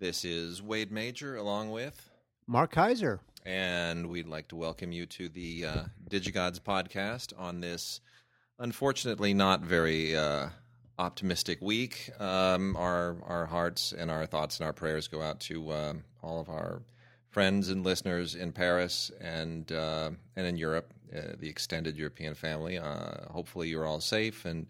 This 0.00 0.24
is 0.24 0.62
Wade 0.62 0.90
Major 0.90 1.36
along 1.36 1.70
with, 1.72 2.08
Mark 2.46 2.72
Kaiser. 2.72 3.20
and 3.44 4.08
we'd 4.08 4.26
like 4.26 4.48
to 4.48 4.56
welcome 4.56 4.92
you 4.92 5.04
to 5.04 5.28
the 5.28 5.66
uh, 5.66 5.82
DigiGods 6.10 6.58
podcast 6.58 7.38
on 7.38 7.60
this 7.60 8.00
unfortunately 8.58 9.34
not 9.34 9.60
very 9.60 10.16
uh, 10.16 10.48
optimistic 10.98 11.60
week. 11.60 12.10
Um, 12.18 12.76
our 12.76 13.18
our 13.26 13.44
hearts 13.44 13.92
and 13.92 14.10
our 14.10 14.24
thoughts 14.24 14.58
and 14.58 14.66
our 14.66 14.72
prayers 14.72 15.06
go 15.06 15.20
out 15.20 15.38
to 15.40 15.70
um 15.70 16.04
all 16.22 16.40
of 16.40 16.48
our 16.48 16.80
friends 17.28 17.68
and 17.68 17.84
listeners 17.84 18.34
in 18.34 18.52
Paris 18.52 19.10
and 19.20 19.70
uh, 19.70 20.10
and 20.34 20.46
in 20.46 20.56
Europe, 20.56 20.94
uh, 21.14 21.34
the 21.38 21.48
extended 21.50 21.98
European 21.98 22.34
family. 22.34 22.78
Uh, 22.78 23.28
hopefully, 23.30 23.68
you're 23.68 23.86
all 23.86 24.00
safe 24.00 24.46
and 24.46 24.66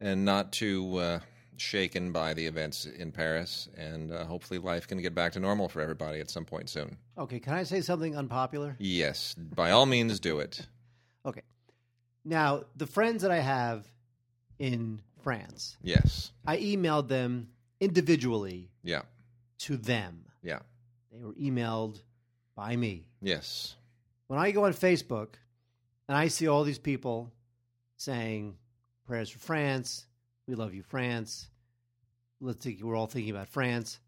and 0.00 0.24
not 0.24 0.50
too 0.52 0.96
uh, 0.98 1.20
shaken 1.60 2.12
by 2.12 2.34
the 2.34 2.46
events 2.46 2.86
in 2.86 3.12
Paris, 3.12 3.68
and 3.76 4.12
uh, 4.12 4.24
hopefully, 4.24 4.58
life 4.58 4.86
can 4.86 5.00
get 5.02 5.14
back 5.14 5.32
to 5.32 5.40
normal 5.40 5.68
for 5.68 5.80
everybody 5.80 6.20
at 6.20 6.30
some 6.30 6.44
point 6.44 6.68
soon. 6.68 6.96
Okay, 7.18 7.38
can 7.40 7.54
I 7.54 7.62
say 7.64 7.80
something 7.80 8.16
unpopular? 8.16 8.76
Yes, 8.78 9.34
by 9.34 9.70
all 9.70 9.86
means, 9.86 10.20
do 10.20 10.40
it. 10.40 10.66
Okay. 11.24 11.42
Now, 12.24 12.64
the 12.76 12.86
friends 12.86 13.22
that 13.22 13.30
I 13.30 13.38
have 13.40 13.86
in 14.58 15.00
France, 15.22 15.76
Yes, 15.82 16.32
I 16.46 16.58
emailed 16.58 17.08
them 17.08 17.48
individually 17.80 18.70
yeah, 18.82 19.02
to 19.58 19.76
them. 19.76 20.24
yeah, 20.42 20.60
They 21.12 21.22
were 21.24 21.34
emailed 21.34 22.02
by 22.54 22.74
me. 22.76 23.06
yes, 23.22 23.76
When 24.28 24.38
I 24.38 24.50
go 24.50 24.64
on 24.64 24.72
Facebook 24.72 25.34
and 26.08 26.16
I 26.16 26.28
see 26.28 26.48
all 26.48 26.64
these 26.64 26.78
people 26.78 27.32
saying 27.96 28.56
prayers 29.06 29.30
for 29.30 29.38
France, 29.38 30.06
we 30.46 30.54
love 30.54 30.74
you, 30.74 30.82
France. 30.82 31.48
Let's 32.40 32.62
think 32.64 32.82
we're 32.82 32.96
all 32.96 33.06
thinking 33.06 33.34
about 33.34 33.48
France. 33.48 33.98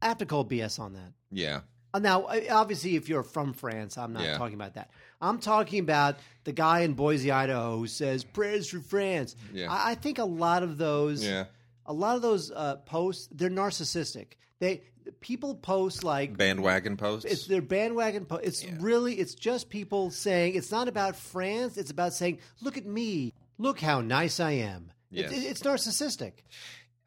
I 0.00 0.06
have 0.08 0.18
to 0.18 0.26
call 0.26 0.44
BS 0.44 0.78
on 0.78 0.94
that. 0.94 1.12
yeah, 1.30 1.60
Uh, 1.94 1.98
Now, 1.98 2.26
obviously, 2.50 2.96
if 2.96 3.08
you're 3.08 3.22
from 3.22 3.52
France, 3.52 3.98
I'm 3.98 4.12
not 4.14 4.22
Yeah. 4.22 4.38
talking 4.38 4.54
about 4.54 4.74
that. 4.74 4.90
I'm 5.20 5.38
talking 5.38 5.80
about 5.80 6.16
the 6.44 6.52
guy 6.52 6.80
in 6.80 6.94
Boise, 6.94 7.30
Idaho, 7.30 7.76
who 7.78 7.86
says 7.86 8.24
prayers 8.24 8.68
for 8.68 8.80
France. 8.80 9.36
Yeah. 9.52 9.70
I, 9.70 9.90
I 9.90 9.94
think 9.94 10.18
a 10.18 10.24
lot 10.24 10.62
of 10.62 10.78
those, 10.78 11.22
yeah. 11.24 11.44
a 11.84 11.92
lot 11.92 12.16
of 12.16 12.22
those 12.22 12.50
uh, 12.50 12.76
posts, 12.86 13.28
they're 13.32 13.50
narcissistic. 13.50 14.32
They 14.58 14.82
people 15.20 15.54
post 15.56 16.02
like 16.04 16.36
Bandwagon 16.36 16.96
posts. 16.96 17.24
it's 17.30 17.46
their 17.46 17.60
bandwagon. 17.62 18.24
Po- 18.24 18.36
it's 18.36 18.64
really, 18.80 19.14
it's 19.16 19.34
just 19.34 19.68
people 19.68 20.10
saying 20.10 20.54
it's 20.54 20.70
not 20.70 20.88
about 20.88 21.16
France. 21.16 21.76
It's 21.76 21.90
about 21.90 22.14
saying, 22.14 22.38
look 22.62 22.78
at 22.78 22.86
me, 22.86 23.34
look 23.58 23.80
how 23.80 24.00
nice 24.00 24.40
I 24.40 24.52
am. 24.52 24.92
Yes. 25.12 25.32
it- 25.32 25.44
it's 25.44 25.62
narcissistic. 25.62 26.32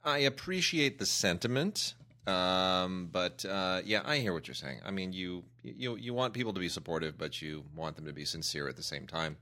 I 0.04 0.20
appreciate 0.20 1.00
the 1.00 1.06
sentiment, 1.06 1.96
um, 2.28 3.10
but 3.12 3.44
uh, 3.46 3.82
yeah, 3.84 4.02
I 4.06 4.18
hear 4.20 4.34
what 4.34 4.48
you're 4.48 4.56
saying. 4.56 4.80
I 4.86 4.92
mean, 4.92 5.14
you 5.14 5.44
you 5.64 5.96
you 5.96 6.14
want 6.14 6.34
people 6.34 6.54
to 6.54 6.60
be 6.60 6.70
supportive, 6.70 7.18
but 7.18 7.42
you 7.42 7.64
want 7.76 7.96
them 7.96 8.06
to 8.06 8.14
be 8.14 8.24
sincere 8.26 8.68
at 8.68 8.76
the 8.76 8.84
same 8.84 9.08
time. 9.08 9.38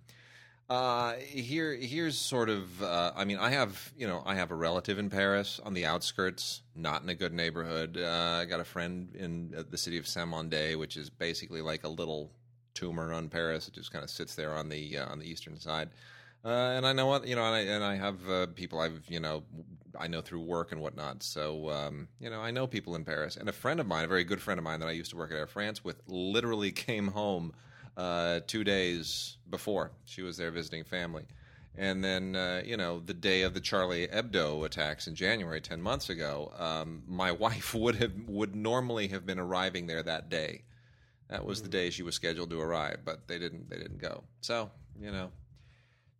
Uh, 0.69 1.15
here 1.15 1.73
here's 1.75 2.17
sort 2.17 2.49
of. 2.49 2.81
Uh, 2.81 3.11
I 3.15 3.25
mean, 3.25 3.37
I 3.37 3.49
have 3.49 3.91
you 3.97 4.07
know 4.07 4.23
I 4.25 4.35
have 4.35 4.51
a 4.51 4.55
relative 4.55 4.97
in 4.97 5.09
Paris 5.09 5.59
on 5.63 5.73
the 5.73 5.85
outskirts, 5.85 6.61
not 6.75 7.03
in 7.03 7.09
a 7.09 7.15
good 7.15 7.33
neighborhood. 7.33 7.97
Uh, 7.97 8.39
I 8.41 8.45
got 8.45 8.61
a 8.61 8.63
friend 8.65 9.13
in 9.15 9.53
uh, 9.57 9.63
the 9.69 9.77
city 9.77 9.97
of 9.97 10.07
Saint-Mandé, 10.07 10.77
which 10.79 10.95
is 10.95 11.09
basically 11.09 11.61
like 11.61 11.83
a 11.83 11.89
little 11.89 12.31
tumor 12.73 13.11
on 13.13 13.27
Paris. 13.27 13.67
It 13.67 13.73
just 13.73 13.91
kind 13.91 14.03
of 14.03 14.09
sits 14.09 14.35
there 14.35 14.53
on 14.55 14.69
the 14.69 14.97
uh, 14.99 15.11
on 15.11 15.19
the 15.19 15.29
eastern 15.29 15.59
side. 15.59 15.89
Uh, 16.45 16.49
and 16.75 16.85
I 16.85 16.91
know 16.91 17.05
what 17.05 17.25
you 17.25 17.35
know, 17.35 17.45
and 17.45 17.55
I, 17.55 17.59
and 17.59 17.83
I 17.83 17.95
have 17.95 18.29
uh, 18.29 18.47
people 18.47 18.79
I've 18.79 19.01
you 19.07 19.19
know 19.19 19.43
I 19.97 20.07
know 20.07 20.21
through 20.21 20.41
work 20.41 20.71
and 20.71 20.81
whatnot. 20.81 21.23
So 21.23 21.69
um, 21.69 22.07
you 22.19 22.29
know, 22.29 22.41
I 22.41 22.51
know 22.51 22.67
people 22.67 22.95
in 22.95 23.05
Paris, 23.05 23.37
and 23.37 23.47
a 23.47 23.53
friend 23.53 23.79
of 23.79 23.87
mine, 23.87 24.03
a 24.03 24.07
very 24.07 24.23
good 24.23 24.41
friend 24.41 24.57
of 24.57 24.63
mine 24.63 24.79
that 24.81 24.89
I 24.89 24.91
used 24.91 25.11
to 25.11 25.17
work 25.17 25.31
at 25.31 25.37
Air 25.37 25.47
France 25.47 25.83
with, 25.83 26.01
literally 26.07 26.71
came 26.73 27.07
home 27.07 27.53
uh, 27.95 28.41
two 28.45 28.63
days 28.63 29.37
before 29.49 29.91
she 30.05 30.21
was 30.21 30.37
there 30.37 30.51
visiting 30.51 30.83
family. 30.83 31.23
And 31.75 32.03
then, 32.03 32.35
uh, 32.35 32.61
you 32.63 32.77
know, 32.77 32.99
the 32.99 33.15
day 33.15 33.41
of 33.41 33.55
the 33.55 33.59
Charlie 33.59 34.07
Hebdo 34.07 34.63
attacks 34.63 35.07
in 35.07 35.15
January, 35.15 35.59
ten 35.59 35.81
months 35.81 36.09
ago, 36.09 36.51
um, 36.59 37.03
my 37.07 37.31
wife 37.45 37.73
would 37.73 37.95
have 37.95 38.13
would 38.27 38.55
normally 38.55 39.07
have 39.07 39.25
been 39.25 39.39
arriving 39.39 39.87
there 39.87 40.03
that 40.03 40.29
day. 40.29 40.63
That 41.29 41.45
was 41.45 41.63
the 41.63 41.69
day 41.69 41.89
she 41.89 42.03
was 42.03 42.15
scheduled 42.15 42.49
to 42.51 42.59
arrive, 42.59 42.99
but 43.05 43.27
they 43.27 43.39
didn't. 43.39 43.69
They 43.69 43.77
didn't 43.77 43.97
go. 43.97 44.23
So, 44.41 44.69
you 44.99 45.11
know, 45.11 45.31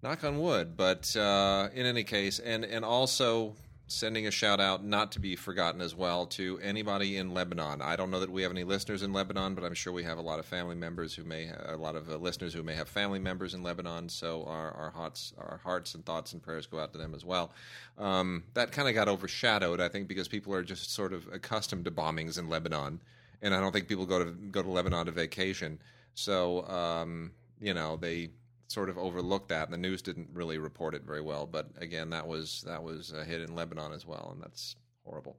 knock 0.04 0.24
on 0.24 0.40
wood. 0.40 0.76
But 0.78 1.16
uh, 1.16 1.70
in 1.74 1.86
any 1.86 2.04
case, 2.04 2.40
and 2.40 2.64
and 2.64 2.86
also 2.86 3.56
sending 3.88 4.26
a 4.26 4.32
shout 4.32 4.60
out, 4.60 4.84
not 4.84 5.12
to 5.12 5.20
be 5.20 5.36
forgotten 5.36 5.80
as 5.82 5.94
well, 5.94 6.26
to 6.26 6.60
anybody 6.64 7.18
in 7.18 7.34
Lebanon. 7.34 7.82
I 7.82 7.96
don't 7.96 8.10
know 8.10 8.22
that 8.22 8.32
we 8.32 8.42
have 8.42 8.52
any 8.52 8.64
listeners 8.64 9.04
in 9.04 9.14
Lebanon, 9.14 9.54
but 9.54 9.64
I'm 9.64 9.74
sure 9.74 9.94
we 9.94 10.04
have 10.04 10.18
a 10.18 10.22
lot 10.22 10.40
of 10.40 10.46
family 10.46 10.76
members 10.76 11.14
who 11.14 11.24
may, 11.24 11.52
a 11.66 11.76
lot 11.76 11.96
of 11.96 12.10
uh, 12.10 12.16
listeners 12.16 12.54
who 12.54 12.64
may 12.64 12.74
have 12.74 12.88
family 12.88 13.20
members 13.20 13.54
in 13.54 13.62
Lebanon. 13.62 14.10
So 14.10 14.44
our 14.46 14.72
our 14.72 14.92
hearts, 14.92 15.34
our 15.38 15.60
hearts 15.64 15.96
and 15.96 16.06
thoughts 16.06 16.34
and 16.34 16.42
prayers 16.42 16.66
go 16.66 16.80
out 16.80 16.92
to 16.94 16.98
them 16.98 17.14
as 17.14 17.24
well. 17.24 17.52
Um, 17.98 18.44
that 18.54 18.72
kind 18.72 18.88
of 18.88 18.96
got 18.96 19.08
overshadowed, 19.08 19.80
I 19.80 19.90
think, 19.90 20.08
because 20.08 20.28
people 20.28 20.54
are 20.54 20.64
just 20.64 20.92
sort 20.92 21.14
of 21.14 21.28
accustomed 21.32 21.86
to 21.86 21.92
bombings 21.92 22.38
in 22.38 22.50
Lebanon, 22.50 23.00
and 23.42 23.54
I 23.54 23.60
don't 23.60 23.72
think 23.72 23.88
people 23.88 24.06
go 24.06 24.24
to 24.24 24.32
go 24.32 24.62
to 24.64 24.70
Lebanon 24.70 25.06
to 25.06 25.12
vacation. 25.12 25.80
So 26.16 26.68
um, 26.68 27.32
you 27.60 27.74
know 27.74 27.98
they 27.98 28.30
sort 28.74 28.90
of 28.90 28.98
overlooked 28.98 29.50
that, 29.50 29.66
and 29.66 29.74
the 29.74 29.78
news 29.78 30.02
didn't 30.02 30.30
really 30.34 30.58
report 30.58 30.96
it 30.96 31.04
very 31.04 31.22
well. 31.22 31.46
But 31.46 31.68
again, 31.78 32.10
that 32.10 32.28
was 32.28 32.64
that 32.68 32.84
was 32.84 33.12
a 33.12 33.24
hit 33.24 33.42
in 33.42 33.56
Lebanon 33.56 33.94
as 33.94 34.06
well, 34.06 34.32
and 34.34 34.42
that's 34.42 34.76
horrible. 35.06 35.38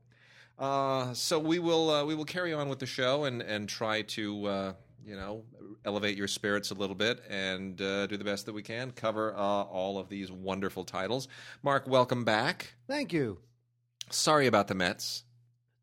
Uh, 0.59 1.13
so 1.15 1.39
we 1.39 1.59
will 1.59 1.91
uh, 1.91 2.05
we 2.05 2.15
will 2.15 2.25
carry 2.25 2.53
on 2.53 2.69
with 2.69 2.79
the 2.79 2.87
show 2.87 3.25
and 3.25 3.43
and 3.43 3.69
try 3.69 4.03
to 4.03 4.47
uh, 4.47 4.73
you 5.05 5.17
know 5.17 5.43
elevate 5.85 6.17
your 6.17 6.29
spirits 6.29 6.71
a 6.71 6.75
little 6.75 6.95
bit 6.95 7.21
and 7.29 7.83
uh, 7.83 8.07
do 8.07 8.17
the 8.17 8.25
best 8.25 8.47
that 8.47 8.55
we 8.55 8.63
can. 8.63 8.93
Cover 8.93 9.35
uh, 9.35 9.39
all 9.39 9.99
of 9.99 10.09
these 10.09 10.31
wonderful 10.31 10.85
titles. 10.85 11.29
Mark, 11.63 11.87
welcome 11.89 12.25
back. 12.25 12.75
Thank 12.87 13.13
you. 13.13 13.39
Sorry 14.11 14.47
about 14.47 14.69
the 14.69 14.75
Mets. 14.75 15.24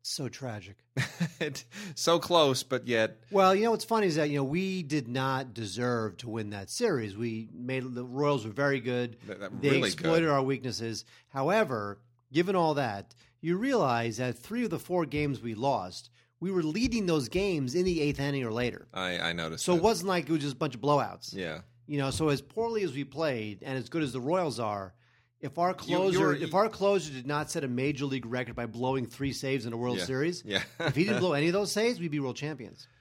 So 0.02 0.28
tragic. 0.28 0.76
So 1.94 2.18
close, 2.18 2.62
but 2.62 2.86
yet 2.86 3.18
Well, 3.30 3.54
you 3.54 3.64
know 3.64 3.70
what's 3.72 3.84
funny 3.84 4.06
is 4.06 4.16
that 4.16 4.30
you 4.30 4.36
know 4.36 4.44
we 4.44 4.82
did 4.82 5.08
not 5.08 5.54
deserve 5.54 6.16
to 6.18 6.28
win 6.28 6.50
that 6.50 6.70
series. 6.70 7.16
We 7.16 7.48
made 7.52 7.94
the 7.94 8.04
Royals 8.04 8.44
were 8.46 8.52
very 8.52 8.80
good. 8.80 9.16
Th- 9.26 9.38
that- 9.38 9.60
they 9.60 9.70
really 9.70 9.88
exploited 9.88 10.22
good. 10.26 10.30
our 10.30 10.42
weaknesses. 10.42 11.04
However, 11.30 11.98
given 12.32 12.54
all 12.56 12.74
that, 12.74 13.14
you 13.40 13.56
realize 13.56 14.16
that 14.18 14.38
three 14.38 14.64
of 14.64 14.70
the 14.70 14.78
four 14.78 15.04
games 15.04 15.40
we 15.42 15.54
lost, 15.54 16.10
we 16.40 16.50
were 16.50 16.62
leading 16.62 17.06
those 17.06 17.28
games 17.28 17.74
in 17.74 17.84
the 17.84 18.00
eighth 18.00 18.20
inning 18.20 18.44
or 18.44 18.52
later. 18.52 18.86
I, 18.94 19.18
I 19.18 19.32
noticed. 19.32 19.64
So 19.64 19.74
it 19.74 19.82
wasn't 19.82 20.08
like 20.08 20.28
it 20.28 20.32
was 20.32 20.42
just 20.42 20.54
a 20.54 20.58
bunch 20.58 20.74
of 20.74 20.80
blowouts. 20.80 21.34
yeah. 21.34 21.60
You 21.88 21.98
know, 21.98 22.10
so 22.10 22.28
as 22.28 22.40
poorly 22.40 22.84
as 22.84 22.92
we 22.92 23.02
played 23.04 23.58
and 23.62 23.76
as 23.76 23.88
good 23.88 24.02
as 24.04 24.12
the 24.12 24.20
Royals 24.20 24.60
are, 24.60 24.94
if 25.42 25.58
our 25.58 25.74
closer 25.74 26.18
you're- 26.18 26.40
if 26.42 26.54
our 26.54 26.68
closer 26.68 27.12
did 27.12 27.26
not 27.26 27.50
set 27.50 27.64
a 27.64 27.68
major 27.68 28.06
league 28.06 28.24
record 28.26 28.54
by 28.56 28.64
blowing 28.66 29.06
three 29.06 29.32
saves 29.32 29.66
in 29.66 29.72
a 29.72 29.76
World 29.76 29.98
Yeah. 29.98 30.04
Series, 30.04 30.42
Yeah. 30.46 30.62
if 30.80 30.94
he 30.96 31.04
didn't 31.04 31.20
blow 31.20 31.32
any 31.34 31.48
of 31.48 31.52
those 31.52 31.70
saves, 31.72 31.98
we'd 32.00 32.10
be 32.10 32.20
world 32.20 32.36
champions. 32.36 32.86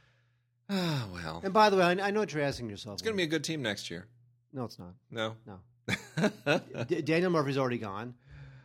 Ah, 0.74 1.07
well, 1.13 1.41
And 1.44 1.53
by 1.53 1.69
the 1.69 1.75
way, 1.78 1.84
I, 1.84 1.91
I 2.07 2.12
know 2.12 2.22
what 2.22 2.34
you're 2.34 2.44
asking 2.44 2.69
yourself. 2.69 2.94
it's 2.96 3.02
going 3.02 3.13
to 3.13 3.18
be 3.18 3.24
a 3.24 3.28
good 3.28 3.44
team 3.44 3.62
next 3.62 3.90
year. 3.91 4.07
no, 4.53 4.63
it's 4.66 4.79
not. 4.79 4.94
No. 5.09 5.35
No, 5.46 5.59
D- 6.88 7.02
Daniel 7.02 7.29
Murphy's 7.31 7.57
already 7.57 7.78
gone. 7.78 8.13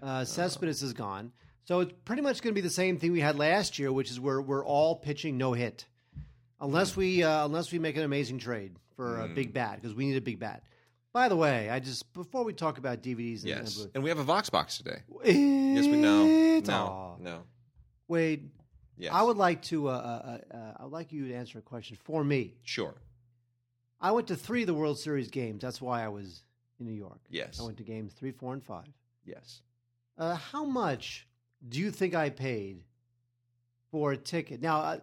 Uh, 0.03 0.25
Cespedes 0.25 0.83
is 0.83 0.93
gone. 0.93 1.33
So 1.65 1.81
it's 1.81 1.93
pretty 2.05 2.23
much 2.23 2.43
going 2.43 2.55
to 2.55 2.55
be 2.55 2.61
the 2.61 2.71
same 2.71 2.97
thing 2.99 3.11
we 3.13 3.21
had 3.21 3.37
last 3.37 3.79
year, 3.81 3.91
which 3.93 4.11
is 4.11 4.21
where 4.21 4.41
we're 4.41 4.65
all 4.65 4.95
pitching 4.97 5.37
no 5.37 5.53
hit, 5.53 5.87
unless 6.61 6.97
we 6.97 7.25
uh, 7.25 7.45
unless 7.45 7.73
we 7.73 7.81
make 7.81 7.97
an 7.97 8.05
amazing 8.05 8.39
trade 8.39 8.77
for 8.95 9.21
a 9.23 9.29
big 9.29 9.53
bat 9.53 9.81
because 9.81 9.95
we 9.97 10.07
need 10.07 10.17
a 10.17 10.21
big 10.21 10.39
bat. 10.39 10.63
By 11.17 11.31
the 11.31 11.37
way, 11.37 11.71
I 11.71 11.81
just 11.81 12.13
before 12.13 12.45
we 12.45 12.53
talk 12.53 12.77
about 12.77 13.03
DVDs 13.03 13.39
and, 13.41 13.49
Yes. 13.49 13.87
and 13.95 14.05
we 14.05 14.11
have 14.11 14.19
a 14.19 14.23
Vox 14.23 14.51
box 14.51 14.77
today. 14.77 14.99
yes, 15.25 15.87
we 15.87 15.97
know. 15.97 16.27
No. 16.61 17.17
No. 17.19 17.43
Wade, 18.07 18.51
Yes. 18.99 19.15
I 19.15 19.23
would 19.23 19.39
like 19.39 19.63
to. 19.63 19.89
Uh, 19.89 19.93
uh, 19.93 20.55
uh, 20.55 20.73
I 20.77 20.83
would 20.85 20.93
like 20.93 21.13
you 21.13 21.29
to 21.29 21.35
answer 21.35 21.59
a 21.59 21.63
question 21.63 21.97
for 22.05 22.23
me. 22.23 22.59
Sure. 22.65 22.95
I 23.99 24.13
went 24.13 24.27
to 24.29 24.37
three 24.37 24.65
of 24.65 24.67
the 24.67 24.75
World 24.75 24.99
Series 24.99 25.31
games. 25.31 25.63
That's 25.63 25.81
why 25.81 26.05
I 26.05 26.09
was 26.09 26.43
in 26.79 26.85
New 26.85 26.93
York. 26.93 27.21
Yes. 27.31 27.61
I 27.61 27.63
went 27.63 27.79
to 27.79 27.83
games 27.83 28.13
three, 28.13 28.33
four, 28.33 28.53
and 28.53 28.63
five. 28.63 28.93
Yes. 29.25 29.63
Uh, 30.19 30.35
how 30.35 30.67
much 30.67 31.27
do 31.67 31.79
you 31.81 31.91
think 31.91 32.15
I 32.15 32.29
paid 32.29 32.85
for 33.91 34.13
a 34.13 34.19
ticket? 34.19 34.61
Now, 34.61 34.81
uh, 34.81 34.99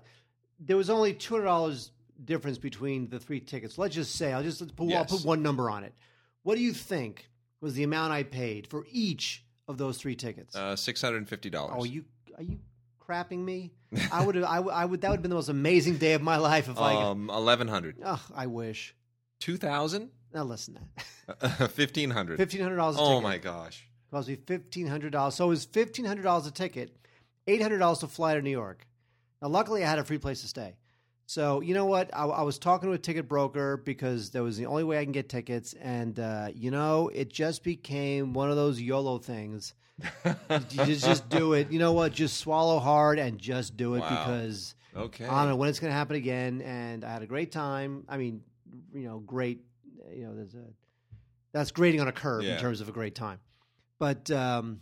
there 0.60 0.78
was 0.78 0.92
only 0.92 1.16
two 1.16 1.34
hundred 1.34 1.46
dollars 1.46 1.90
difference 2.26 2.58
between 2.58 3.10
the 3.10 3.20
three 3.20 3.40
tickets. 3.40 3.78
Let's 3.78 3.96
just 3.96 4.16
say 4.16 4.34
I'll 4.34 4.44
just 4.44 4.62
let's 4.62 4.74
put, 4.74 4.92
I'll 4.94 5.06
put 5.06 5.26
one 5.26 5.42
number 5.44 5.70
on 5.70 5.84
it. 5.84 5.94
What 6.44 6.56
do 6.56 6.62
you 6.62 6.74
think 6.74 7.30
was 7.62 7.74
the 7.76 7.84
amount 7.84 8.12
I 8.14 8.24
paid 8.24 8.68
for 8.68 8.86
each 8.92 9.44
of 9.68 9.78
those 9.78 9.98
three 9.98 10.16
tickets? 10.16 10.56
Uh, 10.56 10.76
six 10.76 11.02
hundred 11.02 11.18
and 11.18 11.30
fifty 11.30 11.50
dollars. 11.50 11.76
oh, 11.78 11.84
you 11.84 12.06
are 12.38 12.44
you 12.44 12.60
crapping 13.08 13.40
me? 13.44 13.72
I 14.12 14.26
would. 14.26 14.42
I, 14.44 14.60
would- 14.60 14.74
I 14.74 14.86
would. 14.86 15.02
That 15.02 15.10
would 15.10 15.18
have 15.18 15.22
been 15.22 15.30
the 15.30 15.36
most 15.36 15.50
amazing 15.50 15.98
day 15.98 16.14
of 16.14 16.22
my 16.22 16.38
life 16.38 16.68
if 16.70 16.80
I. 16.80 16.96
Um, 16.96 17.30
eleven 17.30 17.68
hundred. 17.68 17.98
Ugh, 18.04 18.20
I 18.36 18.48
wish. 18.48 18.96
Two 19.40 19.58
thousand. 19.58 20.10
Now 20.34 20.44
listen, 20.46 20.80
to 21.28 21.36
that 21.42 21.72
Fifteen 21.72 22.10
hundred. 22.10 22.38
fifteen 22.38 22.62
hundred 22.62 22.78
dollars. 22.78 22.96
Oh 23.00 23.22
my 23.22 23.38
gosh. 23.38 23.88
cost 24.10 24.28
me 24.28 24.36
fifteen 24.48 24.88
hundred 24.88 25.12
dollars. 25.12 25.36
So 25.36 25.46
it 25.46 25.50
was 25.50 25.66
fifteen 25.66 26.06
hundred 26.06 26.24
dollars 26.24 26.48
a 26.48 26.52
ticket, 26.52 26.96
eight 27.48 27.62
hundred 27.62 27.78
dollars 27.78 28.00
to 28.00 28.08
fly 28.08 28.34
to 28.34 28.42
New 28.42 28.50
York. 28.50 28.88
Now, 29.42 29.50
luckily, 29.50 29.84
I 29.84 29.90
had 29.90 30.00
a 30.00 30.04
free 30.04 30.18
place 30.18 30.42
to 30.42 30.48
stay. 30.48 30.76
So 31.26 31.62
you 31.62 31.74
know 31.74 31.86
what? 31.86 32.10
I, 32.14 32.26
I 32.26 32.42
was 32.44 32.60
talking 32.60 32.90
to 32.90 32.94
a 32.94 32.98
ticket 32.98 33.28
broker 33.28 33.78
because 33.78 34.30
that 34.32 34.44
was 34.44 34.58
the 34.58 34.66
only 34.66 34.84
way 34.84 35.00
I 35.00 35.04
can 35.04 35.14
get 35.14 35.30
tickets, 35.30 35.74
and 35.74 36.20
uh, 36.20 36.50
you 36.54 36.70
know, 36.72 37.10
it 37.10 37.30
just 37.30 37.64
became 37.64 38.34
one 38.34 38.50
of 38.50 38.56
those 38.56 38.80
YOLO 38.82 39.20
things. 39.20 39.74
just, 40.70 41.06
just 41.06 41.30
do 41.30 41.54
it. 41.54 41.72
You 41.72 41.80
know 41.80 41.94
what? 41.94 42.12
Just 42.14 42.38
swallow 42.38 42.80
hard 42.80 43.20
and 43.20 43.38
just 43.40 43.78
do 43.78 43.96
it 43.96 44.00
Wow. 44.00 44.10
because 44.10 44.76
Okay. 44.96 45.26
I 45.26 45.40
don't 45.42 45.50
know 45.50 45.56
when 45.56 45.70
it's 45.70 45.80
going 45.80 45.92
to 45.92 45.96
happen 45.98 46.16
again. 46.16 46.62
And 46.62 47.04
I 47.06 47.14
had 47.14 47.22
a 47.22 47.28
great 47.28 47.52
time. 47.52 48.04
I 48.10 48.18
mean, 48.18 48.42
you 48.94 49.08
know, 49.08 49.20
great. 49.20 49.62
You 50.14 50.26
know, 50.26 50.36
there's 50.36 50.54
a 50.56 50.66
that's 51.52 51.72
grading 51.72 52.02
on 52.02 52.08
a 52.08 52.12
curve 52.12 52.44
Yeah. 52.44 52.54
in 52.54 52.60
terms 52.60 52.82
of 52.82 52.90
a 52.90 52.92
great 52.92 53.16
time. 53.16 53.40
But 54.00 54.30
um, 54.32 54.82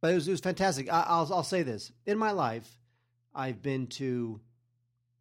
but 0.00 0.10
it 0.12 0.14
was 0.14 0.28
it 0.28 0.32
was 0.32 0.40
fantastic. 0.40 0.92
I, 0.92 1.04
I'll 1.06 1.32
I'll 1.32 1.42
say 1.44 1.62
this: 1.62 1.90
in 2.06 2.18
my 2.18 2.32
life, 2.32 2.68
I've 3.34 3.62
been 3.62 3.86
to 3.88 4.40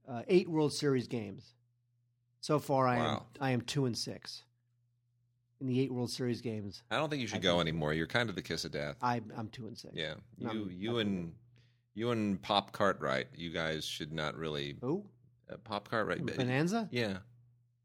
uh, 0.09 0.23
eight 0.27 0.49
World 0.49 0.73
Series 0.73 1.07
games. 1.07 1.53
So 2.41 2.57
far, 2.59 2.87
I 2.87 2.97
am 2.97 3.19
I 3.39 3.51
am 3.51 3.61
two 3.61 3.85
and 3.85 3.97
six 3.97 4.43
in 5.59 5.67
the 5.67 5.79
eight 5.81 5.91
World 5.91 6.09
Series 6.09 6.41
games. 6.41 6.83
I 6.89 6.97
don't 6.97 7.09
think 7.09 7.21
you 7.21 7.27
should 7.27 7.41
go 7.41 7.59
anymore. 7.59 7.93
You're 7.93 8.07
kind 8.07 8.29
of 8.29 8.35
the 8.35 8.41
kiss 8.41 8.63
of 8.65 8.71
death. 8.71 8.95
I 9.01 9.21
I'm 9.37 9.49
two 9.49 9.67
and 9.67 9.77
six. 9.77 9.93
Yeah. 9.95 10.13
You 10.37 10.47
I'm- 10.47 10.71
you 10.71 10.97
I'm- 10.97 10.99
and 11.07 11.33
you 11.95 12.11
and 12.11 12.41
Pop 12.41 12.71
Cartwright, 12.71 13.27
you 13.35 13.49
guys 13.51 13.83
should 13.83 14.13
not 14.13 14.37
really 14.37 14.77
Who? 14.79 15.03
uh, 15.51 15.57
Pop 15.57 15.89
Cartwright. 15.89 16.25
Bonanza? 16.25 16.87
Yeah. 16.91 17.17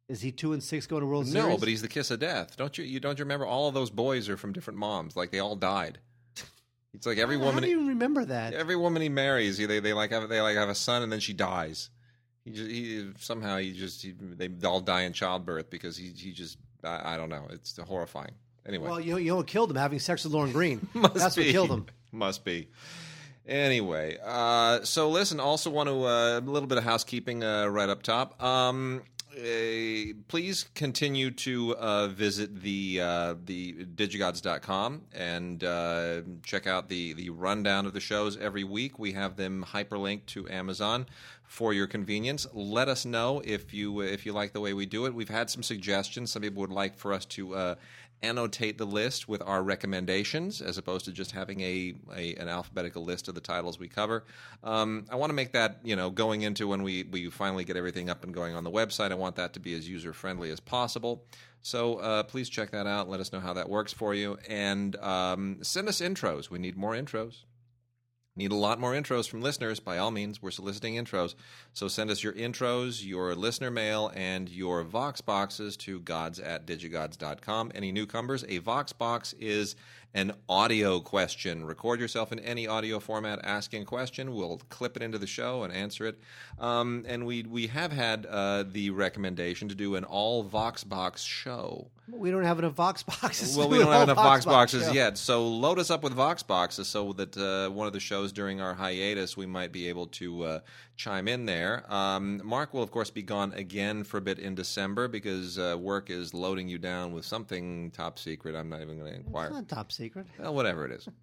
Is 0.08 0.20
he 0.20 0.30
two 0.30 0.52
and 0.52 0.62
six 0.62 0.86
going 0.86 1.00
to 1.00 1.06
World 1.06 1.26
No, 1.26 1.32
Series? 1.32 1.48
No, 1.48 1.56
but 1.58 1.66
he's 1.68 1.82
the 1.82 1.88
kiss 1.88 2.10
of 2.12 2.20
death. 2.20 2.56
Don't 2.56 2.76
you? 2.78 2.84
You 2.84 3.00
don't 3.00 3.18
you 3.18 3.24
remember 3.24 3.46
all 3.46 3.66
of 3.68 3.74
those 3.74 3.90
boys 3.90 4.28
are 4.28 4.36
from 4.36 4.52
different 4.52 4.78
moms? 4.78 5.16
Like 5.16 5.30
they 5.32 5.40
all 5.40 5.56
died. 5.56 5.98
It's 6.92 7.06
like 7.06 7.18
every 7.18 7.36
woman. 7.36 7.54
How 7.54 7.60
do 7.60 7.68
you 7.68 7.88
remember 7.88 8.24
that? 8.26 8.54
Every 8.54 8.76
woman 8.76 9.02
he 9.02 9.08
marries, 9.08 9.58
they 9.58 9.80
they 9.80 9.92
like 9.92 10.12
have 10.12 10.28
they 10.28 10.40
like 10.40 10.56
have 10.56 10.68
a 10.68 10.74
son 10.76 11.02
and 11.02 11.10
then 11.10 11.18
she 11.20 11.32
dies. 11.32 11.90
He 12.44 12.50
just 12.50 12.70
he 12.70 13.10
somehow 13.18 13.58
he 13.58 13.72
just 13.72 14.02
he, 14.02 14.12
they 14.12 14.48
all 14.66 14.80
die 14.80 15.02
in 15.02 15.12
childbirth 15.12 15.70
because 15.70 15.96
he 15.96 16.08
he 16.08 16.32
just 16.32 16.58
I, 16.82 17.14
I 17.14 17.16
don't 17.16 17.30
know. 17.30 17.46
It's 17.50 17.76
horrifying. 17.78 18.32
Anyway, 18.66 18.88
Well, 18.88 19.00
you 19.00 19.12
know, 19.12 19.18
you 19.18 19.30
know 19.30 19.36
what 19.36 19.46
killed 19.46 19.70
him? 19.70 19.76
Having 19.76 19.98
sex 19.98 20.24
with 20.24 20.32
Lorne 20.32 20.52
Greene. 20.52 20.86
That's 20.94 21.36
be. 21.36 21.42
what 21.42 21.50
killed 21.52 21.70
him. 21.70 21.86
Must 22.12 22.44
be. 22.44 22.68
Anyway, 23.46 24.16
uh, 24.24 24.82
so 24.84 25.10
listen. 25.10 25.38
Also, 25.38 25.68
want 25.70 25.88
to 25.88 26.04
uh, 26.04 26.38
a 26.38 26.40
little 26.40 26.66
bit 26.66 26.78
of 26.78 26.84
housekeeping 26.84 27.44
uh, 27.44 27.66
right 27.66 27.88
up 27.90 28.02
top. 28.02 28.42
Um, 28.42 29.02
uh, 29.36 30.14
please 30.28 30.66
continue 30.74 31.30
to 31.30 31.76
uh, 31.76 32.08
visit 32.08 32.62
the 32.62 33.00
uh, 33.00 33.34
the 33.44 33.84
digigods.com 33.84 35.02
and 35.12 35.64
uh, 35.64 36.22
check 36.42 36.66
out 36.66 36.88
the 36.88 37.12
the 37.14 37.30
rundown 37.30 37.86
of 37.86 37.92
the 37.92 38.00
shows 38.00 38.36
every 38.36 38.64
week. 38.64 38.98
We 38.98 39.12
have 39.12 39.36
them 39.36 39.64
hyperlinked 39.72 40.26
to 40.26 40.48
Amazon 40.48 41.06
for 41.44 41.72
your 41.72 41.86
convenience. 41.86 42.46
Let 42.52 42.88
us 42.88 43.04
know 43.04 43.42
if 43.44 43.74
you 43.74 44.00
if 44.00 44.24
you 44.26 44.32
like 44.32 44.52
the 44.52 44.60
way 44.60 44.72
we 44.72 44.86
do 44.86 45.06
it. 45.06 45.14
We've 45.14 45.28
had 45.28 45.50
some 45.50 45.62
suggestions. 45.62 46.32
Some 46.32 46.42
people 46.42 46.60
would 46.60 46.70
like 46.70 46.96
for 46.96 47.12
us 47.12 47.24
to 47.26 47.54
uh, 47.54 47.74
annotate 48.24 48.78
the 48.78 48.84
list 48.84 49.28
with 49.28 49.42
our 49.42 49.62
recommendations 49.62 50.60
as 50.60 50.78
opposed 50.78 51.04
to 51.04 51.12
just 51.12 51.32
having 51.32 51.60
a, 51.60 51.94
a 52.14 52.34
an 52.34 52.48
alphabetical 52.48 53.04
list 53.04 53.28
of 53.28 53.34
the 53.34 53.40
titles 53.40 53.78
we 53.78 53.88
cover. 53.88 54.24
Um, 54.62 55.06
I 55.10 55.16
want 55.16 55.30
to 55.30 55.34
make 55.34 55.52
that 55.52 55.78
you 55.84 55.96
know 55.96 56.10
going 56.10 56.42
into 56.42 56.66
when 56.68 56.82
we 56.82 57.04
we 57.04 57.30
finally 57.30 57.64
get 57.64 57.76
everything 57.76 58.10
up 58.10 58.24
and 58.24 58.32
going 58.32 58.54
on 58.54 58.64
the 58.64 58.70
website. 58.70 59.12
I 59.12 59.16
want 59.16 59.36
that 59.36 59.52
to 59.54 59.60
be 59.60 59.74
as 59.74 59.88
user 59.88 60.12
friendly 60.12 60.50
as 60.50 60.60
possible. 60.60 61.24
So 61.62 61.96
uh, 61.96 62.22
please 62.24 62.48
check 62.50 62.72
that 62.72 62.86
out. 62.86 63.08
Let 63.08 63.20
us 63.20 63.32
know 63.32 63.40
how 63.40 63.54
that 63.54 63.68
works 63.68 63.92
for 63.92 64.14
you, 64.14 64.38
and 64.48 64.96
um, 64.96 65.58
send 65.62 65.88
us 65.88 66.00
intros. 66.00 66.50
We 66.50 66.58
need 66.58 66.76
more 66.76 66.92
intros. 66.92 67.44
Need 68.36 68.50
a 68.50 68.56
lot 68.56 68.80
more 68.80 68.94
intros 68.94 69.28
from 69.28 69.42
listeners. 69.42 69.78
By 69.78 69.98
all 69.98 70.10
means, 70.10 70.42
we're 70.42 70.50
soliciting 70.50 70.94
intros. 70.96 71.36
So 71.72 71.86
send 71.86 72.10
us 72.10 72.20
your 72.20 72.32
intros, 72.32 73.06
your 73.06 73.36
listener 73.36 73.70
mail, 73.70 74.10
and 74.12 74.48
your 74.48 74.82
Vox 74.82 75.20
boxes 75.20 75.76
to 75.78 76.00
gods 76.00 76.40
at 76.40 76.66
digigods.com. 76.66 77.70
Any 77.76 77.92
newcomers, 77.92 78.44
a 78.48 78.58
Vox 78.58 78.92
box 78.92 79.34
is 79.34 79.76
an 80.14 80.32
audio 80.48 81.00
question. 81.00 81.64
Record 81.64 81.98
yourself 81.98 82.30
in 82.30 82.38
any 82.38 82.66
audio 82.68 83.00
format 83.00 83.40
asking 83.42 83.82
a 83.82 83.84
question. 83.84 84.32
We'll 84.34 84.58
clip 84.68 84.96
it 84.96 85.02
into 85.02 85.18
the 85.18 85.26
show 85.26 85.64
and 85.64 85.72
answer 85.72 86.06
it. 86.06 86.18
Um, 86.58 87.04
and 87.08 87.26
we, 87.26 87.42
we 87.42 87.66
have 87.66 87.90
had 87.92 88.24
uh, 88.26 88.64
the 88.70 88.90
recommendation 88.90 89.68
to 89.68 89.74
do 89.74 89.96
an 89.96 90.04
all 90.04 90.44
Voxbox 90.44 91.26
show. 91.26 91.88
We 92.06 92.30
don't 92.30 92.44
have 92.44 92.58
enough 92.58 92.74
Vox 92.74 93.02
boxes. 93.02 93.56
Well, 93.56 93.66
we 93.68 93.78
do 93.78 93.84
don't 93.84 93.92
have 93.94 94.02
enough 94.02 94.16
Vox 94.16 94.44
box 94.44 94.72
boxes 94.72 94.86
show. 94.88 94.92
yet. 94.92 95.16
So 95.16 95.48
load 95.48 95.78
us 95.78 95.90
up 95.90 96.02
with 96.02 96.12
Vox 96.12 96.42
boxes 96.42 96.86
so 96.86 97.14
that 97.14 97.34
uh, 97.36 97.70
one 97.72 97.86
of 97.86 97.94
the 97.94 98.00
shows 98.00 98.30
during 98.30 98.60
our 98.60 98.74
hiatus 98.74 99.38
we 99.38 99.46
might 99.46 99.72
be 99.72 99.88
able 99.88 100.06
to 100.08 100.42
uh, 100.44 100.58
chime 100.96 101.26
in 101.28 101.46
there. 101.46 101.82
Um, 101.92 102.42
Mark 102.44 102.74
will, 102.74 102.82
of 102.82 102.90
course, 102.90 103.08
be 103.08 103.22
gone 103.22 103.54
again 103.54 104.04
for 104.04 104.18
a 104.18 104.20
bit 104.20 104.38
in 104.38 104.54
December 104.54 105.08
because 105.08 105.58
uh, 105.58 105.78
work 105.80 106.10
is 106.10 106.34
loading 106.34 106.68
you 106.68 106.76
down 106.78 107.14
with 107.14 107.24
something 107.24 107.90
top 107.92 108.18
secret. 108.18 108.54
I'm 108.54 108.68
not 108.68 108.82
even 108.82 108.98
going 108.98 109.10
to 109.10 109.18
It's 109.18 109.26
inquire. 109.26 109.50
not 109.50 109.68
top 109.70 109.90
secret. 109.90 110.03
Well, 110.38 110.54
whatever 110.54 110.84
it 110.86 110.92
is. 110.92 111.08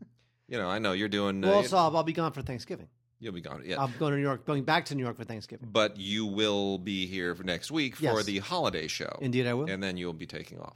You 0.47 0.57
know, 0.57 0.67
I 0.67 0.79
know 0.79 0.91
you're 0.91 1.07
doing. 1.07 1.41
Uh, 1.45 1.47
Well, 1.47 1.57
also, 1.59 1.77
I'll, 1.77 1.95
I'll 1.95 2.03
be 2.03 2.11
gone 2.11 2.33
for 2.33 2.41
Thanksgiving. 2.41 2.89
you'll 3.21 3.31
be 3.31 3.39
gone. 3.39 3.63
Yeah. 3.65 3.81
I'm 3.81 3.93
going 3.97 4.11
to 4.11 4.17
New 4.17 4.23
York, 4.23 4.45
going 4.45 4.65
back 4.65 4.83
to 4.87 4.95
New 4.95 5.03
York 5.03 5.15
for 5.15 5.23
Thanksgiving. 5.23 5.69
but 5.71 5.95
you 5.95 6.25
will 6.25 6.77
be 6.77 7.05
here 7.05 7.33
for 7.35 7.43
next 7.43 7.71
week 7.71 7.95
for 7.95 8.03
Yes. 8.03 8.25
the 8.25 8.39
holiday 8.39 8.87
show. 8.89 9.17
Indeed, 9.21 9.47
I 9.47 9.53
will. 9.53 9.69
and 9.69 9.81
then 9.81 9.95
you'll 9.95 10.11
be 10.11 10.25
taking 10.25 10.59
off. 10.59 10.75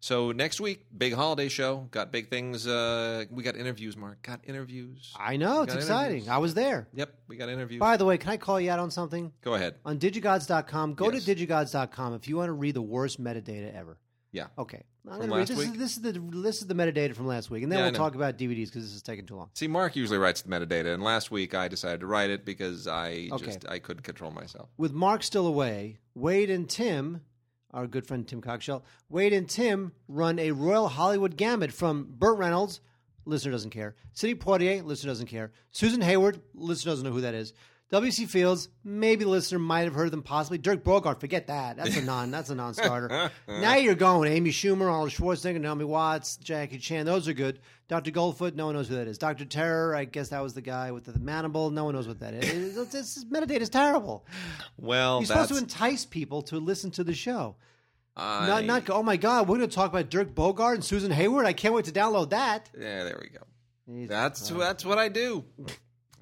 So 0.00 0.32
next 0.32 0.60
week, 0.60 0.86
big 0.98 1.12
holiday 1.14 1.48
show. 1.48 1.86
Got 1.92 2.10
big 2.10 2.30
things. 2.30 2.66
Uh, 2.66 3.26
we 3.30 3.44
got 3.44 3.54
interviews, 3.54 3.96
Mark. 3.96 4.20
Got 4.22 4.40
interviews. 4.42 5.14
I 5.16 5.36
know 5.36 5.62
it's 5.62 5.72
Got 5.74 5.82
exciting. 5.82 6.10
interviews. 6.16 6.28
I 6.28 6.38
was 6.38 6.54
there. 6.54 6.88
Yep, 6.92 7.14
we 7.28 7.36
got 7.36 7.48
interviews. 7.48 7.78
By 7.78 7.96
the 7.96 8.04
way, 8.04 8.18
can 8.18 8.30
I 8.30 8.38
call 8.38 8.60
you 8.60 8.72
out 8.72 8.80
on 8.80 8.90
something? 8.90 9.32
Go 9.42 9.54
ahead. 9.54 9.76
On 9.84 10.00
digigods.com, 10.00 10.94
go 10.94 11.12
Yes. 11.12 11.24
to 11.26 11.36
digigods.com 11.36 12.14
if 12.14 12.26
you 12.26 12.36
want 12.38 12.48
to 12.48 12.54
read 12.54 12.74
the 12.74 12.82
worst 12.82 13.22
metadata 13.22 13.72
ever. 13.72 13.98
Yeah. 14.32 14.46
Okay. 14.58 14.82
I'm 15.04 15.10
From 15.18 15.20
gonna 15.20 15.32
read- 15.32 15.48
last 15.50 15.56
this, 15.56 15.58
is, 15.58 15.72
this 15.78 15.96
is 15.96 16.02
the 16.02 16.12
this 16.42 16.60
is 16.62 16.68
the 16.68 16.74
metadata 16.74 17.14
from 17.16 17.26
last 17.26 17.50
week, 17.50 17.64
and 17.64 17.72
then 17.72 17.78
Yeah, 17.80 17.84
I 17.84 17.86
we'll 17.88 17.92
know. 17.94 17.98
talk 17.98 18.14
about 18.14 18.38
DVDs 18.38 18.66
because 18.66 18.84
this 18.84 18.94
is 18.94 19.02
taking 19.02 19.26
too 19.26 19.34
long. 19.34 19.50
See, 19.54 19.66
Mark 19.66 19.96
usually 19.96 20.18
writes 20.18 20.42
the 20.42 20.48
metadata, 20.48 20.94
and 20.94 21.02
last 21.02 21.30
week 21.32 21.54
I 21.54 21.66
decided 21.66 22.00
to 22.00 22.06
write 22.06 22.30
it 22.30 22.44
because 22.44 22.86
I 22.86 23.28
Okay. 23.32 23.46
just 23.46 23.68
I 23.68 23.80
couldn't 23.80 24.02
control 24.04 24.30
myself. 24.30 24.68
With 24.76 24.92
Mark 24.92 25.24
still 25.24 25.46
away, 25.48 25.98
Wade 26.14 26.50
and 26.50 26.68
Tim, 26.70 27.22
our 27.72 27.88
good 27.88 28.06
friend 28.06 28.28
Tim 28.28 28.40
Cockshell, 28.40 28.84
Wade 29.08 29.32
and 29.32 29.48
Tim 29.48 29.90
run 30.06 30.38
a 30.38 30.52
Royal 30.52 30.86
Hollywood 30.88 31.36
gamut 31.36 31.72
from 31.72 32.06
Burt 32.18 32.38
Reynolds, 32.38 32.80
listener 33.24 33.50
doesn't 33.50 33.70
care, 33.70 33.96
Sidney 34.12 34.36
Poitier, 34.36 34.84
listener 34.84 35.10
doesn't 35.10 35.26
care, 35.26 35.50
Susan 35.72 36.00
Hayward, 36.02 36.40
listener 36.54 36.92
doesn't 36.92 37.04
know 37.04 37.12
who 37.12 37.22
that 37.22 37.34
is, 37.34 37.54
W.C. 37.92 38.24
Fields, 38.24 38.70
maybe 38.82 39.24
the 39.24 39.30
listener 39.30 39.58
might 39.58 39.82
have 39.82 39.92
heard 39.92 40.10
them 40.10 40.22
possibly. 40.22 40.56
Dirk 40.56 40.82
Bogarde, 40.82 41.20
forget 41.20 41.48
that. 41.48 41.76
That's 41.76 41.94
a 41.94 42.02
non. 42.04 42.30
that's 42.30 42.48
a 42.48 42.54
non-starter. 42.54 43.30
now 43.48 43.74
you're 43.74 43.94
going. 43.94 44.32
Amy 44.32 44.48
Schumer, 44.48 44.90
Arnold 44.90 45.10
Schwarzenegger, 45.10 45.60
Naomi 45.60 45.84
Watts, 45.84 46.38
Jackie 46.38 46.78
Chan. 46.78 47.04
Those 47.04 47.28
are 47.28 47.34
good. 47.34 47.60
Dr. 47.88 48.10
Goldfoot, 48.10 48.54
no 48.54 48.64
one 48.64 48.76
knows 48.76 48.88
who 48.88 48.94
that 48.94 49.08
is. 49.08 49.18
Dr. 49.18 49.44
Terror, 49.44 49.94
I 49.94 50.06
guess 50.06 50.30
that 50.30 50.42
was 50.42 50.54
the 50.54 50.62
guy 50.62 50.90
with 50.90 51.04
the 51.04 51.18
mandible. 51.18 51.70
No 51.70 51.84
one 51.84 51.94
knows 51.94 52.08
what 52.08 52.20
that 52.20 52.32
is. 52.32 52.78
It's, 52.78 52.94
it's, 52.94 53.24
metadata 53.24 53.60
is 53.60 53.68
terrible. 53.68 54.24
Well, 54.78 55.18
You're 55.18 55.26
supposed 55.26 55.50
to 55.50 55.58
entice 55.58 56.06
people 56.06 56.40
to 56.42 56.56
listen 56.56 56.90
to 56.92 57.04
the 57.04 57.12
show. 57.12 57.56
I, 58.16 58.46
Not, 58.46 58.64
not 58.64 58.90
oh 58.90 59.02
my 59.02 59.18
God, 59.18 59.48
we're 59.48 59.58
going 59.58 59.68
to 59.68 59.74
talk 59.74 59.90
about 59.90 60.08
Dirk 60.08 60.34
Bogarde 60.34 60.76
and 60.76 60.84
Susan 60.84 61.10
Hayward. 61.10 61.44
I 61.44 61.52
can't 61.52 61.74
wait 61.74 61.84
to 61.84 61.92
download 61.92 62.30
that. 62.30 62.70
Yeah, 62.74 63.04
there 63.04 63.18
we 63.20 63.28
go. 63.28 63.44
Jesus 63.86 64.08
That's 64.08 64.48
that's 64.48 64.84
what 64.86 64.96
I 64.96 65.10
do. 65.10 65.44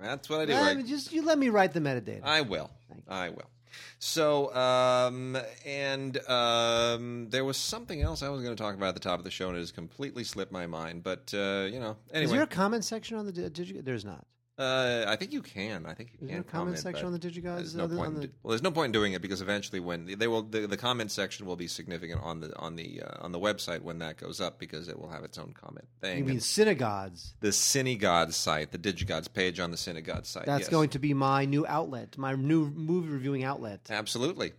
That's 0.00 0.28
what 0.28 0.40
I 0.40 0.46
do. 0.46 0.52
I- 0.54 0.70
I 0.70 0.82
just 0.82 1.12
you 1.12 1.22
let 1.24 1.38
me 1.38 1.48
write 1.48 1.72
the 1.72 1.80
metadata. 1.80 2.20
I 2.24 2.40
will. 2.42 2.70
I 3.08 3.28
will. 3.30 3.50
So, 3.98 4.54
um, 4.54 5.36
and 5.66 6.16
um, 6.28 7.28
there 7.30 7.44
was 7.44 7.56
something 7.56 8.00
else 8.00 8.22
I 8.22 8.28
was 8.30 8.42
going 8.42 8.56
to 8.56 8.60
talk 8.62 8.74
about 8.74 8.88
at 8.88 8.94
the 8.94 9.00
top 9.00 9.18
of 9.18 9.24
the 9.24 9.30
show, 9.30 9.48
and 9.48 9.56
it 9.56 9.60
has 9.60 9.72
completely 9.72 10.24
slipped 10.24 10.50
my 10.52 10.66
mind. 10.66 11.02
But 11.02 11.32
uh, 11.34 11.68
you 11.70 11.78
know, 11.80 11.96
Is 12.12 12.30
there 12.30 12.42
a 12.42 12.46
comment 12.46 12.84
section 12.84 13.16
on 13.18 13.26
the 13.26 13.32
di- 13.32 13.42
digi? 13.50 13.84
There's 13.84 14.04
not. 14.04 14.24
Uh, 14.60 15.04
I 15.08 15.16
think 15.16 15.32
you 15.32 15.40
can. 15.42 15.86
I 15.86 15.94
think 15.94 16.10
you 16.20 16.28
can 16.28 16.44
comment 16.44 16.78
section 16.78 17.06
on 17.06 17.12
the 17.12 17.18
DigiGuys? 17.18 17.42
There's 17.56 17.74
no 17.74 17.84
other- 17.84 17.96
point. 17.96 18.08
on 18.08 18.14
in 18.14 18.20
the- 18.20 18.26
do- 18.26 18.32
well, 18.42 18.50
there's 18.50 18.62
no 18.62 18.70
point 18.70 18.86
in 18.86 18.92
doing 18.92 19.14
it 19.14 19.22
because 19.22 19.40
eventually, 19.40 19.80
when 19.80 20.06
they 20.18 20.28
will, 20.28 20.42
the, 20.42 20.66
the 20.66 20.76
comment 20.76 21.10
section 21.10 21.46
will 21.46 21.56
be 21.56 21.66
significant 21.66 22.20
on 22.22 22.40
the 22.40 22.54
on 22.58 22.76
the 22.76 23.02
uh, 23.02 23.24
on 23.24 23.32
the 23.32 23.40
website 23.40 23.80
when 23.82 23.98
that 24.00 24.18
goes 24.18 24.40
up 24.40 24.58
because 24.58 24.88
it 24.88 24.98
will 24.98 25.08
have 25.08 25.24
its 25.24 25.38
own 25.38 25.52
comment 25.52 25.86
thing. 26.00 26.18
You 26.18 26.24
mean 26.24 26.32
And 26.34 26.42
synagogues? 26.42 27.34
the 27.40 27.48
Cinegods 27.48 28.34
site, 28.34 28.70
the 28.72 28.78
DigiGods 28.78 29.32
page 29.32 29.60
on 29.60 29.70
the 29.70 29.76
Cinegods 29.76 30.26
site. 30.26 30.46
That's 30.46 30.62
yes. 30.62 30.68
going 30.68 30.90
to 30.90 30.98
be 30.98 31.14
my 31.14 31.44
new 31.46 31.66
outlet, 31.66 32.18
my 32.18 32.34
new 32.34 32.66
movie 32.70 33.08
reviewing 33.08 33.44
outlet. 33.44 33.88
absolutely. 33.90 34.52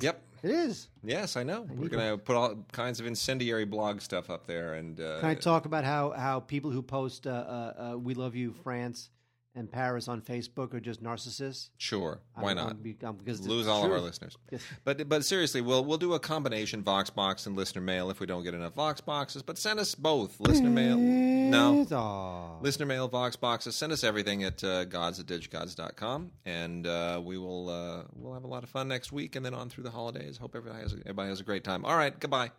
Yep. 0.00 0.22
It 0.42 0.50
is. 0.50 0.88
Yes, 1.04 1.36
I 1.36 1.44
know. 1.44 1.62
We're 1.62 1.88
going 1.88 2.10
to 2.10 2.18
put 2.18 2.34
all 2.34 2.66
kinds 2.72 2.98
of 2.98 3.06
incendiary 3.06 3.64
blog 3.64 4.00
stuff 4.00 4.28
up 4.28 4.46
there, 4.48 4.74
and 4.74 4.98
uh, 5.00 5.20
Can 5.20 5.28
I 5.30 5.34
talk 5.34 5.66
about 5.66 5.84
how, 5.84 6.10
how 6.10 6.40
people 6.40 6.72
who 6.72 6.82
post 6.82 7.28
uh, 7.28 7.30
uh, 7.30 7.92
uh, 7.94 7.98
"We 7.98 8.14
love 8.14 8.34
you, 8.34 8.52
France" 8.64 9.08
and 9.54 9.70
Paris 9.70 10.08
on 10.08 10.20
Facebook 10.22 10.72
are 10.74 10.80
just 10.80 11.02
narcissists. 11.02 11.68
Sure, 11.76 12.20
I 12.36 12.42
why 12.42 12.54
don't 12.54 12.66
not? 12.66 12.82
Be, 12.82 12.92
because 12.94 13.46
Lose 13.46 13.66
all 13.68 13.84
of 13.84 13.92
our 13.92 14.00
listeners. 14.00 14.36
Yes. 14.50 14.62
But 14.84 15.08
but 15.08 15.24
seriously, 15.24 15.60
we'll 15.60 15.84
we'll 15.84 15.98
do 15.98 16.14
a 16.14 16.20
combination 16.20 16.82
Voxbox 16.82 17.46
and 17.46 17.54
listener 17.56 17.82
mail 17.82 18.10
if 18.10 18.20
we 18.20 18.26
don't 18.26 18.42
get 18.44 18.54
enough 18.54 18.74
Vox 18.74 19.00
boxes. 19.00 19.42
But 19.42 19.58
send 19.58 19.78
us 19.78 19.94
both 19.94 20.40
listener 20.40 20.70
mail. 20.70 20.96
No, 20.96 21.86
Aw. 21.92 22.58
listener 22.62 22.86
mail, 22.86 23.08
Vox 23.08 23.36
boxes. 23.36 23.76
Send 23.76 23.92
us 23.92 24.02
everything 24.04 24.42
at 24.44 24.62
uh, 24.64 24.84
gods 24.84 25.20
at 25.20 25.26
digigods.com. 25.26 26.30
and 26.46 26.86
uh, 26.86 27.20
we 27.22 27.36
will 27.36 27.68
uh, 27.68 28.02
we'll 28.14 28.34
have 28.34 28.44
a 28.44 28.48
lot 28.48 28.62
of 28.62 28.70
fun 28.70 28.88
next 28.88 29.12
week 29.12 29.36
and 29.36 29.44
then 29.44 29.54
on 29.54 29.68
through 29.68 29.84
the 29.84 29.90
holidays. 29.90 30.38
Hope 30.38 30.54
everybody 30.56 30.82
has 30.82 30.92
a, 30.94 30.96
everybody 31.00 31.28
has 31.28 31.40
a 31.40 31.44
great 31.44 31.64
time. 31.64 31.84
All 31.84 31.96
right, 31.96 32.18
goodbye. 32.18 32.50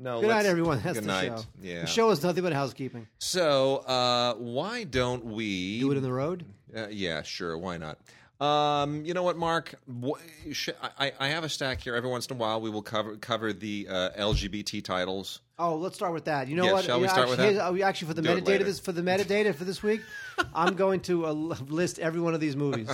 No, 0.00 0.20
Good 0.20 0.28
night, 0.28 0.46
everyone. 0.46 0.80
That's 0.82 0.94
good 1.00 1.04
the 1.04 1.08
night. 1.08 1.26
show. 1.38 1.44
Yeah. 1.60 1.80
The 1.80 1.86
show 1.86 2.10
is 2.10 2.22
nothing 2.22 2.44
but 2.44 2.52
housekeeping. 2.52 3.08
So 3.18 3.78
uh, 3.78 4.34
why 4.34 4.84
don't 4.84 5.24
we 5.24 5.80
Do 5.80 5.90
it 5.90 5.96
in 5.96 6.02
the 6.04 6.12
road. 6.12 6.44
uh, 6.76 6.86
yeah, 6.90 7.22
sure. 7.22 7.58
Why 7.58 7.78
not? 7.78 7.98
Um, 8.40 9.04
you 9.04 9.14
know 9.14 9.24
what, 9.24 9.36
Mark? 9.36 9.74
Wh- 9.90 10.52
sh- 10.52 10.68
I, 11.00 11.10
I 11.18 11.26
have 11.28 11.42
a 11.42 11.48
stack 11.48 11.80
here. 11.80 11.96
Every 11.96 12.08
once 12.08 12.26
in 12.26 12.36
a 12.36 12.38
while, 12.38 12.60
we 12.60 12.70
will 12.70 12.82
cover 12.82 13.16
cover 13.16 13.52
the 13.52 13.88
uh, 13.90 14.10
LGBT 14.16 14.84
titles. 14.84 15.40
Oh, 15.58 15.74
let's 15.74 15.96
start 15.96 16.12
with 16.12 16.26
that. 16.26 16.46
You 16.46 16.54
know 16.54 16.62
Yes, 16.62 16.72
what? 16.74 16.84
shall 16.84 17.00
we 17.00 17.06
Yeah, 17.06 17.12
start 17.14 17.28
with 17.30 17.40
actually, 17.40 17.54
that? 17.56 17.72
here's- 17.72 17.82
actually, 17.88 18.06
for 18.08 18.14
the 18.14 18.22
Do 18.22 18.30
it 18.30 18.44
metadata 18.44 18.46
later. 18.46 18.64
this 18.64 18.78
for 18.78 18.92
the 18.92 19.02
metadata 19.02 19.52
for 19.56 19.64
this 19.64 19.82
week, 19.82 20.02
I'm 20.54 20.76
going 20.76 21.00
to 21.00 21.26
uh, 21.26 21.32
list 21.32 21.98
every 21.98 22.20
one 22.20 22.32
of 22.34 22.38
these 22.38 22.54
movies. 22.54 22.88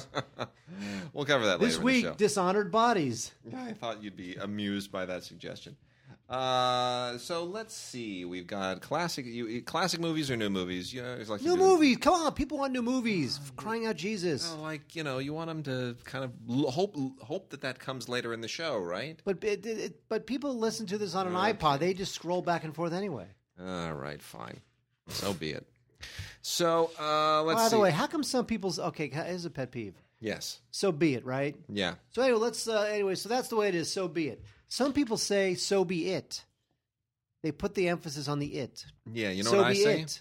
We'll 1.12 1.26
cover 1.26 1.44
that 1.44 1.60
this 1.60 1.74
later 1.76 1.80
in 1.80 1.84
week, 1.84 2.04
the 2.04 2.10
show. 2.12 2.16
dishonored 2.16 2.72
bodies. 2.72 3.32
Yeah, 3.46 3.62
I 3.62 3.74
thought 3.74 4.02
you'd 4.02 4.16
be 4.16 4.36
amused 4.36 4.90
by 4.90 5.04
that 5.04 5.24
suggestion. 5.24 5.76
Uh, 6.28 7.18
so 7.18 7.44
let's 7.44 7.74
see. 7.74 8.24
We've 8.24 8.46
got 8.46 8.80
classic, 8.80 9.26
you, 9.26 9.62
classic 9.62 10.00
movies 10.00 10.30
or 10.30 10.36
new 10.36 10.48
movies. 10.48 10.92
You 10.92 11.02
know, 11.02 11.14
it's 11.20 11.28
like 11.28 11.42
New 11.42 11.56
movies. 11.56 11.98
Come 11.98 12.14
on, 12.14 12.32
people 12.32 12.58
want 12.58 12.72
new 12.72 12.82
movies. 12.82 13.38
For 13.38 13.52
crying 13.52 13.84
out, 13.86 13.96
Jesus! 13.96 14.54
Like 14.54 14.96
you 14.96 15.04
know, 15.04 15.18
you 15.18 15.34
want 15.34 15.48
them 15.48 15.62
to 15.64 15.96
kind 16.04 16.24
of 16.24 16.32
l- 16.48 16.70
hope 16.70 16.96
hope 17.20 17.50
that 17.50 17.60
that 17.60 17.78
comes 17.78 18.08
later 18.08 18.32
in 18.32 18.40
the 18.40 18.48
show, 18.48 18.78
right? 18.78 19.20
But 19.24 19.44
it, 19.44 19.66
it, 19.66 19.78
it- 19.78 20.00
but 20.08 20.26
people 20.26 20.58
listen 20.58 20.86
to 20.86 20.98
this 20.98 21.14
on 21.14 21.26
an 21.26 21.34
iPod. 21.34 21.80
They 21.80 21.92
just 21.92 22.14
scroll 22.14 22.40
back 22.40 22.64
and 22.64 22.74
forth 22.74 22.92
anyway. 22.94 23.26
All 23.60 23.92
right, 23.94 24.20
fine. 24.22 24.60
So 25.08 25.34
be 25.34 25.50
it. 25.50 25.68
So 26.40 26.90
uh, 26.98 27.42
let's 27.42 27.62
By 27.62 27.68
see. 27.68 27.76
the 27.76 27.80
way, 27.82 27.90
how 27.90 28.06
come 28.06 28.22
some 28.22 28.46
people's 28.46 28.78
okay? 28.78 29.06
Is 29.28 29.44
a 29.44 29.50
pet 29.50 29.70
peeve. 29.70 29.94
yes, 30.20 30.60
So 30.70 30.90
be 30.90 31.14
it, 31.14 31.24
right? 31.26 31.54
yeah. 31.68 31.94
So 32.10 32.22
anyway, 32.22 32.38
let's 32.38 32.66
uh, 32.66 32.80
anyway. 32.90 33.14
So 33.14 33.28
that's 33.28 33.48
the 33.48 33.56
way 33.56 33.68
it 33.68 33.74
is. 33.74 33.90
So 33.90 34.08
be 34.08 34.28
it. 34.28 34.42
Some 34.74 34.92
people 34.92 35.16
say, 35.16 35.54
"So 35.54 35.84
be 35.84 36.08
it." 36.10 36.44
They 37.44 37.52
put 37.52 37.74
the 37.76 37.88
emphasis 37.88 38.26
on 38.26 38.40
the 38.40 38.46
it. 38.46 38.84
Yeah, 39.12 39.30
you 39.30 39.44
know 39.44 39.50
so 39.52 39.58
what 39.58 39.66
I 39.66 39.72
be 39.72 39.84
say? 39.84 40.00
it. 40.00 40.20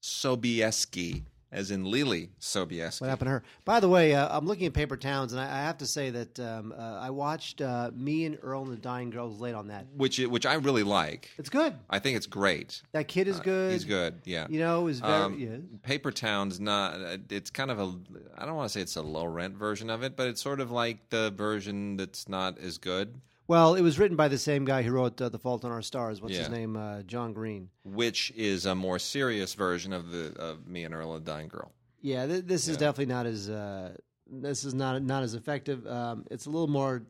Sobieski, 0.00 1.24
as 1.50 1.72
in 1.72 1.82
Leelee 1.82 2.28
Sobieski. 2.40 3.00
What 3.00 3.10
happened 3.10 3.26
to 3.26 3.32
her? 3.32 3.42
By 3.64 3.80
the 3.80 3.88
way, 3.88 4.14
uh, 4.14 4.28
I'm 4.30 4.46
looking 4.46 4.66
at 4.66 4.74
Paper 4.74 4.96
Towns, 4.96 5.32
and 5.32 5.40
I, 5.40 5.46
I 5.46 5.62
have 5.62 5.78
to 5.78 5.86
say 5.86 6.10
that 6.10 6.38
um, 6.38 6.72
uh, 6.78 7.00
I 7.00 7.10
watched 7.10 7.60
uh, 7.60 7.90
Me 7.92 8.26
and 8.26 8.38
Earl 8.40 8.62
and 8.62 8.72
the 8.72 8.76
Dying 8.76 9.10
Girl 9.10 9.28
was 9.28 9.40
late 9.40 9.56
on 9.56 9.66
that. 9.68 9.86
Which 9.96 10.20
which 10.20 10.46
I 10.46 10.54
really 10.54 10.84
like. 10.84 11.30
It's 11.36 11.50
good. 11.50 11.74
I 11.88 11.98
think 11.98 12.16
it's 12.16 12.26
great. 12.26 12.82
That 12.92 13.08
kid 13.08 13.26
is 13.26 13.40
good. 13.40 13.70
Uh, 13.70 13.72
He's 13.72 13.84
good. 13.84 14.20
Yeah. 14.24 14.46
You 14.48 14.60
know, 14.60 14.86
is 14.86 15.00
very 15.00 15.12
Um, 15.12 15.36
yeah. 15.36 15.56
Paper 15.82 16.12
Town's 16.12 16.60
not. 16.60 16.94
uh, 17.00 17.16
It's 17.28 17.50
kind 17.50 17.72
of 17.72 17.80
a. 17.80 17.92
I 18.38 18.46
don't 18.46 18.54
want 18.54 18.68
to 18.70 18.72
say 18.72 18.82
it's 18.82 18.94
a 18.94 19.02
low 19.02 19.24
rent 19.24 19.56
version 19.56 19.90
of 19.90 20.04
it, 20.04 20.14
but 20.14 20.28
it's 20.28 20.40
sort 20.40 20.60
of 20.60 20.70
like 20.70 21.10
the 21.10 21.32
version 21.32 21.96
that's 21.96 22.28
not 22.28 22.56
as 22.58 22.78
good, 22.78 23.20
Well, 23.50 23.74
it 23.74 23.82
was 23.82 23.98
written 23.98 24.16
by 24.16 24.28
the 24.28 24.38
same 24.38 24.64
guy 24.64 24.82
who 24.82 24.92
wrote 24.92 25.20
uh, 25.20 25.28
The 25.28 25.40
Fault 25.40 25.64
in 25.64 25.72
Our 25.72 25.82
Stars. 25.82 26.22
What's 26.22 26.36
his 26.36 26.48
name? 26.48 26.76
Uh, 26.76 27.02
John 27.02 27.32
Green. 27.32 27.68
which 27.82 28.32
is 28.36 28.64
a 28.64 28.76
more 28.76 29.00
serious 29.00 29.54
version 29.54 29.92
of 29.92 30.12
the 30.12 30.32
of 30.38 30.68
Me 30.68 30.84
and 30.84 30.94
Earl 30.94 31.16
and 31.16 31.26
the 31.26 31.28
Dying 31.32 31.48
Girl. 31.48 31.72
Yeah, 32.00 32.28
th- 32.28 32.44
this 32.44 32.68
is 32.68 32.76
definitely 32.76 33.12
not 33.12 33.26
as 33.26 33.50
uh, 33.50 33.96
this 34.30 34.62
is 34.62 34.72
not 34.72 35.02
not 35.02 35.24
as 35.24 35.34
effective. 35.34 35.84
Um, 35.84 36.26
it's 36.30 36.46
a 36.46 36.48
little 36.48 36.68
more, 36.68 37.02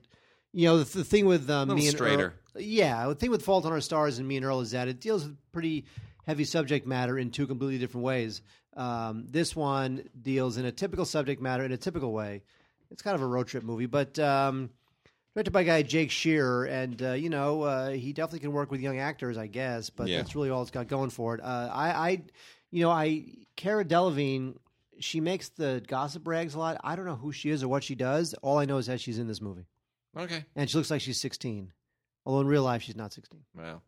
you 0.54 0.64
know, 0.64 0.78
the, 0.78 1.00
the 1.00 1.04
thing 1.04 1.26
with 1.26 1.50
uh, 1.50 1.58
little 1.58 1.74
me 1.74 1.88
and 1.88 1.94
straighter. 1.94 2.32
Earl, 2.56 2.62
yeah, 2.62 3.06
the 3.06 3.14
thing 3.16 3.30
with 3.30 3.42
Fault 3.42 3.66
in 3.66 3.72
Our 3.72 3.82
Stars 3.82 4.18
and 4.18 4.26
Me 4.26 4.38
and 4.38 4.46
Earl 4.46 4.62
is 4.62 4.70
that 4.70 4.88
it 4.88 4.98
deals 4.98 5.24
with 5.24 5.36
pretty 5.52 5.84
heavy 6.26 6.44
subject 6.44 6.86
matter 6.86 7.18
in 7.18 7.30
two 7.30 7.46
completely 7.46 7.76
different 7.76 8.06
ways. 8.06 8.40
Um, 8.78 9.26
this 9.28 9.54
one 9.54 10.08
deals 10.22 10.56
in 10.56 10.64
a 10.64 10.72
typical 10.72 11.04
subject 11.04 11.42
matter 11.42 11.66
in 11.66 11.72
a 11.72 11.76
typical 11.76 12.14
way. 12.14 12.44
It's 12.90 13.02
kind 13.02 13.14
of 13.14 13.20
a 13.20 13.26
road 13.26 13.46
trip 13.46 13.62
movie, 13.62 13.84
but 13.84 14.18
um, 14.18 14.70
directed 15.34 15.52
by 15.52 15.62
a 15.62 15.64
guy 15.64 15.82
Jake 15.82 16.10
Schreier, 16.10 16.68
and 16.68 17.00
uh, 17.02 17.12
you 17.12 17.30
know 17.30 17.62
uh, 17.62 17.90
he 17.90 18.12
definitely 18.12 18.40
can 18.40 18.52
work 18.52 18.70
with 18.70 18.80
young 18.80 18.98
actors, 18.98 19.36
I 19.38 19.46
guess. 19.46 19.90
But 19.90 20.08
Yeah. 20.08 20.18
that's 20.18 20.34
really 20.34 20.50
all 20.50 20.62
it's 20.62 20.70
got 20.70 20.88
going 20.88 21.10
for 21.10 21.34
it. 21.34 21.40
Uh, 21.42 21.70
I, 21.72 21.90
I, 21.90 22.22
you 22.70 22.82
know, 22.82 22.90
I 22.90 23.24
Cara 23.56 23.84
Delevingne, 23.84 24.56
she 24.98 25.20
makes 25.20 25.48
the 25.50 25.82
gossip 25.86 26.26
rags 26.26 26.54
a 26.54 26.58
lot. 26.58 26.80
I 26.84 26.96
don't 26.96 27.04
know 27.06 27.16
who 27.16 27.32
she 27.32 27.50
is 27.50 27.62
or 27.62 27.68
what 27.68 27.84
she 27.84 27.94
does. 27.94 28.34
All 28.42 28.58
I 28.58 28.64
know 28.64 28.78
is 28.78 28.86
that 28.86 29.00
she's 29.00 29.18
in 29.18 29.26
this 29.28 29.40
movie, 29.40 29.66
Okay. 30.16 30.44
and 30.56 30.68
she 30.68 30.76
looks 30.76 30.90
like 30.90 31.00
she's 31.00 31.20
16. 31.20 31.72
Although 32.26 32.42
in 32.42 32.46
real 32.48 32.62
life 32.62 32.82
she's 32.82 32.96
not 32.96 33.12
16. 33.14 33.40
Well, 33.56 33.82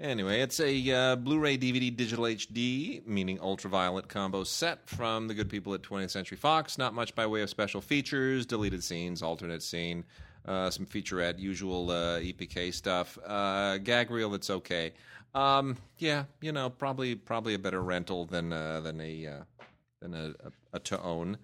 anyway, 0.00 0.40
it's 0.40 0.58
a 0.58 0.90
uh, 0.92 1.16
Blu-ray 1.16 1.56
DVD 1.56 1.94
digital 1.96 2.24
HD, 2.24 3.06
meaning 3.06 3.38
ultraviolet 3.40 4.08
combo 4.08 4.42
set 4.42 4.88
from 4.88 5.28
the 5.28 5.34
good 5.34 5.48
people 5.48 5.72
at 5.74 5.82
20th 5.82 6.10
Century 6.10 6.36
Fox. 6.36 6.78
Not 6.78 6.94
much 6.94 7.14
by 7.14 7.26
way 7.26 7.42
of 7.42 7.48
special 7.50 7.80
features, 7.80 8.44
deleted 8.44 8.82
scenes, 8.82 9.22
alternate 9.22 9.62
scene, 9.62 10.04
uh, 10.46 10.70
some 10.70 10.86
featurette, 10.86 11.38
usual 11.38 11.90
uh, 11.90 12.18
EPK 12.18 12.72
stuff, 12.72 13.18
uh, 13.26 13.78
gag 13.78 14.10
reel 14.10 14.34
it's 14.34 14.50
okay. 14.50 14.92
Um, 15.34 15.76
yeah, 15.98 16.24
you 16.40 16.52
know, 16.52 16.70
probably 16.70 17.14
probably 17.14 17.54
a 17.54 17.58
better 17.58 17.82
rental 17.82 18.24
than 18.26 18.52
uh, 18.52 18.80
than 18.80 19.00
a 19.00 19.26
uh, 19.26 19.62
than 20.00 20.14
a, 20.14 20.34
a, 20.44 20.52
a 20.74 20.78
to 20.80 21.00
own. 21.00 21.38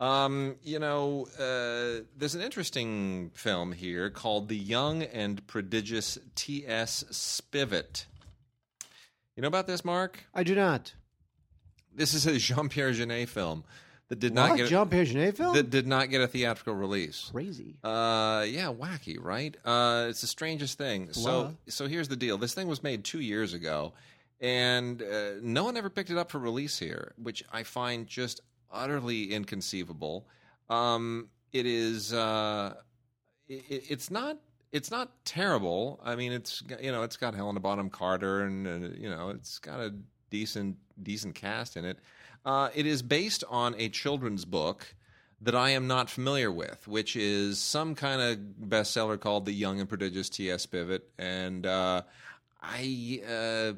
Um, 0.00 0.56
you 0.62 0.78
know, 0.78 1.26
uh, 1.38 2.04
there's 2.16 2.34
an 2.34 2.40
interesting 2.40 3.30
film 3.34 3.72
here 3.72 4.10
called 4.10 4.48
The 4.48 4.56
Young 4.56 5.02
and 5.02 5.44
Prodigious 5.48 6.18
T.S. 6.36 7.04
Spivet. 7.10 8.06
You 9.34 9.42
know 9.42 9.48
about 9.48 9.66
this, 9.66 9.84
Mark? 9.84 10.24
I 10.32 10.44
do 10.44 10.54
not. 10.54 10.94
This 11.92 12.14
is 12.14 12.26
a 12.26 12.38
Jean 12.38 12.68
Pierre 12.68 12.92
Jeunet 12.92 13.28
film 13.28 13.64
that 14.08 14.18
did 14.18 14.34
not 14.34 14.56
get 14.56 14.68
Jean 14.68 14.88
Pierre 14.88 15.04
Jeunet 15.04 15.36
film? 15.36 15.54
that 15.54 15.70
did 15.70 15.86
not 15.86 16.10
get 16.10 16.20
a 16.20 16.26
theatrical 16.26 16.74
release. 16.74 17.30
Crazy. 17.32 17.76
Uh, 17.84 18.44
yeah, 18.48 18.72
wacky, 18.72 19.16
right? 19.20 19.56
Uh, 19.64 20.06
it's 20.08 20.22
the 20.22 20.26
strangest 20.26 20.78
thing. 20.78 21.12
So, 21.12 21.22
Blah. 21.22 21.50
so 21.68 21.86
here's 21.86 22.08
the 22.08 22.16
deal. 22.16 22.38
This 22.38 22.54
thing 22.54 22.68
was 22.68 22.82
made 22.82 23.04
two 23.04 23.20
years 23.20 23.52
ago, 23.52 23.92
and 24.40 25.02
uh, 25.02 25.32
no 25.42 25.64
one 25.64 25.76
ever 25.76 25.90
picked 25.90 26.10
it 26.10 26.16
up 26.16 26.30
for 26.30 26.38
release 26.38 26.78
here, 26.78 27.12
which 27.22 27.44
I 27.52 27.62
find 27.64 28.06
just 28.06 28.40
utterly 28.72 29.32
inconceivable. 29.32 30.26
Um, 30.70 31.28
it 31.52 31.66
is. 31.66 32.12
Uh, 32.12 32.74
it, 33.48 33.84
it's 33.88 34.10
not. 34.10 34.38
It's 34.72 34.90
not 34.90 35.10
terrible. 35.24 36.00
I 36.04 36.14
mean, 36.14 36.32
it's 36.32 36.62
you 36.80 36.92
know, 36.92 37.02
it's 37.02 37.16
got 37.16 37.34
Helena 37.34 37.60
Bonham 37.60 37.90
Carter, 37.90 38.42
and 38.42 38.66
uh, 38.66 38.88
you 38.98 39.10
know, 39.10 39.30
it's 39.30 39.58
got 39.58 39.80
a 39.80 39.94
decent 40.30 40.76
decent 41.02 41.34
cast 41.34 41.76
in 41.76 41.84
it. 41.84 41.98
Uh, 42.44 42.70
it 42.74 42.86
is 42.86 43.02
based 43.02 43.44
on 43.48 43.74
a 43.78 43.88
children's 43.88 44.44
book 44.44 44.94
that 45.40 45.54
I 45.54 45.70
am 45.70 45.86
not 45.86 46.10
familiar 46.10 46.50
with, 46.50 46.88
which 46.88 47.14
is 47.14 47.58
some 47.58 47.94
kind 47.94 48.20
of 48.20 48.38
bestseller 48.68 49.18
called 49.20 49.44
"The 49.44 49.52
Young 49.52 49.80
and 49.80 49.88
Prodigious 49.88 50.28
T.S. 50.28 50.66
Spivet," 50.66 51.02
and 51.18 51.64
uh, 51.64 52.02
I, 52.60 53.22
uh, 53.28 53.72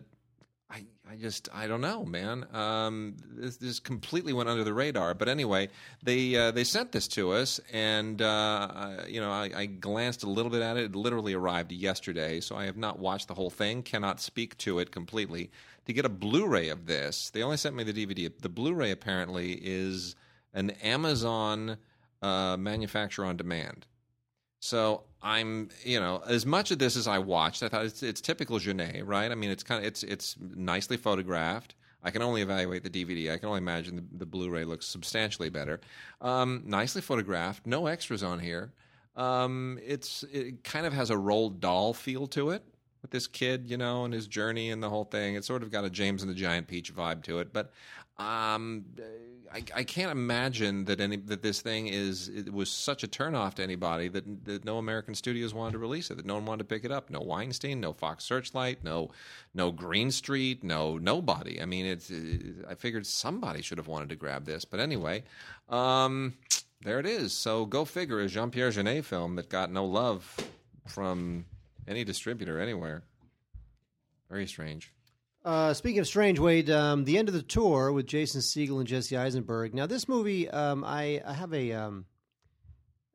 I, 0.71 0.85
I 1.11 1.17
just, 1.17 1.49
I 1.53 1.67
don't 1.67 1.83
know, 1.83 2.05
man. 2.05 2.47
Um, 2.55 3.17
this, 3.29 3.59
this 3.59 3.81
completely 3.81 4.33
went 4.33 4.49
under 4.49 4.65
the 4.65 4.73
radar. 4.73 5.15
But 5.15 5.29
anyway, 5.29 5.69
they 6.03 6.35
uh, 6.37 6.51
they 6.53 6.65
sent 6.65 6.93
this 6.93 7.09
to 7.09 7.33
us, 7.33 7.61
and 7.73 8.23
uh, 8.23 9.03
you 9.07 9.21
know, 9.21 9.31
I, 9.31 9.51
I 9.55 9.67
glanced 9.67 10.23
a 10.23 10.31
little 10.31 10.51
bit 10.51 10.63
at 10.63 10.77
it. 10.79 10.85
It 10.85 10.97
literally 10.97 11.35
arrived 11.35 11.73
yesterday, 11.73 12.41
so 12.41 12.57
I 12.57 12.65
have 12.65 12.77
not 12.79 12.99
watched 12.99 13.29
the 13.29 13.35
whole 13.35 13.51
thing. 13.51 13.83
Cannot 13.83 14.21
speak 14.21 14.57
to 14.59 14.79
it 14.79 14.91
completely. 14.93 15.51
To 15.91 15.95
get 15.95 16.05
a 16.05 16.09
Blu-ray 16.09 16.69
of 16.69 16.87
this, 16.87 17.31
they 17.31 17.43
only 17.43 17.57
sent 17.57 17.75
me 17.75 17.83
the 17.83 17.93
DVD. 17.93 18.31
The 18.41 18.49
Blu-ray 18.49 18.93
apparently 18.93 19.55
is 19.61 20.15
an 20.55 20.71
Amazon 20.85 21.79
uh, 22.23 22.57
manufacturer 22.57 23.25
on 23.25 23.37
demand. 23.37 23.89
So 24.61 25.03
I'm, 25.21 25.69
you 25.83 25.99
know, 25.99 26.23
as 26.29 26.47
much 26.47 26.71
of 26.71 26.79
this 26.79 26.97
as 26.97 27.09
I 27.09 27.19
watched, 27.19 27.65
I 27.65 27.69
thought 27.69 27.87
it's, 27.87 28.05
it's 28.05 28.21
typical 28.21 28.61
Jeunet, 28.61 29.03
right? 29.05 29.33
I 29.33 29.35
mean, 29.35 29.51
it's 29.51 29.65
kind 29.65 29.81
of 29.81 29.85
it's 29.85 30.05
it's 30.05 30.37
nicely 30.39 30.97
photographed. 30.97 31.75
I 32.05 32.13
can 32.13 32.23
only 32.23 32.43
evaluate 32.43 32.85
the 32.85 32.91
DVD. 32.91 33.33
I 33.33 33.39
can 33.39 33.49
only 33.49 33.59
imagine 33.59 33.97
the, 33.97 34.05
the 34.19 34.27
Blu-ray 34.27 34.67
looks 34.67 34.87
substantially 34.87 35.51
better. 35.51 35.81
Um, 36.21 36.63
nicely 36.67 37.03
photographed, 37.03 37.67
no 37.67 37.89
extras 37.89 38.23
on 38.23 38.39
here. 38.39 38.71
Um, 39.17 39.81
it's 39.85 40.23
it 40.33 40.63
kind 40.63 40.87
of 40.87 40.93
has 40.93 41.11
a 41.11 41.17
Roald 41.17 41.59
Dahl 41.59 41.95
feel 41.95 42.29
to 42.29 42.51
it. 42.51 42.63
With 43.11 43.19
this 43.19 43.27
kid, 43.27 43.69
you 43.69 43.77
know, 43.77 44.05
and 44.05 44.15
his 44.15 44.27
journey 44.27 44.71
and 44.71 44.83
the 44.83 44.89
whole 44.89 45.05
thing. 45.05 45.35
It's 45.35 45.47
sort 45.47 45.63
of 45.63 45.71
got 45.71 45.85
a 45.85 45.91
James 45.91 46.23
and 46.23 46.31
the 46.31 46.35
Giant 46.35 46.69
Peach 46.69 46.95
vibe 46.95 47.23
to 47.25 47.41
it, 47.41 47.53
but 47.53 47.73
um, 48.19 48.85
I, 49.53 49.65
I 49.75 49.85
can't 49.85 50.13
imagine 50.13 50.85
that 50.85 51.01
any 51.01 51.17
that 51.17 51.43
this 51.43 51.61
thing 51.61 51.89
is 51.89 52.29
it 52.29 52.53
was 52.53 52.71
such 52.71 53.03
a 53.03 53.09
turnoff 53.09 53.55
to 53.55 53.63
anybody 53.63 54.09
that 54.09 54.45
that 54.45 54.65
no 54.65 54.79
American 54.79 55.15
studios 55.15 55.53
wanted 55.53 55.73
to 55.73 55.79
release 55.79 56.11
it, 56.11 56.17
that 56.19 56.27
no 56.27 56.35
one 56.35 56.47
wanted 56.47 56.69
to 56.69 56.75
pick 56.75 56.85
it 56.85 56.93
up. 56.93 57.11
No 57.11 57.21
Weinstein, 57.21 57.81
no 57.81 57.93
Fox 57.93 58.25
Searchlight, 58.25 58.85
no 58.85 59.11
no 59.55 59.73
Green 59.73 60.11
Street, 60.11 60.63
no 60.63 60.99
nobody. 60.99 61.61
I 61.61 61.65
mean, 61.65 61.87
it's 61.87 62.13
I 62.69 62.75
figured 62.75 63.07
somebody 63.07 63.63
should 63.63 63.79
have 63.79 63.89
wanted 63.89 64.11
to 64.11 64.17
grab 64.17 64.45
this, 64.45 64.65
but 64.65 64.81
anyway, 64.81 65.25
um, 65.69 66.35
there 66.83 67.01
it 67.01 67.07
is. 67.07 67.33
So 67.33 67.65
go 67.65 67.85
figure, 67.85 68.21
a 68.21 68.29
Jean 68.29 68.51
Pierre 68.51 68.71
Jeunet 68.71 69.05
film 69.05 69.37
that 69.37 69.49
got 69.49 69.73
no 69.73 69.87
love 69.87 70.37
from 70.87 71.47
any 71.89 72.05
distributor 72.05 72.61
anywhere. 72.61 73.03
Very 74.29 74.47
strange. 74.47 74.93
Uh, 75.45 75.73
speaking 75.73 76.01
of 76.01 76.07
strange, 76.07 76.39
Wade, 76.39 76.69
um, 76.71 77.05
the 77.05 77.17
end 77.17 77.29
of 77.29 77.35
the 77.35 77.43
tour 77.43 77.93
with 77.93 78.07
Jason 78.07 78.41
Segel 78.43 78.79
and 78.79 78.87
Jesse 78.87 79.17
Eisenberg. 79.17 79.75
Now, 79.75 79.87
this 79.87 80.07
movie, 80.09 80.49
um, 80.51 80.85
I, 80.85 81.23
I 81.27 81.33
have 81.33 81.55
a 81.55 81.73
um, 81.73 82.05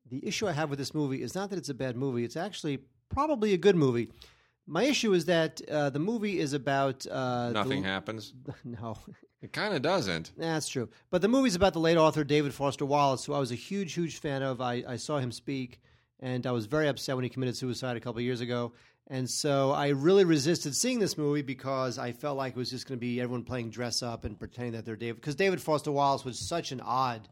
the 0.09 0.25
issue 0.27 0.47
I 0.47 0.51
have 0.51 0.69
with 0.69 0.79
this 0.79 0.93
movie 0.93 1.21
is 1.21 1.35
not 1.35 1.49
that 1.51 1.57
it's 1.57 1.69
a 1.69 1.73
bad 1.73 1.95
movie; 1.95 2.23
it's 2.23 2.35
actually 2.35 2.79
probably 3.09 3.53
a 3.53 3.57
good 3.57 3.75
movie. 3.75 4.09
My 4.67 4.83
issue 4.83 5.13
is 5.13 5.25
that 5.25 5.61
uh, 5.69 5.91
the 5.91 5.99
movie 5.99 6.39
is 6.39 6.53
about 6.53 7.05
uh, 7.05 7.51
Nothing 7.51 7.83
the, 7.83 7.87
happens. 7.87 8.33
No, 8.63 8.97
It 9.43 9.53
kind 9.53 9.75
of 9.75 9.83
doesn't. 9.83 10.31
that's 10.35 10.67
true. 10.67 10.89
But 11.11 11.21
the 11.21 11.27
movie's 11.27 11.53
about 11.55 11.73
the 11.73 11.79
late 11.79 11.97
author 11.97 12.23
David 12.23 12.51
Foster 12.51 12.85
Wallace, 12.85 13.23
who 13.25 13.33
I 13.33 13.39
was 13.39 13.51
a 13.51 13.55
huge, 13.55 13.93
huge 13.93 14.19
fan 14.19 14.41
of. 14.41 14.61
I, 14.61 14.83
I 14.87 14.95
saw 14.95 15.19
him 15.19 15.31
speak, 15.31 15.79
and 16.25 16.47
I 16.47 16.51
was 16.51 16.65
very 16.65 16.87
upset 16.87 17.15
when 17.15 17.23
he 17.23 17.29
committed 17.29 17.55
suicide 17.55 17.97
a 17.97 17.99
couple 17.99 18.17
of 18.19 18.23
years 18.25 18.41
ago. 18.41 18.73
And 19.07 19.29
so 19.29 19.71
I 19.71 19.89
really 19.89 20.23
resisted 20.23 20.75
seeing 20.75 20.97
this 20.99 21.15
movie 21.17 21.43
because 21.43 21.99
I 21.99 22.11
felt 22.11 22.35
like 22.37 22.53
it 22.53 22.57
was 22.57 22.71
just 22.71 22.87
going 22.87 22.97
to 22.97 23.05
be 23.09 23.21
everyone 23.21 23.43
playing 23.43 23.69
dress 23.69 24.01
up 24.01 24.25
and 24.25 24.37
pretending 24.39 24.73
that 24.73 24.83
they're 24.85 24.95
David. 24.95 25.17
Because 25.17 25.35
David 25.35 25.61
Foster 25.61 25.91
Wallace 25.91 26.25
was 26.25 26.39
such 26.39 26.71
an 26.71 26.81
odd, 26.81 27.27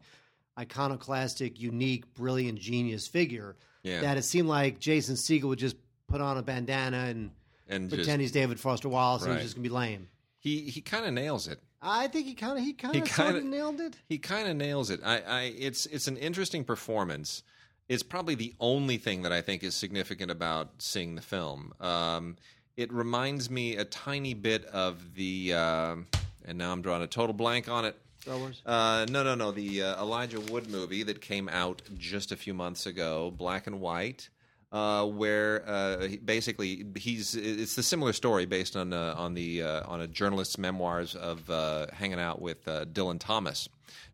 iconoclastic, 0.58 1.60
unique, 1.60 2.12
brilliant, 2.14 2.58
genius 2.58 3.06
figure 3.06 3.56
Yeah. 3.82 4.00
that 4.02 4.16
it 4.16 4.22
seemed 4.22 4.48
like 4.48 4.78
Jason 4.78 5.16
Segel 5.16 5.44
would 5.48 5.58
just 5.58 5.76
put 6.06 6.20
on 6.20 6.38
a 6.38 6.42
bandana 6.42 7.06
and, 7.08 7.30
And 7.68 7.88
pretend 7.88 8.06
just, 8.06 8.20
he's 8.20 8.32
David 8.32 8.60
Foster 8.60 8.88
Wallace 8.88 9.24
and 9.24 9.32
he's 9.34 9.42
just 9.42 9.56
going 9.56 9.64
to 9.64 9.68
be 9.68 9.74
lame. 9.74 10.08
he 10.38 10.60
he 10.60 10.80
kind 10.80 11.06
of 11.06 11.12
nails 11.12 11.48
it. 11.48 11.58
I 11.82 12.06
think 12.08 12.26
he 12.26 12.34
kind 12.34 12.56
of 12.58 12.64
he 12.64 12.72
kind 12.72 13.36
of 13.36 13.44
nailed 13.44 13.80
it. 13.80 13.96
He 14.08 14.18
kind 14.18 14.48
of 14.48 14.56
nails 14.56 14.90
it. 14.90 15.00
I, 15.04 15.20
I 15.20 15.40
it's 15.58 15.84
it's 15.86 16.06
an 16.06 16.16
interesting 16.16 16.64
performance. 16.64 17.42
It's 17.88 18.02
probably 18.02 18.34
the 18.34 18.54
only 18.60 18.96
thing 18.96 19.22
that 19.22 19.32
I 19.32 19.42
think 19.42 19.62
is 19.62 19.74
significant 19.74 20.30
about 20.30 20.70
seeing 20.78 21.14
the 21.14 21.22
film. 21.22 21.74
Um, 21.80 22.36
it 22.76 22.92
reminds 22.92 23.50
me 23.50 23.76
a 23.76 23.84
tiny 23.84 24.34
bit 24.34 24.64
of 24.66 25.14
the, 25.14 25.52
uh, 25.54 25.96
and 26.44 26.58
now 26.58 26.72
I'm 26.72 26.82
drawing 26.82 27.02
a 27.02 27.06
total 27.06 27.34
blank 27.34 27.68
on 27.68 27.84
it. 27.84 27.96
Star 28.20 28.38
Wars. 28.38 28.62
Uh, 28.64 29.04
no, 29.10 29.22
no, 29.22 29.34
no. 29.34 29.50
The 29.50 29.82
uh, 29.82 30.02
Elijah 30.02 30.40
Wood 30.40 30.70
movie 30.70 31.02
that 31.02 31.20
came 31.20 31.48
out 31.50 31.82
just 31.98 32.32
a 32.32 32.36
few 32.36 32.54
months 32.54 32.86
ago, 32.86 33.30
black 33.36 33.66
and 33.66 33.80
white, 33.82 34.30
uh, 34.72 35.04
where 35.06 35.62
uh, 35.68 36.08
basically 36.24 36.86
he's 36.96 37.34
it's 37.36 37.76
the 37.76 37.82
similar 37.82 38.12
story 38.14 38.46
based 38.46 38.76
on 38.76 38.94
uh, 38.94 39.14
on 39.16 39.34
the 39.34 39.62
uh, 39.62 39.82
on 39.86 40.00
a 40.00 40.06
journalist's 40.06 40.56
memoirs 40.56 41.14
of 41.14 41.48
uh, 41.50 41.86
hanging 41.92 42.18
out 42.18 42.40
with 42.40 42.66
uh, 42.66 42.86
Dylan 42.86 43.20
Thomas 43.20 43.68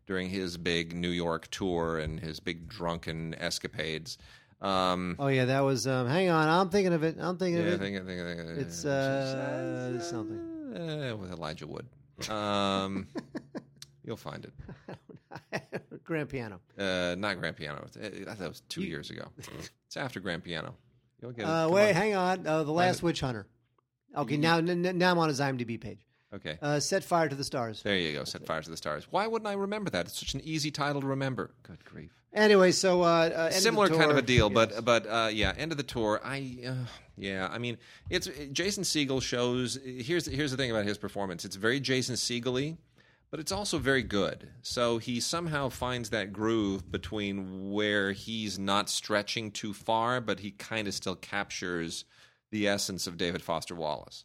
during 0.07 0.29
his 0.29 0.57
big 0.57 0.95
New 0.95 1.09
York 1.09 1.49
tour 1.51 1.99
and 1.99 2.19
his 2.19 2.39
big 2.39 2.67
drunken 2.67 3.33
escapades. 3.35 4.17
Um, 4.61 5.15
Oh 5.19 5.27
yeah, 5.27 5.45
that 5.45 5.61
was. 5.61 5.87
Um, 5.87 6.07
hang 6.07 6.29
on, 6.29 6.47
I'm 6.47 6.69
thinking 6.69 6.93
of 6.93 7.03
it. 7.03 7.17
I'm 7.19 7.37
thinking 7.37 7.61
yeah, 7.63 7.73
of 7.73 7.81
it. 7.81 7.85
think, 8.03 8.05
think, 8.07 8.19
think 8.47 8.59
It's 8.59 8.85
uh, 8.85 9.99
something. 10.01 10.75
uh, 10.75 11.15
with 11.17 11.31
Elijah 11.31 11.65
Wood. 11.67 11.87
Um, 12.29 13.07
you'll 14.05 14.17
find 14.17 14.45
it. 14.45 15.63
Grand 16.03 16.29
piano. 16.29 16.59
Uh, 16.77 17.15
not 17.17 17.39
Grand 17.39 17.55
Piano. 17.55 17.85
Uh, 17.99 18.05
I 18.29 18.33
thought 18.35 18.45
it 18.45 18.49
was 18.49 18.61
two 18.69 18.83
years 18.83 19.09
ago. 19.09 19.27
It's 19.87 19.97
after 19.97 20.19
Grand 20.21 20.41
Piano. 20.43 20.75
You'll 21.21 21.31
get. 21.33 21.43
Uh, 21.45 21.69
wait, 21.69 21.89
on. 21.89 21.95
hang 21.95 22.15
on. 22.15 22.47
Uh, 22.47 22.63
the 22.63 22.71
Last. 22.71 23.03
Witch 23.03 23.19
Hunter. 23.19 23.45
Okay, 24.15 24.37
now 24.37 24.57
n- 24.57 24.85
n- 24.85 24.97
now 24.97 25.11
I'm 25.11 25.17
on 25.19 25.27
his 25.29 25.39
IMDb 25.41 25.79
page. 25.79 26.05
Okay. 26.33 26.57
Uh, 26.61 26.79
Set 26.79 27.03
fire 27.03 27.27
to 27.27 27.35
the 27.35 27.43
stars. 27.43 27.83
there 27.83 27.97
you 27.97 28.13
go. 28.13 28.23
Set 28.23 28.45
fire 28.45 28.61
to 28.61 28.69
the 28.69 28.77
stars. 28.77 29.05
Why 29.09 29.27
wouldn't 29.27 29.47
I 29.47 29.53
remember 29.53 29.89
that? 29.91 30.05
It's 30.05 30.17
such 30.19 30.33
an 30.33 30.41
easy 30.43 30.71
title 30.71 31.01
to 31.01 31.07
remember. 31.07 31.51
Good 31.63 31.83
grief. 31.83 32.11
Anyway, 32.33 32.71
so 32.71 33.01
uh, 33.01 33.05
uh, 33.05 33.23
end 33.25 33.33
of 33.47 33.53
the 33.53 33.59
Similar 33.59 33.89
kind 33.89 34.09
of 34.11 34.17
a 34.17 34.21
deal, 34.21 34.49
Yes. 34.49 34.53
but 34.71 34.85
but 34.85 35.05
uh, 35.07 35.29
yeah, 35.33 35.53
end 35.57 35.71
of 35.73 35.77
the 35.77 35.83
tour. 35.83 36.21
I 36.23 36.57
uh, 36.65 36.73
yeah, 37.17 37.49
I 37.51 37.57
mean, 37.57 37.77
it's 38.09 38.29
Jason 38.53 38.83
Segel 38.85 39.21
shows. 39.21 39.77
Here's 39.83 40.25
here's 40.25 40.51
the 40.51 40.57
thing 40.57 40.71
about 40.71 40.85
his 40.85 40.97
performance. 40.97 41.43
It's 41.43 41.57
very 41.57 41.81
Jason 41.81 42.15
Segel-y, 42.15 42.77
but 43.31 43.41
it's 43.41 43.51
also 43.51 43.77
very 43.79 44.01
good. 44.01 44.47
So 44.61 44.97
he 44.97 45.19
somehow 45.19 45.67
finds 45.67 46.11
that 46.11 46.31
groove 46.31 46.89
between 46.89 47.71
where 47.71 48.13
he's 48.13 48.57
not 48.57 48.89
stretching 48.89 49.51
too 49.51 49.73
far, 49.73 50.21
but 50.21 50.39
he 50.39 50.51
kind 50.51 50.87
of 50.87 50.93
still 50.93 51.15
captures 51.15 52.05
the 52.49 52.69
essence 52.69 53.07
of 53.07 53.17
David 53.17 53.41
Foster 53.41 53.75
Wallace. 53.75 54.23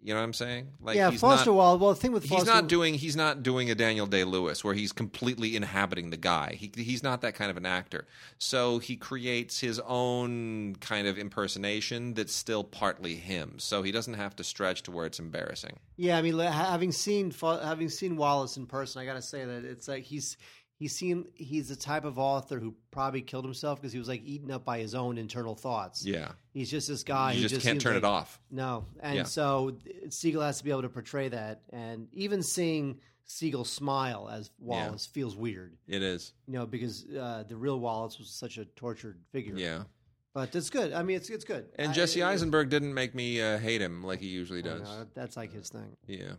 You 0.00 0.14
know 0.14 0.20
what 0.20 0.26
I'm 0.26 0.32
saying? 0.32 0.68
Like 0.80 0.96
yeah, 0.96 1.10
he's 1.10 1.20
Foster 1.20 1.50
not, 1.50 1.56
Wallace. 1.56 1.80
Well, 1.80 1.90
the 1.90 2.00
thing 2.00 2.12
with 2.12 2.24
He's 2.24 2.46
not 2.46 2.68
doing. 2.68 2.94
He's 2.94 3.16
not 3.16 3.42
doing 3.42 3.68
a 3.68 3.74
Daniel 3.74 4.06
Day 4.06 4.22
Lewis 4.22 4.62
where 4.62 4.74
he's 4.74 4.92
completely 4.92 5.56
inhabiting 5.56 6.10
the 6.10 6.16
guy. 6.16 6.54
He, 6.54 6.70
he's 6.76 7.02
not 7.02 7.22
that 7.22 7.34
kind 7.34 7.50
of 7.50 7.56
an 7.56 7.66
actor. 7.66 8.06
So 8.38 8.78
he 8.78 8.96
creates 8.96 9.58
his 9.58 9.80
own 9.80 10.76
kind 10.76 11.08
of 11.08 11.18
impersonation 11.18 12.14
that's 12.14 12.32
still 12.32 12.62
partly 12.62 13.16
him. 13.16 13.54
So 13.58 13.82
he 13.82 13.90
doesn't 13.90 14.14
have 14.14 14.36
to 14.36 14.44
stretch 14.44 14.84
to 14.84 14.92
where 14.92 15.04
it's 15.04 15.18
embarrassing. 15.18 15.80
Yeah, 15.96 16.16
I 16.16 16.22
mean, 16.22 16.38
having 16.38 16.92
seen 16.92 17.32
having 17.32 17.88
seen 17.88 18.16
Wallace 18.16 18.56
in 18.56 18.66
person, 18.66 19.02
I 19.02 19.04
got 19.04 19.14
to 19.14 19.22
say 19.22 19.44
that 19.44 19.64
it's 19.64 19.88
like 19.88 20.04
he's 20.04 20.36
he 20.78 20.86
seemed 20.88 21.26
he's 21.34 21.68
the 21.68 21.76
type 21.76 22.04
of 22.04 22.18
author 22.18 22.58
who 22.60 22.74
probably 22.92 23.20
killed 23.20 23.44
himself 23.44 23.80
because 23.80 23.92
he 23.92 23.98
was 23.98 24.06
like 24.08 24.22
eaten 24.24 24.50
up 24.50 24.64
by 24.64 24.78
his 24.78 24.94
own 24.94 25.18
internal 25.18 25.54
thoughts. 25.56 26.04
Yeah, 26.06 26.32
He's 26.54 26.70
just 26.70 26.86
this 26.88 27.02
guy. 27.02 27.32
you 27.32 27.42
who 27.42 27.48
just, 27.48 27.66
can't 27.66 27.80
turn 27.80 27.94
like- 27.94 28.02
it 28.02 28.06
off. 28.06 28.40
No, 28.50 28.84
and 29.00 29.16
Yeah. 29.16 29.22
so 29.24 29.76
Segel 30.08 30.42
has 30.42 30.58
to 30.58 30.64
be 30.64 30.70
able 30.70 30.82
to 30.82 30.88
portray 30.88 31.28
that, 31.28 31.62
and 31.70 32.08
even 32.12 32.42
seeing 32.42 33.00
Segel 33.28 33.66
smile 33.66 34.28
as 34.32 34.50
Wallace 34.58 35.04
feels 35.04 35.36
weird, 35.36 35.76
It 35.86 36.02
is. 36.02 36.32
you 36.46 36.54
know, 36.54 36.64
because 36.64 37.04
uh, 37.06 37.44
the 37.46 37.56
real 37.56 37.78
Wallace 37.80 38.18
was 38.18 38.30
such 38.30 38.56
a 38.56 38.64
tortured 38.64 39.18
figure. 39.32 39.54
Yeah. 39.56 39.82
but 40.34 40.54
it's 40.54 40.70
good. 40.70 40.92
I 40.92 41.02
mean, 41.02 41.16
it's 41.16 41.28
it's 41.30 41.44
good. 41.44 41.66
And 41.76 41.90
I- 41.90 41.92
Jesse 41.92 42.22
Eisenberg 42.22 42.68
didn't 42.70 42.94
make 42.94 43.14
me 43.16 43.42
uh, 43.42 43.58
hate 43.58 43.82
him 43.82 44.04
like 44.04 44.20
he 44.20 44.28
usually 44.28 44.62
does. 44.62 44.82
know, 44.82 45.06
that's 45.14 45.36
like 45.36 45.52
his 45.52 45.68
thing. 45.68 45.96
Yeah. 46.06 46.34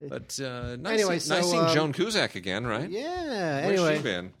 But 0.00 0.38
uh, 0.40 0.76
nice, 0.76 1.00
Anyway, 1.00 1.18
see- 1.18 1.30
nice 1.30 1.50
seeing 1.50 1.64
um, 1.64 1.74
Joan 1.74 1.92
Cusack 1.92 2.34
again, 2.34 2.66
right? 2.66 2.90
Yeah. 2.90 3.66
Where's 3.66 3.80
anyway, 3.80 3.96
she 3.96 4.02
been? 4.02 4.32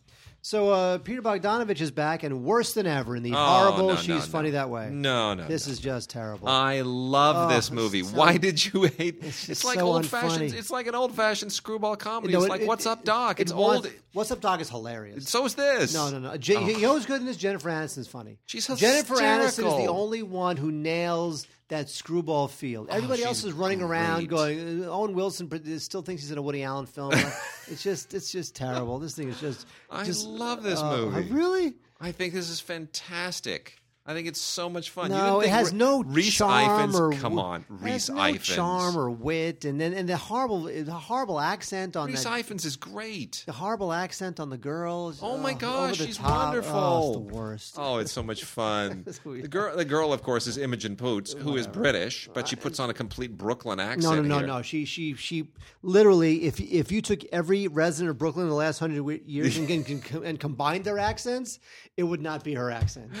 so 0.42 0.68
uh, 0.70 0.98
Peter 0.98 1.22
Bogdanovich 1.22 1.80
is 1.80 1.90
back, 1.90 2.22
and 2.22 2.44
worse 2.44 2.74
than 2.74 2.86
ever 2.86 3.16
in 3.16 3.22
the 3.22 3.32
Oh, 3.32 3.36
horrible. 3.36 3.88
no, 3.88 3.96
She's 3.96 4.08
no, 4.08 4.20
funny 4.20 4.50
that 4.50 4.68
way. 4.68 4.90
No, 4.90 5.32
no. 5.32 5.46
This 5.48 5.66
no. 5.66 5.72
is 5.72 5.78
just 5.78 6.10
terrible. 6.10 6.48
I 6.48 6.82
love 6.82 7.50
Oh, 7.50 7.54
this 7.54 7.70
movie. 7.70 8.02
so- 8.02 8.14
Why 8.14 8.36
did 8.36 8.62
you 8.62 8.82
hate? 8.82 9.18
It's 9.22 9.48
It's, 9.48 9.64
like 9.64 9.78
so 9.78 9.86
old 9.86 10.04
fashioned. 10.04 10.52
It's 10.52 10.70
like 10.70 10.86
an 10.86 10.94
old 10.94 11.14
fashioned 11.14 11.50
screwball 11.50 11.96
comedy. 11.96 12.34
No, 12.34 12.40
it's 12.40 12.48
like 12.50 12.60
it- 12.60 12.66
What's 12.68 12.84
Up, 12.84 13.04
Doc? 13.04 13.40
It's 13.40 13.52
it 13.52 13.54
old. 13.56 13.90
What's 14.12 14.30
Up, 14.32 14.42
Doc 14.42 14.60
is 14.60 14.68
hilarious. 14.68 15.28
So 15.30 15.46
is 15.46 15.54
this. 15.54 15.94
No, 15.94 16.10
no, 16.10 16.18
no. 16.18 16.36
J- 16.36 16.62
You 16.74 16.80
know 16.82 16.92
who's 16.94 17.06
good 17.06 17.20
in 17.20 17.26
this? 17.26 17.38
Jennifer 17.38 17.70
Aniston's 17.70 18.06
funny. 18.08 18.38
She's 18.44 18.66
hysterical. 18.66 19.16
Jennifer 19.16 19.24
Aniston 19.24 19.66
is 19.80 19.86
the 19.86 19.90
only 19.90 20.22
one 20.22 20.58
who 20.58 20.70
nails 20.70 21.46
that 21.68 21.88
screwball 21.88 22.48
feel. 22.48 22.86
Everybody 22.90 23.18
she's 23.18 23.26
else 23.26 23.44
is 23.44 23.52
running 23.52 23.82
around 23.82 24.28
going. 24.28 24.84
uh, 24.84 24.88
Owen 24.88 25.14
Wilson 25.14 25.78
still 25.78 26.02
thinks 26.02 26.22
he's 26.22 26.30
in 26.30 26.38
a 26.38 26.42
Woody 26.42 26.62
Allen 26.62 26.86
film. 26.86 27.12
it's 27.68 27.82
just, 27.82 28.12
it's 28.14 28.30
just 28.30 28.54
terrible. 28.54 28.98
This 28.98 29.14
thing 29.14 29.28
is 29.28 29.40
just. 29.40 29.66
I 29.90 30.04
just, 30.04 30.26
love 30.26 30.62
this 30.62 30.80
uh, 30.80 30.96
movie. 30.96 31.30
Really? 31.30 31.74
I 32.00 32.12
think 32.12 32.34
this 32.34 32.50
is 32.50 32.60
fantastic. 32.60 33.76
I 34.06 34.12
think 34.12 34.28
it's 34.28 34.40
so 34.40 34.68
much 34.68 34.90
fun. 34.90 35.10
No, 35.10 35.40
it 35.40 35.48
has 35.48 35.72
Re- 35.72 35.78
no 35.78 36.02
Rhys 36.02 36.34
charm 36.34 36.90
Ifans. 36.92 36.94
or 37.00 37.12
Come 37.14 37.38
on, 37.38 37.64
Rhys 37.70 38.08
has 38.08 38.10
no 38.10 38.16
Ifans. 38.20 38.42
charm 38.54 38.98
or 38.98 39.10
wit, 39.10 39.64
and 39.64 39.80
then 39.80 39.94
and 39.94 40.06
the 40.06 40.18
horrible, 40.18 40.64
the 40.64 40.92
horrible 40.92 41.40
accent 41.40 41.96
on 41.96 42.10
Rhys 42.10 42.22
that. 42.24 42.30
Ifans 42.44 42.66
is 42.66 42.76
great. 42.76 43.44
The 43.46 43.52
horrible 43.52 43.94
accent 43.94 44.40
on 44.40 44.50
the 44.50 44.58
girls. 44.58 45.20
Oh 45.22 45.38
my 45.38 45.52
over 45.52 45.58
gosh, 45.58 45.96
she's 45.96 46.18
top. 46.18 46.48
wonderful. 46.48 46.76
Oh, 46.76 47.06
it's 47.08 47.12
the 47.30 47.34
worst. 47.34 47.74
Oh, 47.78 47.96
it's 47.96 48.12
so 48.12 48.22
much 48.22 48.44
fun. 48.60 49.06
The 49.24 49.48
girl, 49.48 49.74
the 49.74 49.86
girl, 49.86 50.12
of 50.12 50.22
course, 50.22 50.46
is 50.46 50.58
Imogen 50.58 50.96
Poots, 50.96 51.32
who 51.32 51.56
is 51.56 51.66
British, 51.66 52.28
but 52.34 52.46
she 52.46 52.56
puts 52.56 52.78
on 52.80 52.90
a 52.90 52.94
complete 52.94 53.38
Brooklyn 53.38 53.80
accent. 53.80 54.02
No, 54.02 54.20
no, 54.20 54.28
no, 54.28 54.38
here. 54.38 54.46
no. 54.46 54.60
She, 54.62 54.84
she, 54.84 55.14
she. 55.14 55.48
Literally, 55.82 56.44
if 56.44 56.60
if 56.60 56.92
you 56.92 57.00
took 57.00 57.24
every 57.32 57.68
resident 57.68 58.10
of 58.10 58.18
Brooklyn 58.18 58.44
in 58.44 58.50
the 58.50 58.54
last 58.56 58.80
hundred 58.80 59.22
years 59.26 59.56
and, 59.56 59.70
and, 59.70 60.04
and 60.24 60.38
combined 60.38 60.84
their 60.84 60.98
accents, 60.98 61.58
it 61.96 62.02
would 62.02 62.20
not 62.20 62.44
be 62.44 62.52
her 62.52 62.70
accent. 62.70 63.10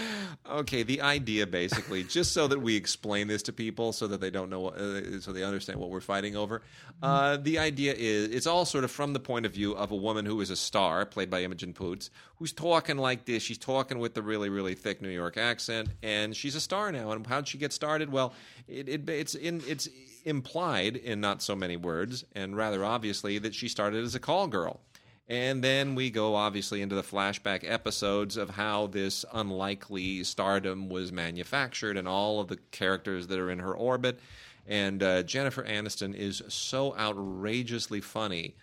Okay, 0.50 0.73
Okay, 0.74 0.82
the 0.82 1.02
idea 1.02 1.46
basically, 1.46 2.02
just 2.18 2.32
so 2.32 2.48
that 2.48 2.58
we 2.58 2.74
explain 2.74 3.28
this 3.28 3.44
to 3.44 3.52
people, 3.52 3.92
so 3.92 4.08
that 4.08 4.20
they 4.20 4.30
don't 4.30 4.50
know, 4.50 4.70
uh, 4.70 5.20
so 5.20 5.32
they 5.32 5.44
understand 5.44 5.78
what 5.78 5.88
we're 5.88 6.00
fighting 6.00 6.34
over. 6.34 6.62
Uh, 7.00 7.36
the 7.36 7.60
idea 7.60 7.94
is 7.96 8.30
it's 8.30 8.48
all 8.48 8.64
sort 8.64 8.82
of 8.82 8.90
from 8.90 9.12
the 9.12 9.20
point 9.20 9.46
of 9.46 9.52
view 9.52 9.76
of 9.76 9.92
a 9.92 9.96
woman 9.96 10.26
who 10.26 10.40
is 10.40 10.50
a 10.50 10.56
star, 10.56 11.06
played 11.06 11.30
by 11.30 11.42
Imogen 11.42 11.72
Poots, 11.74 12.10
who's 12.38 12.52
talking 12.52 12.96
like 12.96 13.24
this. 13.24 13.40
She's 13.40 13.58
talking 13.58 14.00
with 14.00 14.14
the 14.14 14.22
really, 14.22 14.48
really 14.48 14.74
thick 14.74 15.00
New 15.00 15.10
York 15.10 15.36
accent, 15.36 15.90
and 16.02 16.34
she's 16.34 16.56
a 16.56 16.60
star 16.60 16.90
now. 16.90 17.12
And 17.12 17.24
how'd 17.24 17.46
she 17.46 17.56
get 17.56 17.72
started? 17.72 18.10
Well, 18.10 18.32
it, 18.66 18.88
it, 18.88 19.08
it's 19.08 19.36
in 19.36 19.62
it's 19.68 19.88
implied 20.24 20.96
in 20.96 21.20
not 21.20 21.40
so 21.40 21.54
many 21.54 21.76
words, 21.76 22.24
and 22.34 22.56
rather 22.56 22.84
obviously 22.84 23.38
that 23.38 23.54
she 23.54 23.68
started 23.68 24.02
as 24.02 24.16
a 24.16 24.20
call 24.20 24.48
girl. 24.48 24.80
And 25.26 25.64
then 25.64 25.94
we 25.94 26.10
go 26.10 26.34
obviously 26.34 26.82
into 26.82 26.94
the 26.94 27.02
flashback 27.02 27.64
episodes 27.68 28.36
of 28.36 28.50
how 28.50 28.88
this 28.88 29.24
unlikely 29.32 30.22
stardom 30.24 30.90
was 30.90 31.12
manufactured 31.12 31.96
and 31.96 32.06
all 32.06 32.40
of 32.40 32.48
the 32.48 32.58
characters 32.72 33.26
that 33.28 33.38
are 33.38 33.50
in 33.50 33.60
her 33.60 33.72
orbit. 33.74 34.20
And 34.66 35.02
uh, 35.02 35.22
Jennifer 35.22 35.62
Aniston 35.62 36.14
is 36.14 36.42
so 36.48 36.94
outrageously 36.96 38.02
funny 38.02 38.54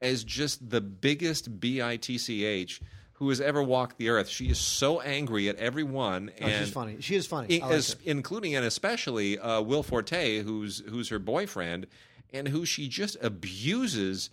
as 0.00 0.24
just 0.24 0.70
the 0.70 0.80
biggest 0.80 1.60
bitch 1.60 2.80
who 3.14 3.28
has 3.28 3.40
ever 3.40 3.62
walked 3.62 3.98
the 3.98 4.08
earth. 4.08 4.28
She 4.28 4.46
is 4.48 4.58
so 4.58 5.00
angry 5.00 5.48
at 5.48 5.54
everyone, 5.56 6.32
Oh, 6.40 6.44
and 6.46 6.64
she's 6.64 6.72
funny. 6.74 6.96
She 7.00 7.14
is 7.14 7.26
funny. 7.28 7.54
in- 7.56 7.62
like 7.62 7.70
as- 7.72 7.96
including 8.04 8.56
and 8.56 8.64
especially 8.64 9.38
uh, 9.38 9.60
Will 9.60 9.84
Forte, 9.84 10.40
who's 10.42 10.82
who's 10.88 11.08
her 11.10 11.20
boyfriend, 11.20 11.86
and 12.32 12.48
who 12.48 12.64
she 12.64 12.88
just 12.88 13.16
abuses 13.22 14.30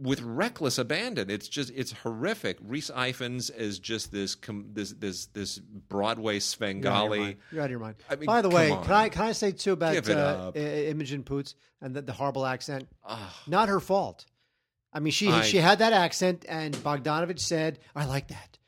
with 0.00 0.20
reckless 0.22 0.78
abandon. 0.78 1.30
It's 1.30 1.48
just 1.48 1.70
it's 1.74 1.92
horrific. 1.92 2.58
Rhys 2.62 2.90
Ifans 2.90 3.54
is 3.54 3.78
just 3.78 4.12
this 4.12 4.34
com- 4.34 4.70
this 4.72 4.92
this 4.92 5.26
this 5.26 5.58
Broadway 5.58 6.40
You're 6.40 6.92
out 6.92 7.06
of 7.06 7.10
your 7.12 7.18
mind. 7.18 7.36
You're 7.50 7.62
out 7.62 7.64
of 7.66 7.70
your 7.70 7.80
mind. 7.80 7.96
I 8.10 8.16
mean, 8.16 8.26
By 8.26 8.42
the 8.42 8.48
way, 8.50 8.70
on. 8.70 8.84
can 8.84 8.92
I 8.92 9.08
can 9.08 9.22
I 9.22 9.32
say 9.32 9.52
too 9.52 9.72
about 9.72 10.08
uh, 10.08 10.52
Imogen 10.54 11.22
Poots 11.24 11.54
and 11.80 11.94
the, 11.94 12.02
the 12.02 12.12
horrible 12.12 12.46
accent? 12.46 12.88
Ah. 13.04 13.34
Not 13.46 13.68
her 13.68 13.80
fault. 13.80 14.26
I 14.92 15.00
mean, 15.00 15.12
she 15.12 15.28
I- 15.28 15.42
she 15.42 15.58
had 15.58 15.78
that 15.80 15.92
accent, 15.92 16.44
and 16.48 16.74
Bogdanovich 16.76 17.40
said, 17.40 17.78
"I 17.94 18.04
like 18.06 18.28
that. 18.28 18.58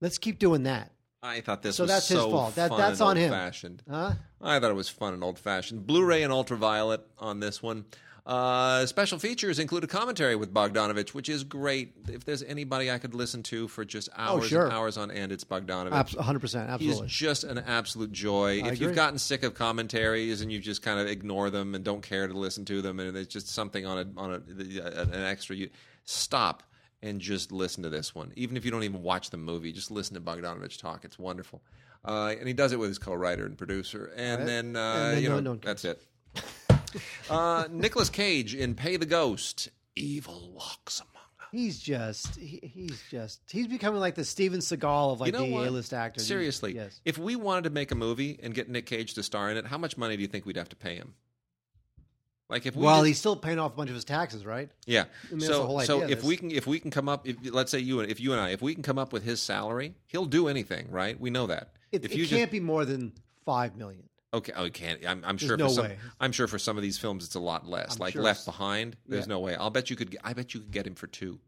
Let's 0.00 0.18
keep 0.18 0.38
doing 0.38 0.64
that." 0.64 0.92
I 1.20 1.40
thought 1.40 1.62
this 1.62 1.76
So 1.76 1.82
was 1.84 1.90
that's 1.90 2.08
his 2.08 2.20
fault. 2.20 2.54
That- 2.54 2.76
that's 2.76 3.00
on 3.00 3.16
him. 3.16 3.32
old-fashioned. 3.32 3.82
Huh? 3.90 4.12
I 4.40 4.60
thought 4.60 4.70
it 4.70 4.74
was 4.74 4.88
fun 4.88 5.14
and 5.14 5.24
old 5.24 5.36
fashioned. 5.38 5.84
Blu 5.84 6.04
ray 6.04 6.22
and 6.22 6.32
ultraviolet 6.32 7.00
on 7.18 7.40
this 7.40 7.60
one. 7.60 7.86
Uh, 8.28 8.84
special 8.84 9.18
features 9.18 9.58
include 9.58 9.82
a 9.84 9.86
commentary 9.86 10.36
with 10.36 10.52
Bogdanovich, 10.52 11.14
which 11.14 11.30
is 11.30 11.44
great. 11.44 11.94
If 12.08 12.26
there's 12.26 12.42
anybody 12.42 12.90
I 12.90 12.98
could 12.98 13.14
listen 13.14 13.42
to 13.44 13.68
for 13.68 13.86
just 13.86 14.10
hours 14.14 14.44
Oh, 14.44 14.46
sure. 14.46 14.64
and 14.64 14.72
hours 14.74 14.98
on 14.98 15.10
end, 15.10 15.32
it's 15.32 15.44
Bogdanovich. 15.44 15.92
Abs- 15.92 16.14
100%. 16.14 16.68
Absolutely. 16.68 17.06
He's 17.06 17.10
just 17.16 17.44
an 17.44 17.56
absolute 17.56 18.12
joy. 18.12 18.60
if 18.66 18.82
you've 18.82 18.94
gotten 18.94 19.18
sick 19.18 19.44
of 19.44 19.54
commentaries 19.54 20.42
and 20.42 20.52
you 20.52 20.60
just 20.60 20.82
kind 20.82 21.00
of 21.00 21.06
ignore 21.06 21.48
them 21.48 21.74
and 21.74 21.82
don't 21.82 22.02
care 22.02 22.28
to 22.28 22.34
listen 22.34 22.66
to 22.66 22.82
them, 22.82 23.00
and 23.00 23.16
it's 23.16 23.32
just 23.32 23.48
something 23.48 23.86
on 23.86 23.96
a 23.98 24.20
on 24.20 24.30
a, 24.32 24.82
an 25.00 25.14
extra, 25.24 25.56
you 25.56 25.70
stop 26.04 26.62
and 27.00 27.22
just 27.22 27.50
listen 27.50 27.82
to 27.84 27.88
this 27.88 28.14
one. 28.14 28.30
Even 28.36 28.58
if 28.58 28.64
you 28.66 28.70
don't 28.70 28.82
even 28.84 29.02
watch 29.02 29.30
the 29.30 29.38
movie, 29.38 29.72
just 29.72 29.90
listen 29.90 30.12
to 30.16 30.20
Bogdanovich 30.20 30.78
talk. 30.78 31.02
It's 31.06 31.18
wonderful, 31.18 31.62
uh, 32.04 32.34
and 32.38 32.46
he 32.46 32.52
does 32.52 32.72
it 32.72 32.78
with 32.78 32.88
his 32.90 32.98
co-writer 32.98 33.46
and 33.46 33.56
producer. 33.56 34.12
And 34.16 34.40
Right. 34.40 34.46
then, 34.46 34.76
uh, 34.76 34.80
And 34.80 35.16
then 35.16 35.22
you 35.22 35.28
no- 35.30 35.40
know 35.40 35.52
no 35.54 35.60
that's 35.62 35.86
it. 35.86 36.02
uh, 37.30 37.66
Nicolas 37.70 38.10
Cage 38.10 38.54
in 38.54 38.74
Pay 38.74 38.96
the 38.96 39.06
Ghost. 39.06 39.70
Evil 39.96 40.52
walks 40.54 41.00
among 41.00 41.12
us. 41.40 41.48
He's 41.50 41.78
just 41.78 42.36
he, 42.36 42.60
he's 42.62 43.02
just 43.10 43.40
he's 43.50 43.66
becoming 43.66 44.00
like 44.00 44.14
the 44.14 44.24
Steven 44.24 44.60
Seagal 44.60 45.12
of 45.12 45.20
like 45.20 45.32
You 45.32 45.32
know 45.38 45.46
the 45.46 45.52
what? 45.52 45.66
A-list 45.66 45.92
actors. 45.92 46.26
Seriously, 46.26 46.74
yes. 46.74 47.00
if 47.04 47.18
we 47.18 47.36
wanted 47.36 47.64
to 47.64 47.70
make 47.70 47.90
a 47.90 47.94
movie 47.94 48.38
and 48.42 48.54
get 48.54 48.68
Nick 48.68 48.86
Cage 48.86 49.14
to 49.14 49.22
star 49.22 49.50
in 49.50 49.56
it, 49.56 49.66
how 49.66 49.78
much 49.78 49.96
money 49.96 50.16
do 50.16 50.22
you 50.22 50.28
think 50.28 50.46
we'd 50.46 50.56
have 50.56 50.68
to 50.68 50.76
pay 50.76 50.94
him? 50.94 51.14
Like 52.48 52.64
if 52.64 52.74
we 52.74 52.84
Well, 52.84 53.02
did- 53.02 53.08
he's 53.08 53.18
still 53.18 53.36
paying 53.36 53.58
off 53.58 53.74
a 53.74 53.76
bunch 53.76 53.90
of 53.90 53.94
his 53.94 54.04
taxes, 54.04 54.46
right? 54.46 54.70
yeah. 54.86 55.04
mean, 55.30 55.40
that's 55.40 55.46
so 55.52 55.80
so 55.80 56.02
if 56.02 56.24
we 56.24 56.36
can 56.36 56.50
if 56.50 56.66
we 56.66 56.80
can 56.80 56.90
come 56.90 57.08
up 57.08 57.28
if 57.28 57.36
let's 57.52 57.70
say 57.70 57.78
you 57.78 58.00
and 58.00 58.10
if 58.10 58.20
you 58.20 58.32
and 58.32 58.40
I 58.40 58.50
if 58.50 58.62
we 58.62 58.74
can 58.74 58.82
come 58.82 58.98
up 58.98 59.12
with 59.12 59.22
his 59.24 59.42
salary, 59.42 59.94
he'll 60.06 60.26
do 60.26 60.48
anything, 60.48 60.90
right? 60.90 61.18
We 61.18 61.30
know 61.30 61.46
that. 61.48 61.72
It, 61.92 62.04
if 62.04 62.12
it 62.12 62.18
you 62.18 62.26
can't 62.26 62.50
be 62.50 62.60
more 62.60 62.84
than 62.84 63.12
five 63.44 63.76
million. 63.76 64.07
Okay, 64.34 64.52
oh, 64.54 64.64
you 64.64 64.70
can't. 64.70 65.00
I'm, 65.06 65.22
I'm 65.24 65.38
sure. 65.38 65.56
no 65.56 65.68
for 65.68 65.74
some, 65.74 65.84
way. 65.84 65.96
I'm 66.20 66.32
sure 66.32 66.46
for 66.46 66.58
some 66.58 66.76
of 66.76 66.82
these 66.82 66.98
films, 66.98 67.24
it's 67.24 67.34
a 67.34 67.40
lot 67.40 67.66
less. 67.66 67.94
I'm 67.94 67.98
like 68.00 68.12
sure 68.12 68.22
Left 68.22 68.44
Behind, 68.44 68.96
there's 69.06 69.26
Yeah. 69.26 69.34
no 69.34 69.40
way. 69.40 69.54
I'll 69.56 69.70
bet 69.70 69.88
you 69.90 69.96
could. 69.96 70.10
get- 70.10 70.20
I 70.22 70.34
bet 70.34 70.52
you 70.52 70.60
could 70.60 70.70
get 70.70 70.86
him 70.86 70.94
for 70.94 71.06
two. 71.06 71.40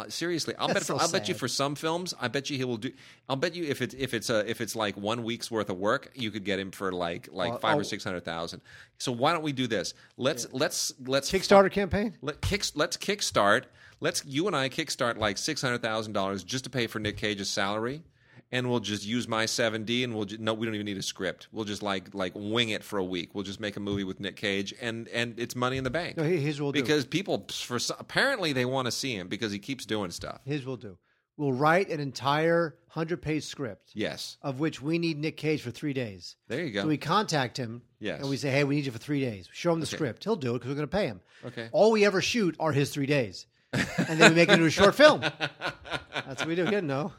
Uh, 0.00 0.08
seriously, 0.08 0.54
I'll 0.58 0.68
bet. 0.68 0.78
For, 0.78 0.84
so 0.84 0.96
I'll 0.98 1.10
bet 1.10 1.28
you 1.28 1.34
for 1.34 1.48
some 1.48 1.74
films, 1.74 2.14
I 2.20 2.28
bet 2.28 2.50
you 2.50 2.56
he 2.56 2.64
will 2.64 2.76
do. 2.76 2.92
I'll 3.28 3.34
bet 3.34 3.56
you 3.56 3.64
if 3.64 3.82
it's 3.82 3.96
if 3.98 4.14
it's 4.14 4.30
a 4.30 4.48
if 4.48 4.60
it's 4.60 4.76
like 4.76 4.96
one 4.96 5.24
week's 5.24 5.50
worth 5.50 5.70
of 5.70 5.76
work, 5.76 6.12
you 6.14 6.30
could 6.30 6.44
get 6.44 6.60
him 6.60 6.70
for 6.70 6.92
like 6.92 7.28
like 7.32 7.54
Uh, 7.54 7.58
five 7.58 7.76
oh. 7.76 7.80
or 7.80 7.84
six 7.84 8.04
hundred 8.04 8.24
thousand. 8.24 8.60
So 8.98 9.10
why 9.10 9.32
don't 9.32 9.42
we 9.42 9.52
do 9.52 9.66
this? 9.66 9.94
Let's 10.16 10.46
let's 10.52 10.92
let's 11.04 11.32
Kickstarter 11.32 11.72
campaign. 11.72 12.16
let 12.22 12.40
kick, 12.42 12.64
let's 12.76 12.96
kickstart. 12.96 13.64
Let's 13.98 14.24
you 14.24 14.46
and 14.46 14.54
I 14.54 14.68
kickstart 14.68 15.16
like 15.16 15.36
six 15.36 15.60
hundred 15.62 15.82
thousand 15.82 16.12
dollars 16.12 16.44
just 16.44 16.62
to 16.64 16.70
pay 16.70 16.86
for 16.86 17.00
Nick 17.00 17.16
Cage's 17.16 17.50
salary, 17.50 18.04
and 18.50 18.70
we'll 18.70 18.80
just 18.80 19.04
use 19.04 19.28
my 19.28 19.46
seven 19.46 19.84
D, 19.84 20.04
and 20.04 20.14
we'll 20.14 20.24
just, 20.24 20.40
no, 20.40 20.54
we 20.54 20.66
don't 20.66 20.74
even 20.74 20.86
need 20.86 20.96
a 20.98 21.02
script. 21.02 21.48
We'll 21.52 21.64
just 21.64 21.82
like 21.82 22.14
like 22.14 22.32
wing 22.34 22.70
it 22.70 22.82
for 22.82 22.98
a 22.98 23.04
week. 23.04 23.34
We'll 23.34 23.44
just 23.44 23.60
make 23.60 23.76
a 23.76 23.80
movie 23.80 24.04
with 24.04 24.20
Nick 24.20 24.36
Cage, 24.36 24.74
and 24.80 25.08
and 25.08 25.38
it's 25.38 25.54
money 25.56 25.76
in 25.76 25.84
the 25.84 25.90
bank 25.90 26.16
No, 26.16 26.22
what 26.24 26.60
we'll 26.60 26.72
do. 26.72 26.80
because 26.80 27.04
people 27.04 27.46
for 27.52 27.78
apparently 27.98 28.52
they 28.52 28.64
want 28.64 28.86
to 28.86 28.92
see 28.92 29.14
him 29.14 29.28
because 29.28 29.52
he 29.52 29.58
keeps 29.58 29.84
doing 29.86 30.10
stuff. 30.10 30.40
What 30.44 30.64
we'll 30.66 30.76
do. 30.76 30.98
We'll 31.36 31.52
write 31.52 31.88
an 31.90 32.00
entire 32.00 32.74
hundred 32.88 33.22
page 33.22 33.44
script 33.44 33.90
Yes, 33.94 34.38
of 34.42 34.58
which 34.58 34.82
we 34.82 34.98
need 34.98 35.18
Nick 35.18 35.36
Cage 35.36 35.62
for 35.62 35.70
three 35.70 35.92
days. 35.92 36.34
there 36.48 36.64
you 36.64 36.72
go. 36.72 36.82
So 36.82 36.88
we 36.88 36.96
contact 36.98 37.56
him. 37.56 37.82
Yes. 38.00 38.20
And 38.20 38.28
we 38.30 38.36
say, 38.36 38.50
hey, 38.50 38.64
we 38.64 38.74
need 38.76 38.86
you 38.86 38.92
for 38.92 38.98
three 38.98 39.20
days. 39.20 39.48
Show 39.52 39.72
him 39.72 39.78
the 39.78 39.86
script. 39.86 40.24
He'll 40.24 40.34
do 40.36 40.50
it 40.50 40.54
because 40.54 40.68
we're 40.70 40.74
going 40.76 40.88
to 40.88 40.96
pay 40.96 41.06
him. 41.06 41.20
Okay. 41.44 41.68
All 41.72 41.92
we 41.92 42.04
ever 42.04 42.20
shoot 42.20 42.56
are 42.58 42.72
his 42.72 42.90
three 42.90 43.06
days. 43.06 43.46
and 43.72 44.18
then 44.20 44.30
we 44.32 44.36
make 44.36 44.48
it 44.48 44.54
into 44.54 44.64
a 44.66 44.70
short 44.70 44.94
film. 44.96 45.20
That's 46.12 46.40
what 46.40 46.46
we 46.48 46.54
do. 46.56 46.64
You 46.70 46.80
know. 46.80 47.12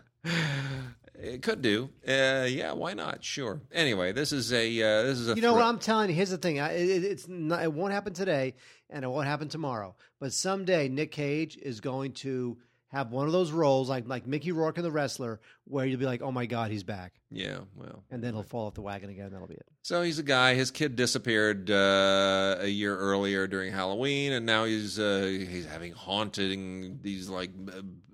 It 1.22 1.42
could 1.42 1.62
do. 1.62 1.90
Uh, 2.08 2.46
yeah, 2.50 2.72
why 2.74 2.94
not? 2.94 3.24
Sure. 3.24 3.62
Anyway, 3.72 4.12
this 4.12 4.32
is 4.32 4.52
a 4.54 4.82
uh, 4.82 5.04
this 5.04 5.20
is 5.20 5.30
a 5.30 5.36
You 5.36 5.42
know 5.42 5.54
what 5.54 5.64
I'm 5.64 5.80
telling 5.80 6.10
you? 6.10 6.16
Here's 6.16 6.30
the 6.30 6.38
thing. 6.38 6.60
I, 6.60 6.74
it, 6.74 7.04
it's 7.04 7.28
not, 7.28 7.64
it 7.64 7.72
won't 7.74 7.94
happen 7.94 8.14
today, 8.14 8.56
and 8.90 9.04
it 9.04 9.08
won't 9.08 9.28
happen 9.28 9.50
tomorrow. 9.50 9.96
But 10.20 10.34
someday, 10.34 10.88
Nick 10.88 11.12
Cage 11.12 11.58
is 11.58 11.82
going 11.82 12.14
to 12.14 12.58
have 12.88 13.12
one 13.12 13.28
of 13.28 13.34
those 13.34 13.52
roles, 13.52 13.90
like 13.90 14.08
like 14.08 14.26
Mickey 14.26 14.52
Rourke 14.52 14.78
in 14.78 14.84
The 14.84 14.92
Wrestler, 14.92 15.40
where 15.66 15.86
you'll 15.86 16.00
be 16.00 16.06
like, 16.06 16.22
"Oh 16.22 16.32
my 16.32 16.46
God, 16.46 16.72
he's 16.72 16.84
back," 16.84 17.14
Yeah, 17.30 17.60
well, 17.76 18.04
and 18.10 18.24
then 18.24 18.34
he'll 18.34 18.44
fall 18.44 18.68
off 18.68 18.74
the 18.74 18.82
wagon 18.82 19.10
again. 19.10 19.30
That'll 19.32 19.48
be 19.48 19.56
it. 19.56 19.66
So 19.84 20.02
he's 20.02 20.20
a 20.20 20.24
guy. 20.24 20.56
His 20.56 20.72
kid 20.72 20.96
disappeared 20.96 21.70
uh, 21.70 22.58
a 22.60 22.68
year 22.68 22.98
earlier 22.98 23.48
during 23.48 23.72
Halloween, 23.72 24.32
and 24.32 24.46
now 24.46 24.66
he's 24.66 24.98
uh, 24.98 25.26
he's 25.28 25.66
having 25.66 25.94
haunting 25.94 27.00
these 27.02 27.30
like 27.30 27.52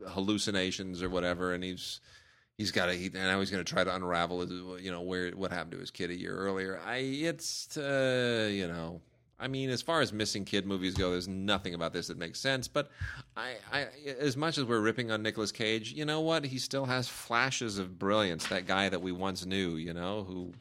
hallucinations 0.08 1.02
or 1.02 1.10
whatever, 1.10 1.54
and 1.54 1.64
he's 1.64 2.02
he's 2.58 2.72
got 2.72 2.88
to 2.88 2.94
he, 2.94 3.06
and 3.06 3.14
now 3.14 3.40
he's 3.40 3.52
going 3.52 3.64
to 3.64 3.74
try 3.74 3.84
to 3.84 3.96
unravel 3.96 4.42
his, 4.42 4.52
you 4.84 4.92
know 4.92 5.02
where 5.02 5.32
what 5.32 5.52
happened 5.52 5.72
to 5.72 5.80
his 5.80 5.92
kid 5.92 6.10
a 6.10 6.16
year 6.18 6.36
earlier. 6.36 6.80
I 6.86 6.98
it's 6.98 7.78
uh, 7.78 8.50
you 8.52 8.68
know. 8.68 9.02
I 9.38 9.50
mean, 9.50 9.70
as 9.70 9.82
far 9.82 10.00
as 10.00 10.14
missing 10.14 10.46
kid 10.46 10.66
movies 10.66 10.94
go, 10.94 11.12
there's 11.12 11.28
nothing 11.28 11.74
about 11.74 11.92
this 11.92 12.08
that 12.08 12.18
makes 12.18 12.40
sense. 12.40 12.70
But 12.70 12.90
I, 13.36 13.56
I, 13.70 13.88
as 14.18 14.38
much 14.38 14.58
as 14.58 14.64
we're 14.64 14.80
ripping 14.80 15.12
on 15.12 15.24
Nicolas 15.24 15.52
Cage, 15.52 15.92
you 15.92 16.06
know 16.06 16.22
what? 16.22 16.46
He 16.46 16.58
still 16.58 16.86
has 16.86 17.10
flashes 17.10 17.78
of 17.78 18.00
brilliance. 18.00 18.48
That 18.48 18.66
guy 18.66 18.88
that 18.88 19.02
we 19.02 19.12
once 19.12 19.46
knew, 19.46 19.76
you 19.76 19.94
know, 19.94 20.24
who 20.24 20.54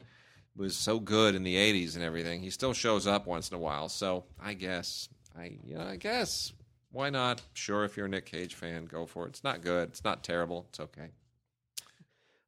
was 0.57 0.75
so 0.75 0.99
good 0.99 1.35
in 1.35 1.43
the 1.43 1.55
80s 1.55 1.95
and 1.95 2.03
everything. 2.03 2.41
He 2.41 2.49
still 2.49 2.73
shows 2.73 3.07
up 3.07 3.25
once 3.25 3.49
in 3.49 3.55
a 3.55 3.59
while. 3.59 3.87
So 3.87 4.25
I 4.41 4.53
guess, 4.53 5.07
I 5.37 5.57
you 5.63 5.75
know, 5.75 5.83
I 5.83 5.95
guess 5.95 6.51
why 6.91 7.09
not? 7.09 7.41
Sure, 7.53 7.85
if 7.85 7.95
you're 7.95 8.05
a 8.05 8.09
Nick 8.09 8.25
Cage 8.25 8.55
fan, 8.55 8.85
go 8.85 9.05
for 9.05 9.25
it. 9.25 9.29
It's 9.29 9.43
not 9.43 9.61
good. 9.61 9.89
It's 9.89 10.03
not 10.03 10.21
terrible. 10.21 10.65
It's 10.69 10.79
okay. 10.81 11.11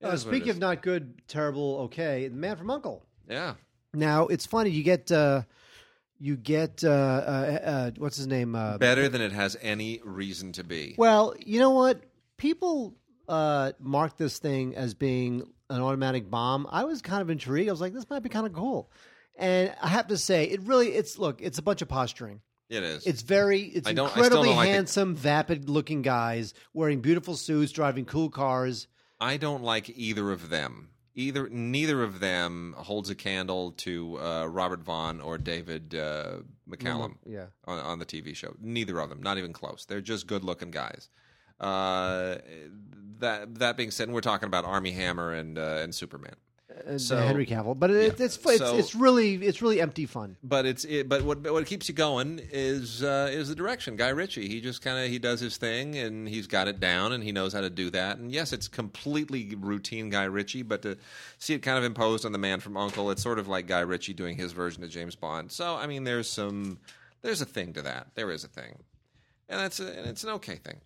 Uh, 0.04 0.10
is 0.10 0.26
what 0.26 0.34
it 0.34 0.38
speaking 0.38 0.50
of 0.52 0.60
not 0.60 0.82
good, 0.82 1.14
terrible, 1.28 1.78
okay, 1.86 2.28
The 2.28 2.36
Man 2.36 2.56
from 2.58 2.70
Uncle. 2.70 3.06
yeah, 3.30 3.56
Now 3.94 4.28
it's 4.28 4.46
funny. 4.46 4.70
You 4.70 4.84
get 4.84 5.12
uh, 5.12 5.44
you 6.20 6.36
get 6.38 6.84
uh, 6.84 6.90
uh, 6.90 7.60
uh, 7.64 7.92
what's 7.98 8.18
his 8.18 8.28
name? 8.28 8.56
Uh, 8.56 8.78
better 8.78 9.10
than 9.10 9.22
it 9.22 9.32
has 9.32 9.58
any 9.62 10.02
reason 10.04 10.52
to 10.54 10.64
be. 10.64 10.96
Well, 10.98 11.36
you 11.40 11.60
know 11.60 11.72
what? 11.72 12.02
People 12.38 12.96
uh, 13.28 13.72
mark 13.80 14.18
this 14.18 14.40
thing 14.40 14.76
as 14.76 14.94
being 14.94 15.44
an 15.70 15.82
automatic 15.82 16.30
bomb. 16.30 16.68
I 16.72 16.84
was 16.86 17.02
kind 17.02 17.22
of 17.22 17.30
intrigued. 17.30 17.70
I 17.70 17.72
was 17.72 17.82
like, 17.82 17.94
this 17.94 18.10
might 18.10 18.22
be 18.24 18.30
kind 18.30 18.46
of 18.48 18.54
cool. 18.54 18.92
And 19.36 19.74
I 19.82 19.88
have 19.90 20.08
to 20.08 20.18
say, 20.18 20.46
it 20.46 20.62
really, 20.62 20.90
it's 20.90 21.18
look, 21.20 21.42
it's 21.42 21.58
a 21.58 21.62
bunch 21.62 21.82
of 21.82 21.88
posturing. 21.88 22.42
It 22.70 22.84
is. 22.84 23.06
It's 23.06 23.22
very, 23.22 23.62
it's 23.62 23.88
I 23.88 23.94
don't- 23.94 24.08
I 24.08 24.12
still 24.24 24.26
incredibly 24.44 24.54
handsome, 24.68 25.16
vapid-looking 25.16 26.02
guys 26.02 26.54
wearing 26.74 27.00
beautiful 27.02 27.36
suits, 27.36 27.72
driving 27.72 28.06
cool 28.06 28.30
cars. 28.30 28.88
I 29.20 29.38
don't 29.38 29.64
like 29.64 29.90
either 29.90 30.32
of 30.32 30.50
them. 30.50 30.90
Either 31.16 31.50
neither 31.50 32.04
of 32.04 32.20
them 32.20 32.76
holds 32.78 33.10
a 33.10 33.16
candle 33.16 33.72
to 33.72 34.20
uh, 34.20 34.46
Robert 34.46 34.82
Vaughn 34.84 35.20
or 35.20 35.40
David 35.40 35.96
uh, 35.96 36.38
McCallum 36.70 37.16
Yeah. 37.26 37.48
on, 37.66 37.80
on 37.80 37.98
the 38.00 38.06
TV 38.06 38.36
show. 38.36 38.54
Neither 38.62 39.00
of 39.00 39.10
them, 39.10 39.24
not 39.24 39.40
even 39.40 39.52
close. 39.52 39.86
They're 39.86 40.00
just 40.02 40.28
good-looking 40.28 40.70
guys. 40.70 41.10
Uh, 41.60 42.36
that 43.20 43.56
that 43.56 43.78
being 43.78 43.90
said, 43.90 44.12
we're 44.12 44.22
talking 44.22 44.46
about 44.46 44.64
Armie 44.64 44.92
Hammer 44.92 45.34
and 45.34 45.58
uh, 45.58 45.80
and 45.82 45.96
Superman. 45.96 46.36
Uh, 46.86 46.98
So- 46.98 47.18
Henry 47.18 47.46
Cavill, 47.46 47.78
but 47.78 47.90
it, 47.92 47.94
yeah. 48.20 48.26
it's, 48.26 48.38
it's 48.38 48.58
So- 48.58 48.78
it's 48.78 48.94
really 48.96 49.36
it's 49.36 49.62
really 49.62 49.80
empty 49.82 50.06
fun. 50.06 50.38
but 50.44 50.66
it's 50.66 50.84
it, 50.86 51.08
but 51.10 51.22
what 51.24 51.40
what 51.52 51.66
keeps 51.66 51.88
you 51.90 51.96
going 51.96 52.40
is 52.52 53.04
uh, 53.04 53.30
is 53.32 53.50
the 53.50 53.56
direction. 53.56 53.96
Guy 53.96 54.10
Ritchie, 54.10 54.48
he 54.48 54.62
just 54.62 54.82
kind 54.82 54.98
of 55.04 55.10
he 55.10 55.20
does 55.20 55.40
his 55.40 55.58
thing 55.58 55.98
and 55.98 56.28
he's 56.28 56.48
got 56.48 56.68
it 56.68 56.80
down 56.80 57.12
and 57.14 57.24
he 57.24 57.32
knows 57.32 57.54
how 57.54 57.62
to 57.62 57.70
do 57.70 57.90
that. 57.92 58.18
And 58.18 58.32
yes, 58.32 58.54
it's 58.54 58.68
completely 58.68 59.56
routine 59.58 60.10
Guy 60.10 60.26
Ritchie, 60.26 60.64
but 60.64 60.82
to 60.84 60.98
see 61.38 61.54
it 61.54 61.60
kind 61.60 61.78
of 61.78 61.84
imposed 61.84 62.26
on 62.26 62.32
the 62.32 62.38
Man 62.38 62.60
from 62.60 62.78
Uncle, 62.78 63.10
it's 63.12 63.22
sort 63.24 63.40
of 63.40 63.48
like 63.48 63.68
Guy 63.68 63.80
Ritchie 63.82 64.14
doing 64.14 64.38
his 64.38 64.52
version 64.52 64.84
of 64.84 64.90
James 64.90 65.16
Bond. 65.16 65.52
So 65.52 65.76
I 65.76 65.88
mean, 65.88 66.04
there's 66.04 66.30
some 66.30 66.80
there's 67.22 67.42
a 67.42 67.46
thing 67.46 67.74
to 67.74 67.82
that. 67.82 68.08
There 68.16 68.32
is 68.32 68.44
a 68.44 68.48
thing. 68.48 68.78
And 69.50 69.60
that's 69.62 69.80
a, 69.80 69.88
and 69.98 70.06
it's 70.08 70.26
an 70.26 70.32
okay 70.32 70.56
thing. 70.58 70.82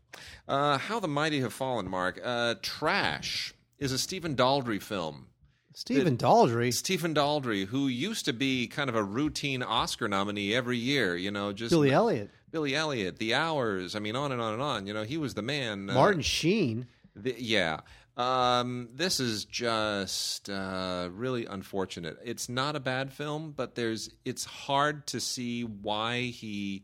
Uh, 0.47 0.77
How 0.77 0.99
the 0.99 1.08
Mighty 1.08 1.39
Have 1.41 1.51
Fallen, 1.51 1.89
Mark. 1.89 2.21
Uh, 2.23 2.54
Trash 2.62 3.56
is 3.80 3.91
a 3.91 3.97
Stephen 3.97 4.36
Daldry 4.36 4.80
film. 4.80 5.25
Stephen 5.73 6.17
Daldry, 6.17 6.73
Stephen 6.73 7.13
Daldry, 7.13 7.65
who 7.65 7.88
used 7.88 8.25
to 8.25 8.34
be 8.34 8.67
kind 8.67 8.89
of 8.89 8.95
a 8.95 9.03
routine 9.03 9.63
Oscar 9.63 10.07
nominee 10.07 10.53
every 10.53 10.77
year, 10.77 11.15
you 11.15 11.31
know, 11.31 11.53
just 11.53 11.71
Billy 11.71 11.91
Elliot, 11.91 12.29
Billy 12.51 12.75
Elliot, 12.75 13.17
The 13.17 13.34
Hours, 13.34 13.95
I 13.95 13.99
mean, 13.99 14.15
on 14.15 14.31
and 14.31 14.41
on 14.41 14.53
and 14.53 14.62
on. 14.62 14.88
You 14.88 14.93
know, 14.93 15.03
he 15.03 15.17
was 15.17 15.34
the 15.34 15.41
man. 15.41 15.89
Uh, 15.89 15.93
Martin 15.93 16.21
Sheen. 16.21 16.88
the, 17.15 17.36
yeah. 17.38 17.79
Um, 18.17 18.89
this 18.93 19.19
is 19.21 19.45
just 19.45 20.49
uh, 20.49 21.10
really 21.13 21.45
unfortunate. 21.45 22.17
It's 22.23 22.49
not 22.49 22.75
a 22.75 22.79
bad 22.79 23.13
film, 23.13 23.53
but 23.55 23.75
there's 23.75 24.10
it's 24.25 24.43
hard 24.43 25.07
to 25.07 25.19
see 25.21 25.63
why 25.63 26.23
he 26.23 26.84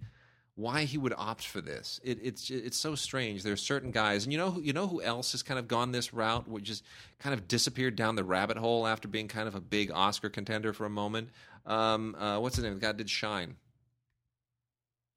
why 0.57 0.83
he 0.85 0.97
would 0.97 1.13
opt 1.15 1.45
for 1.45 1.61
this. 1.61 2.01
It, 2.03 2.17
it's 2.21 2.49
it's 2.49 2.77
so 2.77 2.95
strange. 2.95 3.43
There 3.43 3.53
are 3.53 3.55
certain 3.57 3.91
guys, 3.91 4.23
and 4.25 4.33
you 4.33 4.39
know 4.39 4.49
who- 4.51 4.61
you 4.61 4.73
know 4.73 4.87
who 4.87 5.01
else 5.03 5.31
has 5.31 5.43
kind 5.43 5.59
of 5.59 5.67
gone 5.67 5.91
this 5.91 6.13
route, 6.13 6.47
which 6.47 6.63
just 6.65 6.83
kind 7.19 7.33
of 7.33 7.47
disappeared 7.47 7.95
down 7.95 8.15
the 8.15 8.23
rabbit 8.23 8.57
hole 8.57 8.85
after 8.87 9.07
being 9.07 9.27
kind 9.27 9.47
of 9.47 9.53
a 9.55 9.61
big 9.61 9.91
Oscar 9.91 10.29
contender 10.29 10.73
for 10.73 10.85
a 10.85 10.89
moment. 10.89 11.29
Um, 11.65 12.15
uh, 12.15 12.39
what's 12.39 12.55
his 12.55 12.65
name? 12.65 12.73
The 12.73 12.79
guy 12.79 12.91
did 12.91 13.07
Shine. 13.09 13.55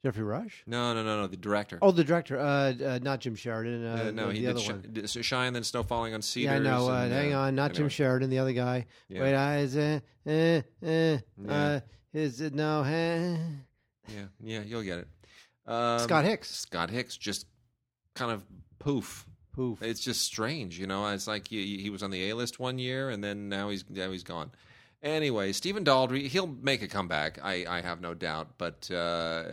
Geoffrey 0.05 0.23
Rush. 0.25 0.63
No, 0.67 0.95
no, 0.95 1.03
no, 1.03 1.21
no. 1.23 1.27
The 1.27 1.37
director. 1.37 1.79
Oh, 1.83 1.91
the 1.91 2.05
director, 2.05 2.39
uh, 2.39 2.73
uh, 2.73 2.99
not 3.03 3.21
Jim 3.21 3.35
Sheridan. 3.35 3.85
Uh, 3.85 4.05
Uh, 4.09 4.11
no, 4.13 4.31
he 4.31 4.41
did, 4.41 4.51
other 4.51 4.61
Shi- 4.61 4.73
one. 4.73 5.07
Shine, 5.23 5.53
then 5.53 5.63
Snow 5.63 5.83
Falling 5.83 6.15
on 6.15 6.23
Cedars. 6.23 6.53
Yeah, 6.53 6.57
I 6.57 6.59
know. 6.59 6.89
Uh, 6.91 7.03
and, 7.05 7.13
hang 7.13 7.35
on, 7.35 7.55
not 7.55 7.75
Jim. 7.75 7.89
Sheridan, 7.91 8.31
the 8.31 8.39
other 8.39 8.55
guy. 8.55 8.87
Yeah. 9.09 9.21
Wait, 9.21 9.35
I 9.35 9.59
is 9.59 9.77
uh, 9.77 10.01
uh, 10.27 10.31
uh, 10.31 11.19
Yeah. 11.47 11.81
is 12.15 12.41
it 12.41 12.55
no? 12.55 12.83
Yeah, 12.83 14.25
yeah, 14.43 14.63
you'll 14.63 14.83
get 14.83 14.99
it. 15.01 15.09
Um, 15.71 16.01
Scott 16.01 16.25
Hicks. 16.25 16.51
Scott 16.51 16.91
Hicks 16.91 17.17
just 17.17 17.47
kind 18.15 18.33
of 18.33 18.45
poof. 18.79 19.27
Poof. 19.53 19.83
It's 19.83 20.01
just 20.01 20.23
strange, 20.23 20.79
you 20.79 20.87
know. 20.87 21.07
It's 21.09 21.27
like 21.27 21.49
he, 21.49 21.79
he 21.79 21.91
was 21.91 22.03
on 22.03 22.11
the 22.11 22.31
A 22.31 22.37
list 22.37 22.59
one 22.59 22.79
year, 22.79 23.11
and 23.11 23.23
then 23.23 23.49
now 23.49 23.69
he's 23.69 23.85
now 23.89 24.11
he's 24.11 24.25
gone. 24.25 24.51
Anyway, 25.03 25.53
Stephen 25.53 25.85
Daldry, 25.85 26.27
he'll 26.27 26.47
make 26.47 26.83
a 26.83 26.89
comeback. 26.89 27.39
I, 27.43 27.65
I 27.67 27.81
have 27.81 28.01
no 28.01 28.13
doubt. 28.13 28.59
But 28.59 28.91
uh, 28.91 29.45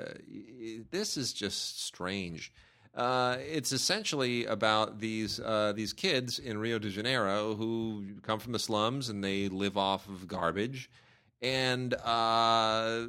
this 0.92 1.18
is 1.18 1.34
just 1.34 1.84
strange. 1.84 2.52
Uh, 2.94 3.38
it's 3.40 3.72
essentially 3.72 4.46
about 4.46 5.00
these 5.00 5.40
uh, 5.40 5.72
these 5.76 5.94
kids 5.94 6.40
in 6.40 6.58
Rio 6.58 6.80
de 6.80 6.90
Janeiro 6.90 7.56
who 7.56 8.16
come 8.24 8.40
from 8.40 8.54
the 8.54 8.60
slums 8.60 9.10
and 9.10 9.24
they 9.24 9.50
live 9.50 9.78
off 9.78 10.10
of 10.10 10.28
garbage, 10.28 10.90
and 11.42 11.94
uh, 11.94 13.06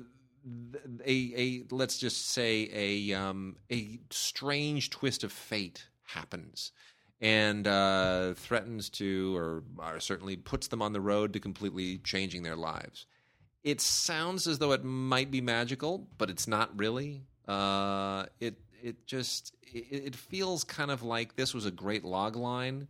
a 1.04 1.32
a 1.36 1.74
let's 1.74 1.98
just 1.98 2.30
say 2.30 2.70
a 2.72 3.14
um, 3.14 3.56
a 3.70 4.00
strange 4.10 4.90
twist 4.90 5.24
of 5.24 5.32
fate 5.32 5.86
happens 6.04 6.72
and 7.20 7.66
uh, 7.66 8.34
threatens 8.34 8.88
to 8.90 9.36
or, 9.36 9.62
or 9.78 10.00
certainly 10.00 10.36
puts 10.36 10.68
them 10.68 10.80
on 10.80 10.92
the 10.92 11.00
road 11.00 11.32
to 11.32 11.40
completely 11.40 11.98
changing 11.98 12.42
their 12.42 12.56
lives. 12.56 13.06
It 13.64 13.80
sounds 13.80 14.46
as 14.46 14.58
though 14.58 14.72
it 14.72 14.84
might 14.84 15.30
be 15.30 15.40
magical, 15.40 16.06
but 16.16 16.30
it's 16.30 16.46
not 16.46 16.78
really. 16.78 17.22
Uh, 17.46 18.26
it 18.40 18.56
it 18.82 19.06
just 19.06 19.54
it, 19.62 19.86
it 19.90 20.16
feels 20.16 20.64
kind 20.64 20.90
of 20.90 21.02
like 21.02 21.34
this 21.36 21.54
was 21.54 21.66
a 21.66 21.70
great 21.70 22.04
log 22.04 22.36
line, 22.36 22.88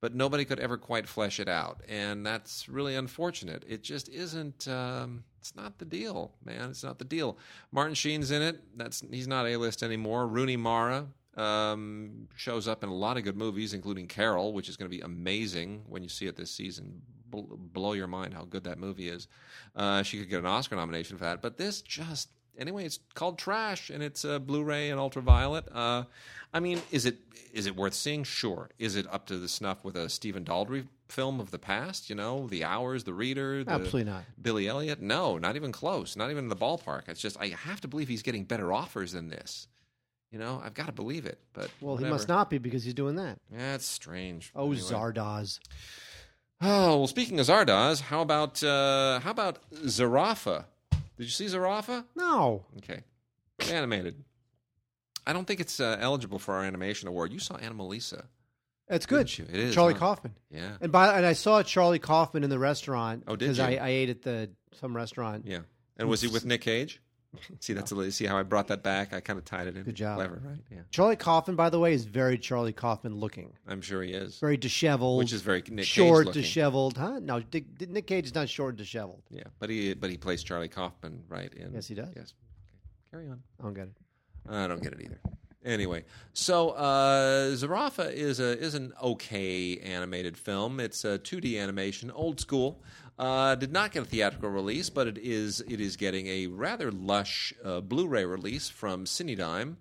but 0.00 0.14
nobody 0.14 0.44
could 0.44 0.60
ever 0.60 0.76
quite 0.76 1.08
flesh 1.08 1.40
it 1.40 1.48
out, 1.48 1.80
and 1.88 2.24
that's 2.24 2.68
really 2.68 2.94
unfortunate. 2.94 3.64
It 3.68 3.82
just 3.82 4.08
isn't. 4.08 4.68
Um, 4.68 5.24
it's 5.40 5.54
not 5.56 5.78
the 5.78 5.84
deal, 5.84 6.32
man. 6.44 6.70
It's 6.70 6.84
not 6.84 6.98
the 6.98 7.04
deal. 7.04 7.38
Martin 7.72 7.94
Sheen's 7.94 8.30
in 8.30 8.42
it. 8.42 8.60
That's 8.76 9.02
he's 9.10 9.28
not 9.28 9.46
a 9.46 9.56
list 9.56 9.82
anymore. 9.82 10.26
Rooney 10.26 10.56
Mara 10.56 11.06
um, 11.36 12.28
shows 12.36 12.68
up 12.68 12.82
in 12.82 12.90
a 12.90 12.94
lot 12.94 13.16
of 13.16 13.24
good 13.24 13.36
movies, 13.36 13.74
including 13.74 14.06
Carol, 14.06 14.52
which 14.52 14.68
is 14.68 14.76
going 14.76 14.90
to 14.90 14.96
be 14.96 15.02
amazing 15.02 15.84
when 15.88 16.02
you 16.02 16.08
see 16.08 16.26
it 16.26 16.36
this 16.36 16.50
season. 16.50 17.00
Bl- 17.30 17.56
blow 17.56 17.92
your 17.92 18.06
mind 18.06 18.34
how 18.34 18.44
good 18.44 18.64
that 18.64 18.78
movie 18.78 19.08
is. 19.08 19.28
Uh, 19.76 20.02
she 20.02 20.18
could 20.18 20.28
get 20.28 20.40
an 20.40 20.46
Oscar 20.46 20.76
nomination 20.76 21.16
for 21.16 21.24
that, 21.24 21.42
but 21.42 21.56
this 21.56 21.82
just 21.82 22.30
anyway. 22.58 22.84
It's 22.84 22.98
called 23.14 23.38
Trash, 23.38 23.90
and 23.90 24.02
it's 24.02 24.24
uh, 24.24 24.38
Blu-ray 24.38 24.90
and 24.90 24.98
ultraviolet. 25.00 25.66
Uh, 25.72 26.04
I 26.52 26.60
mean, 26.60 26.80
is 26.90 27.06
it 27.06 27.16
is 27.52 27.66
it 27.66 27.76
worth 27.76 27.94
seeing? 27.94 28.24
Sure. 28.24 28.70
Is 28.78 28.96
it 28.96 29.06
up 29.12 29.26
to 29.26 29.38
the 29.38 29.48
snuff 29.48 29.84
with 29.84 29.96
a 29.96 30.08
Stephen 30.08 30.44
Daldry 30.44 30.86
film 31.08 31.40
of 31.40 31.50
the 31.50 31.58
past? 31.58 32.10
You 32.10 32.16
know, 32.16 32.46
The 32.48 32.64
Hours, 32.64 33.04
The 33.04 33.14
Reader, 33.14 33.64
the, 33.64 33.70
Absolutely 33.70 34.04
not. 34.04 34.24
Billy 34.40 34.68
Elliot? 34.68 35.00
No, 35.00 35.38
not 35.38 35.56
even 35.56 35.72
close. 35.72 36.16
Not 36.16 36.30
even 36.30 36.44
in 36.44 36.48
the 36.48 36.56
ballpark. 36.56 37.08
It's 37.08 37.20
just 37.20 37.38
I 37.40 37.48
have 37.48 37.80
to 37.82 37.88
believe 37.88 38.08
he's 38.08 38.22
getting 38.22 38.44
better 38.44 38.72
offers 38.72 39.12
than 39.12 39.28
this. 39.28 39.66
You 40.30 40.38
know, 40.38 40.60
I've 40.62 40.74
got 40.74 40.86
to 40.86 40.92
believe 40.92 41.24
it. 41.24 41.38
But 41.54 41.70
Well, 41.80 41.96
he 41.96 42.04
must 42.04 42.28
not 42.28 42.50
be 42.50 42.58
because 42.58 42.84
he's 42.84 42.92
doing 42.94 43.16
that. 43.16 43.38
Yeah, 43.50 43.74
it's 43.74 43.86
strange. 43.86 44.52
Oh, 44.54 44.72
Anyway. 44.72 44.80
Zardoz. 44.80 45.58
Oh 46.60 46.96
well, 46.98 47.06
speaking 47.06 47.40
of 47.40 47.46
Zardoz, 47.46 48.00
how 48.02 48.20
about 48.20 48.62
uh, 48.62 49.20
how 49.20 49.30
about 49.30 49.58
Zarafa? 49.72 50.64
Did 51.18 51.24
you 51.24 51.30
see 51.30 51.46
Zarafa? 51.46 52.04
No. 52.16 52.64
Okay, 52.78 53.02
animated. 53.70 54.24
I 55.26 55.32
don't 55.34 55.46
think 55.46 55.60
it's 55.60 55.78
uh, 55.80 55.98
eligible 56.00 56.38
for 56.38 56.54
our 56.54 56.64
animation 56.64 57.08
award. 57.08 57.32
You 57.32 57.38
saw 57.38 57.56
Anomalisa. 57.58 58.24
It's 58.88 59.04
good. 59.04 59.28
It 59.28 59.50
is, 59.50 59.74
Charlie 59.74 59.92
huh? 59.92 59.98
Kaufman. 59.98 60.34
Yeah, 60.50 60.76
And 60.80 60.90
by 60.90 61.14
and 61.14 61.26
I 61.26 61.34
saw 61.34 61.62
Charlie 61.62 61.98
Kaufman 61.98 62.42
in 62.44 62.48
the 62.48 62.58
restaurant. 62.58 63.24
Oh, 63.26 63.36
did 63.36 63.56
you? 63.58 63.62
I, 63.62 63.72
I 63.72 63.88
ate 63.88 64.08
at 64.08 64.22
the 64.22 64.48
some 64.80 64.96
restaurant. 64.96 65.44
yeah. 65.46 65.60
And 65.98 66.08
was 66.08 66.22
he 66.22 66.28
with 66.28 66.46
Nick 66.46 66.60
Cage? 66.62 67.02
See, 67.60 67.72
that's 67.72 67.92
a, 67.92 68.12
see 68.12 68.26
how 68.26 68.38
I 68.38 68.42
brought 68.42 68.68
that 68.68 68.82
back. 68.82 69.12
I 69.12 69.20
kind 69.20 69.38
of 69.38 69.44
tied 69.44 69.66
it 69.66 69.76
in. 69.76 69.82
Good 69.82 69.94
job. 69.94 70.16
Clever, 70.16 70.40
right? 70.44 70.58
Yeah, 70.70 70.78
Charlie 70.90 71.16
Kaufman, 71.16 71.56
by 71.56 71.70
the 71.70 71.78
way, 71.78 71.92
is 71.92 72.04
very 72.04 72.38
Charlie 72.38 72.72
Kaufman 72.72 73.14
looking. 73.16 73.52
I'm 73.66 73.80
sure 73.80 74.02
he 74.02 74.12
is. 74.12 74.38
Very 74.38 74.56
disheveled. 74.56 75.18
Which 75.18 75.32
is 75.32 75.42
very 75.42 75.62
Nick 75.70 75.86
short, 75.86 76.26
Cage 76.26 76.34
disheveled. 76.34 76.96
Huh? 76.96 77.18
No, 77.20 77.40
Dick, 77.40 77.64
Nick 77.88 78.06
Cage 78.06 78.26
is 78.26 78.34
not 78.34 78.48
short 78.48 78.76
disheveled. 78.76 79.22
Yeah, 79.30 79.44
but 79.58 79.70
he 79.70 79.94
but 79.94 80.10
he 80.10 80.16
plays 80.16 80.42
Charlie 80.42 80.68
Kaufman, 80.68 81.22
right? 81.28 81.52
In, 81.54 81.72
Yes, 81.72 81.88
he 81.88 81.94
does. 81.94 82.12
Yes. 82.14 82.34
Okay. 83.12 83.22
Carry 83.22 83.28
on. 83.28 83.42
I 83.60 83.62
don't 83.64 83.74
get 83.74 83.86
it. 83.88 83.92
I 84.50 84.66
don't 84.66 84.82
get 84.82 84.92
it 84.92 85.00
either. 85.02 85.20
Anyway, 85.64 86.04
so 86.32 86.70
uh, 86.70 87.50
Zarafa 87.50 88.12
is 88.12 88.38
a 88.40 88.58
is 88.58 88.74
an 88.74 88.92
okay 89.02 89.76
animated 89.78 90.36
film. 90.36 90.78
It's 90.80 91.04
a 91.04 91.18
2D 91.18 91.60
animation, 91.60 92.10
old 92.10 92.40
school. 92.40 92.82
Uh, 93.18 93.56
did 93.56 93.72
not 93.72 93.90
get 93.90 94.04
a 94.04 94.06
theatrical 94.06 94.48
release, 94.48 94.90
but 94.90 95.08
it 95.08 95.18
is 95.18 95.60
it 95.62 95.80
is 95.80 95.96
getting 95.96 96.28
a 96.28 96.46
rather 96.46 96.92
lush 96.92 97.52
uh, 97.64 97.80
Blu-ray 97.80 98.24
release 98.24 98.68
from 98.68 99.06
Cinedigm, 99.06 99.74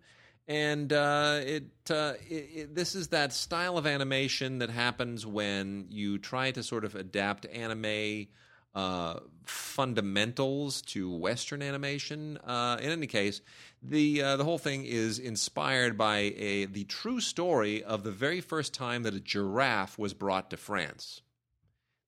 and 0.47 0.91
uh, 0.91 1.41
it, 1.43 1.65
uh, 1.91 2.13
it, 2.27 2.33
it 2.33 2.75
this 2.75 2.95
is 2.95 3.09
that 3.09 3.31
style 3.33 3.77
of 3.77 3.85
animation 3.85 4.57
that 4.57 4.71
happens 4.71 5.23
when 5.23 5.85
you 5.89 6.17
try 6.17 6.49
to 6.49 6.63
sort 6.63 6.83
of 6.83 6.95
adapt 6.95 7.45
anime 7.45 8.25
uh, 8.73 9.19
fundamentals 9.45 10.81
to 10.81 11.15
Western 11.15 11.61
animation. 11.61 12.39
Uh, 12.43 12.77
in 12.81 12.89
any 12.89 13.05
case, 13.05 13.41
the 13.83 14.21
the 14.21 14.43
whole 14.43 14.57
thing 14.57 14.83
is 14.83 15.19
inspired 15.19 15.95
by 15.95 16.33
a 16.37 16.65
the 16.65 16.85
true 16.85 17.21
story 17.21 17.83
of 17.83 18.03
the 18.03 18.11
very 18.11 18.41
first 18.41 18.73
time 18.73 19.03
that 19.03 19.13
a 19.13 19.19
giraffe 19.19 19.99
was 19.99 20.15
brought 20.15 20.49
to 20.49 20.57
France. 20.57 21.21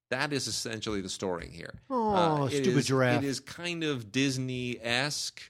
That 0.09 0.33
is 0.33 0.47
essentially 0.47 1.01
the 1.01 1.09
story 1.09 1.49
here. 1.53 1.73
Oh, 1.89 2.45
it 2.45 2.63
stupid 2.63 2.77
is- 2.79 2.87
giraffe. 2.87 3.23
It 3.23 3.27
is 3.27 3.39
kind 3.39 3.83
of 3.83 4.11
Disney 4.11 4.79
esque. 4.81 5.41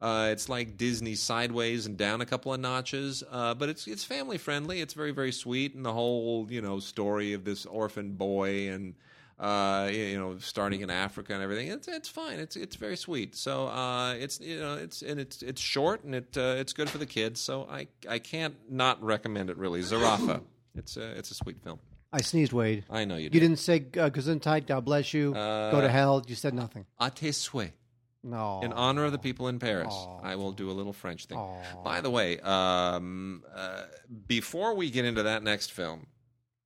Uh, 0.00 0.28
it's 0.30 0.48
like 0.48 0.76
Disney 0.76 1.16
sideways 1.16 1.86
and 1.86 1.96
down 1.96 2.20
a 2.20 2.26
couple 2.26 2.54
of 2.54 2.60
notches, 2.60 3.24
uh, 3.32 3.54
but 3.54 3.68
it's 3.68 3.86
it's 3.88 4.04
family 4.04 4.38
friendly. 4.38 4.80
It's 4.80 4.94
very 4.94 5.10
very 5.10 5.32
sweet, 5.32 5.74
and 5.74 5.84
the 5.84 5.92
whole 5.92 6.46
you 6.50 6.60
know 6.62 6.78
story 6.78 7.32
of 7.32 7.44
this 7.44 7.66
orphan 7.66 8.12
boy 8.12 8.68
and 8.70 8.94
uh, 9.40 9.88
you 9.92 10.16
know 10.16 10.38
starting 10.38 10.82
in 10.82 10.90
Africa 10.90 11.34
and 11.34 11.42
everything. 11.42 11.66
It's 11.68 11.88
it's 11.88 12.08
fine. 12.08 12.38
It's 12.38 12.54
it's 12.54 12.76
very 12.76 12.96
sweet. 12.96 13.34
So 13.34 13.66
uh, 13.66 14.14
it's 14.14 14.38
you 14.40 14.60
know 14.60 14.74
it's 14.74 15.02
and 15.02 15.18
it's 15.18 15.42
it's 15.42 15.60
short 15.60 16.04
and 16.04 16.14
it 16.14 16.36
uh, 16.38 16.54
it's 16.58 16.72
good 16.72 16.88
for 16.88 16.98
the 16.98 17.06
kids. 17.06 17.40
So 17.40 17.66
I 17.68 17.88
I 18.08 18.20
can't 18.20 18.54
not 18.70 19.02
recommend 19.02 19.50
it 19.50 19.56
really. 19.58 19.80
Zarafa. 19.82 20.42
It's 20.76 20.96
a 20.96 21.10
it's 21.18 21.32
a 21.32 21.34
sweet 21.34 21.60
film. 21.64 21.80
I 22.12 22.22
sneezed, 22.22 22.52
Wade. 22.52 22.84
I 22.88 23.04
know 23.04 23.16
you 23.16 23.24
You 23.24 23.30
did. 23.30 23.40
didn't 23.40 23.58
say 23.58 23.76
uh, 23.98 24.08
Gesundheit, 24.10 24.66
God 24.66 24.84
bless 24.84 25.12
you, 25.12 25.34
Uh, 25.34 25.70
go 25.70 25.80
to 25.80 25.88
hell. 25.88 26.24
You 26.26 26.34
said 26.34 26.54
nothing. 26.54 26.86
A 26.98 27.10
tes 27.10 27.48
souhaits. 27.48 27.72
No. 28.24 28.60
In 28.62 28.72
honor 28.72 29.04
of 29.04 29.12
the 29.12 29.18
people 29.18 29.46
in 29.48 29.58
Paris, 29.58 29.92
Aw. 29.92 30.20
I 30.22 30.34
will 30.36 30.52
do 30.52 30.70
a 30.70 30.72
little 30.72 30.92
French 30.92 31.26
thing. 31.26 31.38
Aw. 31.38 31.82
By 31.84 32.00
the 32.00 32.10
way, 32.10 32.40
um, 32.40 33.44
uh, 33.54 33.84
before 34.26 34.74
we 34.74 34.90
get 34.90 35.04
into 35.04 35.22
that 35.24 35.42
next 35.42 35.72
film, 35.72 36.06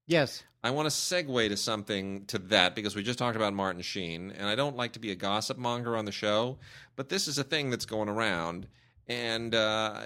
Yes. 0.07 0.42
I 0.64 0.70
want 0.70 0.87
to 0.87 0.90
segue 0.94 1.48
to 1.48 1.57
something 1.57 2.24
to 2.26 2.38
that 2.38 2.74
because 2.74 2.94
we 2.96 3.02
just 3.02 3.18
talked 3.18 3.37
about 3.37 3.52
Martin 3.52 3.83
Sheen, 3.83 4.31
and 4.33 4.48
I 4.48 4.55
don't 4.55 4.76
like 4.76 4.92
to 4.92 4.98
be 5.00 5.11
a 5.11 5.14
gossip 5.14 5.59
monger 5.59 5.96
on 5.96 6.05
the 6.05 6.12
show, 6.12 6.59
but 6.96 7.09
this 7.09 7.26
is 7.28 7.37
a 7.38 7.44
thing 7.44 7.70
that's 7.70 7.87
going 7.87 8.09
around, 8.09 8.66
and 9.09 9.55
uh, 9.55 10.01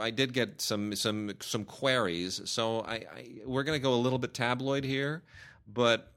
I, 0.00 0.10
did 0.10 0.32
get 0.32 0.60
some 0.60 0.94
some 0.94 1.32
some 1.40 1.64
queries, 1.64 2.40
so 2.44 2.80
I, 2.80 2.94
I 2.94 3.30
we're 3.44 3.62
going 3.62 3.78
to 3.78 3.82
go 3.82 3.94
a 3.94 3.96
little 3.96 4.18
bit 4.18 4.34
tabloid 4.34 4.84
here, 4.84 5.22
but 5.66 6.12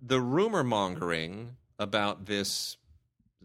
the 0.00 0.20
rumor 0.20 0.64
mongering 0.64 1.56
about 1.78 2.26
this 2.26 2.76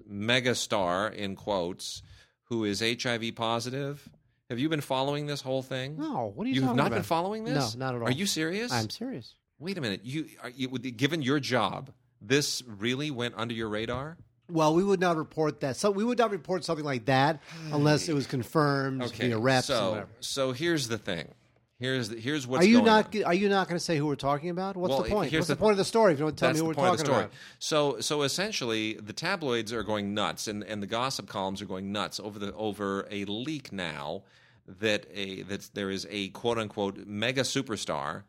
megastar 0.10 1.13
in 1.13 1.36
quotes 1.36 2.02
who 2.43 2.63
is 2.63 2.82
HIV 2.82 3.36
positive. 3.36 4.08
Have 4.50 4.60
you 4.60 4.69
been 4.69 4.82
following 4.82 5.26
this 5.26 5.41
whole 5.41 5.62
thing? 5.62 5.97
No. 5.97 6.32
What 6.34 6.45
are 6.45 6.50
you, 6.50 6.56
You 6.56 6.62
have 6.62 6.67
talking 6.69 6.78
not 6.78 6.88
about? 6.88 6.95
been 6.95 7.04
following 7.04 7.43
this? 7.43 7.76
No, 7.76 7.86
not 7.86 7.95
at 7.95 8.02
all. 8.02 8.08
Are 8.08 8.12
you 8.12 8.26
serious? 8.26 8.71
I'm 8.71 8.89
serious. 8.89 9.36
Wait 9.60 9.78
a 9.78 9.82
minute. 9.82 10.02
You, 10.04 10.28
are 10.41 10.50
you 10.50 10.67
given 10.69 11.21
your 11.21 11.39
job, 11.39 11.91
this 12.21 12.63
really 12.65 13.12
went 13.12 13.34
under 13.38 13.54
your 13.54 13.67
radar? 13.69 14.17
Well, 14.49 14.73
we 14.75 14.83
would 14.83 14.99
not 14.99 15.17
report 15.17 15.60
that. 15.62 15.75
So 15.75 15.91
we 15.91 16.03
would 16.03 16.17
not 16.17 16.31
report 16.31 16.63
something 16.63 16.86
like 16.86 17.05
that 17.05 17.41
unless 17.71 18.07
it 18.07 18.13
was 18.13 18.25
hmm. 18.25 18.31
confirmed 18.31 19.03
Okay. 19.03 19.27
via 19.27 19.38
reps 19.38 19.67
so, 19.67 19.89
whatever. 19.89 20.10
so 20.19 20.51
here's 20.51 20.88
the 20.88 20.97
thing. 20.97 21.33
Here's 21.79 22.10
the, 22.10 22.19
here's 22.19 22.47
what's 22.47 22.65
Are 22.65 22.67
you 22.67 22.77
going 22.77 22.86
not? 22.86 23.15
on. 23.15 23.23
Are 23.25 23.33
you 23.36 23.49
not 23.49 23.67
going 23.67 23.77
to 23.77 23.83
say 23.83 23.97
who 23.97 24.07
we're 24.07 24.15
talking 24.15 24.49
about? 24.49 24.75
What's 24.75 24.89
Well, 24.89 25.03
the 25.03 25.10
point? 25.10 25.31
What's 25.31 25.45
the, 25.45 25.53
the- 25.53 25.60
point 25.60 25.73
of 25.73 25.77
the 25.77 25.86
story 25.86 26.13
if 26.13 26.19
you 26.19 26.25
don't 26.25 26.36
tell 26.36 26.51
me 26.51 26.60
who 26.60 26.65
we're 26.65 26.73
talking 26.73 26.97
story. 26.97 27.19
about? 27.19 27.31
So, 27.60 27.99
so 27.99 28.23
essentially, 28.23 28.93
the 28.95 29.13
tabloids 29.13 29.71
are 29.71 29.83
going 29.83 30.15
nuts, 30.15 30.47
and, 30.47 30.63
and 30.63 30.81
the 30.81 30.88
gossip 30.88 31.27
columns 31.27 31.62
are 31.62 31.65
going 31.65 31.91
nuts 31.91 32.19
over 32.19 32.39
the 32.39 32.51
over 32.55 33.07
a 33.12 33.25
leak 33.25 33.71
now 33.71 34.23
that 34.67 35.05
a 35.13 35.43
that 35.43 35.69
there 35.75 35.91
is 35.91 36.07
a 36.10 36.29
quote 36.29 36.57
unquote 36.57 37.05
mega 37.05 37.41
superstar 37.41 38.23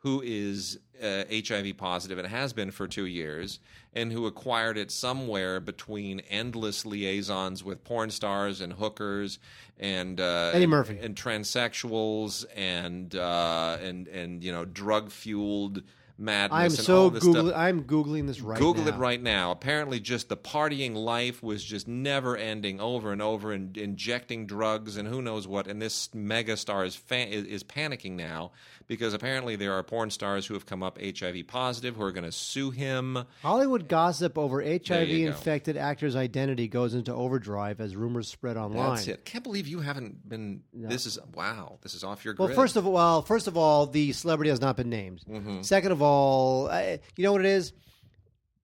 who 0.00 0.22
is 0.24 0.78
uh, 1.02 1.24
HIV 1.30 1.76
positive 1.76 2.18
and 2.18 2.26
has 2.26 2.52
been 2.52 2.70
for 2.70 2.86
two 2.86 3.06
years, 3.06 3.58
and 3.94 4.12
who 4.12 4.26
acquired 4.26 4.76
it 4.76 4.90
somewhere 4.90 5.60
between 5.60 6.20
endless 6.28 6.84
liaisons 6.84 7.64
with 7.64 7.84
porn 7.84 8.10
stars 8.10 8.60
and 8.60 8.72
hookers 8.74 9.38
and 9.78 10.20
uh, 10.20 10.50
Eddie 10.52 10.66
Murphy. 10.66 10.98
and 11.00 11.16
transsexuals 11.16 12.44
and 12.54 13.14
uh, 13.14 13.78
and 13.80 14.08
and 14.08 14.44
you 14.44 14.52
know 14.52 14.64
drug 14.64 15.10
fueled 15.10 15.82
madness. 16.20 16.56
I'm 16.56 16.64
and 16.66 16.74
so 16.74 17.02
all 17.02 17.10
this 17.10 17.22
stuff. 17.24 17.34
googling. 17.34 17.56
I'm 17.56 17.84
googling 17.84 18.26
this 18.26 18.40
right 18.40 18.60
now. 18.60 18.66
Google 18.66 18.84
now. 18.84 18.90
it 18.90 18.96
right 18.96 19.22
now. 19.22 19.50
Apparently, 19.50 19.98
just 19.98 20.28
the 20.28 20.36
partying 20.36 20.94
life 20.94 21.42
was 21.42 21.64
just 21.64 21.88
never 21.88 22.36
ending, 22.36 22.80
over 22.80 23.10
and 23.10 23.22
over, 23.22 23.52
and 23.52 23.76
injecting 23.76 24.46
drugs 24.46 24.96
and 24.96 25.08
who 25.08 25.22
knows 25.22 25.48
what. 25.48 25.66
And 25.66 25.80
this 25.80 26.08
megastar 26.08 26.86
is, 26.86 26.94
fa- 26.94 27.28
is 27.28 27.44
is 27.46 27.64
panicking 27.64 28.12
now 28.12 28.52
because 28.90 29.14
apparently 29.14 29.54
there 29.54 29.72
are 29.74 29.84
porn 29.84 30.10
stars 30.10 30.44
who 30.44 30.54
have 30.54 30.66
come 30.66 30.82
up 30.82 30.98
HIV 31.00 31.46
positive 31.46 31.94
who 31.94 32.02
are 32.02 32.10
going 32.10 32.24
to 32.24 32.32
sue 32.32 32.72
him. 32.72 33.24
Hollywood 33.40 33.86
gossip 33.86 34.36
over. 34.36 34.60
HIV-infected 34.60 35.76
actor's 35.76 36.16
identity 36.16 36.66
goes 36.66 36.94
into 36.94 37.14
overdrive 37.14 37.80
as 37.80 37.94
rumors 37.94 38.26
spread 38.26 38.56
online. 38.56 38.96
That's 38.96 39.06
it. 39.06 39.24
Can't 39.24 39.44
believe 39.44 39.68
you 39.68 39.78
haven't 39.78 40.28
been. 40.28 40.62
This 40.74 41.06
is 41.06 41.20
wow. 41.34 41.78
This 41.82 41.94
is 41.94 42.02
off 42.02 42.24
your 42.24 42.34
Well, 42.36 42.48
first 42.48 42.74
of 42.74 42.84
all, 42.84 42.92
well, 42.92 43.22
first 43.22 43.46
of 43.46 43.56
all, 43.56 43.86
the 43.86 44.10
celebrity 44.10 44.50
has 44.50 44.60
not 44.60 44.76
been 44.76 44.90
named. 44.90 45.22
Mm-hmm. 45.30 45.62
Second 45.62 45.92
of 45.92 46.02
all, 46.02 46.68
I, 46.68 46.98
you 47.14 47.22
know 47.22 47.30
what 47.30 47.42
it 47.42 47.46
is? 47.46 47.72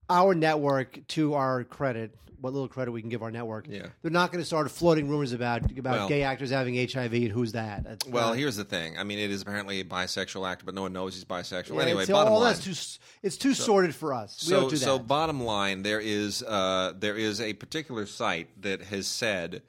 Our 0.09 0.35
network, 0.35 1.07
to 1.07 1.35
our 1.35 1.63
credit, 1.63 2.13
what 2.39 2.53
little 2.53 2.67
credit 2.67 2.91
we 2.91 3.01
can 3.01 3.09
give 3.09 3.23
our 3.23 3.31
network, 3.31 3.65
Yeah. 3.67 3.87
they're 4.01 4.11
not 4.11 4.31
going 4.31 4.41
to 4.41 4.45
start 4.45 4.69
floating 4.71 5.07
rumors 5.09 5.33
about 5.33 5.71
about 5.77 5.97
Well- 5.97 6.07
gay 6.09 6.23
actors 6.23 6.49
having 6.49 6.75
HIV 6.77 7.13
and 7.13 7.31
who's 7.31 7.53
that. 7.53 7.83
That's 7.83 8.05
well, 8.07 8.29
not- 8.29 8.37
here's 8.37 8.55
the 8.55 8.63
thing. 8.63 8.97
I 8.97 9.03
mean, 9.03 9.19
it 9.19 9.31
is 9.31 9.41
apparently 9.41 9.79
a 9.79 9.83
bisexual 9.83 10.49
actor, 10.49 10.65
but 10.65 10.75
no 10.75 10.83
one 10.83 10.93
knows 10.93 11.15
he's 11.15 11.25
bisexual. 11.25 11.75
Yeah, 11.75 11.81
anyway, 11.81 12.03
it's- 12.03 12.09
bottom 12.15 12.33
all 12.33 12.39
line. 12.41 12.53
that's 12.53 12.63
too 12.63 12.99
it's 13.23 13.37
too 13.37 13.53
sordid 13.53 13.95
for 13.95 14.13
us. 14.13 14.37
We 14.45 14.49
so, 14.51 14.61
don't 14.61 14.69
do 14.69 14.77
that. 14.77 14.85
so 14.85 14.99
bottom 14.99 15.41
line, 15.43 15.83
there 15.83 15.99
is 15.99 16.43
uh, 16.43 16.93
there 16.97 17.15
is 17.17 17.41
a 17.41 17.53
particular 17.53 18.05
site 18.05 18.61
that 18.61 18.81
has 18.83 19.07
said 19.07 19.63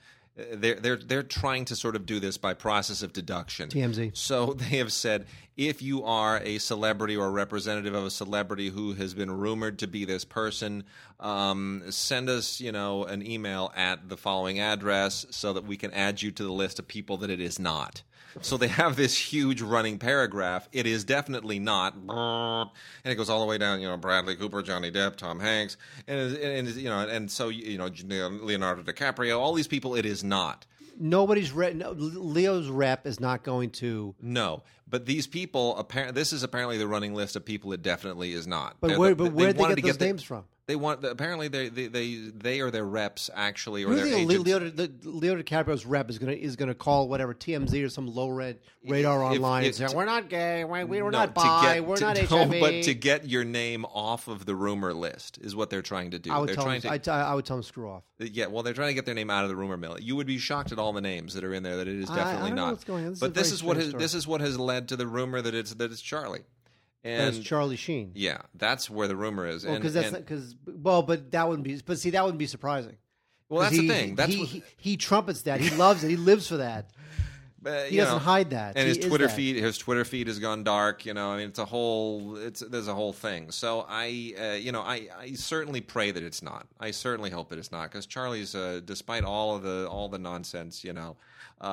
they're 0.53 0.77
they're 0.77 0.97
they're 0.97 1.23
trying 1.23 1.65
to 1.67 1.77
sort 1.77 1.97
of 1.97 2.07
do 2.07 2.21
this 2.21 2.39
by 2.39 2.55
process 2.55 3.03
of 3.03 3.13
deduction. 3.13 3.69
TMZ. 3.69 4.17
So 4.17 4.53
they 4.55 4.79
have 4.79 4.93
said 4.93 5.27
if 5.57 5.83
you 5.83 6.05
are 6.05 6.41
a 6.45 6.59
celebrity 6.59 7.17
or 7.17 7.27
a 7.27 7.31
representative 7.31 7.95
of 7.95 8.05
a 8.05 8.11
celebrity 8.11 8.69
who 8.69 8.95
has 8.95 9.15
been 9.15 9.31
rumored 9.31 9.81
to 9.81 9.89
be 9.89 10.05
this 10.05 10.25
person, 10.25 10.85
um, 11.19 11.83
send 11.91 12.29
us 12.29 12.61
you 12.61 12.73
know 12.73 13.05
an 13.05 13.27
email 13.27 13.73
at 13.77 14.09
the 14.09 14.17
following 14.17 14.61
address 14.61 15.27
so 15.31 15.53
that 15.53 15.65
we 15.65 15.77
can 15.77 15.93
add 15.93 16.23
you 16.23 16.31
to 16.31 16.43
the 16.43 16.53
list 16.53 16.79
of 16.79 16.87
people 16.87 17.17
that 17.19 17.31
it 17.31 17.41
is 17.41 17.59
not. 17.59 18.03
So 18.43 18.57
they 18.57 18.69
have 18.69 18.97
this 18.97 19.17
huge 19.17 19.61
running 19.63 19.99
paragraph. 19.99 20.69
It 20.73 20.87
is 20.87 21.05
definitely 21.05 21.59
not, 21.59 21.95
and 21.95 22.71
it 23.13 23.15
goes 23.17 23.29
all 23.31 23.41
the 23.41 23.47
way 23.47 23.59
down. 23.59 23.81
You 23.81 23.89
know, 23.89 23.97
Bradley 23.97 24.37
Cooper, 24.37 24.63
Johnny 24.63 24.91
Depp, 24.91 25.17
Tom 25.17 25.41
Hanks, 25.41 25.77
and, 26.07 26.37
and 26.37 26.69
you 26.69 26.89
know, 26.89 27.01
and 27.01 27.31
so 27.31 27.49
you 27.49 27.79
know, 27.79 27.91
Leonardo 28.43 28.83
DiCaprio, 28.83 29.39
all 29.39 29.55
these 29.55 29.69
people. 29.69 29.95
It 29.95 30.07
is 30.07 30.23
not. 30.25 30.67
Nobody's 31.01 31.53
re- 31.53 31.75
no, 31.75 31.93
Leo's 31.93 32.69
rep 32.69 33.07
is 33.07 33.21
not 33.21 33.45
going 33.45 33.71
to. 33.71 34.15
No, 34.21 34.65
but 34.89 35.07
these 35.07 35.27
people 35.29 35.77
apparently 35.77 36.21
this 36.21 36.33
is 36.33 36.43
apparently 36.43 36.77
the 36.79 36.89
running 36.89 37.15
list 37.15 37.37
of 37.37 37.45
people. 37.45 37.73
It 37.73 37.83
definitely 37.83 38.33
is 38.33 38.47
not. 38.47 38.77
But 38.81 38.89
They're 38.89 38.99
where? 38.99 39.11
the- 39.15 39.25
But 39.25 39.33
where 39.33 39.53
did 39.53 39.59
they 39.59 39.75
get 39.77 39.83
those 39.83 39.97
the- 39.99 40.05
names 40.07 40.23
from? 40.25 40.45
They 40.69 40.77
want 40.77 41.03
apparently 41.03 41.49
they 41.49 41.71
they 41.71 41.87
they, 41.87 42.15
they 42.15 42.61
are 42.61 42.71
their 42.71 42.85
reps 42.85 43.31
actually 43.35 43.85
or 43.85 43.89
You 43.89 43.97
their 43.97 44.07
agents. 44.19 44.45
Leo, 44.45 44.59
the, 44.59 44.93
Leo 45.03 45.43
DiCaprio's 45.43 45.87
rep 45.87 46.11
is 46.11 46.19
gonna 46.19 46.33
is 46.33 46.57
gonna 46.57 46.75
call 46.75 47.09
whatever 47.09 47.33
TMZ 47.33 47.83
or 47.87 47.89
some 47.89 48.07
low 48.07 48.29
red 48.29 48.59
radar 48.87 49.23
If- 49.33 49.39
online 49.39 49.65
if- 49.65 49.81
and 49.81 49.91
say 49.91 49.97
we're 49.97 50.05
not 50.05 50.29
gay, 50.29 50.65
we're, 50.65 50.85
we're 50.85 51.05
No, 51.11 51.21
not 51.21 51.33
bi, 51.35 51.77
get- 51.77 51.87
we're 51.87 51.97
to- 51.97 52.05
not 52.05 52.17
no, 52.31 52.37
HIV. 52.45 52.61
but 52.61 52.83
to 52.85 52.93
get 52.93 53.27
your 53.27 53.45
name 53.45 53.87
off 53.87 54.29
of 54.29 54.45
the 54.45 54.55
rumor 54.55 54.93
list 54.93 55.39
is 55.41 55.57
what 55.57 55.71
they're 55.71 55.81
trying 55.81 56.11
to 56.11 56.19
do. 56.19 56.31
I 56.31 56.39
would 56.39 56.51
they're 56.51 56.55
tell 56.57 56.65
trying 56.65 56.81
them, 56.83 56.91
to 56.91 56.95
I, 56.95 56.99
t- 56.99 57.11
I 57.11 57.35
would 57.35 57.47
tell 57.47 57.57
them 57.57 57.63
screw 57.63 57.89
off. 57.91 58.03
Uh, 58.21 58.27
yeah, 58.31 58.45
well, 58.49 58.63
they're 58.63 58.75
trying 58.75 58.89
to 58.89 58.95
get 58.95 59.07
their 59.07 59.15
name 59.15 59.31
out 59.31 59.45
of 59.45 59.49
the 59.49 59.57
rumor 59.57 59.79
mill. 59.79 59.99
You 59.99 60.17
would 60.17 60.27
be 60.27 60.37
shocked 60.37 60.71
at 60.71 60.79
all 60.79 60.93
the 60.93 61.01
names 61.01 61.33
that 61.33 61.45
are 61.45 61.55
in 61.55 61.63
there 61.63 61.79
that 61.79 61.89
it 61.89 61.97
is 61.97 62.11
I- 62.11 62.13
I 62.13 62.17
definitely 62.17 62.61
what's 62.61 62.85
going 62.85 63.05
on. 63.07 63.11
This 63.13 63.21
but 63.21 63.31
a 63.31 63.33
this 63.33 63.53
is 63.53 63.65
what 63.65 63.79
has, 63.79 63.95
this 63.95 64.13
is 64.13 64.27
what 64.27 64.43
has 64.43 64.59
led 64.59 64.89
to 64.89 64.97
the 64.97 65.07
rumor 65.07 65.41
that 65.41 65.55
it's 65.55 65.73
that 65.73 65.91
it's 65.91 66.03
Charlie. 66.03 66.43
And 67.09 67.35
That's 67.35 67.45
Charlie 67.45 67.77
Sheen. 67.77 68.13
yeah, 68.15 68.39
that's 68.55 68.91
where 68.91 69.09
the 69.09 69.17
rumor 69.17 69.47
is. 69.47 69.65
and, 69.65 69.77
because 69.77 69.95
that's 69.95 70.11
because 70.11 70.55
well, 70.67 71.03
but 71.03 71.31
that 71.33 71.49
wouldn't 71.49 71.65
be. 71.65 71.81
But 71.85 71.99
see, 71.99 72.11
that 72.11 72.23
wouldn't 72.25 72.39
be 72.39 72.47
surprising. 72.47 72.97
well, 73.49 73.63
that's 73.63 73.75
he- 73.77 73.87
the 73.89 73.95
thing. 73.95 74.15
That's 74.15 74.33
he, 74.33 74.41
what, 74.41 74.49
he, 74.49 74.63
he 74.77 74.97
trumpets 74.97 75.43
that. 75.43 75.61
He 75.61 75.75
loves 75.77 76.05
it. 76.05 76.09
He 76.11 76.17
lives 76.17 76.47
for 76.49 76.59
that. 76.59 76.91
uh, 77.67 77.83
He 77.85 77.97
doesn't 77.97 78.15
know, 78.15 78.19
hide 78.19 78.51
that. 78.51 78.77
And 78.77 78.87
his 78.87 78.99
Twitter 78.99 79.29
feed, 79.29 79.57
his 79.57 79.79
Twitter 79.79 80.05
feed 80.05 80.27
has 80.29 80.39
gone 80.39 80.65
dark. 80.65 81.07
You 81.07 81.15
know, 81.15 81.31
I 81.31 81.39
mean, 81.39 81.49
it's 81.49 81.59
a 81.59 81.65
whole, 81.65 82.37
it's 82.37 82.61
there's 82.61 82.89
a 82.89 82.95
whole 82.95 83.13
thing. 83.13 83.51
So 83.51 83.85
I, 83.89 84.35
uh, 84.41 84.45
you 84.55 84.73
know, 84.73 84.83
I, 84.83 85.09
I 85.19 85.33
certainly 85.33 85.81
pray 85.81 86.11
that 86.11 86.23
it's 86.23 86.43
not. 86.43 86.67
I 86.79 86.91
certainly 86.93 87.31
hope 87.31 87.49
that 87.49 87.59
it's 87.59 87.73
not 87.73 87.91
because 87.91 88.07
Charlie's, 88.07 88.55
uh, 88.55 88.81
despite 88.85 89.25
all 89.25 89.57
of 89.57 89.63
the 89.63 89.89
all 89.89 90.09
the 90.09 90.19
nonsense, 90.19 90.85
you 90.85 90.93
know, 90.93 91.17
uh, 91.61 91.65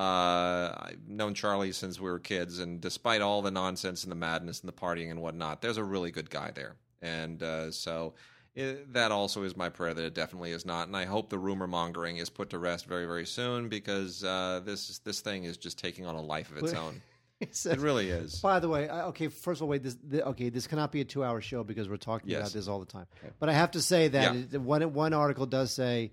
I've 0.76 1.08
known 1.08 1.34
Charlie 1.34 1.72
since 1.72 2.00
we 2.00 2.10
were 2.10 2.18
kids, 2.18 2.58
and 2.58 2.80
despite 2.80 3.20
all 3.22 3.42
the 3.42 3.50
nonsense 3.50 4.02
and 4.04 4.10
the 4.10 4.16
madness 4.16 4.60
and 4.60 4.68
the 4.68 4.72
partying 4.72 5.10
and 5.10 5.20
whatnot, 5.22 5.62
there's 5.62 5.76
a 5.76 5.84
really 5.84 6.10
good 6.10 6.30
guy 6.30 6.50
there, 6.54 6.76
and 7.02 7.42
uh, 7.42 7.70
so. 7.70 8.14
It, 8.54 8.94
that 8.94 9.12
also 9.12 9.42
is 9.42 9.54
my 9.54 9.68
prayer 9.68 9.92
that 9.92 10.02
it 10.02 10.14
definitely 10.14 10.50
is 10.52 10.64
not, 10.64 10.86
and 10.86 10.96
I 10.96 11.04
hope 11.04 11.28
the 11.28 11.36
rumor 11.38 11.66
mongering 11.66 12.16
is 12.16 12.30
put 12.30 12.48
to 12.50 12.58
rest 12.58 12.86
very, 12.86 13.04
very 13.04 13.26
soon 13.26 13.68
because 13.68 14.24
uh, 14.24 14.62
this 14.64 14.98
this 15.00 15.20
thing 15.20 15.44
is 15.44 15.58
just 15.58 15.78
taking 15.78 16.06
on 16.06 16.14
a 16.14 16.22
life 16.22 16.50
of 16.50 16.64
its 16.64 16.72
own. 16.72 17.02
Says- 17.50 17.74
It 17.74 17.80
really 17.80 18.08
is. 18.08 18.40
By 18.40 18.60
the 18.60 18.70
way, 18.70 18.88
okay. 18.88 19.28
First 19.28 19.58
of 19.58 19.64
all, 19.64 19.68
wait. 19.68 19.82
This, 19.82 19.98
the, 20.02 20.24
okay, 20.28 20.48
this 20.48 20.66
cannot 20.66 20.90
be 20.90 21.02
a 21.02 21.04
two-hour 21.04 21.42
show 21.42 21.64
because 21.64 21.86
we're 21.86 21.98
talking 21.98 22.30
Yes. 22.30 22.40
about 22.40 22.52
this 22.54 22.66
all 22.66 22.80
the 22.80 22.86
time. 22.86 23.04
But 23.38 23.50
I 23.50 23.52
have 23.52 23.72
to 23.72 23.82
say 23.82 24.08
that 24.08 24.34
Yeah. 24.34 24.40
it- 24.52 24.58
one 24.62 24.90
one 24.94 25.12
article 25.12 25.44
does 25.44 25.70
say 25.70 26.12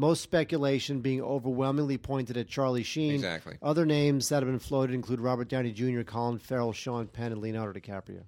most 0.00 0.22
speculation 0.22 1.00
being 1.00 1.20
overwhelmingly 1.22 1.98
pointed 1.98 2.36
at 2.38 2.48
Charlie 2.48 2.82
Sheen. 2.82 3.14
Exactly. 3.14 3.56
Other 3.62 3.84
names 3.84 4.30
that 4.30 4.42
have 4.42 4.50
been 4.50 4.58
floated 4.58 4.94
include 4.94 5.20
Robert 5.20 5.48
Downey 5.48 5.72
Jr., 5.72 6.02
Colin 6.02 6.38
Farrell, 6.38 6.72
Sean 6.72 7.06
Penn, 7.06 7.32
and 7.32 7.40
Leonardo 7.42 7.78
DiCaprio. 7.78 8.22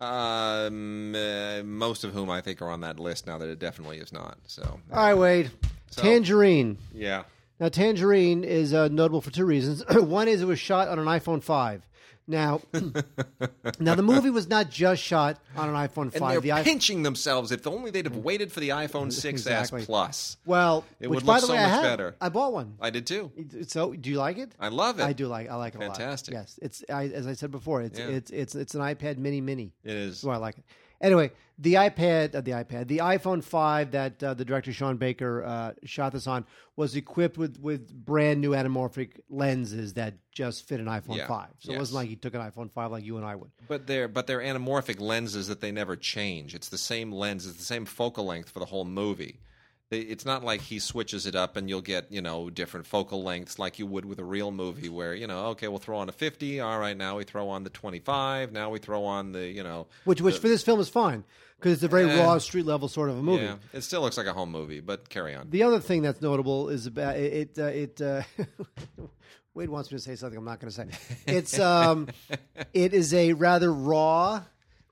Um, 0.00 1.14
uh, 1.14 1.62
most 1.62 2.02
of 2.04 2.12
whom 2.12 2.28
I 2.30 2.40
think 2.40 2.60
are 2.60 2.68
on 2.68 2.80
that 2.80 2.98
list 2.98 3.26
now 3.26 3.38
that 3.38 3.48
it 3.48 3.58
definitely 3.60 3.98
is 3.98 4.12
not. 4.12 4.38
So, 4.46 4.62
All 4.92 4.96
right, 4.96 5.14
Wade. 5.14 5.50
So- 5.90 6.02
Tangerine. 6.02 6.78
yeah. 6.92 7.22
Now, 7.60 7.68
Tangerine 7.68 8.42
is 8.42 8.74
uh, 8.74 8.88
notable 8.88 9.20
for 9.20 9.30
two 9.30 9.44
reasons. 9.44 9.84
One 9.90 10.26
is 10.26 10.42
it 10.42 10.46
was 10.46 10.58
shot 10.58 10.88
on 10.88 10.98
an 10.98 11.06
iPhone 11.06 11.40
5. 11.42 11.86
Now, 12.26 12.62
now 13.78 13.94
the 13.94 14.02
movie 14.02 14.30
was 14.30 14.48
not 14.48 14.70
just 14.70 15.02
shot 15.02 15.38
on 15.56 15.68
an 15.68 15.74
iPhone 15.74 16.10
5. 16.10 16.14
And 16.14 16.30
they're 16.44 16.56
the 16.56 16.62
pinching 16.64 17.02
themselves. 17.02 17.52
If 17.52 17.66
only 17.66 17.90
they'd 17.90 18.06
have 18.06 18.16
waited 18.16 18.50
for 18.50 18.60
the 18.60 18.70
iPhone 18.70 19.08
6s 19.08 19.24
Exactly. 19.28 19.84
Plus. 19.84 20.38
well, 20.46 20.84
It 21.00 21.08
which 21.08 21.18
would 21.18 21.26
by 21.26 21.34
look 21.34 21.40
the 21.42 21.46
so 21.48 21.52
way, 21.52 21.58
I 21.58 21.62
much 21.64 21.70
have. 21.72 21.82
better. 21.82 22.16
I 22.20 22.28
bought 22.30 22.52
one. 22.54 22.76
I 22.80 22.90
did 22.90 23.06
too. 23.06 23.30
So, 23.68 23.92
do 23.92 24.08
you 24.08 24.16
like 24.16 24.38
it? 24.38 24.52
I 24.58 24.68
love 24.68 25.00
it. 25.00 25.02
I 25.04 25.12
do 25.12 25.26
like. 25.26 25.50
I 25.50 25.56
like 25.56 25.74
it 25.74 25.82
a 25.82 25.86
lot. 25.86 25.96
Fantastic. 25.98 26.34
Yes, 26.34 26.58
it's 26.62 26.82
I, 26.88 27.04
as 27.08 27.26
I 27.26 27.34
said 27.34 27.50
before. 27.50 27.82
It's 27.82 27.98
Yeah. 27.98 28.06
it's 28.08 28.30
it's 28.30 28.54
it's 28.54 28.74
an 28.74 28.80
iPad 28.80 29.18
Mini 29.18 29.40
Mini. 29.42 29.72
It 29.84 29.94
is. 29.94 30.18
So 30.20 30.30
I 30.30 30.36
like 30.38 30.56
it. 30.58 30.64
Anyway, 31.04 31.30
the 31.58 31.74
iPad, 31.74 32.34
uh, 32.34 32.40
the 32.40 32.52
iPad, 32.52 32.88
the 32.88 32.98
iPhone 32.98 33.44
five 33.44 33.90
that 33.90 34.22
uh, 34.24 34.32
the 34.32 34.44
director 34.44 34.72
Sean 34.72 34.96
Baker 34.96 35.44
uh, 35.44 35.72
shot 35.84 36.12
this 36.12 36.26
on 36.26 36.46
was 36.76 36.96
equipped 36.96 37.36
with 37.36 37.60
with 37.60 37.92
brand 37.92 38.40
new 38.40 38.52
anamorphic 38.52 39.20
lenses 39.28 39.92
that 39.94 40.14
just 40.32 40.66
fit 40.66 40.80
an 40.80 40.86
iPhone 40.86 41.16
Yeah. 41.18 41.26
five. 41.28 41.50
So 41.58 41.70
it 41.70 41.74
Yes. 41.74 41.78
wasn't 41.80 41.96
like 41.96 42.08
he 42.08 42.16
took 42.16 42.34
an 42.34 42.40
iPhone 42.40 42.72
five 42.72 42.90
like 42.90 43.04
you 43.04 43.18
and 43.18 43.26
I 43.26 43.36
would. 43.36 43.50
But 43.68 43.86
they're 43.86 44.08
but 44.08 44.26
they're 44.26 44.40
anamorphic 44.40 44.98
lenses 44.98 45.46
that 45.48 45.60
they 45.60 45.70
never 45.70 45.94
change. 45.94 46.54
It's 46.54 46.70
the 46.70 46.78
same 46.78 47.12
lens. 47.12 47.46
It's 47.46 47.58
the 47.58 47.64
same 47.64 47.84
focal 47.84 48.24
length 48.24 48.48
for 48.48 48.60
the 48.60 48.66
whole 48.66 48.86
movie. 48.86 49.40
It's 49.90 50.24
not 50.24 50.42
like 50.42 50.60
he 50.62 50.78
switches 50.80 51.24
it 51.26 51.36
up 51.36 51.56
and 51.56 51.68
you'll 51.68 51.80
get 51.82 52.10
you 52.10 52.20
know 52.22 52.50
different 52.50 52.86
focal 52.86 53.22
lengths 53.22 53.58
like 53.58 53.78
you 53.78 53.86
would 53.86 54.04
with 54.04 54.18
a 54.18 54.24
real 54.24 54.50
movie 54.50 54.88
where 54.88 55.14
you 55.14 55.26
know 55.26 55.46
okay 55.48 55.68
we'll 55.68 55.78
throw 55.78 55.98
on 55.98 56.08
a 56.08 56.12
fifty 56.12 56.58
all 56.58 56.78
right 56.80 56.96
now 56.96 57.16
we 57.18 57.24
throw 57.24 57.48
on 57.48 57.62
the 57.62 57.70
twenty 57.70 58.00
five 58.00 58.50
now 58.50 58.70
we 58.70 58.78
throw 58.80 59.04
on 59.04 59.32
the 59.32 59.46
you 59.46 59.62
know 59.62 59.86
Which 60.04 60.20
which 60.20 60.38
for 60.38 60.48
this 60.48 60.62
film 60.64 60.80
is 60.80 60.88
fine 60.88 61.22
because 61.58 61.74
it's 61.74 61.82
a 61.84 61.88
very 61.88 62.10
Eh. 62.10 62.20
raw 62.24 62.38
street 62.38 62.66
level 62.66 62.88
sort 62.88 63.08
of 63.10 63.18
a 63.18 63.22
movie. 63.22 63.44
yeah 63.44 63.56
it 63.72 63.82
still 63.82 64.00
looks 64.00 64.16
like 64.16 64.26
a 64.26 64.32
home 64.32 64.50
movie 64.50 64.80
but 64.80 65.08
carry 65.10 65.34
on 65.34 65.50
The 65.50 65.62
other 65.62 65.78
thing 65.80 66.02
that's 66.02 66.20
notable 66.20 66.70
is 66.70 66.86
about 66.86 67.16
it. 67.16 67.56
Uh, 67.56 67.64
it 67.66 68.00
uh, 68.00 68.22
Wade 69.54 69.68
wants 69.70 69.92
me 69.92 69.98
to 69.98 70.02
say 70.02 70.16
something 70.16 70.36
I'm 70.38 70.44
not 70.44 70.58
going 70.58 70.72
to 70.72 70.74
say. 70.74 70.86
It's 71.28 71.56
um, 71.60 72.08
it 72.74 72.92
is 72.92 73.14
a 73.14 73.34
rather 73.34 73.72
raw, 73.72 74.42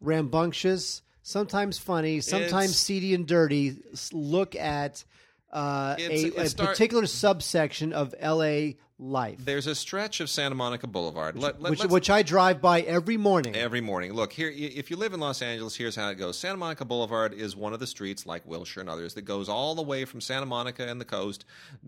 rambunctious, 0.01 1.03
sometimes 1.23 1.79
funny, 1.79 2.21
sometimes 2.21 2.71
It's- 2.71 2.77
seedy 2.79 3.15
and 3.15 3.27
dirty 3.27 3.77
look 4.13 4.55
at 4.55 5.05
uh, 5.53 5.97
a, 5.99 6.31
a 6.39 6.49
start- 6.49 6.71
particular 6.71 7.07
subsection 7.07 7.93
of 7.93 8.15
L.A. 8.19 8.79
life, 9.03 9.39
there's 9.45 9.67
a 9.67 9.75
stretch 9.75 10.21
of 10.21 10.31
Santa 10.31 10.55
Monica 10.55 10.87
Boulevard 10.87 11.37
let, 11.37 11.61
let, 11.61 11.71
which 11.71 11.85
which 11.85 12.11
I 12.11 12.23
drive 12.23 12.61
by 12.61 12.81
every 12.83 13.17
morning. 13.17 13.57
Every 13.57 13.81
morning. 13.81 14.13
Look, 14.13 14.33
here, 14.33 14.53
if 14.55 14.91
you 14.91 14.97
live 14.97 15.13
in 15.13 15.21
Los 15.21 15.43
Angeles, 15.43 15.75
here's 15.75 15.97
how 15.97 16.09
it 16.11 16.17
goes. 16.17 16.39
Santa 16.39 16.57
Monica 16.57 16.85
Boulevard 16.85 17.35
is 17.35 17.57
one 17.57 17.73
of 17.73 17.81
the 17.81 17.87
streets, 17.87 18.27
like 18.27 18.47
Wilshire 18.47 18.81
and 18.81 18.89
others, 18.89 19.15
that 19.15 19.23
goes 19.23 19.49
all 19.49 19.75
the 19.75 19.83
way 19.83 20.05
from 20.05 20.21
Santa 20.21 20.47
Monica 20.47 20.87
and 20.89 21.01
the 21.01 21.05
coast, 21.05 21.45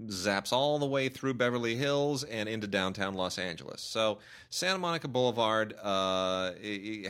zaps 0.07 0.53
all 0.53 0.79
the 0.79 0.87
way 0.87 1.09
through 1.09 1.35
Beverly 1.35 1.77
Hills 1.77 2.25
and 2.25 2.49
into 2.49 2.67
downtown 2.67 3.15
Los 3.15 3.39
Angeles. 3.39 3.81
So, 3.81 4.19
Santa 4.51 4.79
Monica 4.79 5.09
Boulevard 5.09 5.75
uh, 5.83 6.53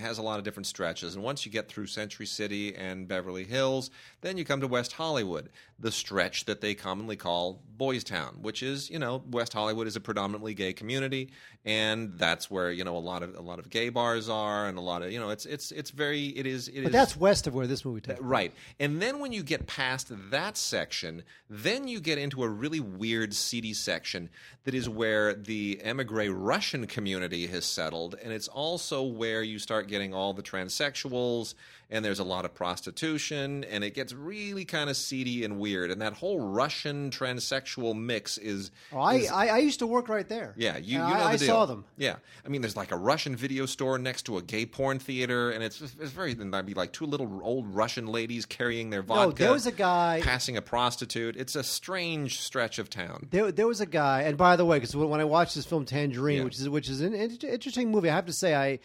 has 0.01 0.19
a 0.19 0.23
lot 0.23 0.39
of 0.39 0.45
different 0.45 0.67
stretches. 0.67 1.15
And 1.15 1.23
once 1.23 1.45
you 1.45 1.53
get 1.53 1.69
through 1.69 1.87
Century 1.87 2.27
City 2.27 2.75
and 2.75 3.07
Beverly 3.07 3.45
Hills, 3.45 3.91
then 4.25 4.39
you 4.39 4.45
come 4.45 4.61
to 4.61 4.67
West 4.67 4.93
Hollywood, 4.93 5.51
the 5.79 5.93
stretch 5.93 6.47
that 6.47 6.63
they 6.63 6.75
commonly 6.75 7.15
call 7.15 7.61
Boys 7.77 8.03
Town, 8.03 8.39
which 8.41 8.63
is, 8.63 8.89
you 8.89 8.99
know, 8.99 9.23
West 9.31 9.53
Hollywood 9.53 9.87
is 9.87 9.97
a 9.97 10.01
predominantly 10.01 10.55
gay 10.55 10.73
community, 10.73 11.31
and 11.65 12.15
that's 12.17 12.51
where 12.51 12.71
you 12.71 12.85
know 12.85 12.97
a 12.97 12.99
lot 12.99 13.23
of 13.23 13.37
a 13.37 13.43
lot 13.43 13.59
of 13.59 13.69
gay 13.69 13.91
bars 13.91 14.29
are, 14.29 14.67
and 14.67 14.79
a 14.79 14.81
lot 14.81 15.03
of 15.03 15.13
you 15.13 15.21
know 15.21 15.29
it's 15.29 15.45
it's 15.45 15.73
it's 15.73 15.91
very 15.91 16.29
it 16.29 16.47
is 16.47 16.69
it 16.69 16.77
but 16.77 16.87
is- 16.87 16.93
that's 16.93 17.17
west 17.17 17.47
of 17.47 17.55
where 17.55 17.67
this 17.67 17.85
movie 17.85 18.01
takes. 18.01 18.21
Right. 18.21 18.53
And 18.81 19.03
then 19.03 19.19
when 19.19 19.33
you 19.33 19.43
get 19.43 19.67
past 19.67 20.11
that 20.31 20.57
section, 20.57 21.23
then 21.51 21.87
you 21.87 22.01
get 22.01 22.17
into 22.17 22.45
a 22.45 22.49
really 22.49 22.81
weird, 22.81 23.35
seedy 23.35 23.75
section 23.75 24.31
that 24.65 24.75
is 24.75 24.89
where 24.89 25.35
the 25.35 25.81
emigre 25.83 26.31
Russian 26.31 26.87
community 26.87 27.47
has 27.49 27.65
settled. 27.67 28.15
And 28.23 28.33
it's 28.33 28.49
also 28.49 29.03
where 29.03 29.43
you 29.43 29.59
start 29.59 29.89
getting 29.89 30.15
all 30.15 30.33
the 30.33 30.43
transsexuals, 30.43 31.55
and 31.95 32.05
there's 32.05 32.19
a 32.19 32.25
lot 32.25 32.45
of 32.45 32.53
prostitution, 32.55 33.65
and 33.65 33.83
it 33.85 33.95
gets 33.95 34.13
really 34.13 34.65
kind 34.65 34.91
of 34.91 34.97
seedy 34.97 35.45
and 35.45 35.59
weird. 35.59 35.91
And 35.91 36.03
that 36.03 36.13
whole 36.15 36.41
Russian 36.41 37.11
transsexual 37.11 37.97
mix 37.99 38.37
is. 38.39 38.71
Oh, 38.93 38.99
I, 38.99 39.15
is- 39.15 39.31
I 39.31 39.47
I 39.49 39.59
used 39.59 39.79
to 39.79 39.87
work 39.87 40.09
right 40.09 40.29
there. 40.29 40.55
yeah, 40.57 40.77
you, 40.77 40.93
you 40.95 40.99
know 40.99 41.05
I, 41.05 41.37
the 41.37 41.45
I 41.45 41.47
saw 41.47 41.67
them. 41.67 41.85
Yeah, 41.97 42.17
I 42.45 42.49
mean, 42.49 42.61
there's 42.61 42.77
like 42.77 42.93
a 42.93 42.97
Russian 42.97 43.37
video 43.37 43.67
store 43.67 43.99
next 43.99 44.23
to 44.25 44.37
a 44.39 44.43
gay 44.43 44.67
porn 44.67 44.99
theater, 44.99 45.51
and 45.51 45.63
it's 45.63 45.81
it's 45.81 46.11
very. 46.13 46.35
There'd 46.35 46.67
be 46.67 46.75
like 46.75 46.93
two 46.93 47.07
little 47.07 47.41
old 47.43 47.67
Russian 47.75 48.07
ladies 48.07 48.45
carrying 48.45 48.91
their 48.91 49.03
vodka. 49.03 49.43
there 49.43 49.53
was 49.53 49.67
a 49.67 49.73
guy- 49.73 50.21
passing 50.23 50.57
a 50.57 50.63
prostitute. 50.63 51.37
It's 51.37 51.57
a 51.57 51.63
strange 51.63 52.41
stretch 52.41 52.79
of 52.79 52.91
town. 52.91 53.29
There, 53.31 53.53
there 53.53 53.67
was 53.69 53.81
a 53.81 53.87
guy, 53.87 54.23
and 54.23 54.37
by 54.37 54.57
the 54.57 54.65
way, 54.65 54.79
because 54.79 54.97
when, 54.97 55.09
when 55.09 55.21
I 55.21 55.25
watched 55.25 55.55
this 55.55 55.65
film 55.65 55.85
Tangerine, 55.85 56.39
Yeah. 56.39 56.45
which 56.45 56.59
is 56.59 56.69
which 56.69 56.89
is 56.89 57.01
an 57.01 57.15
interesting 57.15 57.91
movie, 57.91 58.11
I 58.11 58.15
have 58.15 58.27
to 58.27 58.33
say, 58.33 58.55
I 58.55 58.81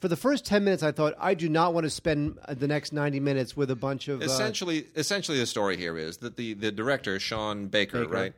for 0.00 0.08
the 0.08 0.16
first 0.16 0.44
ten 0.44 0.64
minutes, 0.64 0.82
I 0.82 0.92
thought 0.92 1.14
I 1.18 1.34
do 1.34 1.48
not 1.48 1.74
want 1.74 1.84
to 1.84 1.90
spend 1.90 2.38
uh, 2.46 2.54
the 2.54 2.66
next 2.68 2.92
ninety 2.92 3.20
minutes 3.20 3.56
with 3.56 3.70
a 3.70 3.76
bunch 3.76 4.08
of 4.08 4.20
uh, 4.20 4.24
Essentially, 4.24 4.86
essentially, 4.96 5.38
the 5.38 5.46
story 5.46 5.76
here 5.76 5.96
is 5.96 6.18
that 6.18 6.36
the, 6.36 6.54
the 6.54 6.72
director 6.72 7.18
Sean 7.18 7.68
Baker, 7.68 8.00
Baker. 8.00 8.12
right, 8.12 8.32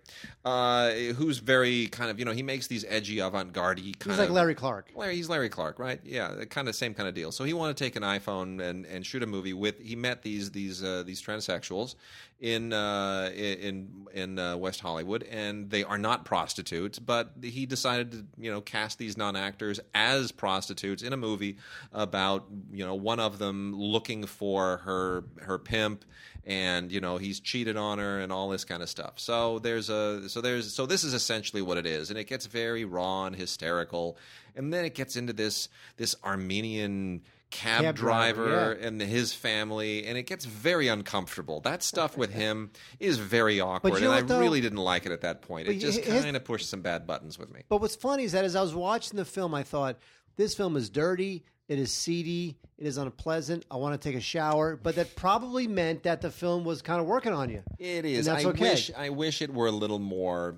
uh, 0.45 0.91
who's 1.15 1.39
very 1.39 1.87
kind 1.89 2.11
of 2.11 2.19
you 2.19 2.25
know 2.25 2.33
he 2.33 2.43
makes 2.43 2.67
these 2.67 2.85
edgy 2.89 3.19
avant-garde 3.19 3.79
kind 3.79 3.97
He's 4.05 4.13
of 4.13 4.19
like 4.19 4.31
Larry 4.31 4.55
Clark. 4.55 4.93
Larry, 4.95 5.17
he's 5.17 5.29
Larry 5.29 5.49
Clark, 5.49 5.79
right? 5.79 6.01
Yeah, 6.05 6.45
kind 6.51 6.69
of 6.69 6.75
same 6.75 6.95
kind 6.95 7.09
of 7.09 7.15
deal. 7.15 7.33
So 7.33 7.45
he 7.45 7.53
wanted 7.53 7.77
to 7.77 7.85
take 7.85 7.97
an 7.97 8.03
iPhone 8.03 8.63
and, 8.63 8.87
and 8.87 9.05
shoot 9.05 9.23
a 9.23 9.27
movie 9.27 9.53
with. 9.53 9.79
He 9.81 9.97
met 9.97 10.23
these 10.23 10.51
these 10.51 10.83
uh, 10.83 11.03
these 11.07 11.23
transsexuals 11.23 11.95
in 12.39 12.73
uh, 12.73 13.31
in 13.35 14.07
in 14.13 14.39
uh, 14.39 14.57
West 14.57 14.81
Hollywood, 14.81 15.23
and 15.25 15.71
they 15.71 15.85
are 15.85 15.99
not 15.99 16.25
prostitutes, 16.25 16.99
but 16.99 17.33
he 17.43 17.67
decided 17.67 18.11
to 18.13 18.25
you 18.39 18.51
know 18.51 18.61
cast 18.61 18.99
these 18.99 19.17
non 19.17 19.37
actors 19.37 19.81
as 19.95 20.33
prostitutes 20.33 21.03
in 21.03 21.13
a 21.13 21.17
movie 21.17 21.57
about 21.93 22.47
you 22.73 22.85
know 22.85 22.95
one 22.95 23.21
of 23.21 23.39
them 23.39 23.75
looking 23.75 24.27
for 24.27 24.79
her 24.79 25.25
her 25.43 25.59
pimp 25.59 26.05
and 26.47 26.93
you 26.93 27.01
know 27.01 27.17
he's 27.17 27.41
cheated 27.41 27.77
on 27.77 27.99
her 27.99 28.21
and 28.21 28.31
all 28.33 28.49
this 28.49 28.65
kind 28.65 28.83
of 28.83 28.89
stuff. 28.89 29.15
So 29.17 29.59
there's 29.59 29.91
a 29.91 30.29
so 30.29 30.41
there's 30.41 30.73
so 30.73 30.87
this 30.87 31.05
is 31.05 31.15
essentially 31.15 31.63
what 31.63 31.77
it 31.77 31.87
is, 31.87 32.11
and 32.11 32.19
it 32.19 32.25
gets 32.25 32.47
very 32.47 32.85
raw 32.85 33.25
and 33.25 33.35
hysterical, 33.35 34.17
and 34.55 34.73
then 34.73 34.85
it 34.85 34.95
gets 34.95 35.17
into 35.17 35.33
this 35.33 35.69
this 35.97 36.15
Armenian 36.23 37.23
cab, 37.51 37.83
Cab 37.83 37.97
driver, 37.97 38.49
driver, 38.49 38.73
and 38.73 39.01
his 39.01 39.33
family, 39.33 40.07
and 40.07 40.19
it 40.19 40.25
gets 40.25 40.45
very 40.45 40.89
uncomfortable. 40.89 41.61
That 41.61 41.83
stuff 41.83 42.17
with 42.17 42.33
him 42.33 42.71
is 43.01 43.19
very 43.19 43.61
awkward, 43.61 43.95
you 43.95 44.01
know 44.01 44.13
and 44.13 44.31
I 44.31 44.39
really 44.39 44.61
didn't 44.61 44.79
like 44.79 45.07
it 45.07 45.13
at 45.13 45.23
that 45.23 45.43
point. 45.43 45.69
It 45.69 45.79
just 45.79 46.03
kind 46.03 46.37
of 46.37 46.45
pushed 46.45 46.69
some 46.69 46.83
bad 46.83 47.07
buttons 47.07 47.39
with 47.39 47.53
me. 47.53 47.63
But 47.69 47.81
what's 47.81 47.97
funny 47.97 48.25
is 48.25 48.33
that 48.33 48.45
as 48.45 48.57
I 48.57 48.63
was 48.63 48.75
watching 48.75 49.17
the 49.17 49.25
film, 49.25 49.55
I 49.55 49.63
thought 49.63 49.99
this 50.37 50.55
film 50.55 50.77
is 50.77 50.91
dirty. 50.91 51.45
It 51.69 51.79
is 51.79 51.93
seedy. 51.93 52.57
It 52.79 52.87
is 52.87 52.97
unpleasant. 52.97 53.65
I 53.71 53.77
want 53.77 54.01
to 54.01 54.09
take 54.09 54.17
a 54.17 54.21
shower. 54.21 54.77
But 54.77 54.97
that 54.97 55.17
probably 55.17 55.67
meant 55.67 56.05
that 56.05 56.21
the 56.21 56.31
film 56.31 56.65
was 56.65 56.81
kind 56.81 57.01
of 57.01 57.07
working 57.07 57.33
on 57.33 57.51
you. 57.51 57.63
It 57.79 58.05
is. 58.05 58.27
And 58.27 58.37
that's 58.37 58.47
I 58.47 58.51
okay. 58.51 58.71
wish 58.71 58.91
I 58.97 59.09
wish 59.11 59.43
it 59.43 59.53
were 59.53 59.67
a 59.67 59.73
little 59.73 59.99
more 59.99 60.57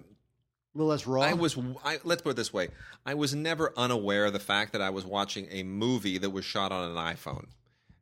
A 0.75 0.79
little 0.79 0.91
less 0.91 1.07
raw. 1.07 1.23
I 1.23 1.33
was. 1.33 1.59
I, 1.85 1.99
let's 2.05 2.23
put 2.23 2.31
it 2.31 2.37
this 2.37 2.53
way: 2.53 2.69
I 3.05 3.15
was 3.15 3.35
never 3.35 3.73
unaware 3.77 4.27
of 4.27 4.33
the 4.33 4.39
fact 4.39 4.73
that 4.73 4.83
I 4.83 4.91
was 4.91 5.05
watching 5.05 5.49
a 5.51 5.63
movie 5.63 6.19
that 6.19 6.31
was 6.31 6.45
shot 6.45 6.73
on 6.73 6.91
an 6.91 6.97
iPhone. 6.97 7.47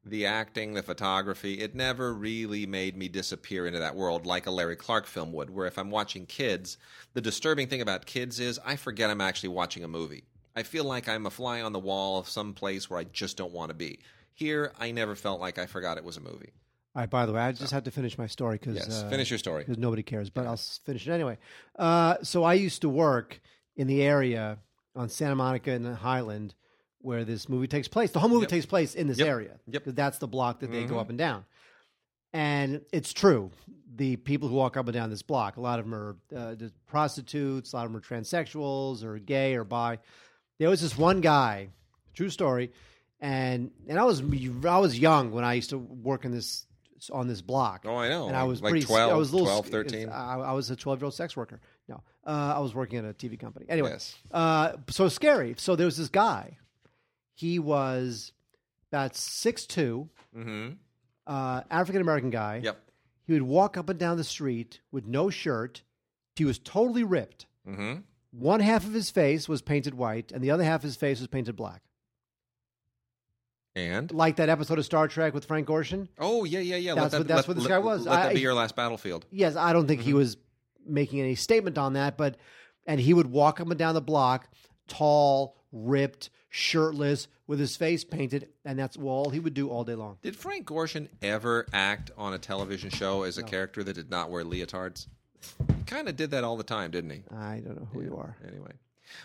The 0.04 0.26
acting, 0.26 0.74
the 0.74 0.82
photography, 0.82 1.54
it 1.54 1.74
never 1.74 2.14
really 2.14 2.64
made 2.66 2.96
me 2.96 3.08
disappear 3.08 3.66
into 3.66 3.80
that 3.80 3.96
world 3.96 4.24
like 4.24 4.46
a 4.46 4.52
Larry 4.52 4.76
Clark 4.76 5.06
film 5.06 5.32
would. 5.32 5.50
Where 5.50 5.66
if 5.66 5.78
I'm 5.78 5.90
watching 5.90 6.26
kids, 6.26 6.78
the 7.14 7.20
disturbing 7.20 7.68
thing 7.68 7.80
about 7.80 8.06
kids 8.06 8.38
is 8.38 8.60
I 8.64 8.76
forget 8.76 9.10
I'm 9.10 9.20
actually 9.20 9.48
watching 9.48 9.82
a 9.82 9.88
movie. 9.88 10.24
I 10.54 10.62
feel 10.62 10.84
like 10.84 11.08
I'm 11.08 11.26
a 11.26 11.30
fly 11.30 11.60
on 11.60 11.72
the 11.72 11.78
wall 11.78 12.18
of 12.18 12.28
some 12.28 12.52
place 12.52 12.88
where 12.88 12.98
I 12.98 13.04
just 13.04 13.36
don't 13.36 13.52
want 13.52 13.70
to 13.70 13.74
be. 13.74 13.98
Here, 14.32 14.72
I 14.78 14.90
never 14.90 15.14
felt 15.14 15.40
like 15.40 15.58
I 15.58 15.66
forgot 15.66 15.98
it 15.98 16.04
was 16.04 16.16
a 16.16 16.20
movie. 16.20 16.52
All 16.97 17.03
right. 17.03 17.11
By 17.11 17.26
the 17.26 17.32
way, 17.34 17.42
I 17.42 17.53
just 17.53 17.72
have 17.72 17.84
to 17.84 17.90
finish 17.90 18.16
my 18.16 18.26
story 18.26 18.57
because 18.57 18.76
Yes, 18.76 19.03
uh, 19.03 19.11
finish 19.11 19.28
your 19.30 19.38
story. 19.38 19.62
because 19.64 19.76
nobody 19.76 20.03
cares. 20.03 20.30
But 20.30 20.47
I'll 20.47 20.57
finish 20.57 21.07
it 21.07 21.12
anyway. 21.12 21.36
Uh, 21.78 22.16
so 22.22 22.42
I 22.42 22.55
used 22.55 22.80
to 22.82 22.88
work 22.88 23.40
in 23.76 23.86
the 23.86 24.01
area 24.03 24.59
on 24.94 25.11
Santa 25.11 25.34
Monica 25.36 25.72
and 25.72 25.94
Highland 25.94 26.55
where 27.03 27.22
this 27.26 27.51
movie 27.51 27.66
takes 27.68 27.86
place. 27.86 28.11
The 28.12 28.18
whole 28.18 28.30
movie 28.30 28.42
Yep. 28.44 28.49
takes 28.51 28.64
place 28.66 28.94
in 28.94 29.09
this 29.09 29.18
Yep. 29.18 29.28
area 29.28 29.61
Yep. 29.68 29.82
that's 29.88 30.16
the 30.18 30.26
block 30.26 30.61
that 30.61 30.72
they 30.72 30.84
go 30.86 30.94
Mhm. 30.97 31.01
up 31.01 31.11
and 31.11 31.18
down. 31.18 31.44
And 32.32 32.80
it's 32.92 33.12
true. 33.12 33.51
The 33.94 34.16
people 34.16 34.49
who 34.49 34.55
walk 34.57 34.76
up 34.78 34.86
and 34.86 34.94
down 34.94 35.11
this 35.11 35.22
block, 35.22 35.59
a 35.59 35.61
lot 35.61 35.78
of 35.78 35.84
them 35.84 35.94
are 35.94 36.16
uh, 36.34 36.55
prostitutes, 36.86 37.72
a 37.72 37.76
lot 37.76 37.84
of 37.86 37.92
them 37.92 37.99
are 37.99 38.05
transsexuals 38.05 39.05
or 39.05 39.18
gay 39.18 39.55
or 39.55 39.64
bi. 39.64 39.99
There 40.59 40.70
was 40.70 40.80
this 40.80 40.97
one 40.97 41.20
guy, 41.20 41.68
true 42.14 42.30
story, 42.30 42.72
and 43.20 43.70
and 43.86 43.99
I 43.99 44.05
was 44.05 44.22
I 44.64 44.78
was 44.78 44.99
young 44.99 45.30
when 45.30 45.44
I 45.44 45.53
used 45.55 45.70
to 45.70 45.78
work 45.78 46.24
in 46.24 46.30
this 46.32 46.66
on 47.11 47.28
this 47.28 47.42
block. 47.42 47.84
Oh, 47.86 47.96
I 47.96 48.09
know. 48.09 48.28
And 48.28 48.36
I 48.36 48.44
was 48.44 48.62
like 48.62 48.70
pretty, 48.70 48.86
12, 48.86 49.12
I 49.12 49.16
was 49.16 49.30
a 49.32 49.36
little, 49.36 49.46
12, 49.46 49.66
13. 49.68 50.09
I, 50.09 50.34
I 50.36 50.52
was 50.52 50.70
a 50.70 50.76
twelve-year-old 50.76 51.14
sex 51.14 51.36
worker. 51.36 51.61
No, 51.88 52.02
uh, 52.26 52.54
I 52.57 52.59
was 52.61 52.74
working 52.74 52.98
at 52.98 53.04
a 53.04 53.14
TV 53.14 53.38
company. 53.38 53.66
Anyway, 53.68 53.90
Yes. 53.90 54.16
uh, 54.32 54.72
so 54.88 55.09
scary. 55.09 55.54
So 55.59 55.76
there 55.76 55.86
was 55.86 55.96
this 55.96 56.09
guy. 56.09 56.59
He 57.34 57.59
was 57.59 58.32
about 58.90 59.14
six 59.16 59.66
two, 59.66 60.09
mm-hmm. 60.36 60.74
uh, 61.26 61.62
African 61.70 62.00
American 62.00 62.30
guy. 62.30 62.61
Yep. 62.64 62.78
He 63.26 63.32
would 63.32 63.42
walk 63.42 63.76
up 63.76 63.88
and 63.88 63.98
down 63.98 64.16
the 64.16 64.24
street 64.24 64.80
with 64.92 65.07
no 65.07 65.30
shirt. 65.30 65.82
He 66.36 66.44
was 66.44 66.59
totally 66.59 67.02
ripped. 67.04 67.46
Mm-hmm. 67.68 68.00
One 68.30 68.61
half 68.61 68.84
of 68.84 68.92
his 68.92 69.11
face 69.11 69.48
was 69.48 69.62
painted 69.62 69.94
white, 69.94 70.30
and 70.30 70.42
the 70.42 70.50
other 70.50 70.64
half 70.64 70.80
of 70.80 70.84
his 70.84 70.96
face 70.96 71.18
was 71.18 71.28
painted 71.28 71.57
black. 71.57 71.82
And 73.77 74.11
Like 74.11 74.37
that 74.37 74.49
episode 74.49 74.79
of 74.79 74.85
Star 74.87 75.07
Trek 75.07 75.35
with 75.35 75.45
Frank 75.45 75.68
Gorshin. 75.68 76.09
oh 76.18 76.45
yeah, 76.45 76.61
yeah, 76.61 76.77
yeah. 76.77 76.95
That's 76.95 77.12
what- 77.14 77.29
that's 77.29 77.47
what 77.47 77.57
this 77.59 77.66
guy 77.66 77.79
was. 77.79 78.07
Let 78.07 78.16
that 78.22 78.31
I- 78.31 78.35
be 78.35 78.41
your 78.41 78.55
last 78.55 78.74
battlefield. 78.74 79.27
Yes, 79.31 79.55
I 79.55 79.72
don't 79.74 79.87
think 79.87 80.01
he 80.01 80.11
Mm-hmm. 80.11 80.18
was 80.18 80.37
making 80.87 81.20
any 81.20 81.35
statement 81.35 81.77
on 81.79 81.93
that, 81.93 82.16
but 82.16 82.37
and 82.87 82.99
he 82.99 83.12
would 83.12 83.27
walk 83.31 83.61
up 83.61 83.68
and 83.68 83.79
down 83.79 83.95
the 83.95 84.01
block, 84.01 84.49
tall, 84.89 85.57
ripped, 85.72 86.31
shirtless, 86.49 87.29
with 87.47 87.59
his 87.61 87.77
face 87.77 88.03
painted, 88.03 88.49
and 88.64 88.79
that's 88.79 88.97
all 88.97 89.29
he 89.31 89.39
would 89.41 89.55
do 89.55 89.68
all 89.68 89.85
day 89.85 89.95
long. 89.95 90.16
Did 90.22 90.35
Frank 90.37 90.66
Gorshin 90.66 91.09
ever 91.20 91.66
act 91.72 92.11
on 92.16 92.33
a 92.33 92.39
television 92.39 92.91
show 92.91 93.22
as 93.24 93.37
a 93.39 93.43
character 93.43 93.85
that 93.85 93.93
did 93.93 94.11
not 94.11 94.31
wear 94.31 94.43
leotards? 94.45 95.07
He 95.77 95.83
kind 95.85 96.09
of 96.09 96.16
did 96.16 96.31
that 96.31 96.45
all 96.45 96.57
the 96.57 96.64
time, 96.64 96.91
didn't 96.93 97.11
he? 97.11 97.22
I 97.31 97.61
don't 97.64 97.77
know 97.79 97.89
who 97.93 98.03
you 98.03 98.16
are. 98.16 98.37
Anyway. 98.49 98.72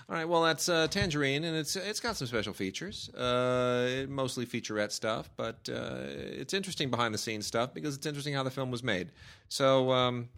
All 0.10 0.16
right, 0.16 0.28
well 0.28 0.44
that's 0.44 0.70
uh, 0.70 0.88
Tangerine, 0.88 1.44
and 1.44 1.56
it's 1.56 1.76
it's 1.76 2.00
got 2.00 2.16
some 2.16 2.28
special 2.28 2.54
features, 2.54 3.10
uh, 3.16 4.06
mostly 4.08 4.46
featurette 4.46 4.92
stuff, 4.92 5.30
but 5.38 5.70
uh, 5.72 6.04
it's 6.06 6.54
interesting 6.54 6.90
behind 6.90 7.14
the 7.14 7.18
scenes 7.18 7.48
stuff 7.48 7.74
because 7.74 7.96
it's 7.96 8.06
interesting 8.06 8.34
how 8.34 8.44
the 8.44 8.52
film 8.52 8.72
was 8.72 8.84
made. 8.84 9.12
So 9.50 9.92
um, 9.92 10.30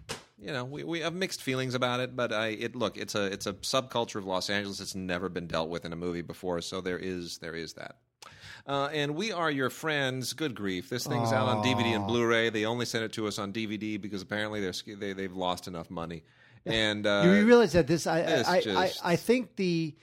you 0.44 0.52
know, 0.52 0.66
we, 0.66 0.84
we 0.84 1.00
have 1.00 1.14
mixed 1.14 1.42
feelings 1.42 1.74
about 1.74 2.00
it, 2.00 2.16
but 2.16 2.34
I 2.34 2.48
it 2.48 2.76
look 2.76 2.98
it's 2.98 3.16
a 3.16 3.26
it's 3.26 3.48
a 3.48 3.54
subculture 3.54 4.18
of 4.18 4.26
Los 4.26 4.50
Angeles. 4.50 4.80
that's 4.80 4.96
never 4.96 5.30
been 5.30 5.48
dealt 5.48 5.70
with 5.70 5.86
in 5.86 5.94
a 5.94 5.96
movie 5.96 6.22
before, 6.22 6.62
so 6.62 6.82
there 6.82 7.00
is 7.00 7.38
there 7.38 7.56
is 7.56 7.74
that. 7.74 7.98
Uh, 8.66 8.90
and 8.94 9.16
we 9.16 9.32
are 9.32 9.52
your 9.52 9.70
friends. 9.70 10.34
Good 10.34 10.56
grief! 10.56 10.90
This 10.90 11.06
thing's 11.06 11.32
out 11.32 11.50
on 11.50 11.64
DVD 11.64 11.96
and 11.96 12.08
Blu-ray. 12.08 12.50
They 12.50 12.66
only 12.66 12.86
sent 12.86 13.04
it 13.04 13.14
to 13.14 13.28
us 13.28 13.38
on 13.38 13.52
DVD 13.52 14.00
because 14.00 14.22
apparently 14.22 14.62
they're 14.62 14.96
they 14.96 15.14
they've 15.14 15.36
lost 15.36 15.68
enough 15.68 15.90
money. 15.90 16.24
And 16.88 17.06
uh, 17.06 17.22
you 17.26 17.46
realize 17.46 17.74
that 17.74 17.88
this, 17.88 18.08
I, 18.08 18.20
I, 18.22 18.24
I, 18.56 18.62
just- 18.62 19.06
I 19.06 19.16
think 19.16 19.56
the 19.58 19.94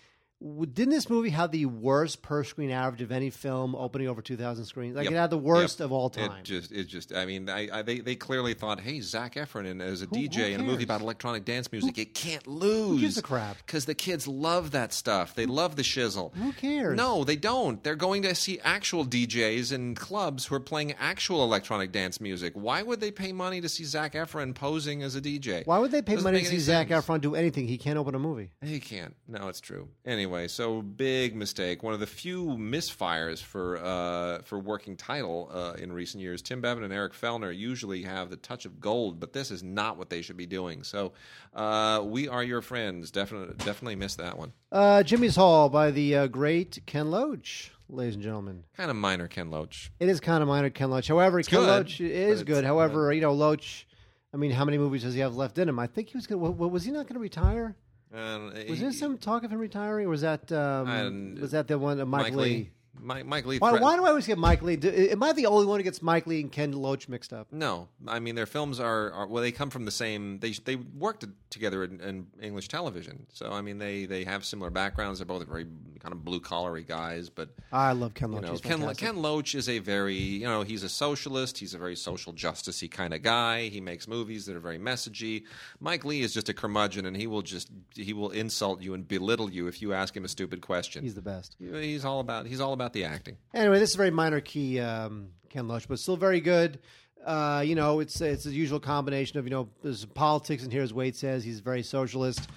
didn't 0.43 0.91
this 0.91 1.11
movie 1.11 1.30
have 1.30 1.51
the 1.51 1.66
worst 1.66 2.22
per 2.22 2.43
screen 2.45 2.70
average 2.70 3.03
of 3.03 3.12
any 3.12 3.28
film 3.30 3.74
opening 3.74 4.09
over 4.09 4.22
two 4.22 4.36
thousand 4.36 4.64
screens? 4.64 4.97
Like 4.97 5.05
Yep. 5.05 5.12
it 5.12 5.16
had 5.16 5.30
the 5.30 5.36
worst 5.38 5.80
Yep. 5.80 5.84
of 5.86 5.93
all 5.93 6.09
time. 6.11 6.32
It 6.41 6.45
just, 6.45 6.72
it 6.72 6.84
just. 6.84 7.12
I 7.14 7.26
mean, 7.26 7.49
I, 7.51 7.68
I, 7.78 7.82
they, 7.82 7.99
they 8.01 8.14
clearly 8.16 8.55
thought, 8.55 8.80
hey, 8.80 9.01
Zac 9.01 9.34
Efron 9.34 9.66
in, 9.66 9.80
as 9.80 10.01
a 10.03 10.07
DJ 10.07 10.49
who 10.49 10.55
in 10.55 10.61
a 10.61 10.64
movie 10.64 10.84
about 10.84 11.01
electronic 11.03 11.45
dance 11.45 11.70
music, 11.70 11.99
it 11.99 12.14
can't 12.14 12.47
lose. 12.47 13.01
gives 13.01 13.18
a 13.18 13.22
crap? 13.22 13.59
Because 13.59 13.84
the 13.84 13.95
kids 13.95 14.26
love 14.26 14.70
that 14.70 14.93
stuff. 14.93 15.34
They 15.34 15.47
love 15.47 15.76
the 15.76 15.82
shizzle. 15.82 16.34
Who 16.36 16.53
cares? 16.53 16.97
No, 16.97 17.24
they 17.24 17.36
don't. 17.36 17.82
They're 17.84 17.95
going 17.97 18.22
to 18.22 18.34
see 18.34 18.59
actual 18.64 19.05
DJs 19.05 19.72
in 19.72 19.95
clubs 19.95 20.47
who 20.47 20.55
are 20.55 20.61
playing 20.61 20.95
actual 20.99 21.45
electronic 21.45 21.93
dance 21.93 22.20
music. 22.20 22.55
Why 22.55 22.82
would 22.82 23.01
they 23.01 23.11
pay 23.11 23.32
money 23.32 23.61
to 23.61 23.68
see 23.68 23.84
Zac 23.84 24.14
Efron 24.14 24.55
posing 24.55 25.03
as 25.03 25.16
a 25.16 25.20
DJ? 25.20 25.66
Why 25.66 25.78
would 25.78 25.91
they 25.91 26.01
pay 26.03 26.14
Doesn't 26.14 26.24
money 26.32 26.41
to 26.43 26.47
see 26.49 26.59
Zac. 26.59 26.88
Efron 26.88 27.20
do 27.20 27.34
anything? 27.34 27.68
He 27.68 27.76
can't 27.78 27.99
open 27.99 28.14
a 28.14 28.18
movie. 28.18 28.51
He 28.62 28.80
can't. 28.80 29.14
No, 29.28 29.49
it's 29.49 29.61
true. 29.61 29.88
Anyway, 30.07 30.30
so 30.47 30.83
big 30.83 31.35
mistake. 31.35 31.83
One 31.83 31.95
of 31.95 32.01
the 32.01 32.07
few 32.07 32.45
misfires 32.59 33.43
for 33.43 33.78
uh, 33.78 34.43
for 34.43 34.59
working 34.59 34.97
title 34.97 35.51
uh, 35.53 35.74
in 35.78 35.93
recent 35.93 36.22
years. 36.22 36.43
Tim 36.43 36.61
Bevan 36.61 36.85
and 36.85 36.93
Eric 36.93 37.12
Fellner 37.12 37.57
usually 37.57 38.03
have 38.03 38.31
the 38.31 38.37
touch 38.37 38.64
of 38.64 38.81
gold, 38.81 39.20
but 39.20 39.33
this 39.33 39.51
is 39.51 39.62
not 39.62 39.97
what 39.97 40.11
they 40.11 40.22
should 40.22 40.37
be 40.37 40.47
doing. 40.47 40.83
So, 40.83 41.12
uh, 41.55 42.03
we 42.05 42.28
are 42.28 42.43
your 42.43 42.62
friends. 42.62 43.11
Definitely, 43.11 43.55
definitely 43.59 43.97
missed 43.97 44.18
that 44.18 44.39
one. 44.39 44.53
Uh, 44.72 45.03
Jimmy's 45.03 45.37
Hall 45.37 45.68
by 45.68 45.91
the 45.91 46.16
uh, 46.16 46.26
great 46.26 46.81
Ken 46.87 47.11
Loach, 47.11 47.72
ladies 47.89 48.14
and 48.14 48.22
gentlemen. 48.22 48.64
Kind 48.76 48.91
of 48.91 48.97
minor, 48.97 49.28
Ken 49.28 49.51
Loach. 49.51 49.91
It 49.99 50.09
is 50.09 50.20
kind 50.20 50.43
of 50.43 50.49
minor, 50.49 50.70
Ken 50.70 50.91
Loach. 50.91 51.09
However, 51.09 51.43
Ken 51.43 51.61
good, 51.61 51.68
Loach 51.68 52.01
is 52.01 52.43
good. 52.45 52.64
However, 52.64 53.12
you 53.12 53.20
know, 53.20 53.33
Loach. 53.33 53.87
I 54.33 54.37
mean, 54.37 54.53
how 54.53 54.64
many 54.64 54.78
movies 54.78 55.03
does 55.03 55.14
he 55.14 55.20
have 55.20 55.35
left 55.35 55.59
in 55.59 55.68
him? 55.68 55.78
I 55.78 55.89
think 55.89 56.09
he 56.11 56.16
was 56.16 56.26
going. 56.26 56.41
to 56.41 56.68
Was 56.68 56.85
he 56.85 56.93
not 56.93 57.07
going 57.07 57.14
to 57.14 57.20
retire? 57.20 57.76
Uh, 58.13 58.51
Was 58.69 58.79
he- 58.79 58.85
there 58.85 58.93
some 58.93 59.19
talk 59.19 59.45
of 59.45 59.53
him 59.53 59.59
retiring, 59.61 60.07
or 60.07 60.11
was 60.11 60.23
that 60.23 60.51
um, 60.53 61.37
was 61.41 61.53
that 61.53 61.69
the 61.69 61.79
one? 61.79 62.01
Uh, 62.01 62.07
Mike, 62.07 62.23
Mike 62.23 62.35
Leigh. 62.35 62.43
Leigh. 62.45 62.71
Mike, 63.03 63.26
Mike 63.26 63.46
Leigh. 63.46 63.59
Why, 63.59 63.72
why 63.78 63.96
do 63.96 64.05
I 64.05 64.09
always 64.09 64.26
get 64.26 64.38
Mike 64.38 64.62
Leigh? 64.62 64.76
Do, 64.76 64.88
am 64.88 65.22
I 65.22 65.32
the 65.32 65.46
only 65.46 65.66
one 65.66 65.80
who 65.80 65.84
gets 65.84 66.03
Mike 66.03 66.26
Leigh 66.26 66.40
and 66.40 66.53
Ken 66.53 66.72
Loach 66.72 67.09
mixed 67.09 67.32
up? 67.32 67.48
No, 67.53 67.88
I 68.07 68.18
mean 68.20 68.34
their 68.34 68.46
films 68.46 68.80
are, 68.80 69.11
are 69.12 69.26
well. 69.26 69.42
They 69.42 69.53
come 69.53 69.70
from 69.70 69.84
the 69.84 69.90
same. 69.90 70.38
They 70.40 70.53
they 70.53 70.76
worked 70.76 71.24
together 71.51 71.84
in, 71.84 72.01
in 72.01 72.26
English 72.40 72.68
television, 72.68 73.26
so 73.32 73.51
I 73.53 73.61
mean 73.61 73.78
they 73.78 74.07
they 74.07 74.24
have 74.24 74.44
similar 74.44 74.70
backgrounds. 74.70 75.18
They're 75.18 75.26
both 75.26 75.46
very 75.46 75.66
kind 76.01 76.12
of 76.12 76.24
blue 76.24 76.40
collary 76.40 76.82
guys, 76.84 77.28
but 77.28 77.51
I 77.72 77.92
love 77.92 78.14
Ken 78.14 78.30
you 78.30 78.36
Loach. 78.36 78.44
know 78.44 78.59
Ken 78.59 78.78
fantastic. 78.78 79.07
Ken 79.07 79.16
Loach 79.16 79.55
is 79.55 79.68
a 79.68 79.78
very 79.78 80.14
you 80.14 80.46
know 80.46 80.62
he's 80.62 80.82
a 80.82 80.88
socialist. 80.88 81.59
He's 81.59 81.74
a 81.74 81.78
very 81.78 81.96
social 81.96 82.32
justicey 82.32 82.90
kind 82.90 83.12
of 83.14 83.22
guy. 83.22 83.68
He 83.68 83.80
makes 83.80 84.09
movies 84.09 84.46
that 84.46 84.57
are 84.57 84.61
very 84.61 84.78
messagey. 84.78 85.44
Mike 85.80 86.05
Leigh 86.05 86.20
is 86.20 86.32
just 86.34 86.48
a 86.48 86.55
curmudgeon, 86.55 87.07
and 87.07 87.16
he 87.16 87.26
will 87.26 87.42
just 87.42 87.70
he 87.94 88.12
will 88.12 88.30
insult 88.30 88.80
you 88.82 88.94
and 88.94 89.07
belittle 89.07 89.51
you 89.51 89.66
if 89.66 89.82
you 89.82 89.92
ask 89.92 90.16
him 90.16 90.24
a 90.24 90.28
stupid 90.28 90.61
question. 90.61 91.03
He's 91.03 91.14
the 91.14 91.22
best. 91.22 91.57
He's 91.59 92.05
all 92.05 92.20
about 92.20 92.46
he's 92.46 92.61
all 92.61 92.72
about 92.72 92.89
the 92.93 93.05
acting. 93.05 93.36
Anyway, 93.55 93.78
this 93.78 93.91
is 93.91 93.95
a 93.95 93.99
very 93.99 94.11
minor 94.11 94.41
key 94.41 94.80
um, 94.80 95.28
Ken 95.49 95.68
Loach, 95.68 95.88
but 95.88 95.99
still 95.99 96.16
very 96.16 96.41
good. 96.41 96.78
Uh, 97.24 97.62
you 97.64 97.74
know, 97.74 98.01
it's 98.01 98.20
it's 98.20 98.47
a 98.47 98.51
usual 98.51 98.80
combination 98.80 99.38
of 99.38 99.45
you 99.45 99.51
know 99.51 99.68
there's 99.82 100.05
politics 100.07 100.64
in 100.64 100.70
here, 100.70 100.82
as 100.82 100.95
Wade 100.95 101.16
says. 101.16 101.45
He's 101.45 101.61
very 101.61 101.82
socialist, 101.82 102.49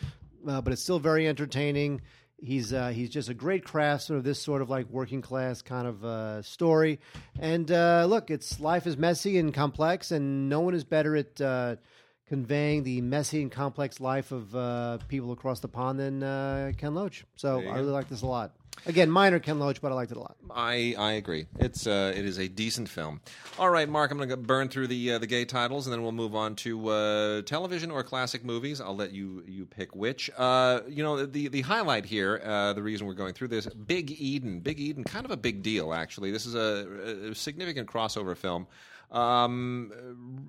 uh, 0.47 0.61
but 0.61 0.71
it's 0.71 0.81
still 0.81 0.99
very 0.99 1.27
entertaining. 1.27 2.01
He's 2.41 2.73
uh, 2.73 2.89
he's 2.89 3.09
just 3.09 3.29
a 3.29 3.33
great 3.33 3.63
craftsman 3.65 4.17
of 4.17 4.23
this 4.23 4.41
sort 4.41 4.61
of 4.61 4.69
like 4.69 4.89
working 4.89 5.21
class 5.21 5.61
kind 5.61 5.87
of 5.87 6.03
uh, 6.05 6.41
story. 6.41 6.99
And 7.39 7.69
uh, 7.71 8.05
look, 8.07 8.29
it's 8.29 8.59
life 8.59 8.87
is 8.87 8.97
messy 8.97 9.37
and 9.37 9.53
complex, 9.53 10.11
and 10.11 10.49
no 10.49 10.61
one 10.61 10.73
is 10.73 10.83
better 10.83 11.15
at 11.15 11.39
uh, 11.41 11.75
conveying 12.27 12.83
the 12.83 13.01
messy 13.01 13.41
and 13.41 13.51
complex 13.51 13.99
life 13.99 14.31
of 14.31 14.55
uh, 14.55 14.97
people 15.07 15.31
across 15.31 15.59
the 15.59 15.67
pond 15.67 15.99
than 15.99 16.23
uh, 16.23 16.71
Ken 16.77 16.93
Loach. 16.95 17.25
So 17.35 17.59
I 17.59 17.75
really 17.75 17.91
like 17.91 18.09
this 18.09 18.21
a 18.21 18.27
lot. 18.27 18.55
Again, 18.85 19.09
minor 19.09 19.39
Ken 19.39 19.59
Loach, 19.59 19.81
but 19.81 19.91
I 19.91 19.95
liked 19.95 20.11
it 20.11 20.17
a 20.17 20.19
lot. 20.19 20.35
I, 20.53 20.93
I 20.97 21.13
agree. 21.13 21.45
It's 21.59 21.87
uh, 21.87 22.13
it 22.15 22.25
is 22.25 22.37
a 22.37 22.47
decent 22.47 22.89
film. 22.89 23.21
All 23.57 23.69
right, 23.69 23.87
Mark, 23.87 24.11
I'm 24.11 24.17
going 24.17 24.29
to 24.29 24.37
burn 24.37 24.67
through 24.67 24.87
the 24.87 25.13
uh, 25.13 25.19
the 25.19 25.27
gay 25.27 25.45
titles, 25.45 25.87
and 25.87 25.93
then 25.93 26.03
we'll 26.03 26.11
move 26.11 26.35
on 26.35 26.55
to 26.57 26.89
uh, 26.89 27.41
television 27.43 27.91
or 27.91 28.03
classic 28.03 28.43
movies. 28.43 28.81
I'll 28.81 28.95
let 28.95 29.13
you 29.13 29.43
you 29.47 29.65
pick 29.65 29.95
which. 29.95 30.29
Uh, 30.37 30.81
you 30.87 31.01
know, 31.01 31.25
the 31.25 31.47
the 31.47 31.61
highlight 31.61 32.05
here, 32.05 32.41
uh, 32.43 32.73
the 32.73 32.83
reason 32.83 33.07
we're 33.07 33.13
going 33.13 33.33
through 33.33 33.49
this, 33.49 33.67
Big 33.67 34.11
Eden. 34.19 34.59
Big 34.59 34.79
Eden, 34.79 35.03
kind 35.03 35.25
of 35.25 35.31
a 35.31 35.37
big 35.37 35.63
deal 35.63 35.93
actually. 35.93 36.31
This 36.31 36.45
is 36.45 36.55
a, 36.55 37.29
a 37.31 37.35
significant 37.35 37.89
crossover 37.89 38.35
film. 38.35 38.67
Um, 39.13 39.91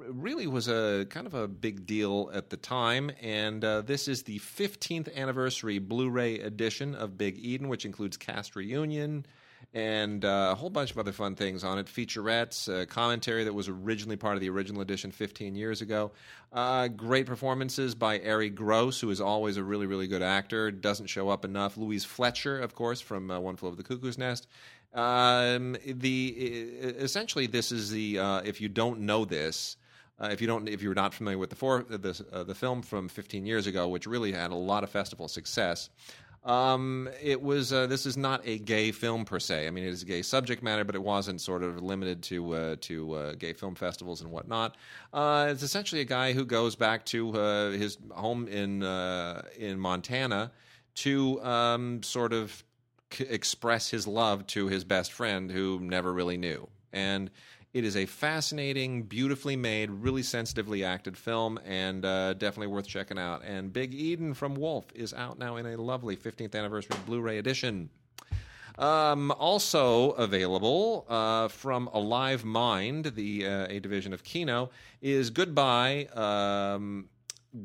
really 0.08 0.46
was 0.46 0.68
a 0.68 1.06
kind 1.10 1.26
of 1.26 1.34
a 1.34 1.46
big 1.46 1.86
deal 1.86 2.30
at 2.32 2.48
the 2.48 2.56
time, 2.56 3.10
and 3.20 3.62
uh, 3.62 3.82
this 3.82 4.08
is 4.08 4.22
the 4.22 4.38
15th 4.38 5.14
anniversary 5.14 5.78
Blu-ray 5.78 6.38
edition 6.38 6.94
of 6.94 7.18
Big 7.18 7.38
Eden, 7.38 7.68
which 7.68 7.84
includes 7.84 8.16
cast 8.16 8.56
reunion 8.56 9.26
and 9.74 10.24
uh, 10.24 10.50
a 10.52 10.54
whole 10.54 10.70
bunch 10.70 10.92
of 10.92 10.98
other 10.98 11.12
fun 11.12 11.34
things 11.34 11.64
on 11.64 11.78
it. 11.78 11.86
Featurettes, 11.86 12.72
uh, 12.72 12.86
commentary 12.86 13.44
that 13.44 13.52
was 13.52 13.68
originally 13.68 14.16
part 14.16 14.36
of 14.36 14.40
the 14.40 14.48
original 14.48 14.80
edition 14.80 15.10
15 15.10 15.56
years 15.56 15.80
ago. 15.80 16.12
Uh, 16.52 16.86
great 16.86 17.26
performances 17.26 17.96
by 17.96 18.20
Arye 18.20 18.54
Gross, 18.54 19.00
who 19.00 19.10
is 19.10 19.20
always 19.20 19.56
a 19.56 19.64
really, 19.64 19.86
really 19.86 20.06
good 20.06 20.22
actor. 20.22 20.70
Doesn't 20.70 21.08
show 21.08 21.28
up 21.28 21.44
enough. 21.44 21.76
Louise 21.76 22.04
Fletcher, 22.04 22.60
of 22.60 22.76
course, 22.76 23.00
from 23.00 23.30
uh, 23.30 23.40
One 23.40 23.56
Flew 23.56 23.68
Over 23.68 23.76
the 23.76 23.82
Cuckoo's 23.82 24.16
Nest. 24.16 24.46
Um, 24.94 25.76
the 25.84 26.28
essentially, 26.28 27.46
this 27.46 27.72
is 27.72 27.90
the 27.90 28.18
uh, 28.18 28.40
if 28.44 28.60
you 28.60 28.68
don't 28.68 29.00
know 29.00 29.24
this. 29.24 29.76
Uh, 30.20 30.28
if 30.30 30.40
you 30.40 30.46
don't, 30.46 30.68
if 30.68 30.80
you're 30.80 30.94
not 30.94 31.12
familiar 31.12 31.38
with 31.38 31.50
the 31.50 31.84
the, 31.88 32.24
uh, 32.32 32.44
the 32.44 32.54
film 32.54 32.82
from 32.82 33.08
15 33.08 33.44
years 33.44 33.66
ago, 33.66 33.88
which 33.88 34.06
really 34.06 34.30
had 34.30 34.52
a 34.52 34.54
lot 34.54 34.84
of 34.84 34.90
festival 34.90 35.26
success, 35.26 35.90
um, 36.44 37.08
it 37.22 37.40
was. 37.42 37.72
Uh, 37.72 37.86
this 37.86 38.04
is 38.04 38.16
not 38.16 38.42
a 38.44 38.58
gay 38.58 38.92
film 38.92 39.24
per 39.24 39.40
se. 39.40 39.66
I 39.66 39.70
mean, 39.70 39.84
it 39.84 39.88
is 39.88 40.02
a 40.02 40.06
gay 40.06 40.22
subject 40.22 40.62
matter, 40.62 40.84
but 40.84 40.94
it 40.94 41.02
wasn't 41.02 41.40
sort 41.40 41.62
of 41.62 41.82
limited 41.82 42.22
to 42.24 42.54
uh, 42.54 42.76
to 42.82 43.12
uh, 43.14 43.34
gay 43.34 43.54
film 43.54 43.74
festivals 43.74 44.20
and 44.20 44.30
whatnot. 44.30 44.76
Uh, 45.12 45.48
it's 45.50 45.62
essentially 45.62 46.02
a 46.02 46.06
guy 46.06 46.32
who 46.32 46.44
goes 46.44 46.76
back 46.76 47.06
to 47.06 47.34
uh, 47.34 47.70
his 47.70 47.96
home 48.10 48.46
in 48.48 48.82
uh, 48.82 49.42
in 49.56 49.78
Montana 49.78 50.52
to 50.96 51.42
um, 51.42 52.02
sort 52.02 52.34
of 52.34 52.62
c- 53.14 53.24
express 53.24 53.90
his 53.90 54.06
love 54.06 54.46
to 54.48 54.68
his 54.68 54.84
best 54.84 55.12
friend 55.12 55.50
who 55.50 55.78
never 55.80 56.12
really 56.12 56.36
knew. 56.36 56.68
And 56.92 57.30
it 57.74 57.84
is 57.84 57.96
a 57.96 58.06
fascinating, 58.06 59.02
beautifully 59.02 59.56
made, 59.56 59.90
really 59.90 60.22
sensitively 60.22 60.84
acted 60.84 61.16
film, 61.16 61.58
and 61.64 62.04
uh, 62.04 62.34
definitely 62.34 62.68
worth 62.68 62.86
checking 62.86 63.18
out. 63.18 63.42
And 63.44 63.72
Big 63.72 63.92
Eden 63.92 64.32
from 64.32 64.54
Wolf 64.54 64.86
is 64.94 65.12
out 65.12 65.40
now 65.40 65.56
in 65.56 65.66
a 65.66 65.76
lovely 65.76 66.16
15th 66.16 66.54
anniversary 66.54 66.96
Blu-ray 67.04 67.38
edition. 67.38 67.90
Um, 68.78 69.32
also 69.32 70.10
available 70.12 71.04
uh, 71.08 71.48
from 71.48 71.88
Alive 71.92 72.44
Mind, 72.44 73.06
the 73.16 73.46
uh, 73.46 73.66
a 73.68 73.80
division 73.80 74.12
of 74.12 74.22
Kino, 74.22 74.70
is 75.02 75.30
Goodbye, 75.30 76.06
um, 76.14 77.08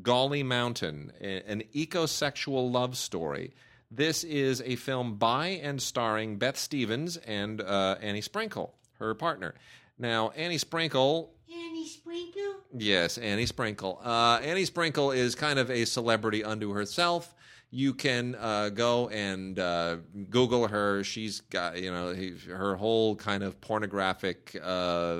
Gauley 0.02 0.44
Mountain, 0.44 1.12
an 1.20 1.62
ecosexual 1.74 2.72
love 2.72 2.96
story. 2.96 3.52
This 3.90 4.22
is 4.22 4.62
a 4.64 4.76
film 4.76 5.16
by 5.16 5.48
and 5.48 5.82
starring 5.82 6.36
Beth 6.36 6.56
Stephens 6.56 7.16
and 7.16 7.60
uh, 7.60 7.96
Annie 8.00 8.20
Sprinkle, 8.20 8.74
her 9.00 9.14
partner. 9.14 9.54
Now, 9.98 10.30
Annie 10.30 10.58
Sprinkle 10.58 11.32
Annie 11.52 11.86
Sprinkle? 11.86 12.54
Yes, 12.76 13.18
Annie 13.18 13.46
Sprinkle. 13.46 14.00
Uh, 14.04 14.40
Annie 14.42 14.64
Sprinkle 14.64 15.10
is 15.10 15.34
kind 15.34 15.58
of 15.58 15.70
a 15.70 15.84
celebrity 15.84 16.44
unto 16.44 16.72
herself. 16.72 17.34
You 17.72 17.94
can 17.94 18.36
uh, 18.36 18.68
go 18.68 19.08
and 19.08 19.58
uh, 19.58 19.96
Google 20.28 20.68
her. 20.68 21.02
She's 21.02 21.40
got, 21.40 21.80
you 21.80 21.90
know, 21.92 22.12
he, 22.12 22.34
her 22.48 22.76
whole 22.76 23.16
kind 23.16 23.42
of 23.42 23.60
pornographic 23.60 24.56
uh, 24.62 25.18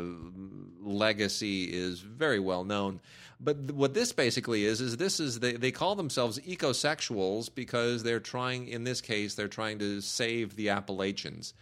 legacy 0.81 1.65
is 1.65 2.01
very 2.01 2.39
well 2.41 2.65
known. 2.65 3.01
But 3.43 3.69
th- 3.69 3.73
what 3.73 3.95
this 3.95 4.13
basically 4.13 4.65
is 4.65 4.81
is 4.81 4.99
this 4.99 5.19
is 5.19 5.41
they, 5.41 5.55
they 5.55 5.71
call 5.71 5.95
themselves 5.95 6.39
ecosexuals 6.41 7.53
because 7.53 8.03
they're 8.03 8.21
trying 8.21 8.69
in 8.69 8.85
this 8.85 9.01
case 9.01 9.35
they're 9.35 9.49
trying 9.49 9.79
to 9.79 10.01
save 10.03 10.57
the 10.57 10.69
Appalachians, 10.69 11.55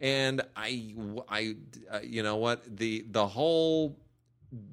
and 0.00 0.42
I 0.56 0.94
I 1.28 1.56
uh, 1.90 2.00
you 2.02 2.22
know 2.22 2.36
what 2.36 2.76
the 2.76 3.04
the 3.10 3.26
whole 3.26 3.98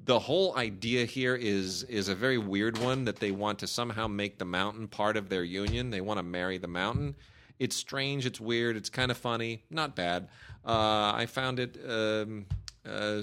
the 0.04 0.18
whole 0.20 0.56
idea 0.56 1.04
here 1.04 1.34
is 1.34 1.82
is 1.84 2.08
a 2.08 2.14
very 2.14 2.38
weird 2.38 2.78
one 2.78 3.06
that 3.06 3.16
they 3.16 3.32
want 3.32 3.58
to 3.60 3.66
somehow 3.66 4.06
make 4.06 4.38
the 4.38 4.44
mountain 4.44 4.86
part 4.86 5.16
of 5.16 5.28
their 5.28 5.42
union. 5.42 5.90
They 5.90 6.00
want 6.00 6.18
to 6.18 6.22
marry 6.22 6.58
the 6.58 6.68
mountain. 6.68 7.16
It's 7.58 7.76
strange. 7.76 8.26
It's 8.26 8.40
weird. 8.40 8.76
It's 8.76 8.90
kind 8.90 9.10
of 9.10 9.16
funny. 9.16 9.64
Not 9.70 9.96
bad. 9.96 10.28
Uh, 10.64 11.12
I 11.14 11.26
found 11.26 11.58
it. 11.58 11.78
Um, 11.88 12.46
uh, 12.88 13.22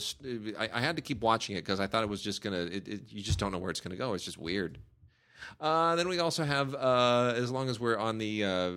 I, 0.58 0.70
I, 0.74 0.82
had 0.82 0.96
to 0.96 1.02
keep 1.02 1.22
watching 1.22 1.56
it 1.56 1.62
because 1.62 1.80
I 1.80 1.88
thought 1.88 2.04
it 2.04 2.10
was 2.10 2.22
just 2.22 2.42
gonna. 2.42 2.62
It, 2.62 2.88
it, 2.88 3.02
you 3.10 3.22
just 3.22 3.40
don't 3.40 3.52
know 3.52 3.58
where 3.58 3.70
it's 3.70 3.82
gonna 3.82 3.98
go. 3.98 4.14
It's 4.14 4.24
just 4.24 4.38
weird. 4.38 4.78
Uh, 5.60 5.96
then 5.96 6.08
we 6.08 6.20
also 6.20 6.44
have, 6.44 6.76
uh, 6.76 7.34
as 7.36 7.52
long 7.52 7.70
as 7.70 7.80
we're 7.80 7.98
on 7.98 8.18
the, 8.18 8.44
uh, 8.44 8.72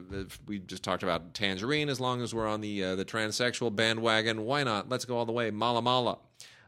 we 0.47 0.59
just 0.59 0.83
talked 0.83 1.03
about 1.03 1.35
Tangerine. 1.35 1.89
As 1.89 2.01
long 2.01 2.23
as 2.23 2.35
we're 2.35 2.49
on 2.49 2.61
the 2.61 2.83
uh, 2.85 2.97
the 2.97 3.05
transsexual 3.05 3.75
bandwagon, 3.75 4.45
why 4.45 4.65
not? 4.65 4.89
Let's 4.89 5.05
go 5.05 5.17
all 5.17 5.27
the 5.27 5.33
way. 5.33 5.51
Mala 5.51 5.83
Mala. 5.83 6.19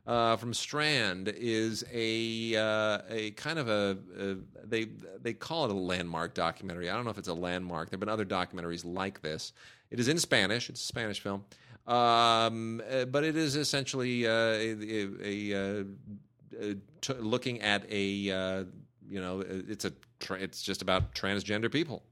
Uh, 0.06 0.36
from 0.36 0.52
Strand 0.52 1.32
is 1.34 1.82
a 1.90 2.54
uh, 2.56 2.98
a 3.08 3.30
kind 3.32 3.58
of 3.58 3.68
a, 3.68 3.96
a, 4.18 4.36
they 4.62 4.88
they 5.22 5.32
call 5.32 5.64
it 5.64 5.70
a 5.70 5.74
landmark 5.74 6.34
documentary. 6.34 6.90
I 6.90 6.94
don't 6.94 7.04
know 7.04 7.10
if 7.10 7.18
it's 7.18 7.28
a 7.28 7.34
landmark. 7.34 7.88
There've 7.88 8.00
been 8.00 8.10
other 8.10 8.26
documentaries 8.26 8.84
like 8.84 9.22
this. 9.22 9.52
It 9.90 9.98
is 9.98 10.08
in 10.08 10.18
Spanish. 10.18 10.68
It's 10.68 10.82
a 10.82 10.86
Spanish 10.86 11.20
film. 11.20 11.44
Um, 11.86 12.82
uh, 12.90 13.04
but 13.04 13.24
it 13.24 13.36
is 13.36 13.56
essentially 13.56 14.26
uh, 14.26 14.30
a, 14.30 15.08
a, 15.22 15.84
a 16.60 16.74
t- 17.02 17.12
looking 17.14 17.60
at 17.60 17.84
a 17.90 18.30
uh, 18.30 18.64
you 19.06 19.20
know 19.20 19.44
it's 19.46 19.84
a 19.84 19.92
tra- 20.18 20.40
it's 20.40 20.62
just 20.62 20.80
about 20.80 21.14
transgender 21.14 21.70
people. 21.70 22.02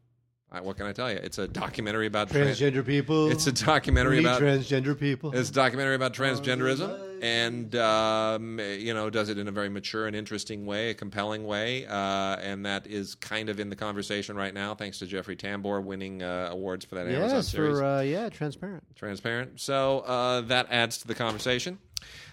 what 0.60 0.76
can 0.76 0.86
I 0.86 0.92
tell 0.92 1.10
you? 1.10 1.16
It's 1.22 1.38
a 1.38 1.48
documentary 1.48 2.06
about 2.06 2.28
transgender 2.28 2.84
people. 2.84 3.30
It's 3.30 3.46
a 3.46 3.52
documentary 3.52 4.18
about 4.18 4.42
transgender 4.42 4.98
people. 4.98 5.34
It's 5.34 5.48
a 5.48 5.54
documentary 5.54 5.94
about 5.94 6.12
transgenderism, 6.12 6.90
and 7.22 7.74
um, 7.76 8.58
you 8.58 8.92
know, 8.92 9.08
does 9.08 9.28
it 9.28 9.38
in 9.38 9.46
a 9.46 9.52
very 9.52 9.68
mature 9.68 10.06
and 10.06 10.16
interesting 10.16 10.66
way, 10.66 10.90
a 10.90 10.94
compelling 10.94 11.44
way, 11.44 11.86
uh, 11.86 12.36
and 12.36 12.66
that 12.66 12.88
is 12.88 13.14
kind 13.14 13.48
of 13.48 13.60
in 13.60 13.70
the 13.70 13.76
conversation 13.76 14.34
right 14.36 14.52
now, 14.52 14.74
thanks 14.74 14.98
to 14.98 15.06
Jeffrey 15.06 15.36
Tambor 15.36 15.82
winning 15.82 16.22
uh, 16.22 16.48
awards 16.50 16.84
for 16.84 16.96
that 16.96 17.06
yes, 17.06 17.16
Amazon 17.16 17.42
series. 17.44 17.78
for 17.78 17.84
uh, 17.84 18.00
yeah, 18.00 18.28
transparent, 18.28 18.82
transparent. 18.96 19.60
So 19.60 20.00
uh, 20.00 20.40
that 20.42 20.66
adds 20.70 20.98
to 20.98 21.08
the 21.08 21.14
conversation. 21.14 21.78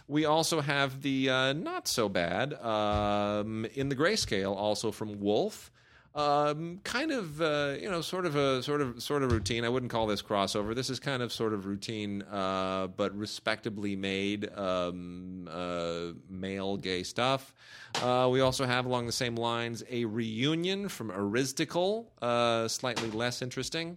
We 0.07 0.25
also 0.25 0.59
have 0.59 1.03
the 1.03 1.29
uh, 1.29 1.53
not 1.53 1.87
so 1.87 2.09
bad 2.09 2.55
um, 2.55 3.67
in 3.75 3.89
the 3.89 3.95
grayscale, 3.95 4.55
also 4.55 4.91
from 4.91 5.19
Wolf. 5.19 5.69
Um, 6.19 6.81
kind 6.83 7.11
of, 7.13 7.41
uh, 7.41 7.75
you 7.79 7.89
know, 7.89 8.01
sort 8.01 8.25
of 8.25 8.35
a 8.35 8.61
sort 8.61 8.81
of 8.81 9.01
sort 9.01 9.23
of 9.23 9.31
routine. 9.31 9.63
I 9.63 9.69
wouldn't 9.69 9.89
call 9.89 10.05
this 10.05 10.21
crossover. 10.21 10.75
This 10.75 10.89
is 10.89 10.99
kind 10.99 11.23
of 11.23 11.31
sort 11.31 11.53
of 11.53 11.65
routine, 11.65 12.23
uh, 12.23 12.87
but 12.87 13.15
respectably 13.15 13.95
made 13.95 14.51
um, 14.57 15.47
uh, 15.49 16.07
male 16.29 16.75
gay 16.75 17.03
stuff. 17.03 17.55
Uh, 18.03 18.27
we 18.29 18.41
also 18.41 18.65
have 18.65 18.85
along 18.85 19.05
the 19.05 19.13
same 19.13 19.35
lines 19.35 19.81
a 19.89 20.03
reunion 20.03 20.89
from 20.89 21.09
Aristocle, 21.09 22.07
uh, 22.21 22.67
slightly 22.67 23.09
less 23.11 23.41
interesting. 23.41 23.95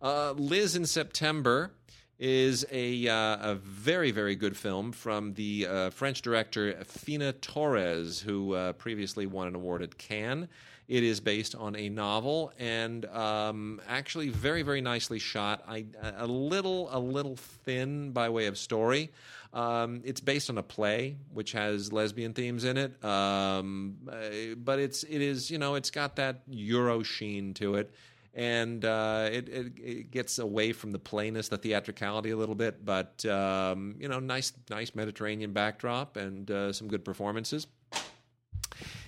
Uh, 0.00 0.32
Liz 0.32 0.74
in 0.74 0.84
September 0.84 1.70
is 2.18 2.66
a, 2.72 3.08
uh, 3.08 3.52
a 3.52 3.54
very, 3.54 4.10
very 4.10 4.34
good 4.34 4.56
film 4.56 4.90
from 4.90 5.34
the 5.34 5.66
uh, 5.68 5.90
French 5.90 6.22
director 6.22 6.72
Fina 6.84 7.32
Torres, 7.34 8.20
who 8.20 8.54
uh, 8.54 8.72
previously 8.72 9.26
won 9.26 9.46
an 9.46 9.54
award 9.54 9.82
at 9.82 9.96
Cannes. 9.96 10.48
It 10.88 11.02
is 11.04 11.20
based 11.20 11.54
on 11.54 11.76
a 11.76 11.88
novel 11.88 12.52
and 12.58 13.04
um, 13.06 13.80
actually 13.88 14.28
very, 14.28 14.62
very 14.62 14.80
nicely 14.80 15.18
shot. 15.18 15.62
I, 15.66 15.86
a 16.16 16.26
little, 16.26 16.88
a 16.92 16.98
little 16.98 17.36
thin 17.36 18.12
by 18.12 18.28
way 18.28 18.46
of 18.46 18.58
story. 18.58 19.10
Um, 19.52 20.00
it's 20.04 20.20
based 20.20 20.48
on 20.48 20.58
a 20.58 20.62
play 20.62 21.16
which 21.32 21.52
has 21.52 21.92
lesbian 21.92 22.32
themes 22.32 22.64
in 22.64 22.78
it, 22.78 23.04
um, 23.04 23.96
uh, 24.10 24.54
but 24.56 24.78
it's 24.78 25.02
it 25.02 25.20
is 25.20 25.50
you 25.50 25.58
know 25.58 25.74
it's 25.74 25.90
got 25.90 26.16
that 26.16 26.40
Euro 26.48 27.02
sheen 27.02 27.52
to 27.54 27.74
it 27.74 27.92
and 28.34 28.84
uh, 28.84 29.28
it, 29.30 29.48
it, 29.48 29.72
it, 29.76 30.10
gets 30.10 30.38
away 30.38 30.72
from 30.72 30.90
the 30.90 30.98
playness, 30.98 31.48
the 31.48 31.58
theatricality 31.58 32.30
a 32.30 32.36
little 32.36 32.54
bit. 32.54 32.84
But 32.84 33.24
um, 33.26 33.96
you 33.98 34.08
know, 34.08 34.20
nice 34.20 34.52
nice 34.70 34.94
Mediterranean 34.94 35.52
backdrop 35.52 36.16
and 36.16 36.50
uh, 36.50 36.72
some 36.72 36.88
good 36.88 37.04
performances. 37.04 37.66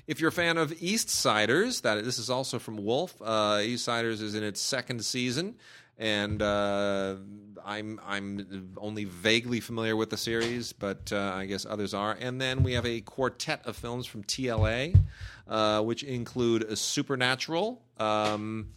If 0.07 0.21
you're 0.21 0.29
a 0.29 0.33
fan 0.33 0.59
of 0.59 0.75
East 0.83 1.09
Siders, 1.09 1.81
that 1.81 2.05
this 2.05 2.19
is 2.19 2.29
also 2.29 2.59
from 2.59 2.77
Wolf. 2.77 3.15
Uh, 3.23 3.61
East 3.63 3.85
Siders 3.87 4.21
is 4.21 4.35
in 4.35 4.43
its 4.43 4.61
second 4.61 5.03
season, 5.03 5.55
and 5.97 6.43
uh, 6.43 7.17
I'm 7.65 7.99
I'm 8.07 8.75
only 8.77 9.05
vaguely 9.05 9.61
familiar 9.61 9.97
with 9.97 10.11
the 10.11 10.19
series, 10.19 10.75
but 10.75 11.11
uh, 11.11 11.33
I 11.35 11.47
guess 11.47 11.65
others 11.65 11.95
are. 11.95 12.19
And 12.21 12.39
then 12.39 12.63
we 12.63 12.75
have 12.75 12.85
a 12.85 13.01
quartet 13.01 13.65
of 13.65 13.77
films 13.77 14.07
from 14.07 14.25
TLA, 14.25 14.95
uh, 15.49 15.81
which 15.81 16.03
include 16.03 16.77
Supernatural. 16.77 17.81
Um, 17.99 18.75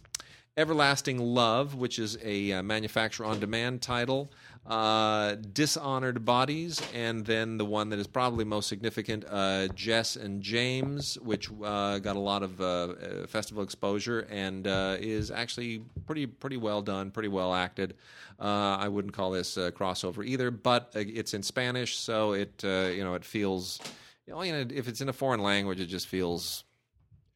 Everlasting 0.56 1.18
Love, 1.20 1.76
which 1.76 2.00
is 2.00 2.18
a 2.20 2.50
uh, 2.50 2.62
manufacturer 2.64 3.26
on 3.26 3.38
demand 3.38 3.80
title, 3.80 4.32
uh, 4.68 5.36
Dishonored 5.54 6.24
Bodies, 6.26 6.82
and 6.94 7.24
then 7.24 7.56
the 7.56 7.64
one 7.64 7.88
that 7.88 7.98
is 7.98 8.06
probably 8.06 8.44
most 8.44 8.68
significant, 8.68 9.24
uh, 9.28 9.68
Jess 9.68 10.14
and 10.16 10.42
James, 10.42 11.16
which 11.22 11.48
uh, 11.64 11.98
got 11.98 12.16
a 12.16 12.20
lot 12.20 12.42
of 12.42 12.60
uh, 12.60 12.64
uh, 12.64 13.26
festival 13.26 13.62
exposure 13.62 14.26
and 14.30 14.66
is 15.00 15.30
actually 15.30 15.82
pretty 16.06 16.26
pretty 16.26 16.58
well 16.58 16.82
done, 16.82 17.10
pretty 17.10 17.30
well 17.30 17.54
acted. 17.54 17.94
I 18.38 18.88
wouldn't 18.88 19.14
call 19.14 19.30
this 19.30 19.56
a 19.56 19.72
crossover 19.72 20.24
either, 20.24 20.50
but 20.50 20.90
it's 20.94 21.32
in 21.32 21.42
Spanish, 21.42 21.96
so 21.96 22.32
it 22.32 22.62
you 22.62 23.02
know 23.02 23.14
it 23.14 23.24
feels. 23.24 23.80
You 24.26 24.34
know, 24.34 24.66
if 24.70 24.88
it's 24.88 25.00
in 25.00 25.08
a 25.08 25.12
foreign 25.14 25.40
language, 25.42 25.80
it 25.80 25.86
just 25.86 26.06
feels 26.06 26.64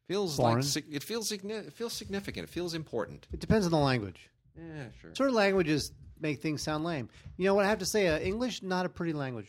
feels 0.07 0.37
Foreign. 0.37 0.63
like 0.75 0.85
it 0.91 1.01
feels 1.01 1.31
it 1.31 1.73
feels 1.73 1.93
significant. 1.93 2.47
It 2.47 2.51
feels 2.51 2.75
important. 2.75 3.25
It 3.33 3.39
depends 3.39 3.65
on 3.65 3.71
the 3.71 3.79
language. 3.79 4.29
Yeah, 4.55 4.85
sure. 5.01 5.09
Certain 5.15 5.33
languages 5.33 5.91
make 6.19 6.41
things 6.41 6.61
sound 6.61 6.83
lame. 6.83 7.09
You 7.37 7.45
know 7.45 7.53
what 7.55 7.65
I 7.65 7.69
have 7.69 7.79
to 7.79 7.85
say? 7.85 8.07
Uh, 8.07 8.19
English 8.19 8.61
not 8.63 8.85
a 8.85 8.89
pretty 8.89 9.13
language. 9.13 9.47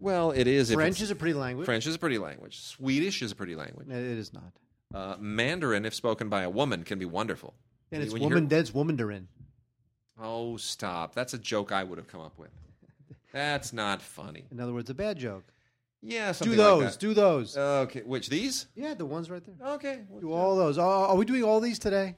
Well, 0.00 0.30
it 0.30 0.46
is. 0.46 0.72
French 0.72 1.00
is 1.00 1.10
a 1.10 1.16
pretty 1.16 1.34
language. 1.34 1.64
French 1.66 1.86
is 1.86 1.94
a 1.94 1.98
pretty 1.98 2.18
language. 2.18 2.58
Swedish 2.60 3.20
is 3.22 3.32
a 3.32 3.34
pretty 3.34 3.56
language. 3.56 3.88
It 3.88 3.94
is 3.96 4.32
not. 4.32 4.52
Uh, 4.94 5.16
Mandarin, 5.18 5.84
if 5.84 5.94
spoken 5.94 6.28
by 6.28 6.42
a 6.42 6.50
woman, 6.50 6.84
can 6.84 6.98
be 6.98 7.04
wonderful. 7.04 7.54
And 7.90 8.02
it's 8.02 8.12
When 8.12 8.22
you 8.22 8.28
woman. 8.28 8.44
hear- 8.44 8.58
That's 8.58 8.72
womandarin. 8.72 9.28
Oh, 10.20 10.56
stop! 10.56 11.14
That's 11.14 11.34
a 11.34 11.38
joke 11.38 11.70
I 11.72 11.84
would 11.84 11.96
have 11.98 12.08
come 12.08 12.20
up 12.20 12.36
with. 12.38 12.50
That's 13.32 13.72
not 13.72 14.00
funny. 14.02 14.44
In 14.50 14.58
other 14.60 14.72
words, 14.72 14.88
a 14.90 14.94
bad 14.94 15.18
joke. 15.18 15.44
Yeah, 16.02 16.32
Do 16.32 16.54
those. 16.54 16.82
Like 16.82 16.92
that. 16.92 17.00
do 17.00 17.12
those. 17.14 17.56
Okay, 17.56 18.02
which 18.02 18.28
these? 18.28 18.66
yeah, 18.76 18.94
the 18.94 19.04
ones 19.04 19.30
right 19.30 19.42
there. 19.44 19.68
Okay. 19.74 20.00
Do 20.20 20.32
all 20.32 20.56
those. 20.56 20.78
Oh, 20.78 20.82
are 20.82 21.16
we 21.16 21.24
doing 21.24 21.42
all 21.44 21.60
these 21.60 21.78
today? 21.78 22.14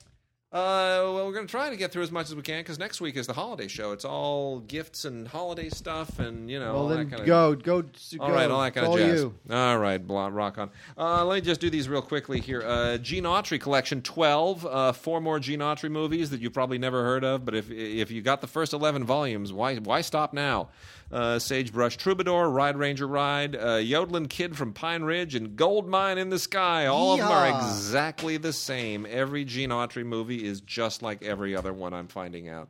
Uh, 0.53 0.98
well, 1.14 1.26
we're 1.26 1.32
going 1.32 1.46
to 1.46 1.51
try 1.51 1.70
to 1.70 1.76
get 1.76 1.92
through 1.92 2.03
as 2.03 2.11
much 2.11 2.26
as 2.26 2.34
we 2.34 2.42
can 2.42 2.59
because 2.59 2.76
next 2.76 3.01
week 3.01 3.16
is 3.16 3.28
the 3.28 3.32
holiday 3.32 3.68
show. 3.68 3.92
It's 3.92 4.05
all 4.05 4.59
gifts 4.59 5.05
and 5.05 5.28
holiday 5.28 5.68
stuff, 5.68 6.18
and 6.18 6.51
you 6.51 6.59
know, 6.59 6.72
well, 6.72 6.82
all 6.82 6.88
then 6.88 7.09
that 7.09 7.16
kind 7.16 7.24
go, 7.24 7.55
go, 7.55 7.82
go. 7.82 7.88
All 8.18 8.32
right, 8.32 8.51
all 8.51 8.61
that 8.61 8.74
kind 8.74 8.88
of 8.88 8.96
jazz. 8.96 9.20
you. 9.20 9.34
All 9.48 9.78
right, 9.78 10.05
blah, 10.05 10.26
rock 10.26 10.59
on. 10.59 10.70
Uh, 10.98 11.24
let 11.24 11.36
me 11.36 11.40
just 11.40 11.61
do 11.61 11.70
these 11.70 11.88
real 11.88 12.03
quickly 12.03 12.40
here. 12.40 12.62
Uh, 12.62 12.98
Gene 12.98 13.24
Autry 13.24 13.61
collection 13.61 14.03
twelve, 14.03 14.66
uh, 14.66 14.90
four 14.90 15.20
more 15.20 15.38
Gene 15.38 15.61
Autry 15.61 15.88
movies 15.88 16.30
that 16.30 16.40
you 16.40 16.51
probably 16.51 16.78
never 16.78 17.05
heard 17.05 17.22
of, 17.22 17.44
but 17.44 17.55
if 17.55 17.70
if 17.70 18.11
you 18.11 18.20
got 18.20 18.40
the 18.40 18.48
first 18.48 18.72
eleven 18.72 19.05
volumes, 19.05 19.53
why 19.53 19.76
why 19.76 20.01
stop 20.01 20.32
now? 20.32 20.70
Uh, 21.11 21.38
Sagebrush 21.40 21.96
Troubadour, 21.96 22.48
Ride 22.50 22.76
Ranger 22.76 23.06
Ride, 23.06 23.56
uh, 23.56 23.76
Yodeling 23.76 24.26
Kid 24.26 24.56
from 24.56 24.72
Pine 24.72 25.02
Ridge, 25.02 25.34
and 25.34 25.56
Gold 25.56 25.88
Mine 25.88 26.18
in 26.18 26.30
the 26.30 26.38
Sky. 26.38 26.86
All 26.86 27.12
of 27.12 27.18
them 27.18 27.28
are 27.28 27.48
exactly 27.48 28.36
the 28.36 28.52
same. 28.52 29.06
Every 29.11 29.44
Gene 29.44 29.70
Autry 29.70 30.06
movie 30.06 30.46
is 30.46 30.61
just 30.61 31.02
like 31.02 31.24
every 31.24 31.56
other 31.56 31.72
one. 31.72 31.94
I'm 31.94 32.06
finding 32.06 32.48
out. 32.48 32.68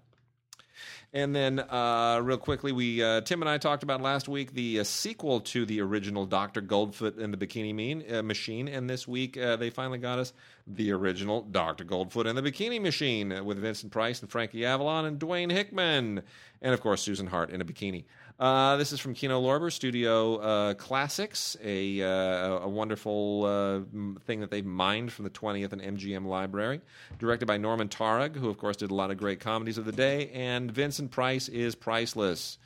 And 1.12 1.34
then, 1.34 1.59
uh, 1.59 2.20
real 2.22 2.36
quickly, 2.36 2.70
we 2.70 3.03
uh, 3.03 3.20
Tim 3.22 3.43
and 3.43 3.49
I 3.49 3.59
talked 3.59 3.82
about 3.82 4.01
last 4.01 4.28
week 4.28 4.55
the 4.55 4.78
uh, 4.78 4.84
sequel 4.84 5.41
to 5.41 5.66
the 5.66 5.80
original 5.80 6.24
Doctor 6.24 6.62
Goldfoot 6.62 7.18
and 7.18 7.34
the 7.34 7.47
Bikini 7.47 7.74
Mean, 7.74 8.05
uh, 8.09 8.22
Machine, 8.22 8.68
and 8.68 8.88
this 8.88 9.09
week 9.09 9.36
uh, 9.36 9.57
they 9.57 9.70
finally 9.70 9.99
got 9.99 10.20
us 10.20 10.32
the 10.68 10.93
original 10.93 11.43
Doctor 11.43 11.84
Goldfoot 11.84 12.26
and 12.26 12.38
the 12.38 12.43
Bikini 12.43 12.80
Machine 12.80 13.32
uh, 13.32 13.43
with 13.43 13.59
Vincent 13.59 13.91
Price 13.91 14.20
and 14.20 14.30
Frankie 14.30 14.64
Avalon 14.64 15.05
and 15.05 15.18
Dwayne 15.18 15.51
Hickman, 15.51 16.22
and 16.62 16.74
of 16.74 16.80
course 16.80 17.03
Susan 17.03 17.26
Hart 17.26 17.51
in 17.51 17.61
a 17.61 17.64
bikini. 17.64 18.05
Uh, 18.41 18.76
this 18.78 18.91
is 18.91 18.99
from 18.99 19.12
Kino 19.12 19.38
Lorber 19.43 19.70
Studio 19.70 20.36
uh, 20.36 20.72
Classics, 20.74 21.59
a, 21.62 22.01
uh, 22.03 22.61
a 22.61 22.68
wonderful 22.68 23.45
uh, 23.45 23.80
thing 24.24 24.41
that 24.41 24.51
they've 24.51 24.64
mined 24.64 25.12
from 25.12 25.24
the 25.24 25.30
20th 25.30 25.74
and 25.74 25.82
MGM 25.82 26.24
library. 26.24 26.80
Directed 27.18 27.45
by 27.45 27.59
Norman 27.59 27.91
Taurog, 27.91 28.34
who, 28.36 28.49
of 28.49 28.57
course, 28.57 28.76
did 28.78 28.91
a 28.91 28.95
lot 28.95 29.11
of 29.11 29.18
great 29.18 29.41
comedies 29.41 29.76
of 29.76 29.84
the 29.84 29.93
day. 29.93 30.30
And 30.30 30.72
Vincent 30.72 31.11
Price 31.11 31.49
is 31.49 31.74
priceless. 31.74 32.57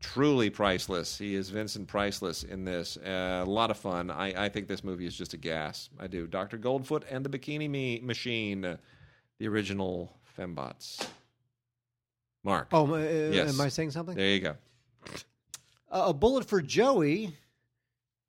truly 0.00 0.48
priceless. 0.48 1.18
He 1.18 1.34
is 1.34 1.50
Vincent 1.50 1.88
Priceless 1.88 2.44
in 2.44 2.64
this. 2.64 2.96
Uh, 2.96 3.42
a 3.44 3.50
lot 3.50 3.72
of 3.72 3.76
fun. 3.78 4.12
I, 4.12 4.44
I 4.44 4.48
think 4.48 4.68
this 4.68 4.84
movie 4.84 5.06
is 5.06 5.16
just 5.16 5.34
a 5.34 5.38
gas. 5.38 5.90
I 5.98 6.06
do. 6.06 6.28
Dr. 6.28 6.56
Goldfoot 6.56 7.02
and 7.10 7.24
the 7.24 7.30
Bikini 7.36 7.68
Me- 7.68 8.00
Machine, 8.00 8.60
the 9.40 9.48
original 9.48 10.16
Fembots. 10.38 11.04
Mark. 12.44 12.68
Oh, 12.72 12.94
uh, 12.94 12.98
Yes. 13.32 13.52
am 13.52 13.60
I 13.60 13.70
saying 13.70 13.90
something? 13.90 14.14
There 14.14 14.28
you 14.28 14.38
go. 14.40 14.54
Uh, 15.90 16.04
a 16.08 16.12
Bullet 16.14 16.46
for 16.48 16.60
Joey. 16.60 17.34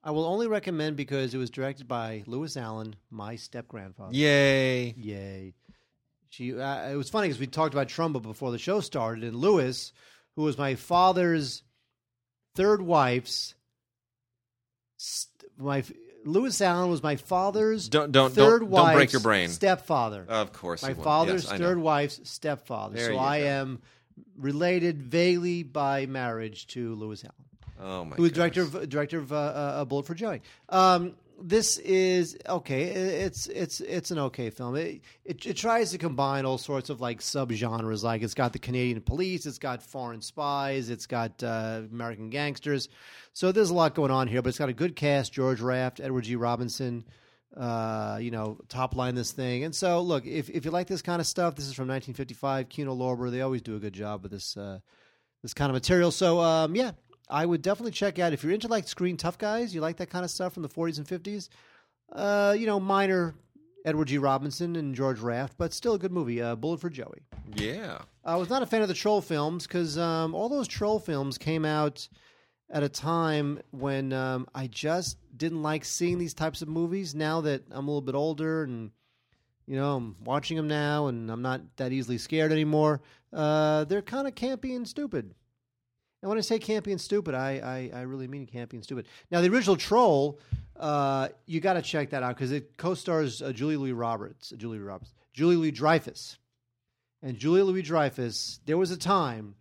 I 0.04 0.12
will 0.12 0.26
only 0.26 0.48
recommend 0.48 0.96
because 0.96 1.34
it 1.34 1.38
was 1.38 1.50
directed 1.50 1.88
by 1.88 2.24
Lewis 2.28 2.56
Allen, 2.56 2.96
my 3.10 3.36
step 3.36 3.68
grandfather. 3.68 4.14
Yay. 4.16 4.94
Yay. 4.98 5.54
She. 6.30 6.58
Uh, 6.58 6.90
it 6.90 6.96
was 6.96 7.10
funny 7.10 7.28
because 7.28 7.40
we 7.40 7.48
talked 7.48 7.74
about 7.74 7.88
Trumbo 7.88 8.22
before 8.22 8.52
the 8.52 8.58
show 8.60 8.80
started, 8.80 9.24
and 9.24 9.36
Lewis, 9.36 9.92
who 10.36 10.44
was 10.44 10.58
my 10.58 10.76
father's 10.76 11.64
third 12.56 12.82
wife's, 12.82 13.56
st- 14.98 15.52
my 15.58 15.84
Lewis 16.26 16.62
Allen 16.62 16.90
was 16.90 17.02
my 17.02 17.16
father's 17.16 17.88
Don't- 17.90 18.12
don't- 18.12 18.32
3rd 18.34 18.60
don't- 18.62 18.72
don't 18.72 18.94
break 18.94 19.12
your 19.14 19.22
brain. 19.22 19.50
stepfather. 19.50 20.26
Of 20.28 20.52
course. 20.54 20.82
my 20.84 20.90
he 20.90 20.94
father's 21.02 21.46
Yes, 21.50 21.58
third 21.58 21.78
wife's 21.80 22.20
stepfather. 22.30 22.96
There 22.96 23.12
so 23.14 23.18
I 23.18 23.38
am 23.38 23.82
related 24.38 25.02
vaguely 25.04 25.64
by 25.64 26.06
marriage 26.06 26.68
to 26.68 26.96
Lewis 26.96 27.24
Allen 27.24 27.34
Oh 27.80 28.06
my. 28.06 28.16
who 28.16 28.24
was 28.24 28.32
director 28.32 28.62
of 28.64 28.90
director 28.90 29.20
of 29.20 29.32
uh, 29.32 29.36
uh, 29.36 29.86
Bullet 29.86 30.06
for 30.06 30.16
Joey. 30.16 30.42
Um, 30.70 31.14
this 31.40 31.78
is 31.78 32.36
okay. 32.50 32.84
It's 32.86 33.46
it's 33.48 33.80
it's 33.82 34.10
an 34.10 34.18
okay 34.18 34.50
film. 34.50 34.76
It, 34.76 35.02
it 35.24 35.46
it 35.46 35.54
tries 35.56 35.92
to 35.92 36.00
combine 36.00 36.46
all 36.46 36.58
sorts 36.58 36.90
of 36.90 37.00
like 37.00 37.20
subgenres. 37.20 38.02
Like 38.04 38.24
it's 38.24 38.34
got 38.34 38.54
the 38.54 38.60
Canadian 38.60 39.02
police, 39.02 39.46
it's 39.46 39.60
got 39.60 39.84
foreign 39.84 40.22
spies, 40.22 40.90
it's 40.90 41.06
got 41.06 41.44
uh, 41.44 41.82
American 41.92 42.32
gangsters. 42.32 42.90
So 43.34 43.52
there's 43.52 43.70
a 43.70 43.76
lot 43.76 43.94
going 43.94 44.10
on 44.10 44.28
here, 44.28 44.42
but 44.42 44.50
it's 44.50 44.58
got 44.58 44.70
a 44.70 44.74
good 44.74 44.96
cast: 44.96 45.32
George 45.32 45.62
Raft, 45.62 46.00
Edward 46.00 46.24
G. 46.24 46.36
Robinson. 46.36 47.06
Uh, 47.58 48.20
you 48.22 48.30
know, 48.30 48.60
top 48.70 48.96
line 48.96 49.16
this 49.16 49.32
thing. 49.32 49.64
And 49.64 49.74
so, 49.74 50.02
look, 50.02 50.26
if 50.28 50.50
if 50.50 50.64
you 50.64 50.70
like 50.70 50.88
this 50.88 51.02
kind 51.02 51.20
of 51.20 51.26
stuff, 51.26 51.56
this 51.56 51.66
is 51.66 51.74
from 51.74 51.88
1955. 51.88 52.70
Kino 52.70 52.96
Lorber, 52.96 53.32
they 53.32 53.42
always 53.42 53.64
do 53.64 53.76
a 53.76 53.80
good 53.80 53.94
job 53.94 54.22
with 54.22 54.32
this 54.32 54.56
uh, 54.56 54.80
this 55.42 55.54
kind 55.54 55.72
of 55.72 55.74
material. 55.74 56.12
So, 56.12 56.40
um, 56.40 56.76
yeah, 56.76 56.92
I 57.30 57.46
would 57.46 57.62
definitely 57.62 57.94
check 57.94 58.20
out 58.20 58.32
if 58.34 58.44
you're 58.44 58.54
into 58.54 58.68
like 58.68 58.88
screen 58.88 59.18
tough 59.18 59.38
guys. 59.38 59.74
You 59.74 59.82
like 59.82 59.98
that 59.98 60.10
kind 60.10 60.24
of 60.24 60.32
stuff 60.32 60.54
from 60.54 60.64
the 60.64 60.70
40s 60.70 60.98
and 60.98 61.08
50s. 61.08 61.50
Uh, 62.12 62.56
you 62.58 62.68
know, 62.68 62.80
minor 62.80 63.34
Edward 63.86 64.10
G. 64.10 64.18
Robinson 64.18 64.76
and 64.76 64.94
George 64.94 65.20
Raft, 65.20 65.56
but 65.58 65.74
still 65.74 65.94
a 65.94 66.00
good 66.00 66.12
movie. 66.12 66.42
Uh, 66.42 66.56
Bullet 66.56 66.80
for 66.80 66.90
Joey. 66.90 67.24
Yeah. 67.56 68.00
I 68.24 68.36
was 68.36 68.50
not 68.50 68.62
a 68.62 68.66
fan 68.66 68.82
of 68.82 68.88
the 68.88 68.94
troll 68.94 69.22
films 69.22 69.66
because 69.66 69.98
um, 69.98 70.36
all 70.36 70.50
those 70.50 70.68
troll 70.68 71.00
films 71.00 71.38
came 71.38 71.66
out 71.66 72.08
at 72.70 72.84
a 72.84 72.90
time 72.90 73.62
when 73.72 74.14
um, 74.14 74.48
I 74.54 74.68
just 74.68 75.18
didn't 75.36 75.62
like 75.62 75.86
seeing 75.86 76.18
these 76.18 76.34
types 76.34 76.62
of 76.62 76.68
movies. 76.68 77.16
Now 77.16 77.42
that 77.42 77.64
I'm 77.72 77.88
a 77.88 77.92
little 77.92 78.02
bit 78.02 78.16
older 78.16 78.64
and 78.64 78.92
you 79.66 79.76
know 79.76 79.96
I'm 79.96 80.16
watching 80.24 80.58
them 80.58 80.68
now, 80.68 81.08
and 81.08 81.30
I'm 81.30 81.42
not 81.42 81.62
that 81.78 81.92
easily 81.92 82.18
scared 82.18 82.52
anymore, 82.52 83.02
uh, 83.34 83.84
they're 83.86 84.02
kind 84.02 84.28
of 84.28 84.36
campy 84.36 84.76
and 84.76 84.88
stupid. 84.88 85.34
And 86.22 86.30
when 86.30 86.38
I 86.38 86.42
say 86.42 86.58
campy 86.58 86.88
and 86.88 87.00
stupid, 87.00 87.36
I, 87.36 87.90
I, 87.94 88.00
I 88.00 88.02
really 88.02 88.28
mean 88.28 88.48
campy 88.48 88.74
and 88.74 88.84
stupid. 88.84 89.08
Now, 89.30 89.42
the 89.42 89.50
original 89.50 89.76
Troll, 89.76 90.40
uh, 90.76 91.30
you 91.46 91.60
got 91.60 91.74
to 91.74 91.82
check 91.82 92.10
that 92.10 92.24
out 92.24 92.36
because 92.36 92.52
it 92.52 92.76
co-stars 92.76 93.42
uh, 93.42 93.52
Julie 93.52 93.78
Louis 93.78 93.94
Roberts, 93.94 94.52
Julie 94.58 94.80
Roberts, 94.80 95.14
Julie 95.34 95.58
Louis 95.58 95.72
Dreyfus, 95.72 96.38
and 97.22 97.38
Julie 97.38 97.62
Louis 97.62 97.84
Dreyfus. 97.84 98.60
There 98.66 98.78
was 98.78 98.90
a 98.90 98.98
time. 98.98 99.56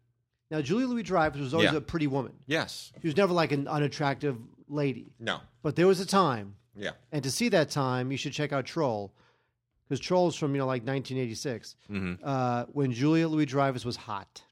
Now, 0.51 0.61
Julia 0.61 0.87
Louis 0.87 1.03
Dreyfus 1.03 1.41
was 1.41 1.55
always 1.55 1.73
Yeah. 1.73 1.79
a 1.79 1.81
pretty 1.81 2.07
woman. 2.07 2.33
Yes. 2.47 2.93
She 3.01 3.09
was 3.09 3.17
never 3.17 3.33
like 3.33 3.51
an 3.53 3.67
unattractive 3.67 4.39
lady. 4.69 5.13
No. 5.19 5.41
But 5.63 5.75
there 5.77 5.87
was 5.87 5.99
a 6.01 6.07
time, 6.07 6.55
Yeah. 6.77 6.93
and 7.11 7.23
to 7.25 7.31
see 7.31 7.49
that 7.51 7.71
time, 7.71 8.11
you 8.13 8.17
should 8.17 8.33
check 8.33 8.53
out 8.53 8.65
Troll, 8.65 9.13
because 9.89 9.99
Troll's 10.01 10.37
from 10.37 10.55
you 10.55 10.59
know 10.59 10.67
like 10.67 10.83
1986, 10.85 11.75
hmm 11.89 12.15
uh, 12.23 12.65
when 12.67 12.93
Julia 12.93 13.27
Louis 13.29 13.47
Dreyfus 13.47 13.85
was 13.85 13.97
hot. 13.97 14.43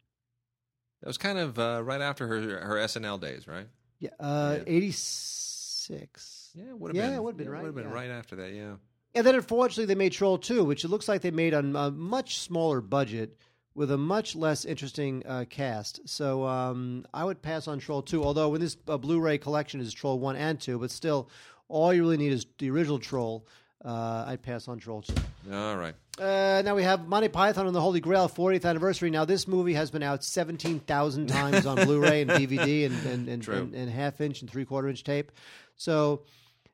That 1.01 1.07
was 1.09 1.18
kind 1.18 1.38
of 1.38 1.59
uh, 1.59 1.82
right 1.84 2.01
after 2.01 2.26
her 2.26 2.40
her 2.61 2.76
SNL 2.78 3.20
days, 3.20 3.47
right? 3.47 3.68
Yeah, 4.01 4.11
uh, 4.18 4.57
Yeah. 4.59 4.64
86. 4.66 6.51
Yeah, 6.55 6.70
it 6.70 6.78
would 6.78 6.88
have 6.90 6.97
Yeah, 6.97 7.09
been. 7.11 7.14
it 7.18 7.22
would've 7.22 7.36
been, 7.36 7.47
Would 7.49 7.53
right? 7.53 7.64
have 7.66 7.74
been 7.74 7.84
Yeah. 7.88 7.92
right 7.92 8.11
after 8.11 8.36
that. 8.36 8.53
Yeah. 8.53 8.76
And 9.14 9.24
then 9.26 9.34
unfortunately, 9.36 9.84
they 9.86 9.95
made 9.95 10.12
Troll 10.12 10.38
2, 10.38 10.64
which 10.64 10.84
it 10.84 10.88
looks 10.88 11.07
like 11.09 11.20
they 11.22 11.30
made 11.30 11.55
on 11.55 11.76
a 11.76 11.90
much 11.90 12.38
smaller 12.38 12.80
budget 12.80 13.36
with 13.75 13.91
a 13.91 13.99
much 13.99 14.37
less 14.37 14.64
interesting 14.64 15.22
uh, 15.27 15.45
cast. 15.49 16.01
So 16.09 16.47
um, 16.47 17.07
I 17.12 17.25
would 17.25 17.43
pass 17.43 17.66
on 17.66 17.79
Troll 17.79 18.03
2, 18.03 18.22
although 18.22 18.55
in 18.55 18.61
this 18.61 18.77
uh, 18.87 18.97
Blu 18.97 19.20
ray 19.20 19.39
collection 19.39 19.81
is 19.81 19.93
Troll 19.93 20.18
1 20.18 20.37
and 20.37 20.61
2, 20.61 20.79
but 20.79 20.91
still, 20.91 21.29
all 21.68 21.93
you 21.93 22.03
really 22.03 22.16
need 22.16 22.33
is 22.33 22.47
the 22.59 22.70
original 22.70 22.99
Troll. 22.99 23.47
Uh, 23.85 24.25
I'd 24.29 24.43
pass 24.43 24.68
on 24.68 24.79
Troll 24.79 25.03
2. 25.03 25.14
All 25.53 25.77
right. 25.77 25.95
Uh, 26.18 26.62
now 26.64 26.75
we 26.75 26.85
have 26.85 27.07
Monty 27.07 27.29
Python 27.29 27.66
and 27.66 27.75
the 27.75 27.81
Holy 27.81 28.01
Grail 28.01 28.29
40th 28.29 28.64
anniversary. 28.64 29.11
Now 29.11 29.25
this 29.25 29.49
movie 29.49 29.75
has 29.75 29.91
been 29.91 30.03
out 30.03 30.25
17,000 30.25 31.27
times 31.27 31.66
on 31.66 31.77
Blu-ray 31.85 32.22
and 32.22 32.31
DVD 32.31 32.87
and 32.87 33.07
and, 33.07 33.29
and, 33.29 33.47
and, 33.47 33.75
and 33.75 33.91
half 33.91 34.20
inch 34.20 34.41
and 34.41 34.51
three 34.51 34.64
quarter 34.64 34.89
inch 34.89 35.05
tape. 35.05 35.33
So, 35.77 36.22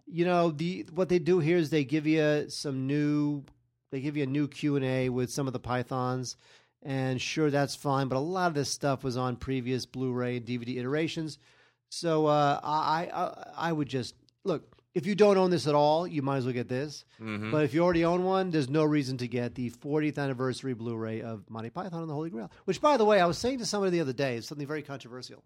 you 0.07 0.25
know, 0.25 0.51
the 0.51 0.87
what 0.95 1.09
they 1.09 1.19
do 1.19 1.41
here 1.41 1.57
is 1.57 1.71
they 1.71 1.85
give 1.85 2.07
you 2.07 2.49
some 2.49 2.87
new 2.87 3.45
they 3.91 4.01
give 4.01 4.17
you 4.17 4.23
a 4.23 4.27
new 4.27 4.47
Q&A 4.47 5.09
with 5.09 5.33
some 5.33 5.47
of 5.47 5.53
the 5.53 5.59
Pythons 5.59 6.37
and 6.83 7.21
sure 7.21 7.51
that's 7.51 7.75
fine, 7.75 8.09
but 8.09 8.17
a 8.17 8.21
lot 8.21 8.49
of 8.49 8.55
this 8.55 8.71
stuff 8.71 9.05
was 9.05 9.17
on 9.17 9.37
previous 9.37 9.87
Blu-ray 9.87 10.39
and 10.39 10.47
DVD 10.47 10.77
iterations. 10.79 11.39
So, 11.89 12.27
uh, 12.27 12.61
I, 12.63 13.09
I 13.13 13.69
I 13.69 13.73
would 13.73 13.89
just 13.89 14.15
look 14.45 14.77
if 14.95 15.07
you 15.07 15.15
don't 15.15 15.37
own 15.37 15.51
this 15.51 15.67
at 15.67 15.75
all, 15.75 16.07
you 16.07 16.21
might 16.23 16.39
as 16.39 16.45
well 16.45 16.55
get 16.55 16.69
this. 16.69 17.05
Mm-hmm. 17.21 17.51
But 17.53 17.65
if 17.65 17.75
you 17.75 17.83
already 17.85 18.05
own 18.05 18.25
one, 18.25 18.51
there's 18.51 18.69
no 18.69 18.83
reason 18.85 19.19
to 19.19 19.29
get 19.29 19.55
the 19.55 19.71
40th 19.71 20.19
anniversary 20.19 20.75
Blu-ray 20.75 21.23
of 21.23 21.49
Monty 21.49 21.71
Python 21.71 22.01
and 22.01 22.11
the 22.11 22.15
Holy 22.15 22.31
Grail. 22.31 22.51
Which, 22.65 22.81
by 22.81 22.97
the 22.97 23.05
way, 23.05 23.21
I 23.21 23.27
was 23.27 23.39
saying 23.39 23.59
to 23.59 23.67
somebody 23.67 23.93
the 23.93 24.01
other 24.01 24.13
day, 24.13 24.37
is 24.37 24.47
something 24.47 24.67
very 24.67 24.83
controversial. 24.83 25.45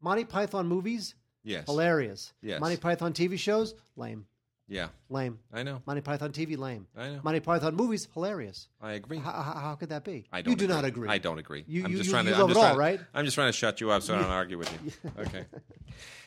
Monty 0.00 0.24
Python 0.24 0.68
movies, 0.68 1.14
Yes. 1.42 1.66
hilarious. 1.66 2.32
Yes. 2.42 2.60
Monty 2.60 2.76
Python 2.76 3.12
TV 3.12 3.38
shows, 3.38 3.74
lame, 3.96 4.26
Yeah. 4.70 4.88
lame. 5.08 5.38
I 5.52 5.64
know. 5.64 5.82
Monty 5.84 6.00
Python 6.00 6.30
TV, 6.32 6.56
lame. 6.56 6.86
I 6.96 7.08
know. 7.08 7.20
Monty 7.24 7.40
Python 7.40 7.74
movies, 7.74 8.06
hilarious. 8.14 8.68
I 8.80 8.92
agree. 8.92 9.18
How, 9.18 9.32
how, 9.32 9.52
how 9.54 9.74
could 9.74 9.88
that 9.88 10.04
be? 10.04 10.24
I 10.32 10.42
don't 10.42 10.52
you 10.52 10.56
do 10.56 10.68
not 10.68 10.84
agree. 10.84 11.08
I 11.08 11.18
don't 11.18 11.38
agree. 11.38 11.64
You- 11.66 11.84
I'm 11.84 11.90
you- 11.90 11.96
just 11.98 12.06
you- 12.06 12.12
trying 12.12 12.26
to. 12.26 12.34
I'm 12.40 12.46
just 12.48 12.56
all, 12.58 12.64
trying, 12.66 12.78
right? 12.78 13.00
I'm 13.12 13.24
just 13.24 13.34
trying 13.34 13.48
to 13.48 13.52
shut 13.52 13.80
you 13.80 13.90
up 13.90 14.02
so 14.02 14.14
I 14.14 14.20
don't 14.20 14.30
argue 14.30 14.56
with 14.58 14.72
you. 14.84 15.10
Okay. 15.18 15.44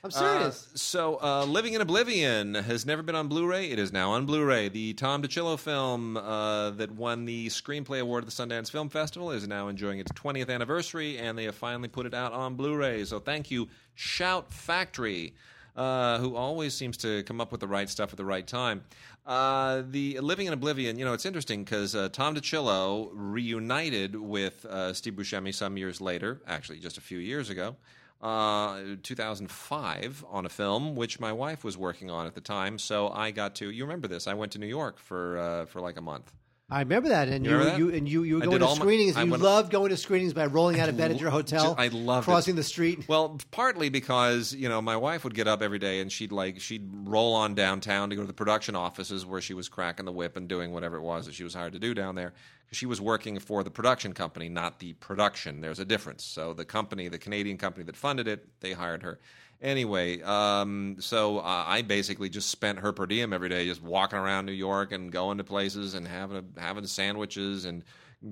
I'm 0.04 0.12
serious. 0.12 0.68
Uh, 0.74 0.78
so, 0.78 1.22
uh, 1.24 1.46
Living 1.46 1.74
in 1.76 1.80
Oblivion 1.82 2.56
has 2.56 2.86
never 2.86 3.02
been 3.02 3.16
on 3.16 3.30
Blu-ray. 3.30 3.72
It 3.72 3.80
is 3.80 3.94
now 3.94 4.12
on 4.12 4.26
Blu-ray. 4.26 4.68
The 4.68 4.94
Tom 4.96 5.24
DiCillo 5.24 5.58
film 5.58 6.18
uh, 6.18 6.72
that 6.72 6.92
won 6.92 7.24
the 7.24 7.48
Screenplay 7.48 8.02
Award 8.02 8.26
at 8.26 8.30
the 8.30 8.36
Sundance 8.36 8.70
Film 8.70 8.90
Festival 8.90 9.32
is 9.32 9.48
now 9.48 9.70
enjoying 9.70 10.00
its 10.00 10.12
20th 10.12 10.50
anniversary, 10.50 11.18
and 11.18 11.38
they 11.38 11.46
have 11.46 11.56
finally 11.56 11.88
put 11.88 12.06
it 12.06 12.14
out 12.14 12.34
on 12.34 12.56
Blu-ray. 12.56 13.06
So, 13.06 13.20
thank 13.22 13.50
you, 13.50 13.70
Shout 13.96 14.52
Factory, 14.52 15.34
uh, 15.76 16.20
who 16.20 16.36
always 16.36 16.74
seems 16.74 16.98
to 16.98 17.24
come 17.24 17.42
up 17.42 17.52
with 17.52 17.62
the 17.62 17.68
right 17.68 17.90
stuff 17.90 18.12
at 18.12 18.18
the 18.18 18.26
right 18.26 18.46
time. 18.46 18.84
Uh, 19.26 19.84
the 19.90 20.20
Living 20.20 20.48
in 20.48 20.54
Oblivion, 20.54 21.00
you 21.00 21.06
know, 21.06 21.14
it's 21.14 21.26
interesting 21.26 21.64
because 21.64 21.96
uh, 21.96 22.10
Tom 22.10 22.36
DiCillo 22.36 23.10
reunited 23.14 24.16
with 24.16 24.66
uh, 24.66 24.94
Steve 24.94 25.14
Buscemi 25.14 25.54
some 25.54 25.78
years 25.78 26.02
later, 26.02 26.42
actually 26.48 26.80
just 26.80 26.98
a 26.98 27.02
few 27.02 27.18
years 27.18 27.50
ago 27.50 27.76
uh, 28.22 28.80
2005 29.04 30.26
on 30.30 30.46
a 30.46 30.50
film 30.50 30.96
which 30.96 31.20
my 31.20 31.34
wife 31.34 31.64
was 31.64 31.78
working 31.78 32.10
on 32.10 32.26
at 32.26 32.36
the 32.36 32.42
time. 32.42 32.80
So 32.80 33.10
I 33.10 33.32
got 33.32 33.56
to. 33.56 33.70
You 33.70 33.84
remember 33.84 34.08
this? 34.08 34.28
I 34.28 34.34
went 34.34 34.54
to 34.54 34.60
New 34.60 34.68
York 34.68 34.98
for 34.98 35.66
for 35.70 35.82
like 35.82 35.98
a 35.98 36.02
month. 36.02 36.34
I 36.74 36.80
remember 36.80 37.10
that, 37.10 37.28
and 37.28 37.46
You 37.46 37.52
you, 37.52 37.64
that? 37.64 37.78
you 37.78 37.94
and 37.94 38.10
you 38.10 38.24
you 38.24 38.36
were 38.38 38.42
I 38.44 38.46
going 38.46 38.60
to 38.60 38.66
all 38.66 38.76
my- 38.76 38.82
screenings. 38.82 39.16
You 39.16 39.26
loved 39.26 39.72
going 39.72 39.90
to 39.90 39.98
screenings 39.98 40.34
by 40.34 40.48
rolling 40.48 40.80
out 40.80 40.90
of 40.90 40.98
bed 40.98 41.12
at 41.12 41.20
your 41.20 41.30
hotel. 41.40 41.76
I 41.78 41.88
loved 41.90 42.28
it. 42.28 42.32
crossing 42.32 42.56
the 42.56 42.64
street. 42.64 43.08
Well, 43.08 43.38
partly 43.52 43.90
because 43.90 44.54
you 44.54 44.68
know 44.70 44.82
my 44.82 44.98
wife 44.98 45.24
would 45.24 45.36
get 45.36 45.48
up 45.48 45.62
every 45.62 45.80
day 45.80 46.00
and 46.02 46.12
she'd 46.12 46.32
like 46.32 46.60
she'd 46.60 46.90
roll 47.06 47.34
on 47.36 47.54
downtown 47.56 48.10
to 48.10 48.16
go 48.16 48.22
to 48.24 48.28
the 48.28 48.34
production 48.34 48.76
offices 48.76 49.26
where 49.26 49.40
she 49.42 49.54
was 49.54 49.70
cracking 49.70 50.06
the 50.06 50.12
whip 50.12 50.36
and 50.36 50.48
doing 50.48 50.72
whatever 50.72 50.98
it 50.98 51.02
was 51.02 51.26
that 51.28 51.36
she 51.36 51.44
was 51.44 51.54
hired 51.54 51.74
to 51.74 51.80
do 51.80 51.94
down 51.94 52.16
there. 52.16 52.34
She 52.72 52.88
was 52.88 53.00
working 53.00 53.38
for 53.38 53.64
the 53.64 53.70
production 53.70 54.14
company, 54.14 54.50
not 54.50 54.80
the 54.80 54.94
production. 54.94 55.62
There's 55.62 55.78
a 55.78 55.86
difference. 55.86 56.24
So 56.24 56.54
the 56.54 56.66
company, 56.66 57.08
the 57.08 57.20
Canadian 57.20 57.58
company 57.60 57.86
that 57.86 57.96
funded 57.96 58.28
it, 58.28 58.48
they 58.62 58.72
hired 58.74 59.04
her. 59.04 59.20
Anyway, 59.64 60.22
um, 60.24 60.98
so 61.00 61.40
I 61.40 61.84
basically 61.84 62.28
just 62.28 62.50
spent 62.50 62.80
her 62.80 62.92
per 62.92 63.06
diem 63.06 63.32
every 63.32 63.48
day, 63.48 63.66
just 63.66 63.82
walking 63.82 64.20
around 64.20 64.46
New 64.46 64.52
York 64.52 64.92
and 64.92 65.10
going 65.10 65.38
to 65.38 65.46
places 65.46 65.94
and 65.94 66.06
having 66.06 66.38
a, 66.38 66.60
having 66.60 66.86
sandwiches 66.86 67.64
and 67.64 67.86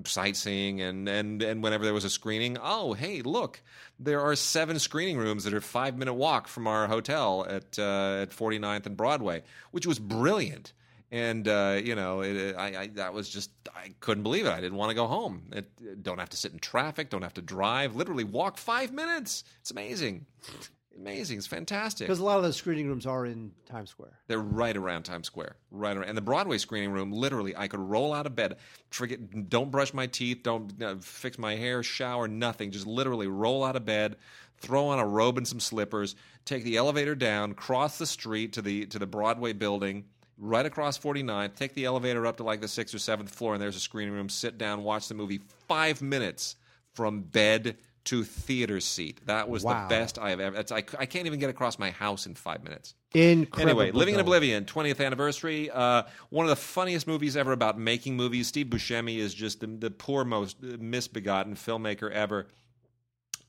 sightseeing 0.04 0.82
and, 0.82 1.08
and 1.08 1.42
and 1.42 1.62
whenever 1.62 1.84
there 1.84 1.94
was 1.94 2.04
a 2.04 2.10
screening, 2.10 2.58
oh 2.62 2.92
hey 2.92 3.22
look, 3.22 3.62
there 3.98 4.20
are 4.20 4.36
seven 4.36 4.78
screening 4.78 5.16
rooms 5.16 5.44
that 5.44 5.54
are 5.54 5.62
five 5.62 5.96
minute 5.96 6.12
walk 6.12 6.48
from 6.48 6.66
our 6.66 6.86
hotel 6.86 7.46
at 7.48 7.78
uh, 7.78 8.20
at 8.20 8.30
49th 8.30 8.84
and 8.84 8.96
Broadway, 8.98 9.42
which 9.70 9.86
was 9.86 9.98
brilliant. 9.98 10.74
And 11.10 11.48
uh, 11.48 11.80
you 11.82 11.94
know, 11.94 12.20
it, 12.20 12.56
I, 12.56 12.76
I 12.76 12.86
that 12.88 13.14
was 13.14 13.30
just 13.30 13.50
I 13.74 13.94
couldn't 14.00 14.22
believe 14.22 14.44
it. 14.44 14.50
I 14.50 14.60
didn't 14.60 14.76
want 14.76 14.90
to 14.90 14.94
go 14.94 15.06
home. 15.06 15.44
It, 15.52 16.02
don't 16.02 16.18
have 16.18 16.30
to 16.30 16.36
sit 16.36 16.52
in 16.52 16.58
traffic. 16.58 17.08
Don't 17.08 17.22
have 17.22 17.34
to 17.34 17.42
drive. 17.42 17.96
Literally 17.96 18.24
walk 18.24 18.58
five 18.58 18.92
minutes. 18.92 19.44
It's 19.62 19.70
amazing. 19.70 20.26
Amazing. 20.98 21.38
It's 21.38 21.46
fantastic. 21.46 22.06
Because 22.06 22.18
a 22.18 22.24
lot 22.24 22.36
of 22.36 22.42
those 22.42 22.56
screening 22.56 22.86
rooms 22.86 23.06
are 23.06 23.24
in 23.26 23.52
Times 23.66 23.90
Square. 23.90 24.18
They're 24.26 24.38
right 24.38 24.76
around 24.76 25.04
Times 25.04 25.26
Square, 25.26 25.56
right 25.70 25.96
around. 25.96 26.08
And 26.08 26.16
the 26.16 26.22
Broadway 26.22 26.58
screening 26.58 26.90
room, 26.90 27.12
literally, 27.12 27.56
I 27.56 27.68
could 27.68 27.80
roll 27.80 28.12
out 28.12 28.26
of 28.26 28.34
bed, 28.34 28.56
forget, 28.90 29.48
don't 29.48 29.70
brush 29.70 29.94
my 29.94 30.06
teeth, 30.06 30.40
don't 30.42 30.80
uh, 30.82 30.96
fix 31.00 31.38
my 31.38 31.56
hair, 31.56 31.82
shower, 31.82 32.28
nothing. 32.28 32.70
Just 32.70 32.86
literally 32.86 33.26
roll 33.26 33.64
out 33.64 33.76
of 33.76 33.84
bed, 33.84 34.16
throw 34.58 34.86
on 34.86 34.98
a 34.98 35.06
robe 35.06 35.38
and 35.38 35.48
some 35.48 35.60
slippers, 35.60 36.14
take 36.44 36.64
the 36.64 36.76
elevator 36.76 37.14
down, 37.14 37.54
cross 37.54 37.98
the 37.98 38.06
street 38.06 38.52
to 38.54 38.62
the 38.62 38.86
to 38.86 38.98
the 38.98 39.06
Broadway 39.06 39.52
building, 39.52 40.04
right 40.38 40.66
across 40.66 40.98
49th, 40.98 41.54
take 41.54 41.74
the 41.74 41.84
elevator 41.84 42.26
up 42.26 42.36
to 42.36 42.42
like 42.42 42.60
the 42.60 42.68
sixth 42.68 42.94
or 42.94 42.98
seventh 42.98 43.30
floor, 43.34 43.54
and 43.54 43.62
there's 43.62 43.76
a 43.76 43.80
screening 43.80 44.14
room. 44.14 44.28
Sit 44.28 44.58
down, 44.58 44.84
watch 44.84 45.08
the 45.08 45.14
movie. 45.14 45.40
Five 45.68 46.02
minutes 46.02 46.56
from 46.92 47.22
bed 47.22 47.76
to 48.04 48.24
theater 48.24 48.80
seat. 48.80 49.20
That 49.26 49.48
was 49.48 49.62
Wow. 49.62 49.82
the 49.82 49.88
best 49.88 50.18
I 50.18 50.30
have 50.30 50.40
ever. 50.40 50.64
I, 50.70 50.76
I 50.98 51.06
can't 51.06 51.26
even 51.26 51.38
get 51.38 51.50
across 51.50 51.78
my 51.78 51.90
house 51.90 52.26
in 52.26 52.34
five 52.34 52.64
minutes. 52.64 52.94
Incredible. 53.14 53.82
Anyway, 53.82 53.92
Living 53.96 54.14
in 54.14 54.20
Oblivion, 54.20 54.64
20th 54.64 55.04
anniversary. 55.04 55.70
Uh, 55.70 56.02
one 56.30 56.44
of 56.46 56.50
the 56.50 56.56
funniest 56.56 57.06
movies 57.06 57.36
ever 57.36 57.52
about 57.52 57.78
making 57.78 58.16
movies. 58.16 58.48
Steve 58.48 58.66
Buscemi 58.66 59.18
is 59.18 59.34
just 59.34 59.60
the, 59.60 59.66
the 59.66 59.90
poor, 59.90 60.24
most 60.24 60.62
misbegotten 60.62 61.54
filmmaker 61.54 62.10
ever. 62.10 62.48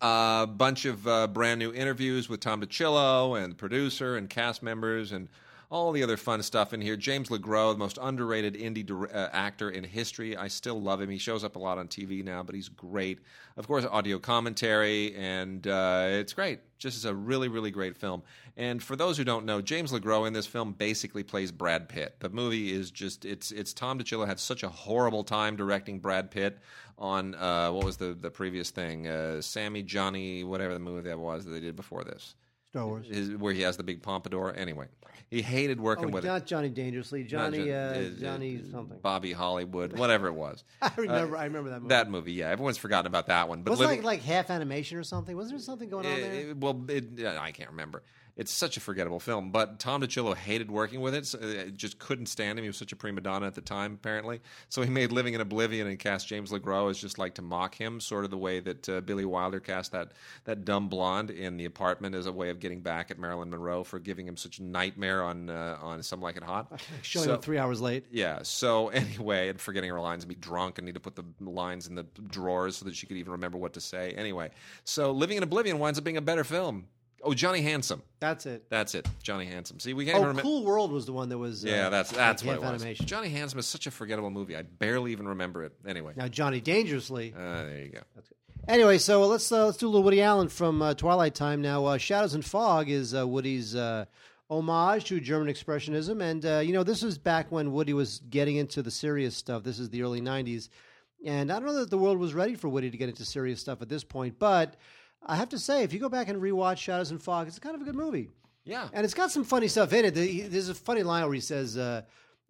A 0.02 0.46
bunch 0.48 0.84
of 0.86 1.08
uh, 1.08 1.28
brand 1.28 1.60
new 1.60 1.74
interviews 1.74 2.28
with 2.28 2.42
Tom 2.42 2.62
DiCillo 2.62 3.42
and 3.42 3.54
the 3.54 3.56
producer 3.56 4.18
and 4.18 4.30
cast 4.30 4.62
members 4.62 5.14
and 5.14 5.30
all 5.74 5.92
the 5.92 6.04
other 6.04 6.18
fun 6.18 6.44
stuff 6.44 6.72
in 6.72 6.82
here. 6.82 6.96
James 6.96 7.30
LeGros, 7.30 7.74
the 7.74 7.80
most 7.80 7.98
underrated 8.00 8.54
indie 8.54 8.86
dir- 8.86 9.08
uh, 9.08 9.30
actor 9.34 9.72
in 9.72 9.84
history. 9.84 10.38
I 10.38 10.48
still 10.48 10.80
love 10.80 11.02
him. 11.02 11.10
He 11.10 11.18
shows 11.18 11.44
up 11.44 11.56
a 11.56 11.60
lot 11.60 11.80
on 11.80 11.88
TV 11.88 12.24
now, 12.24 12.44
but 12.44 12.54
he's 12.54 12.70
great. 12.70 13.18
Of 13.58 13.68
course, 13.68 13.84
audio 13.84 14.20
commentary, 14.20 15.16
and 15.16 15.66
uh, 15.66 16.06
it's 16.10 16.34
great. 16.34 16.60
Just 16.78 16.98
is 16.98 17.06
a 17.06 17.16
really, 17.16 17.48
really 17.48 17.72
great 17.72 17.98
film. 17.98 18.22
And 18.56 18.84
for 18.84 18.96
those 18.96 19.18
who 19.18 19.24
don't 19.24 19.46
know, 19.46 19.62
James 19.62 19.92
LeGros 19.92 20.28
in 20.28 20.34
this 20.34 20.46
film 20.46 20.74
basically 20.74 21.24
plays 21.24 21.52
Brad 21.52 21.90
Pitt. 21.90 22.18
The 22.20 22.30
movie 22.30 22.72
is 22.72 22.92
just 22.92 23.26
it's 23.26 23.52
it's 23.52 23.74
Tom 23.74 23.98
DiCillo 23.98 24.28
had 24.28 24.40
such 24.40 24.62
a 24.62 24.70
horrible 24.70 25.24
time 25.24 25.56
directing 25.56 25.98
Brad 25.98 26.30
Pitt 26.30 26.60
on 27.00 27.34
uh, 27.34 27.72
what 27.72 27.84
was 27.84 27.98
the 27.98 28.14
the 28.14 28.30
previous 28.30 28.70
thing, 28.70 29.08
uh, 29.08 29.42
Sammy 29.42 29.82
Johnny, 29.82 30.44
whatever 30.44 30.76
the 30.76 30.80
movie 30.80 31.10
that 31.10 31.18
was 31.18 31.46
that 31.46 31.52
they 31.52 31.62
did 31.62 31.76
before 31.76 32.04
this, 32.04 32.36
Star 32.74 32.88
Wars. 32.88 33.06
His, 33.08 33.30
where 33.36 33.54
he 33.54 33.62
has 33.62 33.78
the 33.78 33.84
big 33.84 34.02
pompadour. 34.02 34.52
Anyway, 34.58 34.88
he 35.30 35.44
hated 35.44 35.80
working 35.80 36.06
Oh, 36.06 36.10
with 36.10 36.26
it. 36.26 36.28
not 36.28 36.48
Johnny 36.48 36.70
Dangerously. 36.70 37.24
Johnny, 37.24 37.60
Jon- 37.60 37.70
uh, 37.70 38.10
uh, 38.18 38.20
Johnny 38.20 38.58
uh, 38.68 38.72
something. 38.72 38.98
Bobby 39.00 39.32
Hollywood, 39.32 39.94
whatever 40.00 40.26
it 40.26 40.34
was. 40.34 40.64
I 40.82 40.92
remember. 40.98 41.38
I 41.38 41.44
remember 41.44 41.70
that 41.70 41.82
movie. 41.84 41.90
That 41.90 42.10
movie, 42.10 42.34
yeah, 42.34 42.50
everyone's 42.50 42.80
forgotten 42.80 43.06
about 43.06 43.28
that 43.28 43.48
one. 43.48 43.62
But 43.62 43.74
it 43.74 43.78
living, 43.78 43.98
like 43.98 44.06
like 44.06 44.22
half 44.24 44.50
animation 44.50 44.98
or 44.98 45.04
something? 45.04 45.38
Was 45.38 45.52
there 45.52 45.60
something 45.60 45.88
going 45.88 46.08
on 46.08 46.20
there? 46.20 46.50
Uh, 46.52 46.56
well, 46.56 46.84
it, 46.90 47.24
I 47.24 47.52
can't 47.52 47.70
remember. 47.70 48.02
It's 48.36 48.52
such 48.52 48.78
a 48.78 48.80
forgettable 48.80 49.20
film. 49.20 49.52
But 49.52 49.78
Tom 49.80 50.02
DiCillo 50.02 50.36
hated 50.36 50.72
working 50.72 51.02
with 51.02 51.14
it. 51.14 51.28
So 51.28 51.38
uh, 51.38 51.66
just 51.76 52.00
couldn't 52.00 52.26
stand 52.26 52.58
him. 52.58 52.64
He 52.64 52.70
was 52.70 52.78
such 52.78 52.92
a 52.92 52.96
prima 52.96 53.22
donna 53.22 53.46
at 53.46 53.54
the 53.54 53.62
time, 53.62 53.94
apparently. 53.94 54.42
So 54.70 54.82
he 54.82 54.90
made 54.90 55.12
Living 55.12 55.36
in 55.36 55.42
Oblivion 55.42 55.86
and 55.86 56.00
cast 56.00 56.28
James 56.28 56.50
LeGros 56.52 56.90
as 56.92 56.98
just 57.00 57.20
like 57.20 57.36
to 57.36 57.44
mock 57.44 57.76
him, 57.76 58.00
sort 58.00 58.26
of 58.26 58.32
the 58.32 58.38
way 58.38 58.60
that 58.60 58.90
uh, 58.90 59.02
Billy 59.02 59.26
Wilder 59.26 59.60
cast 59.60 59.92
that 59.92 60.14
that 60.46 60.66
dumb 60.66 60.90
blonde 60.90 61.30
in 61.30 61.58
The 61.58 61.66
Apartment 61.66 62.16
as 62.16 62.26
a 62.26 62.32
way 62.32 62.50
of 62.50 62.60
getting 62.60 62.82
back 62.82 63.12
at 63.12 63.20
Marilyn 63.20 63.52
Monroe 63.52 63.84
for 63.84 64.00
giving 64.00 64.28
him 64.28 64.36
such 64.36 64.60
nightmare 64.60 65.22
on 65.24 65.52
uh, 65.52 65.78
on 65.80 66.02
Some 66.02 66.20
Like 66.20 66.36
It 66.36 66.44
Hot. 66.44 66.82
Showing 67.04 67.26
So- 67.28 67.34
up 67.36 67.44
three 67.44 67.60
hours 67.60 67.82
late. 67.82 68.06
yeah. 68.10 68.40
So 68.42 68.88
anyway, 68.90 69.50
and 69.50 69.62
forgetting 69.62 69.92
her 69.92 70.00
lines 70.02 70.24
and 70.24 70.30
be 70.30 70.36
drunk 70.36 70.80
and 70.80 70.86
need 70.88 70.96
to 70.96 71.00
put 71.00 71.16
the 71.16 71.26
lines 71.40 71.86
in 71.88 71.94
the 71.94 72.04
drawers 72.30 72.78
so 72.78 72.86
that 72.86 72.96
she 72.96 73.06
could 73.06 73.18
even 73.18 73.34
remember 73.34 73.60
what 73.60 73.74
to 73.74 73.82
say. 73.82 74.12
Anyway, 74.14 74.50
so 74.86 75.12
Living 75.12 75.38
in 75.38 75.44
Oblivion 75.44 75.78
winds 75.78 76.00
up 76.00 76.04
being 76.04 76.18
a 76.18 76.22
better 76.22 76.44
film. 76.44 76.88
Oh, 77.26 77.34
Johnny 77.34 77.62
Handsome. 77.62 78.04
That's 78.20 78.46
it. 78.46 78.70
That's 78.70 78.96
it. 78.96 79.08
Johnny 79.22 79.46
Handsome. 79.46 79.80
See, 79.80 79.94
we 79.94 80.04
can't 80.06 80.16
Oh, 80.16 80.20
even 80.20 80.28
remember. 80.30 80.42
Cool 80.44 80.66
World 80.66 80.92
was 80.92 81.06
the 81.06 81.14
one 81.14 81.30
that 81.30 81.38
was. 81.38 81.64
Yeah, 81.64 81.88
uh, 81.88 81.90
that's 81.90 82.12
that's 82.12 82.44
like 82.44 82.60
what 82.62 82.68
it 82.70 82.72
was. 82.74 82.82
animation. 82.82 83.06
Johnny 83.06 83.30
Handsome 83.30 83.60
is 83.60 83.66
such 83.66 83.88
a 83.88 83.92
forgettable 83.92 84.30
movie. 84.30 84.56
I 84.58 84.64
barely 84.64 85.12
even 85.14 85.28
remember 85.28 85.64
it. 85.64 85.72
Anyway, 85.88 86.14
Now 86.16 86.28
Johnny 86.28 86.60
Dangerously. 86.62 87.34
uh, 87.36 87.40
there 87.64 87.80
you 87.84 87.90
go. 87.90 88.00
Anyway, 88.68 88.98
so 88.98 89.26
let's 89.28 89.52
uh, 89.52 89.66
let's 89.66 89.78
do 89.78 89.88
a 89.88 89.90
little 89.90 90.04
Woody 90.04 90.22
Allen 90.22 90.48
from 90.50 90.82
uh, 90.82 90.94
Twilight 90.94 91.36
Time 91.36 91.62
now. 91.62 91.86
Uh, 91.86 91.98
Shadows 91.98 92.34
and 92.34 92.44
Fog 92.46 92.90
is 92.90 93.14
uh, 93.14 93.28
Woody's 93.28 93.76
uh, 93.76 94.06
homage 94.50 95.06
to 95.06 95.20
German 95.20 95.54
expressionism, 95.54 96.22
and 96.22 96.46
uh, 96.46 96.60
you 96.60 96.72
know 96.74 96.84
this 96.84 97.02
was 97.04 97.18
back 97.18 97.52
when 97.52 97.72
Woody 97.74 97.94
was 97.94 98.20
getting 98.30 98.56
into 98.56 98.82
the 98.82 98.92
serious 98.92 99.36
stuff. 99.36 99.64
This 99.64 99.80
is 99.80 99.90
the 99.90 100.02
early 100.04 100.22
'90s, 100.22 100.70
and 101.26 101.52
I 101.52 101.56
don't 101.56 101.66
know 101.66 101.80
that 101.80 101.90
the 101.90 101.98
world 101.98 102.20
was 102.20 102.34
ready 102.34 102.56
for 102.56 102.70
Woody 102.70 102.90
to 102.90 102.98
get 102.98 103.10
into 103.10 103.26
serious 103.26 103.60
stuff 103.60 103.82
at 103.82 103.90
this 103.90 104.04
point. 104.06 104.40
But 104.40 104.76
I 105.26 105.36
have 105.36 105.50
to 105.50 105.60
say, 105.60 105.84
if 105.84 105.94
you 105.94 106.00
go 106.00 106.10
back 106.10 106.28
and 106.30 106.42
rewatch 106.42 106.78
Shadows 106.78 107.12
and 107.12 107.22
Fog, 107.22 107.48
it's 107.48 107.60
kind 107.60 107.76
of 107.76 107.82
a 107.82 107.86
good 107.86 107.96
movie. 107.96 108.30
Yeah. 108.66 108.88
And 108.94 109.04
it's 109.06 109.14
got 109.14 109.32
some 109.32 109.44
funny 109.44 109.68
stuff 109.68 109.94
in 109.94 110.06
it. 110.06 110.12
There's 110.52 110.70
a 110.70 110.76
funny 110.76 111.04
line 111.04 111.24
where 111.24 111.34
he 111.34 111.40
says, 111.42 111.78
uh, 111.78 112.02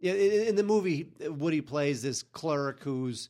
in, 0.02 0.56
the 0.56 0.64
movie, 0.64 1.08
Woody 1.22 1.62
plays 1.62 2.02
this 2.02 2.24
clerk 2.24 2.82
who's 2.82 3.30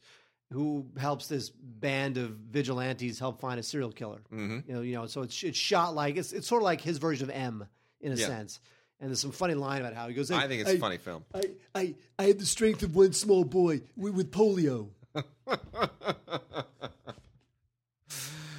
who 0.51 0.85
helps 0.99 1.27
this 1.27 1.49
band 1.49 2.17
of 2.17 2.29
vigilantes 2.31 3.17
help 3.17 3.39
find 3.41 3.59
a 3.59 3.63
serial 3.63 3.91
killer. 3.91 4.21
Mm-hmm. 4.31 4.59
You 4.69 4.75
know, 4.75 4.81
you 4.81 4.93
know. 4.93 5.07
So 5.07 5.21
it's 5.23 5.41
it's 5.43 5.57
shot 5.57 5.95
like 5.95 6.15
it's 6.15 6.31
it's 6.31 6.47
sort 6.47 6.61
of 6.61 6.65
like 6.65 6.79
his 6.81 6.97
version 6.99 7.29
of 7.29 7.35
M 7.35 7.65
in 8.01 8.11
a 8.11 8.15
Yeah. 8.15 8.27
sense. 8.27 8.59
And 8.99 9.09
there's 9.09 9.19
some 9.19 9.31
funny 9.31 9.55
line 9.55 9.81
about 9.81 9.93
how 9.95 10.07
he 10.07 10.13
goes. 10.13 10.31
I 10.31 10.47
think 10.47 10.61
it's 10.61 10.71
a 10.71 10.77
funny 10.77 10.97
film. 10.97 11.25
I, 11.33 11.41
I, 11.75 11.95
I 12.17 12.23
have 12.27 12.39
the 12.39 12.45
strength 12.45 12.83
of 12.83 12.95
one 12.95 13.11
small 13.13 13.43
boy 13.43 13.81
with, 13.97 14.13
with 14.13 14.31
polio. 14.31 14.89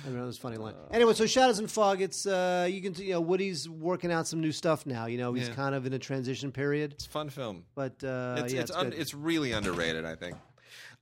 I 0.06 0.10
don't 0.10 0.26
this 0.26 0.36
funny 0.38 0.56
line. 0.58 0.74
Anyway, 0.90 1.14
so 1.14 1.26
Shadows 1.26 1.58
and 1.58 1.70
Fog. 1.70 2.02
It's 2.02 2.26
uh, 2.26 2.68
you 2.70 2.82
can 2.82 2.94
you 3.02 3.12
know 3.12 3.20
Woody's 3.20 3.68
working 3.68 4.12
out 4.12 4.26
some 4.26 4.40
new 4.40 4.52
stuff 4.52 4.84
now. 4.86 5.06
You 5.06 5.16
know 5.18 5.32
he's 5.32 5.48
Yeah. 5.48 5.54
kind 5.54 5.74
of 5.74 5.86
in 5.86 5.92
a 5.94 5.98
transition 5.98 6.52
period, 6.52 6.92
It's 6.92 7.06
a 7.06 7.10
fun 7.10 7.30
film. 7.30 7.64
but 7.74 8.02
uh, 8.04 8.36
it's 8.44 8.52
yeah, 8.52 8.60
it's, 8.60 8.70
it's, 8.70 8.78
un- 8.78 8.90
good. 8.90 8.98
it's 8.98 9.14
really 9.14 9.52
underrated, 9.52 10.04
I 10.04 10.14
think. 10.14 10.36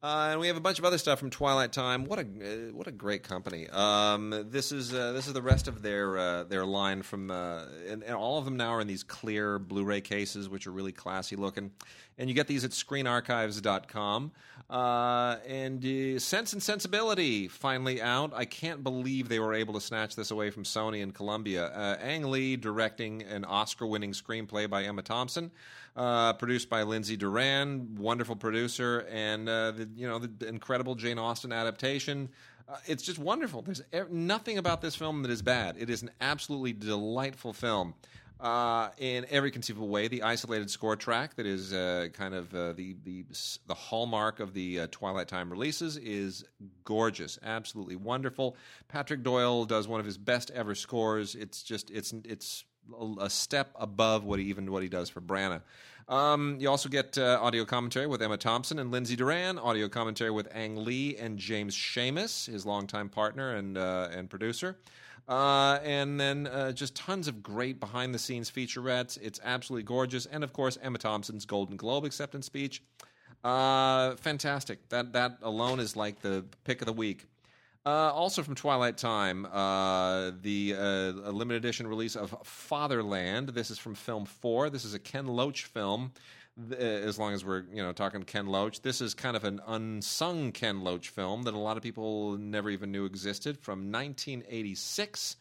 Uh, 0.05 0.31
and 0.33 0.41
we 0.41 0.49
have 0.49 0.57
a 0.57 0.61
bunch 0.61 0.81
of 0.81 0.85
other 0.85 0.99
stuff 0.99 1.21
from 1.21 1.31
Twilight 1.31 1.71
Time. 1.71 2.07
What 2.07 2.19
a 2.19 2.23
uh, 2.23 2.73
what 2.73 2.89
a 2.89 2.91
great 2.91 3.23
company. 3.23 3.69
Um, 3.69 4.49
this 4.51 4.73
is 4.73 4.93
uh, 4.93 5.13
this 5.13 5.29
is 5.29 5.33
the 5.33 5.43
rest 5.43 5.69
of 5.69 5.81
their 5.81 6.19
uh, 6.19 6.43
their 6.43 6.67
line 6.67 7.03
from, 7.03 7.31
uh, 7.31 7.67
and, 7.89 8.03
and 8.03 8.17
all 8.17 8.37
of 8.37 8.45
them 8.45 8.57
now 8.57 8.71
are 8.71 8.81
in 8.81 8.89
these 8.89 9.05
clear 9.05 9.61
Blu-ray 9.61 10.01
cases, 10.01 10.49
which 10.49 10.67
are 10.67 10.73
really 10.73 10.91
classy 10.91 11.37
looking. 11.37 11.71
And 12.19 12.29
you 12.29 12.35
get 12.35 12.49
these 12.49 12.65
at 12.65 12.73
ScreenArchives.com. 12.73 14.33
Uh, 14.69 15.37
and 15.47 15.85
uh, 15.85 16.19
Sense 16.19 16.53
and 16.53 16.63
Sensibility 16.63 17.47
finally 17.47 18.03
out. 18.03 18.33
I 18.35 18.45
can't 18.45 18.83
believe 18.83 19.29
they 19.29 19.39
were 19.39 19.55
able 19.55 19.75
to 19.75 19.81
snatch 19.81 20.17
this 20.17 20.33
away 20.33 20.51
from 20.51 20.65
Sony 20.65 21.01
and 21.03 21.15
Columbia. 21.15 21.99
Ang 22.03 22.25
Lee 22.25 22.57
directing 22.57 23.23
an 23.23 23.45
Oscar-winning 23.45 24.13
screenplay 24.13 24.69
by 24.69 24.83
Emma 24.83 25.03
Thompson, 25.03 25.53
uh, 25.97 26.33
produced 26.35 26.69
by 26.69 26.83
Lindsay 26.83 27.17
Doran, 27.17 27.97
wonderful 27.99 28.37
producer, 28.37 29.07
and 29.11 29.49
uh, 29.49 29.73
the 29.73 29.89
you 29.95 30.09
know 30.09 30.19
the 30.19 30.49
incredible 30.49 30.95
Jane 30.95 31.19
Austen 31.19 31.53
adaptation. 31.53 32.29
Uh, 32.69 32.77
it's 32.87 33.03
just 33.03 33.19
wonderful. 33.19 33.63
There's 33.63 33.83
e- 33.93 34.01
nothing 34.11 34.59
about 34.59 34.81
this 34.81 34.95
film 34.95 35.23
that 35.23 35.31
is 35.31 35.43
bad. 35.43 35.77
It 35.79 35.91
is 35.91 36.03
an 36.03 36.11
absolutely 36.21 36.73
delightful 36.73 37.53
film 37.53 37.95
uh, 38.43 38.89
in 38.99 39.25
every 39.31 39.51
conceivable 39.51 39.89
way. 39.89 40.09
The 40.09 40.23
isolated 40.23 40.71
score 40.71 40.97
track 40.97 41.37
that 41.37 41.47
is 41.47 41.73
uh, 41.73 42.09
kind 42.13 42.35
of 42.35 42.55
uh, 42.55 42.73
the 42.73 42.97
the 43.05 43.25
the 43.67 43.75
hallmark 43.75 44.41
of 44.41 44.53
the 44.53 44.81
uh, 44.81 44.87
Twilight 44.91 45.29
Time 45.29 45.51
releases 45.51 45.97
is 45.97 46.45
gorgeous, 46.85 47.39
absolutely 47.43 47.97
wonderful. 47.97 48.57
Patrick 48.89 49.23
Doyle 49.23 49.65
does 49.65 49.87
one 49.87 50.01
of 50.01 50.07
his 50.07 50.19
best 50.19 50.51
ever 50.51 50.75
scores. 50.75 51.35
It's 51.35 51.63
just 51.63 51.91
it's 51.91 52.13
it's 52.25 52.65
a 53.21 53.31
step 53.31 53.71
above 53.77 54.25
what 54.25 54.39
he 54.39 54.47
even 54.47 54.71
what 54.71 54.83
he 54.83 54.89
does 54.89 55.09
for 55.09 55.21
Branagh. 55.21 55.63
Um, 56.09 56.57
you 56.59 56.69
also 56.69 56.89
get 56.89 57.17
uh, 57.17 57.39
audio 57.41 57.65
commentary 57.65 58.07
with 58.07 58.23
Emma 58.23 58.37
Thompson 58.37 58.79
and 58.79 58.91
Lindsay 58.91 59.17
Doran, 59.17 59.59
audio 59.59 59.89
commentary 59.89 60.31
with 60.31 60.49
Ang 60.55 60.85
Lee 60.85 61.17
and 61.17 61.39
James 61.39 61.75
Schamus, 61.77 62.47
his 62.47 62.67
longtime 62.67 63.09
partner 63.09 63.55
and 63.55 63.79
uh, 63.79 64.09
and 64.13 64.29
producer. 64.29 64.77
Uh, 65.29 65.79
and 65.85 66.19
then 66.19 66.49
uh, 66.49 66.73
just 66.73 66.97
tons 66.97 67.29
of 67.29 67.43
great 67.43 67.79
behind 67.79 68.15
the 68.15 68.19
scenes 68.19 68.51
featurettes. 68.51 69.19
It's 69.23 69.41
absolutely 69.45 69.85
gorgeous. 69.85 70.27
And 70.27 70.43
of 70.43 70.53
course, 70.53 70.77
Emma 70.83 70.99
Thompson's 70.99 71.47
Golden 71.47 71.77
Globe 71.77 72.05
acceptance 72.05 72.47
speech. 72.47 72.83
Uh, 73.45 74.17
fantastic. 74.17 74.89
That, 74.89 75.13
that 75.13 75.39
alone 75.43 75.81
is 75.81 75.97
like 75.97 76.21
the 76.21 76.45
pick 76.65 76.83
of 76.83 76.87
the 76.87 76.93
week. 76.93 77.27
Uh, 77.85 78.13
also 78.13 78.45
from 78.45 78.55
Twilight 78.55 78.97
Time, 78.97 79.45
uh, 79.47 80.31
the 80.41 80.75
uh, 80.79 81.31
limited 81.33 81.65
edition 81.65 81.87
release 81.89 82.15
of 82.15 82.31
Fatherland. 82.45 83.49
This 83.49 83.73
is 83.73 83.79
from 83.79 83.97
Film 83.97 84.25
Four. 84.25 84.71
This 84.71 84.85
is 84.85 84.95
a 84.95 85.01
Ken 85.01 85.27
Loach 85.27 85.65
film. 85.65 86.13
Uh, 86.71 86.77
As 86.77 87.19
long 87.19 87.33
as 87.33 87.45
we're 87.45 87.65
you 87.73 87.83
know 87.83 87.93
talking 87.93 88.23
Ken 88.23 88.47
Loach, 88.47 88.83
this 88.83 89.01
is 89.01 89.15
kind 89.15 89.37
of 89.37 89.43
an 89.43 89.61
unsung 89.67 90.53
Ken 90.53 90.83
Loach 90.85 91.09
film 91.09 91.43
that 91.43 91.55
a 91.55 91.59
lot 91.59 91.77
of 91.77 91.83
people 91.83 92.39
never 92.39 92.71
even 92.71 92.93
knew 92.93 93.05
existed 93.05 93.59
from 93.59 93.91
1986. 93.91 95.37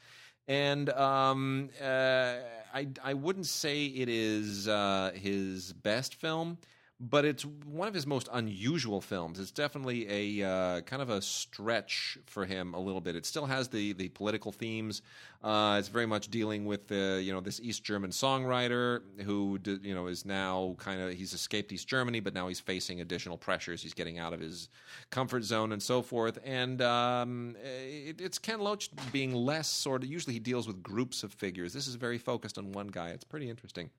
and 0.48 0.90
um, 0.90 1.70
uh, 1.80 2.38
I 2.74 2.88
I 3.04 3.14
wouldn't 3.14 3.46
say 3.46 3.86
it 3.86 4.10
is 4.10 4.68
uh, 4.68 5.12
his 5.14 5.74
best 5.74 6.16
film, 6.16 6.58
but 7.02 7.26
it's 7.26 7.44
one 7.44 7.88
of 7.88 7.96
his 7.96 8.06
most 8.06 8.30
unusual 8.32 9.02
films. 9.02 9.40
It's 9.40 9.50
definitely 9.50 10.40
a 10.40 10.48
uh, 10.48 10.82
kind 10.82 11.02
of 11.02 11.10
a 11.10 11.20
stretch 11.20 12.20
for 12.28 12.46
him 12.46 12.76
a 12.76 12.80
little 12.80 13.02
bit. 13.02 13.16
It 13.16 13.26
still 13.26 13.48
has 13.48 13.70
the 13.70 13.94
the 13.94 14.10
political 14.10 14.52
themes. 14.52 15.02
Uh, 15.44 15.78
it's 15.80 15.88
very 15.88 16.06
much 16.06 16.28
dealing 16.28 16.66
with 16.66 16.88
the 16.88 17.20
you 17.24 17.34
know 17.34 17.42
this 17.42 17.60
East 17.60 17.84
German 17.84 18.12
songwriter 18.12 19.02
who 19.24 19.58
d- 19.58 19.80
you 19.82 19.96
know 19.96 20.06
is 20.06 20.26
now 20.26 20.76
kind 20.78 21.02
of 21.02 21.14
he's 21.14 21.34
escaped 21.34 21.72
East 21.72 21.88
Germany, 21.88 22.20
but 22.20 22.36
now 22.36 22.48
he's 22.48 22.60
facing 22.60 23.02
additional 23.02 23.38
pressures. 23.38 23.82
He's 23.82 23.96
getting 23.96 24.20
out 24.20 24.32
of 24.32 24.40
his 24.40 24.70
comfort 25.10 25.44
zone 25.44 25.72
and 25.72 25.82
so 25.82 26.04
forth. 26.04 26.38
And 26.46 26.84
um, 26.84 27.56
it, 27.64 28.22
it's 28.22 28.38
Ken 28.38 28.60
Loach 28.60 28.92
being 29.12 29.34
less 29.34 29.68
sort 29.68 30.04
of. 30.04 30.10
Usually 30.10 30.34
he 30.34 30.40
deals 30.40 30.68
with 30.68 30.84
groups 30.84 31.24
of 31.24 31.34
figures. 31.34 31.74
This 31.74 31.88
is 31.88 31.96
very 31.96 32.20
focused 32.20 32.60
on 32.60 32.72
one 32.74 32.90
guy. 32.90 33.10
It's 33.10 33.24
pretty 33.24 33.50
interesting. 33.50 33.90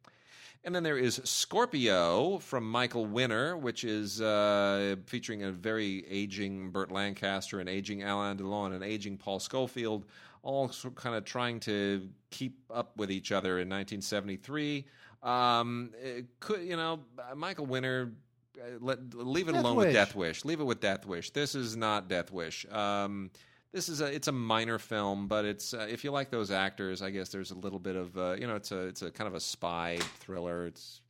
And 0.65 0.75
then 0.75 0.85
there 0.85 0.97
is 0.97 1.21
Scorpio 1.25 2.39
from 2.39 2.71
Michael 2.71 3.05
Winner, 3.05 3.57
which 3.57 3.83
is 3.83 4.21
uh, 4.21 4.95
featuring 5.07 5.43
a 5.43 5.51
very 5.51 6.05
aging 6.09 6.71
Burt 6.71 6.93
Lancaster, 6.93 7.59
an 7.59 7.67
aging 7.67 8.05
Alain 8.05 8.37
Delon, 8.37 8.73
an 8.73 8.83
aging 8.85 9.17
Paul 9.17 9.41
Scofield, 9.41 10.05
all 10.45 10.71
kind 10.95 11.17
of 11.17 11.25
trying 11.25 11.59
to 11.61 12.09
keep 12.31 12.61
up 12.73 12.97
with 12.97 13.11
each 13.11 13.33
other 13.33 13.59
in 13.59 13.69
1973. 13.69 14.87
Um, 15.23 15.91
could 16.39 16.63
you 16.63 16.77
know 16.77 17.01
Michael 17.35 17.67
Winner? 17.67 18.13
Uh, 18.57 18.79
let 18.81 19.15
leave 19.15 19.49
it 19.49 19.53
Death 19.53 19.65
alone 19.65 19.77
with 19.77 19.93
Death 19.93 20.15
Wish. 20.15 20.45
Leave 20.45 20.61
it 20.61 20.65
with 20.65 20.81
Death 20.81 21.07
Wish. 21.07 21.31
This 21.31 21.55
is 21.55 21.77
not 21.77 22.09
Death 22.09 22.31
Wish. 22.31 22.67
Um, 22.71 23.31
this 23.73 23.89
is 23.89 24.01
a 24.01 24.07
it's 24.07 24.29
a 24.29 24.33
minor 24.33 24.79
film, 24.79 25.27
but 25.27 25.45
it's 25.45 25.73
uh, 25.73 25.87
if 25.89 26.05
you 26.05 26.11
like 26.11 26.31
those 26.31 26.51
actors, 26.51 27.01
I 27.03 27.11
guess 27.11 27.31
there's 27.31 27.51
a 27.51 27.59
little 27.59 27.79
bit 27.79 27.97
of 27.97 28.17
uh, 28.17 28.37
you 28.39 28.47
know 28.47 28.57
it's 28.57 28.71
a 28.71 28.81
it's 28.87 29.03
a 29.03 29.11
kind 29.11 29.29
of 29.29 29.35
a 29.35 29.41
spy 29.41 29.99
thriller. 30.19 30.67
It's 30.67 31.01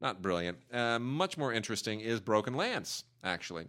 not 0.00 0.22
brilliant. 0.22 0.58
Uh, 0.72 0.98
much 0.98 1.36
more 1.36 1.52
interesting 1.52 2.00
is 2.00 2.20
Broken 2.20 2.54
Lance, 2.54 3.04
actually. 3.22 3.66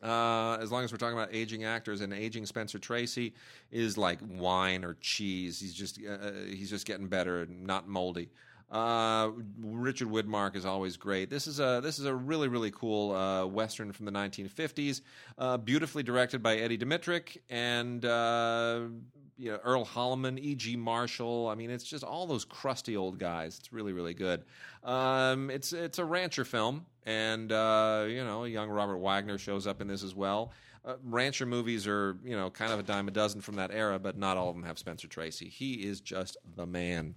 Uh, 0.00 0.56
as 0.60 0.70
long 0.70 0.84
as 0.84 0.92
we're 0.92 0.98
talking 0.98 1.18
about 1.18 1.34
aging 1.34 1.64
actors, 1.64 2.00
and 2.00 2.12
aging 2.12 2.46
Spencer 2.46 2.78
Tracy 2.78 3.34
is 3.70 3.98
like 3.98 4.20
wine 4.28 4.84
or 4.84 4.96
cheese. 5.00 5.60
He's 5.60 5.74
just 5.74 5.98
uh, 5.98 6.30
he's 6.48 6.70
just 6.70 6.86
getting 6.86 7.08
better, 7.08 7.46
not 7.46 7.88
moldy. 7.88 8.30
Uh, 8.70 9.30
Richard 9.60 10.08
Widmark 10.08 10.54
is 10.54 10.66
always 10.66 10.96
great. 10.96 11.30
This 11.30 11.46
is 11.46 11.58
a 11.58 11.80
this 11.82 11.98
is 11.98 12.04
a 12.04 12.14
really 12.14 12.48
really 12.48 12.70
cool 12.70 13.12
uh, 13.14 13.46
western 13.46 13.92
from 13.92 14.04
the 14.04 14.12
1950s, 14.12 15.00
uh, 15.38 15.56
beautifully 15.56 16.02
directed 16.02 16.42
by 16.42 16.56
Eddie 16.56 16.76
Dmytryk 16.76 17.38
and 17.48 18.04
uh, 18.04 18.80
you 19.38 19.52
know, 19.52 19.58
Earl 19.62 19.86
Holliman, 19.86 20.38
E.G. 20.38 20.76
Marshall. 20.76 21.48
I 21.48 21.54
mean, 21.54 21.70
it's 21.70 21.84
just 21.84 22.02
all 22.02 22.26
those 22.26 22.44
crusty 22.44 22.96
old 22.96 23.18
guys. 23.18 23.58
It's 23.58 23.72
really 23.72 23.92
really 23.92 24.14
good. 24.14 24.44
Um, 24.84 25.48
it's 25.48 25.72
it's 25.72 25.98
a 25.98 26.04
rancher 26.04 26.44
film, 26.44 26.84
and 27.06 27.50
uh, 27.50 28.04
you 28.08 28.24
know, 28.24 28.44
young 28.44 28.68
Robert 28.68 28.98
Wagner 28.98 29.38
shows 29.38 29.66
up 29.66 29.80
in 29.80 29.86
this 29.86 30.02
as 30.02 30.14
well. 30.14 30.52
Uh, 30.88 30.94
rancher 31.04 31.44
movies 31.44 31.86
are, 31.86 32.16
you 32.24 32.34
know, 32.34 32.48
kind 32.48 32.72
of 32.72 32.78
a 32.78 32.82
dime 32.82 33.08
a 33.08 33.10
dozen 33.10 33.42
from 33.42 33.56
that 33.56 33.70
era, 33.70 33.98
but 33.98 34.16
not 34.16 34.38
all 34.38 34.48
of 34.48 34.54
them 34.54 34.64
have 34.64 34.78
Spencer 34.78 35.06
Tracy. 35.06 35.46
He 35.46 35.74
is 35.74 36.00
just 36.00 36.38
the 36.56 36.64
man. 36.64 37.14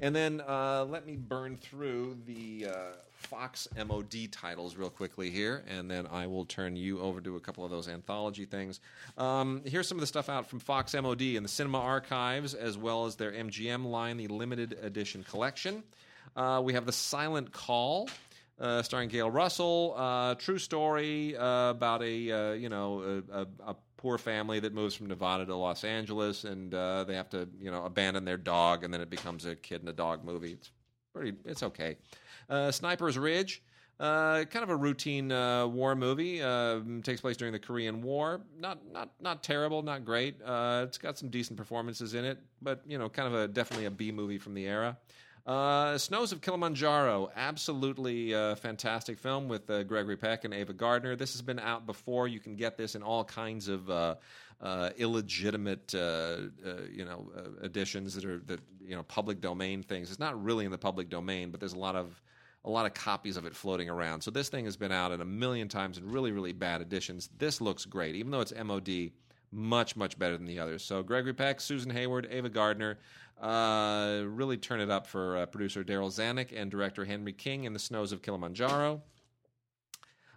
And 0.00 0.14
then 0.14 0.40
uh, 0.46 0.86
let 0.88 1.04
me 1.06 1.16
burn 1.16 1.56
through 1.56 2.18
the 2.24 2.68
uh, 2.68 2.74
Fox 3.16 3.66
MOD 3.76 4.30
titles 4.30 4.76
real 4.76 4.90
quickly 4.90 5.28
here, 5.28 5.64
and 5.66 5.90
then 5.90 6.06
I 6.06 6.28
will 6.28 6.44
turn 6.44 6.76
you 6.76 7.00
over 7.00 7.20
to 7.20 7.34
a 7.34 7.40
couple 7.40 7.64
of 7.64 7.72
those 7.72 7.88
anthology 7.88 8.44
things. 8.44 8.78
Um, 9.18 9.62
here's 9.64 9.88
some 9.88 9.98
of 9.98 10.02
the 10.02 10.06
stuff 10.06 10.28
out 10.28 10.48
from 10.48 10.60
Fox 10.60 10.94
MOD 10.94 11.22
in 11.22 11.42
the 11.42 11.48
Cinema 11.48 11.80
Archives, 11.80 12.54
as 12.54 12.78
well 12.78 13.06
as 13.06 13.16
their 13.16 13.32
MGM 13.32 13.86
line, 13.86 14.18
the 14.18 14.28
limited 14.28 14.78
edition 14.82 15.24
collection. 15.24 15.82
Uh, 16.36 16.60
we 16.64 16.74
have 16.74 16.86
The 16.86 16.92
Silent 16.92 17.50
Call 17.50 18.08
uh, 18.60 18.82
starring 18.82 19.08
Gail 19.08 19.30
Russell. 19.30 19.94
Uh, 19.96 20.34
true 20.34 20.58
story 20.58 21.36
uh, 21.36 21.70
about 21.70 22.02
a 22.02 22.30
uh, 22.30 22.52
you 22.52 22.68
know 22.68 23.22
a, 23.32 23.40
a, 23.40 23.46
a 23.68 23.76
poor 23.96 24.18
family 24.18 24.60
that 24.60 24.74
moves 24.74 24.94
from 24.94 25.06
Nevada 25.06 25.46
to 25.46 25.54
Los 25.54 25.82
Angeles, 25.84 26.44
and 26.44 26.74
uh, 26.74 27.04
they 27.04 27.14
have 27.14 27.30
to 27.30 27.48
you 27.58 27.70
know 27.70 27.84
abandon 27.84 28.24
their 28.24 28.36
dog, 28.36 28.84
and 28.84 28.92
then 28.92 29.00
it 29.00 29.10
becomes 29.10 29.46
a 29.46 29.56
kid 29.56 29.80
and 29.80 29.88
a 29.88 29.94
dog 29.94 30.24
movie. 30.24 30.52
It's 30.52 30.70
pretty. 31.14 31.36
It's 31.44 31.62
okay. 31.62 31.96
Uh, 32.48 32.70
Sniper's 32.70 33.18
Ridge. 33.18 33.62
Kind 33.98 34.56
of 34.56 34.70
a 34.70 34.76
routine 34.76 35.28
war 35.28 35.94
movie. 35.94 36.42
Uh, 36.42 36.80
takes 37.02 37.20
place 37.20 37.36
during 37.36 37.52
the 37.52 37.58
Korean 37.58 38.02
War. 38.02 38.40
Not 38.58 38.78
not 38.92 39.10
not 39.20 39.42
terrible. 39.42 39.82
Not 39.82 40.04
great. 40.04 40.36
It's 40.46 40.98
got 40.98 41.18
some 41.18 41.28
decent 41.28 41.58
performances 41.58 42.14
in 42.14 42.24
it, 42.24 42.38
but 42.62 42.82
you 42.86 42.98
know, 42.98 43.08
kind 43.08 43.28
of 43.28 43.34
a 43.34 43.48
definitely 43.48 43.86
a 43.86 43.90
B 43.90 44.12
movie 44.12 44.38
from 44.38 44.54
the 44.54 44.66
era. 44.66 44.98
Uh, 45.46 45.96
Snows 45.96 46.32
of 46.32 46.40
Kilimanjaro, 46.40 47.30
absolutely 47.34 48.34
uh, 48.34 48.54
fantastic 48.56 49.18
film 49.18 49.48
with 49.48 49.68
uh, 49.70 49.82
Gregory 49.84 50.16
Peck 50.16 50.44
and 50.44 50.52
Ava 50.52 50.72
Gardner. 50.72 51.16
This 51.16 51.32
has 51.32 51.42
been 51.42 51.58
out 51.58 51.86
before. 51.86 52.28
You 52.28 52.40
can 52.40 52.56
get 52.56 52.76
this 52.76 52.94
in 52.94 53.02
all 53.02 53.24
kinds 53.24 53.68
of 53.68 53.88
uh, 53.88 54.16
uh, 54.60 54.90
illegitimate, 54.98 55.94
you 55.94 57.04
know, 57.04 57.30
editions 57.62 58.14
that 58.14 58.24
are 58.24 58.38
that 58.46 58.60
you 58.80 58.94
know 58.94 59.02
public 59.02 59.40
domain 59.40 59.82
things. 59.82 60.10
It's 60.10 60.20
not 60.20 60.42
really 60.42 60.66
in 60.66 60.70
the 60.70 60.78
public 60.78 61.08
domain, 61.08 61.50
but 61.50 61.58
there's 61.58 61.72
a 61.72 61.78
lot 61.78 61.96
of 61.96 62.20
a 62.64 62.70
lot 62.70 62.84
of 62.84 62.92
copies 62.92 63.36
of 63.36 63.46
it 63.46 63.56
floating 63.56 63.88
around. 63.88 64.20
So 64.20 64.30
this 64.30 64.50
thing 64.50 64.66
has 64.66 64.76
been 64.76 64.92
out 64.92 65.12
in 65.12 65.22
a 65.22 65.24
million 65.24 65.68
times 65.68 65.96
in 65.96 66.10
really, 66.10 66.32
really 66.32 66.52
bad 66.52 66.82
editions. 66.82 67.30
This 67.38 67.60
looks 67.60 67.86
great, 67.86 68.14
even 68.16 68.30
though 68.30 68.40
it's 68.40 68.52
MOD. 68.54 69.12
Much, 69.52 69.96
much 69.96 70.16
better 70.16 70.36
than 70.36 70.46
the 70.46 70.60
others. 70.60 70.84
So 70.84 71.02
Gregory 71.02 71.32
Peck, 71.32 71.60
Susan 71.60 71.90
Hayward, 71.90 72.28
Ava 72.30 72.48
Gardner, 72.48 72.98
uh, 73.40 74.22
really 74.26 74.56
turn 74.56 74.80
it 74.80 74.90
up 74.90 75.06
for 75.06 75.38
uh, 75.38 75.46
producer 75.46 75.82
Darryl 75.82 76.10
Zanuck 76.10 76.52
and 76.54 76.70
director 76.70 77.04
Henry 77.04 77.32
King 77.32 77.64
in 77.64 77.72
The 77.72 77.78
Snows 77.78 78.12
of 78.12 78.22
Kilimanjaro. 78.22 79.02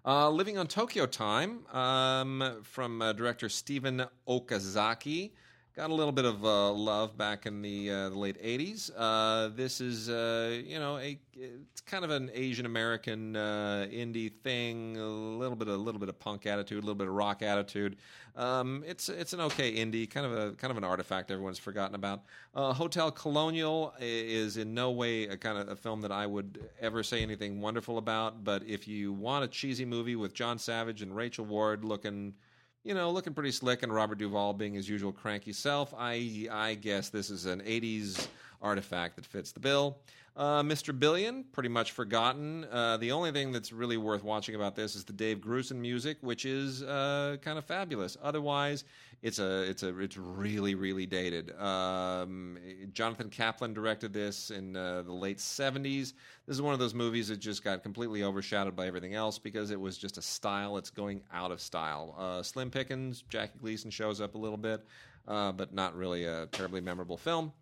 Uh, 0.06 0.30
Living 0.30 0.58
on 0.58 0.68
Tokyo 0.68 1.06
Time 1.06 1.66
um, 1.68 2.60
from 2.64 3.02
uh, 3.02 3.14
director 3.14 3.50
Steven 3.50 4.06
Okazaki. 4.28 5.32
Got 5.76 5.90
a 5.90 5.94
little 5.96 6.12
bit 6.12 6.26
of 6.26 6.46
uh, 6.46 6.72
love 6.72 7.18
back 7.18 7.48
in 7.48 7.64
the, 7.64 7.90
uh, 7.90 8.10
the 8.10 8.16
late 8.16 8.40
'80s. 8.40 8.92
Uh, 8.96 9.50
this 9.56 9.82
is, 9.82 10.08
uh, 10.08 10.62
you 10.64 10.78
know, 10.78 11.00
a 11.00 11.18
it's 11.36 11.82
kind 11.82 12.06
of 12.06 12.12
an 12.12 12.30
Asian 12.32 12.68
American 12.68 13.36
uh, 13.36 13.88
indie 13.92 14.32
thing. 14.44 14.98
A 14.98 15.04
little 15.04 15.56
bit, 15.56 15.68
a 15.68 15.76
little 15.76 16.00
bit 16.00 16.10
of 16.10 16.20
punk 16.20 16.46
attitude, 16.46 16.78
a 16.78 16.82
little 16.82 16.94
bit 16.94 17.08
of 17.08 17.16
rock 17.16 17.42
attitude. 17.42 17.96
Um, 18.36 18.84
it's 18.86 19.10
it's 19.10 19.34
an 19.34 19.42
okay 19.42 19.74
indie, 19.74 20.08
kind 20.08 20.28
of 20.28 20.34
a 20.34 20.52
kind 20.52 20.70
of 20.70 20.78
an 20.78 20.84
artifact 20.84 21.32
everyone's 21.32 21.58
forgotten 21.58 21.96
about. 21.96 22.22
Uh, 22.54 22.72
Hotel 22.72 23.10
Colonial 23.10 23.96
is 24.00 24.58
in 24.58 24.76
no 24.76 24.92
way 24.92 25.24
a 25.24 25.36
kind 25.36 25.58
of 25.58 25.70
a 25.70 25.76
film 25.76 26.02
that 26.02 26.12
I 26.12 26.28
would 26.28 26.70
ever 26.82 27.02
say 27.02 27.24
anything 27.24 27.62
wonderful 27.62 27.98
about. 27.98 28.44
But 28.44 28.64
if 28.68 28.88
you 28.88 29.12
want 29.12 29.44
a 29.44 29.48
cheesy 29.48 29.86
movie 29.86 30.18
with 30.18 30.36
John 30.36 30.60
Savage 30.60 31.02
and 31.02 31.16
Rachel 31.16 31.46
Ward 31.46 31.84
looking 31.84 32.36
you 32.84 32.94
know, 32.94 33.12
looking 33.12 33.34
pretty 33.34 33.52
slick, 33.52 33.84
and 33.84 33.94
Robert 33.94 34.18
Duvall 34.18 34.54
being 34.54 34.74
his 34.74 34.90
usual 34.90 35.12
cranky 35.12 35.54
self. 35.54 35.94
I 35.98 36.48
I 36.52 36.76
guess 36.76 37.10
this 37.10 37.30
is 37.30 37.46
an 37.46 37.62
'80s 37.62 38.28
artifact 38.62 39.16
that 39.16 39.26
fits 39.26 39.52
the 39.52 39.60
bill. 39.60 39.98
Uh, 40.36 40.64
Mr. 40.64 40.98
Billion, 40.98 41.44
pretty 41.52 41.70
much 41.70 41.92
forgotten. 41.92 42.66
Uh, 42.72 42.98
the 42.98 43.12
only 43.12 43.32
thing 43.32 43.52
that's 43.52 43.72
really 43.72 43.98
worth 43.98 44.24
watching 44.24 44.56
about 44.56 44.76
this 44.76 44.96
is 44.96 45.04
the 45.04 45.14
Dave 45.14 45.38
Grusin 45.38 45.76
music, 45.76 46.18
which 46.22 46.46
is 46.46 46.82
uh, 46.82 47.38
kind 47.44 47.60
of 47.60 47.66
fabulous. 47.66 48.18
Otherwise, 48.22 48.84
it's 49.22 49.38
a 49.38 49.62
it's 49.70 49.84
a 49.84 49.98
it's 50.00 50.18
really 50.18 50.74
really 50.74 51.06
dated. 51.06 51.56
Um, 51.60 52.58
Jonathan 52.94 53.30
Kaplan 53.30 53.76
directed 53.76 54.12
this 54.12 54.50
in 54.50 54.76
uh, 54.76 55.04
the 55.04 55.14
late 55.14 55.38
'70s. 55.38 56.14
This 56.48 56.56
is 56.56 56.64
one 56.64 56.74
of 56.74 56.80
those 56.80 56.96
movies 56.96 57.28
that 57.28 57.38
just 57.38 57.64
got 57.64 57.84
completely 57.84 58.24
overshadowed 58.24 58.76
by 58.76 58.88
everything 58.88 59.14
else 59.14 59.38
because 59.38 59.70
it 59.70 59.80
was 59.80 60.00
just 60.00 60.18
a 60.18 60.22
style. 60.22 60.78
It's 60.78 60.90
going 60.90 61.22
out 61.32 61.52
of 61.52 61.62
style. 61.62 62.16
Uh, 62.18 62.42
Slim 62.42 62.72
Pickens, 62.72 63.24
Jackie 63.30 63.60
Gleason 63.60 63.92
shows 63.92 64.20
up 64.20 64.34
a 64.34 64.40
little 64.40 64.58
bit, 64.58 64.84
uh, 65.28 65.52
but 65.52 65.76
not 65.76 65.96
really 65.96 66.26
a 66.26 66.48
terribly 66.48 66.82
memorable 66.82 67.18
film. 67.18 67.54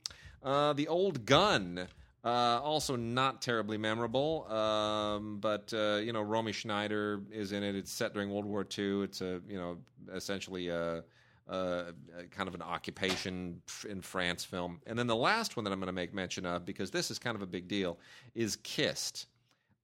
The 0.41 0.87
Old 0.87 1.25
Gun. 1.25 1.89
Uh, 2.23 2.59
also 2.63 2.95
not 2.95 3.41
terribly 3.41 3.77
memorable, 3.77 4.45
um, 4.51 5.39
but 5.39 5.73
uh, 5.73 5.95
you 5.95 6.13
know 6.13 6.21
Romy 6.21 6.51
Schneider 6.51 7.21
is 7.31 7.51
in 7.51 7.63
it. 7.63 7.75
It's 7.75 7.91
set 7.91 8.13
during 8.13 8.29
World 8.29 8.45
War 8.45 8.65
II. 8.77 9.01
It's 9.03 9.21
a 9.21 9.41
you 9.47 9.57
know 9.57 9.77
essentially 10.13 10.67
a, 10.67 11.03
a, 11.47 11.55
a 11.55 12.23
kind 12.29 12.47
of 12.47 12.53
an 12.53 12.61
occupation 12.61 13.59
in 13.89 14.01
France 14.01 14.43
film. 14.45 14.81
And 14.85 14.99
then 14.99 15.07
the 15.07 15.15
last 15.15 15.57
one 15.57 15.63
that 15.63 15.73
I'm 15.73 15.79
going 15.79 15.87
to 15.87 15.93
make 15.93 16.13
mention 16.13 16.45
of 16.45 16.63
because 16.63 16.91
this 16.91 17.09
is 17.09 17.17
kind 17.17 17.35
of 17.35 17.41
a 17.41 17.47
big 17.47 17.67
deal 17.67 17.97
is 18.35 18.55
Kissed. 18.57 19.25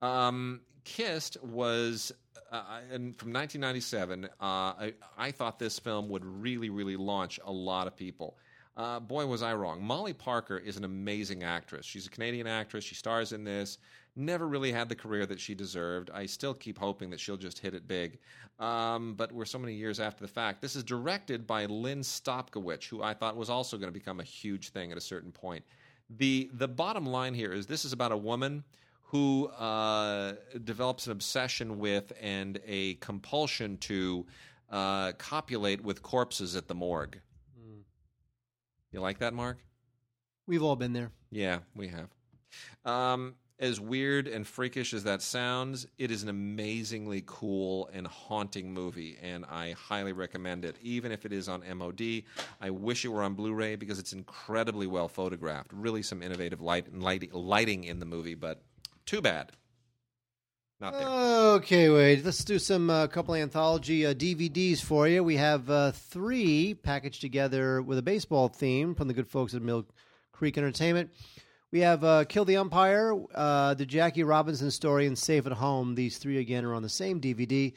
Um, 0.04 0.62
Kissed 0.84 1.42
was 1.44 2.12
uh, 2.52 2.82
and 2.92 3.18
from 3.18 3.34
1997. 3.34 4.26
Uh, 4.26 4.30
I, 4.40 4.94
I 5.18 5.32
thought 5.32 5.60
this 5.60 5.80
film 5.80 6.10
would 6.10 6.24
really, 6.24 6.70
really 6.70 6.96
launch 6.96 7.40
a 7.44 7.52
lot 7.52 7.88
of 7.88 7.96
people. 7.96 8.38
Uh, 8.78 9.00
boy, 9.00 9.26
was 9.26 9.42
I 9.42 9.56
wrong. 9.56 9.84
Molly 9.84 10.14
Parker 10.14 10.58
is 10.58 10.78
an 10.78 10.84
amazing 10.84 11.44
actress. 11.44 11.84
She's 11.84 12.06
a 12.06 12.12
Canadian 12.12 12.46
actress. 12.46 12.84
She 12.84 12.94
stars 12.94 13.34
in 13.34 13.44
this. 13.44 13.80
Never 14.16 14.48
really 14.48 14.72
had 14.72 14.88
the 14.88 14.96
career 14.96 15.26
that 15.26 15.40
she 15.40 15.56
deserved. 15.56 16.12
I 16.14 16.28
still 16.28 16.54
keep 16.54 16.78
hoping 16.78 17.10
that 17.10 17.20
she'll 17.20 17.38
just 17.38 17.58
hit 17.58 17.74
it 17.74 17.88
big. 17.88 18.20
Um, 18.60 19.16
but 19.16 19.32
we're 19.32 19.46
so 19.46 19.58
many 19.58 19.74
years 19.74 20.00
after 20.00 20.24
the 20.24 20.28
fact. 20.28 20.62
This 20.62 20.76
is 20.76 20.84
directed 20.84 21.48
by 21.48 21.66
Lynne 21.66 22.04
Stopkewich, 22.04 22.88
who 22.88 23.02
I 23.02 23.16
thought 23.16 23.36
was 23.36 23.50
also 23.50 23.78
going 23.78 23.92
to 23.92 24.00
become 24.00 24.20
a 24.20 24.24
huge 24.24 24.70
thing 24.70 24.92
at 24.92 24.98
a 24.98 25.02
certain 25.02 25.32
point. 25.32 25.66
The 26.18 26.50
the 26.54 26.68
bottom 26.68 27.06
line 27.06 27.34
here 27.34 27.52
is 27.52 27.66
this 27.66 27.84
is 27.84 27.94
about 27.94 28.12
a 28.12 28.18
woman 28.18 28.64
who 29.02 29.48
uh, 29.48 30.36
develops 30.64 31.08
an 31.08 31.14
obsession 31.14 31.80
with 31.80 32.14
and 32.22 32.60
a 32.66 32.96
compulsion 32.96 33.78
to 33.78 34.26
uh, 34.70 35.14
copulate 35.14 35.82
with 35.82 36.02
corpses 36.02 36.56
at 36.56 36.68
the 36.68 36.76
morgue. 36.76 37.20
You 38.98 39.02
like 39.02 39.20
that, 39.20 39.36
Mark? 39.36 39.60
We've 40.48 40.64
all 40.64 40.76
been 40.76 40.92
there. 40.92 41.12
Yeah, 41.30 41.60
we 41.76 41.90
have. 41.90 42.10
Um, 42.84 43.36
as 43.60 43.80
weird 43.80 44.28
and 44.28 44.48
freakish 44.48 44.92
as 44.92 45.04
that 45.04 45.22
sounds, 45.22 45.86
it 46.00 46.10
is 46.10 46.24
an 46.24 46.30
amazingly 46.30 47.22
cool 47.28 47.92
and 47.94 48.08
haunting 48.08 48.74
movie, 48.74 49.20
and 49.22 49.46
I 49.46 49.74
highly 49.74 50.14
recommend 50.14 50.66
it, 50.66 50.78
even 50.82 51.12
if 51.12 51.28
it 51.28 51.32
is 51.32 51.48
on 51.48 51.62
MOD. 51.78 52.24
I 52.60 52.72
wish 52.72 53.06
it 53.06 53.10
were 53.10 53.22
on 53.22 53.36
Blu 53.36 53.54
ray 53.54 53.76
because 53.76 54.00
it's 54.00 54.14
incredibly 54.14 54.88
well 54.88 55.08
photographed. 55.08 55.72
Really, 55.74 56.02
some 56.02 56.24
innovative 56.24 56.60
light 56.60 56.92
light, 56.92 57.32
lighting 57.36 57.84
in 57.84 58.00
the 58.00 58.06
movie, 58.08 58.34
but 58.34 58.64
too 59.06 59.22
bad. 59.22 59.52
Not 60.80 60.94
there. 60.94 61.08
Okay, 61.08 61.90
wait. 61.90 62.24
Let's 62.24 62.44
do 62.44 62.60
some 62.60 62.92
uh, 62.92 63.08
couple 63.08 63.34
anthology 63.34 64.06
uh, 64.06 64.14
DVDs 64.14 64.80
for 64.80 65.08
you. 65.08 65.24
We 65.24 65.38
have 65.38 65.68
uh, 65.72 65.92
three 65.92 66.76
packaged 66.76 67.20
together 67.20 67.82
with 67.82 67.98
a 67.98 68.04
baseball 68.04 68.48
theme 68.48 68.94
from 68.94 69.08
the 69.08 69.16
good 69.16 69.28
folks 69.28 69.56
at 69.56 69.64
Mill 69.64 69.88
Creek 70.32 70.56
Entertainment. 70.56 71.10
We 71.72 71.80
have 71.80 72.04
uh, 72.04 72.26
Kill 72.26 72.46
the 72.46 72.58
Umpire, 72.58 73.12
uh, 73.34 73.74
the 73.74 73.88
Jackie 73.88 74.22
Robinson 74.22 74.70
story, 74.70 75.08
and 75.08 75.18
Safe 75.18 75.48
at 75.48 75.52
Home. 75.54 75.96
These 75.96 76.20
three, 76.20 76.38
again, 76.38 76.64
are 76.64 76.76
on 76.76 76.84
the 76.84 76.90
same 76.90 77.20
DVD. 77.20 77.74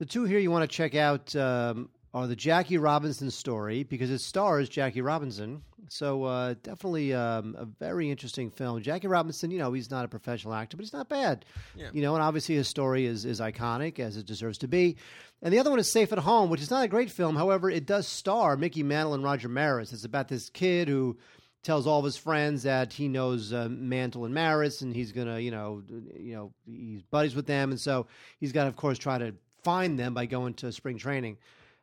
The 0.00 0.06
two 0.06 0.24
here 0.24 0.40
you 0.40 0.50
want 0.50 0.68
to 0.68 0.76
check 0.76 0.96
out 0.96 1.34
um, 1.36 1.90
are 2.14 2.26
the 2.26 2.36
Jackie 2.36 2.78
Robinson 2.78 3.30
story 3.30 3.82
because 3.82 4.10
it 4.10 4.20
stars 4.20 4.68
Jackie 4.68 5.02
Robinson. 5.02 5.62
So 5.88 6.24
uh, 6.24 6.54
definitely 6.62 7.14
um, 7.14 7.54
a 7.58 7.64
very 7.64 8.10
interesting 8.10 8.50
film. 8.50 8.80
Jackie 8.82 9.06
Robinson, 9.06 9.50
you 9.50 9.58
know, 9.58 9.72
he's 9.72 9.90
not 9.90 10.04
a 10.04 10.08
professional 10.08 10.54
actor, 10.54 10.76
but 10.76 10.84
he's 10.84 10.92
not 10.92 11.08
bad. 11.08 11.44
Yeah. 11.76 11.90
You 11.92 12.02
know, 12.02 12.14
and 12.14 12.22
obviously 12.22 12.54
his 12.54 12.68
story 12.68 13.06
is 13.06 13.24
is 13.24 13.40
iconic 13.40 13.98
as 13.98 14.16
it 14.16 14.26
deserves 14.26 14.58
to 14.58 14.68
be. 14.68 14.96
And 15.42 15.52
the 15.52 15.58
other 15.58 15.70
one 15.70 15.78
is 15.78 15.90
Safe 15.90 16.12
at 16.12 16.18
Home, 16.18 16.50
which 16.50 16.62
is 16.62 16.70
not 16.70 16.84
a 16.84 16.88
great 16.88 17.10
film. 17.10 17.36
However, 17.36 17.70
it 17.70 17.86
does 17.86 18.08
star 18.08 18.56
Mickey 18.56 18.82
Mantle 18.82 19.14
and 19.14 19.22
Roger 19.22 19.48
Maris. 19.48 19.92
It's 19.92 20.04
about 20.04 20.28
this 20.28 20.48
kid 20.48 20.88
who 20.88 21.18
tells 21.62 21.86
all 21.86 21.98
of 21.98 22.04
his 22.04 22.16
friends 22.16 22.62
that 22.62 22.92
he 22.92 23.08
knows 23.08 23.52
uh, 23.52 23.68
Mantle 23.68 24.24
and 24.24 24.32
Maris, 24.32 24.82
and 24.82 24.94
he's 24.94 25.12
gonna, 25.12 25.38
you 25.40 25.50
know, 25.50 25.82
you 26.16 26.34
know, 26.34 26.52
he's 26.64 27.02
buddies 27.02 27.34
with 27.34 27.46
them, 27.46 27.70
and 27.70 27.80
so 27.80 28.06
he's 28.38 28.52
got 28.52 28.62
to, 28.62 28.68
of 28.68 28.76
course, 28.76 28.98
try 28.98 29.18
to 29.18 29.34
find 29.62 29.98
them 29.98 30.14
by 30.14 30.26
going 30.26 30.54
to 30.54 30.70
spring 30.70 30.96
training. 30.96 31.36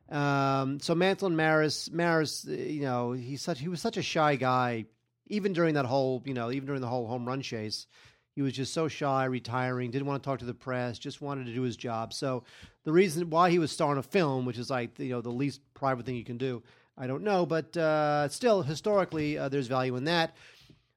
Um, 0.10 0.80
so 0.80 0.94
Mantle 0.96 1.28
and 1.28 1.38
Maris, 1.38 1.90
Maris, 1.92 2.46
you 2.46 2.82
know, 2.82 3.14
he's 3.14 3.42
such 3.42 3.60
he 3.60 3.68
was 3.68 3.82
such 3.82 3.98
a 3.98 4.02
shy 4.02 4.36
guy, 4.36 4.86
even 5.28 5.54
during 5.54 5.76
that 5.76 5.86
whole, 5.86 6.22
you 6.26 6.34
know, 6.34 6.52
even 6.52 6.66
during 6.66 6.82
the 6.82 6.88
whole 6.88 7.08
home 7.08 7.26
run 7.26 7.42
chase. 7.42 7.88
He 8.36 8.42
was 8.42 8.54
just 8.54 8.74
so 8.74 8.88
shy, 8.88 9.26
retiring, 9.26 9.92
didn't 9.92 10.08
want 10.08 10.24
to 10.24 10.28
talk 10.28 10.40
to 10.40 10.46
the 10.46 10.56
press, 10.56 10.98
just 10.98 11.22
wanted 11.22 11.46
to 11.46 11.54
do 11.54 11.62
his 11.62 11.78
job. 11.78 12.14
So 12.14 12.44
the 12.84 12.92
reason 12.92 13.30
why 13.30 13.52
he 13.52 13.60
was 13.60 13.72
starring 13.72 14.00
a 14.00 14.04
film, 14.04 14.46
which 14.46 14.58
is 14.58 14.70
like 14.70 14.98
you 15.00 15.10
know 15.10 15.22
the 15.22 15.30
least 15.30 15.62
private 15.74 16.06
thing 16.06 16.16
you 16.16 16.24
can 16.24 16.38
do, 16.38 16.64
I 16.98 17.08
don't 17.08 17.24
know, 17.24 17.46
but 17.46 17.76
uh, 17.78 18.28
still, 18.30 18.62
historically, 18.62 19.38
uh, 19.38 19.50
there's 19.50 19.68
value 19.68 19.96
in 19.96 20.06
that. 20.06 20.36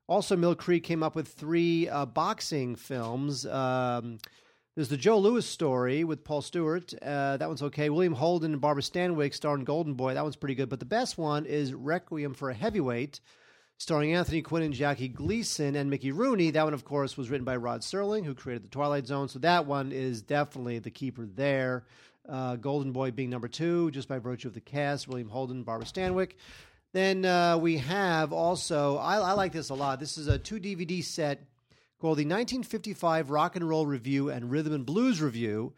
Also, 0.08 0.36
Mill 0.36 0.54
Creek 0.54 0.84
came 0.84 1.02
up 1.02 1.16
with 1.16 1.28
three 1.28 1.88
uh, 1.88 2.06
boxing 2.06 2.76
films. 2.76 3.44
Um, 3.44 4.18
there's 4.76 4.90
the 4.90 4.98
Joe 4.98 5.18
Louis 5.18 5.44
story 5.44 6.04
with 6.04 6.22
Paul 6.22 6.42
Stewart. 6.42 6.92
Uh, 7.00 7.38
that 7.38 7.48
one's 7.48 7.62
okay. 7.62 7.88
William 7.88 8.12
Holden 8.12 8.52
and 8.52 8.60
Barbara 8.60 8.82
Stanwyck 8.82 9.32
starring 9.32 9.64
Golden 9.64 9.94
Boy. 9.94 10.12
That 10.12 10.22
one's 10.22 10.36
pretty 10.36 10.54
good. 10.54 10.68
But 10.68 10.80
the 10.80 10.84
best 10.84 11.16
one 11.16 11.46
is 11.46 11.72
Requiem 11.72 12.34
for 12.34 12.50
a 12.50 12.54
Heavyweight, 12.54 13.20
starring 13.78 14.12
Anthony 14.12 14.42
Quinn 14.42 14.62
and 14.62 14.74
Jackie 14.74 15.08
Gleason 15.08 15.76
and 15.76 15.88
Mickey 15.88 16.12
Rooney. 16.12 16.50
That 16.50 16.64
one, 16.64 16.74
of 16.74 16.84
course, 16.84 17.16
was 17.16 17.30
written 17.30 17.46
by 17.46 17.56
Rod 17.56 17.80
Serling, 17.80 18.26
who 18.26 18.34
created 18.34 18.64
The 18.64 18.68
Twilight 18.68 19.06
Zone. 19.06 19.30
So 19.30 19.38
that 19.38 19.64
one 19.64 19.92
is 19.92 20.20
definitely 20.20 20.78
the 20.78 20.90
keeper 20.90 21.24
there. 21.24 21.84
Uh, 22.28 22.56
Golden 22.56 22.92
Boy 22.92 23.12
being 23.12 23.30
number 23.30 23.48
two, 23.48 23.90
just 23.92 24.08
by 24.08 24.18
virtue 24.18 24.48
of 24.48 24.54
the 24.54 24.60
cast, 24.60 25.08
William 25.08 25.30
Holden, 25.30 25.62
Barbara 25.62 25.86
Stanwyck. 25.86 26.32
Then 26.92 27.24
uh, 27.24 27.56
we 27.56 27.78
have 27.78 28.30
also, 28.30 28.98
I, 28.98 29.16
I, 29.16 29.32
like 29.32 29.52
this 29.52 29.70
a 29.70 29.74
lot. 29.74 30.00
This 30.00 30.18
is 30.18 30.28
a 30.28 30.38
two 30.38 30.60
DVD 30.60 31.02
set 31.02 31.44
called 32.00 32.18
the 32.18 32.24
1955 32.24 33.30
Rock 33.30 33.56
and 33.56 33.68
Roll 33.68 33.86
Revue 33.86 34.28
and 34.28 34.50
Rhythm 34.50 34.72
and 34.72 34.86
Blues 34.86 35.20
Revue. 35.20 35.72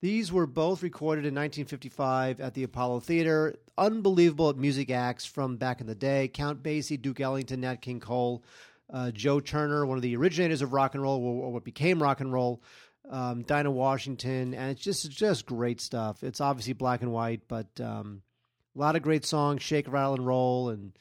These 0.00 0.30
were 0.30 0.46
both 0.46 0.82
recorded 0.82 1.20
in 1.20 1.34
1955 1.34 2.40
at 2.40 2.54
the 2.54 2.62
Apollo 2.62 3.00
Theater. 3.00 3.56
Unbelievable 3.78 4.52
music 4.54 4.90
acts 4.90 5.24
from 5.24 5.56
back 5.56 5.80
in 5.80 5.86
the 5.86 5.94
day 5.94 6.28
Count 6.28 6.62
Basie, 6.62 7.00
Duke 7.00 7.20
Ellington, 7.20 7.62
Nat 7.62 7.80
King 7.80 8.00
Cole, 8.00 8.44
uh, 8.92 9.10
Joe 9.10 9.40
Turner, 9.40 9.86
one 9.86 9.96
of 9.96 10.02
the 10.02 10.16
originators 10.16 10.62
of 10.62 10.72
rock 10.72 10.94
and 10.94 11.02
roll, 11.02 11.24
or 11.24 11.52
what 11.52 11.64
became 11.64 12.02
rock 12.02 12.20
and 12.20 12.32
roll 12.32 12.62
um, 13.10 13.42
Dinah 13.42 13.70
Washington, 13.70 14.54
and 14.54 14.70
it's 14.70 14.82
just 14.82 15.10
just 15.10 15.46
great 15.46 15.80
stuff. 15.80 16.22
It's 16.22 16.40
obviously 16.40 16.72
black 16.72 17.02
and 17.02 17.12
white, 17.12 17.42
but 17.48 17.68
um, 17.80 18.22
a 18.74 18.78
lot 18.78 18.96
of 18.96 19.02
great 19.02 19.24
songs, 19.24 19.62
Shake, 19.62 19.90
Rattle, 19.90 20.14
and 20.14 20.26
Roll, 20.26 20.70
and 20.70 20.92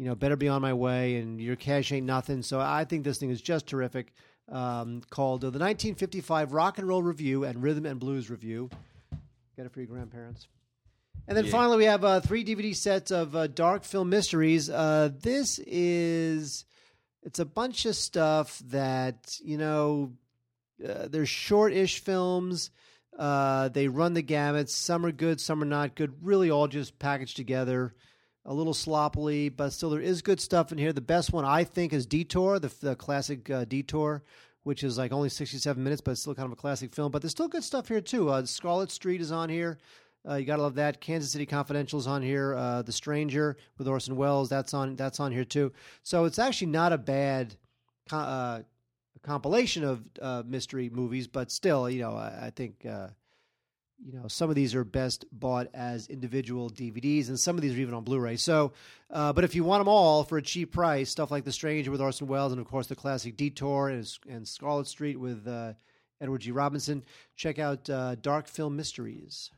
you 0.00 0.06
know, 0.06 0.14
Better 0.14 0.36
Be 0.36 0.48
on 0.48 0.62
My 0.62 0.72
Way, 0.72 1.16
and 1.16 1.38
Your 1.38 1.56
Cash 1.56 1.92
Ain't 1.92 2.06
Nothing. 2.06 2.40
So 2.42 2.58
I 2.58 2.86
think 2.86 3.04
this 3.04 3.18
thing 3.18 3.28
is 3.28 3.42
just 3.42 3.66
terrific. 3.66 4.14
Um, 4.48 5.02
called 5.10 5.44
uh, 5.44 5.50
the 5.50 5.58
1955 5.58 6.54
Rock 6.54 6.78
and 6.78 6.88
Roll 6.88 7.02
Revue 7.02 7.44
and 7.44 7.62
Rhythm 7.62 7.84
and 7.84 8.00
Blues 8.00 8.30
Revue. 8.30 8.70
Get 9.56 9.66
it 9.66 9.72
for 9.72 9.80
your 9.80 9.88
grandparents. 9.88 10.48
And 11.28 11.36
then 11.36 11.44
yeah. 11.44 11.50
finally, 11.50 11.76
we 11.76 11.84
have 11.84 12.02
uh, 12.02 12.20
three 12.20 12.46
DVD 12.46 12.74
sets 12.74 13.10
of 13.10 13.36
uh, 13.36 13.46
dark 13.48 13.84
film 13.84 14.08
mysteries. 14.08 14.70
Uh, 14.70 15.10
this 15.20 15.58
is 15.66 16.64
it's 17.22 17.38
a 17.38 17.44
bunch 17.44 17.84
of 17.84 17.94
stuff 17.94 18.58
that 18.70 19.36
you 19.44 19.58
know 19.58 20.14
uh, 20.82 21.08
they're 21.08 21.26
short-ish 21.26 22.02
films. 22.02 22.70
Uh, 23.18 23.68
they 23.68 23.86
run 23.86 24.14
the 24.14 24.22
gamut. 24.22 24.70
Some 24.70 25.04
are 25.04 25.12
good, 25.12 25.42
some 25.42 25.62
are 25.62 25.66
not 25.66 25.94
good. 25.94 26.14
Really, 26.22 26.50
all 26.50 26.68
just 26.68 26.98
packaged 26.98 27.36
together. 27.36 27.94
A 28.46 28.54
little 28.54 28.74
sloppily, 28.74 29.50
but 29.50 29.70
still 29.70 29.90
there 29.90 30.00
is 30.00 30.22
good 30.22 30.40
stuff 30.40 30.72
in 30.72 30.78
here. 30.78 30.94
The 30.94 31.00
best 31.02 31.32
one 31.32 31.44
I 31.44 31.62
think 31.62 31.92
is 31.92 32.06
Detour, 32.06 32.58
the, 32.58 32.72
the 32.80 32.96
classic 32.96 33.50
uh, 33.50 33.66
Detour, 33.66 34.22
which 34.62 34.82
is 34.82 34.96
like 34.96 35.12
only 35.12 35.28
sixty-seven 35.28 35.84
minutes, 35.84 36.00
but 36.00 36.12
it's 36.12 36.22
still 36.22 36.34
kind 36.34 36.46
of 36.46 36.52
a 36.52 36.56
classic 36.56 36.94
film. 36.94 37.12
But 37.12 37.20
there's 37.20 37.32
still 37.32 37.48
good 37.48 37.64
stuff 37.64 37.88
here 37.88 38.00
too. 38.00 38.30
Uh, 38.30 38.46
Scarlet 38.46 38.90
Street 38.90 39.20
is 39.20 39.30
on 39.30 39.50
here. 39.50 39.76
Uh, 40.26 40.36
you 40.36 40.46
gotta 40.46 40.62
love 40.62 40.74
that. 40.76 41.00
Kansas 41.00 41.32
City 41.32 41.46
Confidential 41.46 41.98
is 41.98 42.06
on 42.06 42.22
here. 42.22 42.54
Uh, 42.54 42.82
the 42.82 42.92
Stranger 42.92 43.56
with 43.76 43.86
Orson 43.86 44.16
Welles 44.16 44.48
that's 44.48 44.72
on 44.72 44.96
that's 44.96 45.20
on 45.20 45.32
here 45.32 45.44
too. 45.44 45.72
So 46.02 46.24
it's 46.24 46.38
actually 46.38 46.68
not 46.68 46.92
a 46.94 46.98
bad 46.98 47.56
uh, 48.10 48.60
compilation 49.22 49.84
of 49.84 50.46
mystery 50.46 50.88
movies, 50.88 51.26
but 51.26 51.50
still, 51.50 51.90
you 51.90 52.00
know, 52.00 52.12
I, 52.12 52.46
I 52.46 52.52
think 52.56 52.86
uh, 52.86 53.08
you 54.04 54.12
know 54.12 54.28
some 54.28 54.48
of 54.50 54.56
these 54.56 54.74
are 54.74 54.84
best 54.84 55.24
bought 55.32 55.68
as 55.74 56.06
individual 56.08 56.70
DVDs, 56.70 57.28
and 57.28 57.38
some 57.38 57.56
of 57.56 57.62
these 57.62 57.76
are 57.76 57.80
even 57.80 57.94
on 57.94 58.04
Blu-ray. 58.04 58.36
So, 58.36 58.72
uh, 59.10 59.32
but 59.32 59.44
if 59.44 59.54
you 59.54 59.64
want 59.64 59.80
them 59.80 59.88
all 59.88 60.24
for 60.24 60.38
a 60.38 60.42
cheap 60.42 60.72
price, 60.72 61.10
stuff 61.10 61.30
like 61.30 61.44
The 61.44 61.52
Stranger 61.52 61.90
with 61.90 62.00
Orson 62.00 62.26
Welles, 62.26 62.52
and 62.52 62.60
of 62.60 62.66
course 62.66 62.86
the 62.86 62.96
classic 62.96 63.36
Detour 63.36 63.90
and, 63.90 64.18
and 64.28 64.46
Scarlet 64.46 64.86
Street 64.86 65.18
with 65.18 65.46
uh, 65.46 65.74
Edward 66.20 66.42
G. 66.42 66.50
Robinson, 66.50 67.04
check 67.36 67.58
out 67.58 67.88
uh, 67.88 68.14
Dark 68.16 68.46
Film 68.46 68.76
Mysteries. 68.76 69.50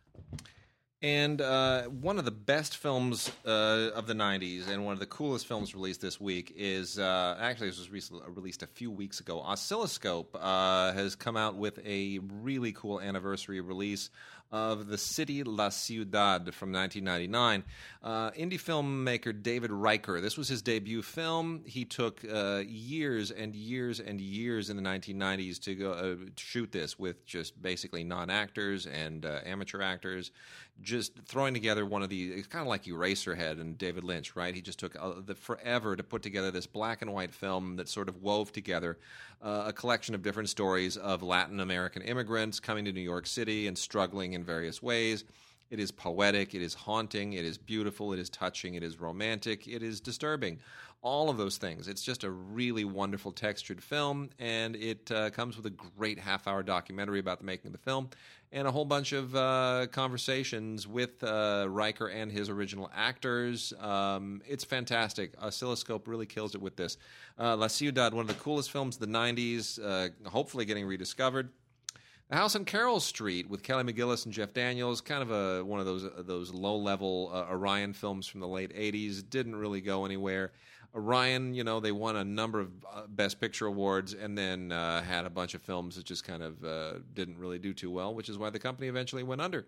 And 1.03 1.41
uh, 1.41 1.83
one 1.85 2.21
of 2.21 2.25
the 2.25 2.31
best 2.31 2.77
films 2.77 3.33
uh, 3.45 3.91
of 3.93 4.07
the 4.07 4.15
90s 4.15 4.69
and 4.69 4.85
one 4.85 4.93
of 4.93 5.01
the 5.01 5.07
coolest 5.07 5.49
films 5.49 5.75
released 5.75 6.01
this 6.01 6.21
week 6.21 6.53
is 6.57 6.97
uh, 6.97 7.37
actually, 7.41 7.71
this 7.71 7.81
was 7.81 7.91
recently 7.91 8.23
released 8.29 8.63
a 8.63 8.69
few 8.69 8.89
weeks 8.89 9.19
ago. 9.19 9.41
Oscilloscope 9.41 10.37
uh, 10.41 10.93
has 10.93 11.17
come 11.17 11.37
out 11.37 11.57
with 11.57 11.81
a 11.85 12.21
really 12.21 12.71
cool 12.71 13.01
anniversary 13.01 13.61
release 13.61 14.11
of 14.53 14.87
The 14.87 14.99
City 14.99 15.43
La 15.43 15.71
Ciudad 15.71 16.55
from 16.55 16.73
1999. 16.73 17.65
Uh, 18.03 18.31
indie 18.33 18.61
filmmaker 18.61 19.43
David 19.43 19.73
Riker. 19.73 20.21
This 20.21 20.37
was 20.37 20.49
his 20.49 20.61
debut 20.61 21.01
film. 21.01 21.63
He 21.67 21.87
took 21.87 22.21
uh, 22.31 22.63
years 22.67 23.31
and 23.31 23.57
years 23.57 23.99
and 23.99 24.21
years 24.21 24.69
in 24.69 24.77
the 24.77 24.83
1990s 24.83 25.59
to 25.63 25.75
go 25.75 25.93
uh, 25.93 26.17
shoot 26.37 26.71
this 26.71 26.99
with 26.99 27.25
just 27.25 27.61
basically 27.61 28.05
non 28.05 28.29
actors 28.29 28.87
and 28.87 29.25
uh, 29.25 29.41
amateur 29.47 29.81
actors, 29.81 30.33
just 30.83 31.19
throwing 31.27 31.55
together 31.55 31.87
one 31.87 32.03
of 32.03 32.11
the. 32.11 32.33
It's 32.33 32.49
kind 32.49 32.63
of 32.63 32.69
like 32.69 32.85
Eraserhead 32.85 33.59
and 33.61 33.79
David 33.79 34.05
Lynch, 34.05 34.37
right? 34.37 34.55
He 34.55 34.61
just 34.61 34.79
took 34.79 34.95
uh, 35.01 35.15
the 35.25 35.35
forever 35.35 35.97
to 35.97 36.03
put 36.03 36.23
together 36.23 36.51
this 36.51 36.67
black 36.67 37.01
and 37.01 37.13
white 37.13 37.33
film 37.33 37.77
that 37.77 37.89
sort 37.89 38.11
of 38.11 38.21
wove 38.21 38.53
together 38.53 38.99
uh, 39.43 39.65
a 39.67 39.73
collection 39.73 40.15
of 40.15 40.23
different 40.23 40.49
stories 40.49 40.97
of 40.97 41.23
Latin 41.23 41.61
American 41.61 42.03
immigrants 42.03 42.61
coming 42.61 42.85
to 42.85 42.93
New 42.93 43.01
York 43.01 43.27
City 43.27 43.67
and 43.67 43.77
struggling 43.77 44.35
in 44.43 44.47
various 44.47 44.83
ways. 44.83 45.25
It 45.71 45.81
is 45.81 45.91
poetic, 45.91 46.55
it 46.55 46.61
is 46.61 46.75
haunting, 46.75 47.33
it 47.33 47.47
is 47.47 47.57
beautiful, 47.57 48.13
it 48.13 48.19
is 48.19 48.29
touching, 48.29 48.75
it 48.75 48.83
is 48.83 49.01
romantic, 49.01 49.67
it 49.67 49.83
is 49.83 50.01
disturbing. 50.01 50.59
All 51.01 51.31
of 51.31 51.37
those 51.37 51.57
things. 51.57 51.89
It's 51.89 52.03
just 52.03 52.25
a 52.25 52.31
really 52.31 52.85
wonderful 52.85 53.33
textured 53.33 53.83
film, 53.83 54.31
and 54.39 54.77
it 54.77 55.11
uh, 55.11 55.31
comes 55.31 55.57
with 55.57 55.67
a 55.67 55.71
great 55.71 56.19
half 56.19 56.47
hour 56.47 56.63
documentary 56.63 57.19
about 57.19 57.39
the 57.39 57.45
making 57.45 57.69
of 57.69 57.73
the 57.73 57.79
film 57.79 58.11
and 58.53 58.69
a 58.69 58.71
whole 58.71 58.85
bunch 58.85 59.13
of 59.13 59.35
uh, 59.35 59.87
conversations 59.91 60.87
with 60.87 61.25
uh, 61.25 61.67
Riker 61.69 62.09
and 62.09 62.31
his 62.31 62.51
original 62.51 62.91
actors. 62.95 63.73
Um, 63.81 64.43
it's 64.47 64.63
fantastic. 64.63 65.33
Oscilloscope 65.41 66.07
really 66.07 66.27
kills 66.27 66.55
it 66.55 66.61
with 66.61 66.77
this. 66.77 66.99
Uh, 67.39 67.57
La 67.57 67.69
Ciudad, 67.69 68.13
one 68.13 68.21
of 68.21 68.29
the 68.29 68.43
coolest 68.43 68.71
films 68.71 68.97
of 68.97 69.01
the 69.01 69.07
90s, 69.07 69.83
uh, 69.83 70.29
hopefully 70.29 70.67
getting 70.67 70.85
rediscovered. 70.87 71.49
The 72.29 72.37
House 72.37 72.57
on 72.57 72.65
Carroll 72.65 73.01
Street 73.01 73.51
with 73.51 73.63
Kelly 73.63 73.85
McGillis 73.85 74.25
and 74.25 74.33
Jeff 74.33 74.55
Daniels, 74.55 75.01
kind 75.01 75.23
of 75.23 75.31
a 75.31 75.65
one 75.65 75.81
of 75.81 75.87
those 75.87 76.09
those 76.19 76.53
low 76.53 76.77
level 76.77 77.31
uh, 77.33 77.53
Orion 77.53 77.93
films 77.93 78.27
from 78.27 78.41
the 78.41 78.49
late 78.49 78.75
'80s. 78.75 79.29
Didn't 79.29 79.57
really 79.57 79.81
go 79.81 80.05
anywhere. 80.05 80.53
Orion, 80.95 81.55
you 81.55 81.65
know, 81.65 81.81
they 81.81 81.93
won 81.93 82.17
a 82.17 82.25
number 82.25 82.61
of 82.61 82.71
uh, 82.85 83.03
Best 83.09 83.41
Picture 83.41 83.67
awards 83.67 84.13
and 84.13 84.37
then 84.37 84.73
uh, 84.73 85.03
had 85.03 85.25
a 85.25 85.31
bunch 85.31 85.55
of 85.55 85.63
films 85.63 85.97
that 85.97 86.05
just 86.05 86.25
kind 86.25 86.43
of 86.43 86.63
uh, 86.65 86.93
didn't 87.15 87.39
really 87.39 87.59
do 87.59 87.73
too 87.73 87.91
well, 87.91 88.15
which 88.15 88.29
is 88.29 88.37
why 88.37 88.51
the 88.51 88.59
company 88.59 88.89
eventually 88.89 89.23
went 89.23 89.41
under. 89.41 89.67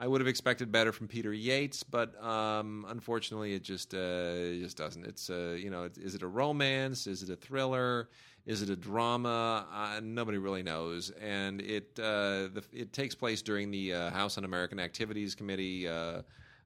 I 0.00 0.06
would 0.06 0.20
have 0.20 0.28
expected 0.28 0.72
better 0.72 0.90
from 0.90 1.06
Peter 1.06 1.32
Yates, 1.32 1.82
but 1.82 2.20
um, 2.24 2.86
unfortunately, 2.88 3.54
it 3.54 3.62
just 3.62 3.94
uh, 3.94 3.98
it 3.98 4.60
just 4.60 4.76
doesn't. 4.76 5.06
It's 5.06 5.30
uh, 5.30 5.56
you 5.58 5.70
know, 5.70 5.88
is 5.96 6.14
it 6.14 6.22
a 6.22 6.26
romance? 6.26 7.06
Is 7.06 7.22
it 7.22 7.30
a 7.30 7.36
thriller? 7.36 8.08
Is 8.44 8.62
it 8.62 8.70
a 8.70 8.76
drama? 8.76 9.66
Uh, 9.72 10.00
nobody 10.02 10.38
really 10.38 10.62
knows, 10.62 11.10
and 11.10 11.60
it 11.60 11.94
the, 11.94 12.62
it 12.72 12.92
takes 12.92 13.14
place 13.14 13.42
during 13.42 13.70
the 13.70 13.90
House 13.90 14.36
Un-American 14.36 14.80
Activities 14.80 15.34
Committee 15.34 15.86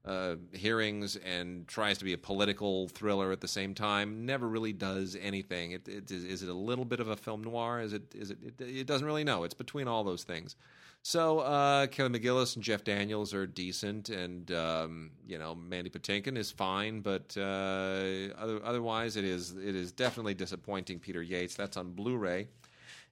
uh, 0.07 0.37
hearings 0.53 1.17
and 1.17 1.67
tries 1.67 1.97
to 1.97 2.05
be 2.05 2.13
a 2.13 2.17
political 2.17 2.87
thriller 2.87 3.31
at 3.31 3.41
the 3.41 3.47
same 3.47 3.73
time. 3.73 4.25
Never 4.25 4.47
really 4.47 4.73
does 4.73 5.17
anything. 5.21 5.71
It, 5.71 5.87
it, 5.87 6.09
is, 6.09 6.23
is 6.23 6.43
it 6.43 6.49
a 6.49 6.53
little 6.53 6.85
bit 6.85 6.99
of 6.99 7.09
a 7.09 7.15
film 7.15 7.43
noir? 7.43 7.81
Is 7.81 7.93
it? 7.93 8.03
Is 8.15 8.31
it, 8.31 8.37
it? 8.41 8.61
It 8.61 8.87
doesn't 8.87 9.05
really 9.05 9.25
know. 9.25 9.43
It's 9.43 9.53
between 9.53 9.87
all 9.87 10.03
those 10.03 10.23
things. 10.23 10.55
So 11.03 11.39
uh, 11.39 11.87
Kelly 11.87 12.19
McGillis 12.19 12.55
and 12.55 12.63
Jeff 12.63 12.83
Daniels 12.83 13.33
are 13.33 13.47
decent, 13.47 14.09
and 14.09 14.51
um, 14.51 15.11
you 15.25 15.37
know 15.37 15.55
Mandy 15.55 15.89
Patinkin 15.89 16.37
is 16.37 16.51
fine, 16.51 16.99
but 16.99 17.35
uh, 17.37 18.33
other, 18.37 18.59
otherwise 18.63 19.15
it 19.15 19.23
is 19.23 19.55
it 19.55 19.75
is 19.75 19.91
definitely 19.91 20.33
disappointing. 20.33 20.99
Peter 20.99 21.21
Yates. 21.21 21.55
That's 21.55 21.77
on 21.77 21.91
Blu-ray. 21.91 22.47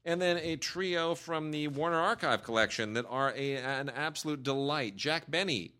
And 0.07 0.21
then 0.21 0.37
a 0.37 0.55
trio 0.57 1.15
from 1.15 1.49
the 1.49 1.67
Warner 1.69 1.99
Archive 1.99 2.43
collection 2.43 2.93
that 2.93 3.05
are 3.09 3.33
a, 3.35 3.55
an 3.55 3.89
absolute 3.89 4.43
delight. 4.43 4.95
Jack 4.95 5.31
Benny 5.31 5.71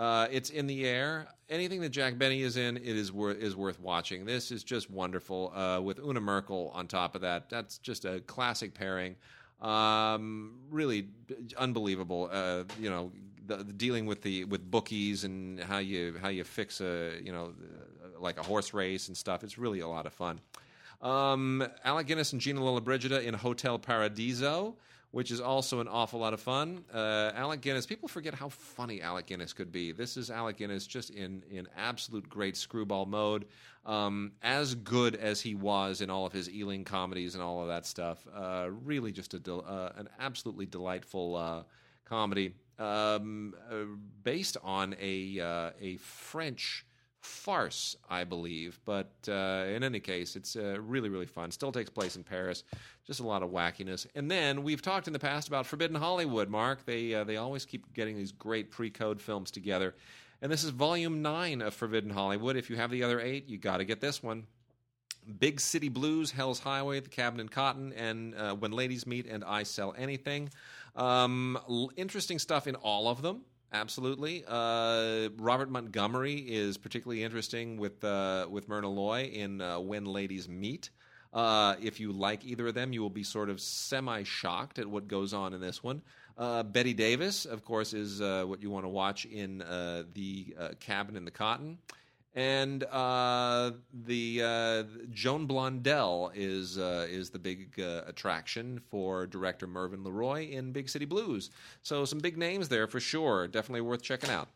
uh, 0.00 0.26
it's 0.30 0.48
in 0.48 0.66
the 0.66 0.86
air. 0.86 1.28
Anything 1.50 1.82
that 1.82 1.90
Jack 1.90 2.16
Benny 2.16 2.40
is 2.40 2.56
in, 2.56 2.78
it 2.78 2.84
is 2.84 3.12
worth 3.12 3.36
is 3.36 3.54
worth 3.54 3.78
watching. 3.78 4.24
This 4.24 4.50
is 4.50 4.64
just 4.64 4.90
wonderful. 4.90 5.52
Uh, 5.54 5.78
with 5.82 5.98
Una 5.98 6.20
Merkel 6.20 6.70
on 6.74 6.86
top 6.86 7.14
of 7.14 7.20
that, 7.20 7.50
that's 7.50 7.76
just 7.76 8.06
a 8.06 8.20
classic 8.20 8.72
pairing. 8.72 9.16
Um, 9.60 10.54
really 10.70 11.08
unbelievable. 11.56 12.28
Uh, 12.32 12.64
you 12.78 12.90
know, 12.90 13.12
the, 13.46 13.56
the 13.56 13.72
dealing 13.72 14.06
with 14.06 14.22
the 14.22 14.44
with 14.44 14.70
bookies 14.70 15.24
and 15.24 15.60
how 15.60 15.78
you 15.78 16.16
how 16.20 16.28
you 16.28 16.44
fix 16.44 16.80
a 16.80 17.20
you 17.22 17.32
know 17.32 17.52
like 18.18 18.38
a 18.38 18.42
horse 18.42 18.72
race 18.72 19.08
and 19.08 19.16
stuff. 19.16 19.44
It's 19.44 19.58
really 19.58 19.80
a 19.80 19.88
lot 19.88 20.06
of 20.06 20.12
fun. 20.12 20.40
Um, 21.02 21.66
Alec 21.84 22.06
Guinness 22.06 22.32
and 22.32 22.40
Gina 22.40 22.60
Lollobrigida 22.60 23.24
in 23.24 23.32
Hotel 23.32 23.78
Paradiso 23.78 24.76
which 25.12 25.30
is 25.30 25.40
also 25.40 25.80
an 25.80 25.88
awful 25.88 26.20
lot 26.20 26.32
of 26.32 26.40
fun. 26.40 26.84
Uh, 26.92 27.32
Alec 27.34 27.60
Guinness, 27.60 27.86
people 27.86 28.08
forget 28.08 28.32
how 28.32 28.48
funny 28.48 29.02
Alec 29.02 29.26
Guinness 29.26 29.52
could 29.52 29.72
be. 29.72 29.92
This 29.92 30.16
is 30.16 30.30
Alec 30.30 30.58
Guinness 30.58 30.86
just 30.86 31.10
in, 31.10 31.42
in 31.50 31.66
absolute 31.76 32.28
great 32.28 32.56
screwball 32.56 33.06
mode. 33.06 33.46
Um, 33.86 34.32
as 34.42 34.74
good 34.74 35.16
as 35.16 35.40
he 35.40 35.54
was 35.54 36.02
in 36.02 36.10
all 36.10 36.26
of 36.26 36.34
his 36.34 36.50
Ealing 36.50 36.84
comedies 36.84 37.34
and 37.34 37.42
all 37.42 37.62
of 37.62 37.68
that 37.68 37.86
stuff. 37.86 38.26
Uh, 38.32 38.68
really 38.84 39.10
just 39.10 39.42
del- 39.42 39.64
uh, 39.66 39.90
an 39.96 40.08
absolutely 40.18 40.66
delightful 40.66 41.34
uh, 41.34 41.62
comedy 42.04 42.54
um, 42.78 43.54
uh, 43.70 43.76
based 44.22 44.58
on 44.62 44.94
a, 45.00 45.40
uh, 45.40 45.70
a 45.80 45.96
French 45.96 46.84
farce, 47.20 47.96
I 48.08 48.24
believe. 48.24 48.78
But 48.84 49.12
uh, 49.28 49.64
in 49.68 49.82
any 49.82 50.00
case, 50.00 50.36
it's 50.36 50.56
really, 50.56 51.08
really 51.08 51.26
fun. 51.26 51.50
Still 51.50 51.72
takes 51.72 51.88
place 51.88 52.16
in 52.16 52.22
Paris. 52.22 52.64
Just 53.06 53.20
a 53.20 53.26
lot 53.26 53.42
of 53.42 53.48
wackiness. 53.48 54.06
And 54.14 54.30
then 54.30 54.62
we've 54.62 54.82
talked 54.82 55.06
in 55.06 55.14
the 55.14 55.18
past 55.18 55.48
about 55.48 55.66
Forbidden 55.66 55.96
Hollywood. 55.96 56.50
Mark, 56.50 56.84
they 56.84 57.12
they 57.24 57.38
always 57.38 57.64
keep 57.64 57.92
getting 57.94 58.16
these 58.16 58.32
great 58.32 58.70
pre-code 58.70 59.20
films 59.22 59.50
together. 59.50 59.94
And 60.42 60.50
this 60.50 60.64
is 60.64 60.70
volume 60.70 61.20
nine 61.20 61.60
of 61.60 61.74
Forbidden 61.74 62.10
Hollywood. 62.10 62.56
If 62.56 62.70
you 62.70 62.76
have 62.76 62.90
the 62.90 63.02
other 63.02 63.20
eight, 63.20 63.48
you 63.48 63.58
got 63.58 63.78
to 63.78 63.84
get 63.84 64.00
this 64.00 64.22
one. 64.22 64.46
Big 65.38 65.60
City 65.60 65.90
Blues, 65.90 66.30
Hell's 66.30 66.60
Highway, 66.60 67.00
The 67.00 67.10
Cabin 67.10 67.40
in 67.40 67.48
Cotton, 67.48 67.92
and 67.92 68.34
uh, 68.34 68.54
When 68.54 68.72
Ladies 68.72 69.06
Meet 69.06 69.26
and 69.26 69.44
I 69.44 69.64
Sell 69.64 69.94
Anything. 69.98 70.50
Um, 70.96 71.58
l- 71.68 71.90
interesting 71.96 72.38
stuff 72.38 72.66
in 72.66 72.74
all 72.76 73.06
of 73.06 73.20
them. 73.20 73.42
Absolutely. 73.72 74.44
Uh, 74.48 75.28
Robert 75.36 75.70
Montgomery 75.70 76.36
is 76.36 76.78
particularly 76.78 77.22
interesting 77.22 77.76
with 77.76 78.02
uh, 78.02 78.46
with 78.50 78.68
Myrna 78.68 78.88
Loy 78.88 79.30
in 79.32 79.60
uh, 79.60 79.78
When 79.78 80.06
Ladies 80.06 80.48
Meet. 80.48 80.90
Uh, 81.32 81.76
if 81.80 82.00
you 82.00 82.10
like 82.10 82.44
either 82.44 82.66
of 82.68 82.74
them, 82.74 82.92
you 82.92 83.00
will 83.02 83.10
be 83.10 83.22
sort 83.22 83.50
of 83.50 83.60
semi 83.60 84.24
shocked 84.24 84.78
at 84.80 84.86
what 84.86 85.06
goes 85.06 85.32
on 85.32 85.54
in 85.54 85.60
this 85.60 85.84
one. 85.84 86.02
Uh, 86.40 86.64
Bette 86.64 86.94
Davis, 86.94 87.44
of 87.44 87.64
course, 87.64 87.92
is 87.92 88.20
uh, 88.20 88.44
what 88.46 88.62
you 88.62 88.70
want 88.70 88.84
to 88.84 88.88
watch 88.88 89.26
in 89.26 89.58
the 90.14 90.54
Cabin 90.80 91.14
in 91.14 91.24
the 91.24 91.30
Cotton. 91.30 91.78
And 92.34 92.84
uh, 92.84 93.72
the 94.06 94.42
uh, 94.42 94.82
Joan 95.12 95.48
Blondell 95.48 96.30
is 96.34 96.78
uh, 96.78 97.06
is 97.10 97.30
the 97.30 97.40
big 97.40 97.80
uh, 97.80 98.02
attraction 98.06 98.80
for 98.88 99.26
director 99.26 99.66
Mervyn 99.66 100.04
LeRoy 100.04 100.52
in 100.52 100.70
Big 100.70 100.88
City 100.88 101.06
Blues. 101.06 101.50
So 101.82 102.04
some 102.04 102.20
big 102.20 102.38
names 102.38 102.68
there 102.68 102.86
for 102.86 103.00
sure. 103.00 103.48
Definitely 103.48 103.80
worth 103.80 104.02
checking 104.02 104.30
out. 104.30 104.48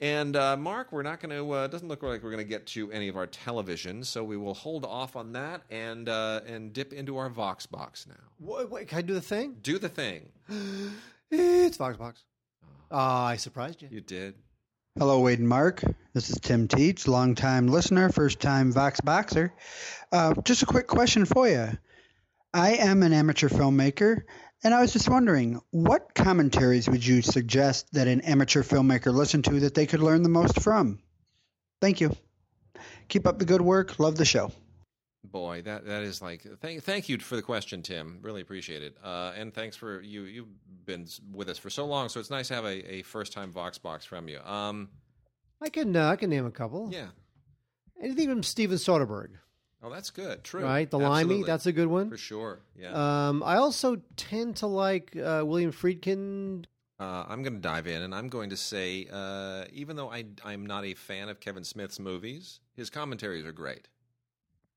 And 0.00 0.36
uh, 0.36 0.56
Mark, 0.56 0.90
we're 0.90 1.02
not 1.02 1.20
going 1.20 1.36
to. 1.36 1.52
Uh, 1.52 1.66
doesn't 1.66 1.86
look 1.88 2.02
like 2.02 2.22
we're 2.22 2.30
going 2.30 2.44
to 2.44 2.48
get 2.48 2.66
to 2.68 2.90
any 2.90 3.08
of 3.08 3.16
our 3.18 3.26
television, 3.26 4.02
so 4.04 4.24
we 4.24 4.38
will 4.38 4.54
hold 4.54 4.86
off 4.86 5.14
on 5.14 5.32
that 5.32 5.62
and 5.70 6.08
and 6.08 6.72
dip 6.72 6.94
into 6.94 7.18
our 7.18 7.28
Vox 7.28 7.66
box 7.66 8.06
now. 8.08 8.14
What, 8.38 8.70
wait, 8.70 8.88
can 8.88 8.98
I 8.98 9.02
do 9.02 9.12
the 9.12 9.20
thing? 9.20 9.56
Do 9.62 9.78
the 9.78 9.90
thing. 9.90 10.30
it's 11.32 11.76
Vox 11.76 11.96
box. 11.96 12.24
Oh, 12.90 12.98
I 12.98 13.36
surprised 13.36 13.80
you. 13.82 13.88
You 13.90 14.00
did. 14.00 14.34
Hello, 14.98 15.20
Wade 15.20 15.38
and 15.38 15.48
Mark. 15.48 15.82
This 16.12 16.28
is 16.28 16.38
Tim 16.38 16.68
Teach, 16.68 17.08
longtime 17.08 17.68
listener, 17.68 18.10
first 18.10 18.40
time 18.40 18.72
Vox 18.72 19.00
Boxer. 19.00 19.54
Uh, 20.12 20.34
just 20.42 20.62
a 20.62 20.66
quick 20.66 20.86
question 20.86 21.24
for 21.24 21.48
you. 21.48 21.70
I 22.52 22.72
am 22.72 23.02
an 23.02 23.14
amateur 23.14 23.48
filmmaker, 23.48 24.24
and 24.62 24.74
I 24.74 24.82
was 24.82 24.92
just 24.92 25.08
wondering 25.08 25.62
what 25.70 26.14
commentaries 26.14 26.90
would 26.90 27.04
you 27.04 27.22
suggest 27.22 27.90
that 27.94 28.08
an 28.08 28.20
amateur 28.20 28.62
filmmaker 28.62 29.14
listen 29.14 29.40
to 29.44 29.60
that 29.60 29.74
they 29.74 29.86
could 29.86 30.00
learn 30.00 30.22
the 30.22 30.28
most 30.28 30.60
from? 30.60 30.98
Thank 31.80 32.02
you. 32.02 32.14
Keep 33.08 33.26
up 33.26 33.38
the 33.38 33.46
good 33.46 33.62
work. 33.62 33.98
Love 33.98 34.16
the 34.16 34.26
show. 34.26 34.52
Boy, 35.24 35.62
that 35.62 35.86
that 35.86 36.02
is 36.02 36.20
like 36.20 36.44
thank 36.60 36.82
thank 36.82 37.08
you 37.08 37.18
for 37.18 37.36
the 37.36 37.42
question, 37.42 37.80
Tim. 37.80 38.18
Really 38.22 38.40
appreciate 38.40 38.82
it, 38.82 38.96
uh, 39.04 39.32
and 39.36 39.54
thanks 39.54 39.76
for 39.76 40.00
you. 40.00 40.22
You've 40.22 40.48
been 40.84 41.06
with 41.32 41.48
us 41.48 41.58
for 41.58 41.70
so 41.70 41.86
long, 41.86 42.08
so 42.08 42.18
it's 42.18 42.30
nice 42.30 42.48
to 42.48 42.54
have 42.54 42.64
a, 42.64 42.94
a 42.94 43.02
first 43.02 43.32
time 43.32 43.52
Vox 43.52 43.78
box 43.78 44.04
from 44.04 44.28
you. 44.28 44.40
Um, 44.40 44.88
I 45.60 45.68
can 45.68 45.94
uh, 45.94 46.08
I 46.08 46.16
can 46.16 46.28
name 46.28 46.44
a 46.44 46.50
couple. 46.50 46.88
Yeah, 46.92 47.06
anything 48.02 48.28
from 48.28 48.42
Steven 48.42 48.76
Soderbergh. 48.76 49.30
Oh, 49.80 49.90
that's 49.90 50.10
good. 50.10 50.44
True. 50.44 50.62
Right, 50.62 50.88
The 50.90 50.98
Limey. 50.98 51.42
That's 51.44 51.66
a 51.66 51.72
good 51.72 51.88
one 51.88 52.08
for 52.08 52.16
sure. 52.16 52.60
Yeah. 52.76 53.28
Um, 53.28 53.42
I 53.42 53.56
also 53.56 54.00
tend 54.16 54.56
to 54.56 54.66
like 54.66 55.16
uh, 55.16 55.42
William 55.44 55.72
Friedkin. 55.72 56.64
Uh, 57.00 57.24
I'm 57.28 57.42
going 57.42 57.54
to 57.54 57.60
dive 57.60 57.88
in, 57.88 58.02
and 58.02 58.14
I'm 58.14 58.28
going 58.28 58.50
to 58.50 58.56
say, 58.56 59.08
uh, 59.12 59.64
even 59.72 59.96
though 59.96 60.10
I 60.10 60.24
I'm 60.44 60.66
not 60.66 60.84
a 60.84 60.94
fan 60.94 61.28
of 61.28 61.40
Kevin 61.40 61.64
Smith's 61.64 61.98
movies, 61.98 62.60
his 62.74 62.90
commentaries 62.90 63.44
are 63.44 63.52
great. 63.52 63.88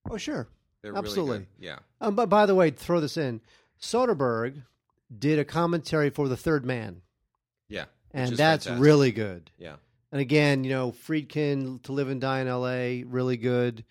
Oh, 0.10 0.18
sure. 0.18 0.48
They're 0.82 0.96
Absolutely. 0.96 1.38
Really 1.38 1.48
yeah. 1.60 1.80
Um, 2.00 2.16
but 2.16 2.30
by 2.30 2.46
the 2.46 2.56
way, 2.56 2.70
throw 2.70 3.00
this 3.00 3.18
in. 3.18 3.42
Soderbergh 3.82 4.64
did 5.18 5.40
a 5.40 5.46
commentary 5.46 6.10
for 6.10 6.28
The 6.28 6.38
Third 6.38 6.66
Man. 6.66 7.02
Yeah. 7.68 7.86
And 8.12 8.36
that's 8.36 8.66
fantastic. 8.66 8.84
really 8.84 9.12
good. 9.12 9.52
Yeah. 9.58 9.76
And 10.12 10.22
again, 10.22 10.64
you 10.64 10.70
know, 10.70 10.92
Friedkin, 10.92 11.82
To 11.84 11.92
Live 11.92 12.10
and 12.10 12.22
Die 12.22 12.40
in 12.40 12.48
L.A., 12.48 13.04
really 13.04 13.38
good. 13.38 13.84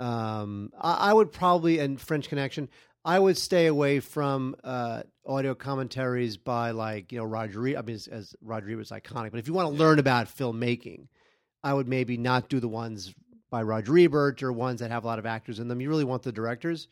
Um, 0.00 0.72
I, 0.80 1.10
I, 1.10 1.12
would 1.12 1.32
probably, 1.32 1.78
and 1.78 2.00
French 2.00 2.28
Connection, 2.28 2.68
I 3.04 3.18
would 3.18 3.36
stay 3.36 3.66
away 3.66 4.00
from 4.00 4.56
uh, 4.64 5.02
audio 5.24 5.54
commentaries 5.54 6.36
by 6.36 6.72
like, 6.72 7.12
you 7.12 7.18
know, 7.18 7.24
Roger 7.24 7.60
I 7.60 7.82
mean, 7.82 7.94
as, 7.94 8.06
as 8.08 8.34
Roger 8.42 8.76
was 8.76 8.90
iconic. 8.90 9.30
But 9.30 9.38
if 9.38 9.46
you 9.46 9.54
want 9.54 9.68
to 9.68 9.74
yeah. 9.74 9.80
learn 9.80 9.98
about 9.98 10.26
filmmaking, 10.26 11.08
I 11.62 11.74
would 11.74 11.88
maybe 11.88 12.16
not 12.16 12.48
do 12.48 12.60
the 12.60 12.68
ones 12.68 13.14
by 13.50 13.62
Roger 13.62 13.96
Ebert 13.98 14.42
or 14.42 14.52
ones 14.52 14.80
that 14.80 14.90
have 14.90 15.04
a 15.04 15.06
lot 15.06 15.18
of 15.18 15.26
actors 15.26 15.58
in 15.58 15.68
them. 15.68 15.80
You 15.80 15.88
really 15.88 16.04
want 16.04 16.22
the 16.22 16.32
directors. 16.32 16.88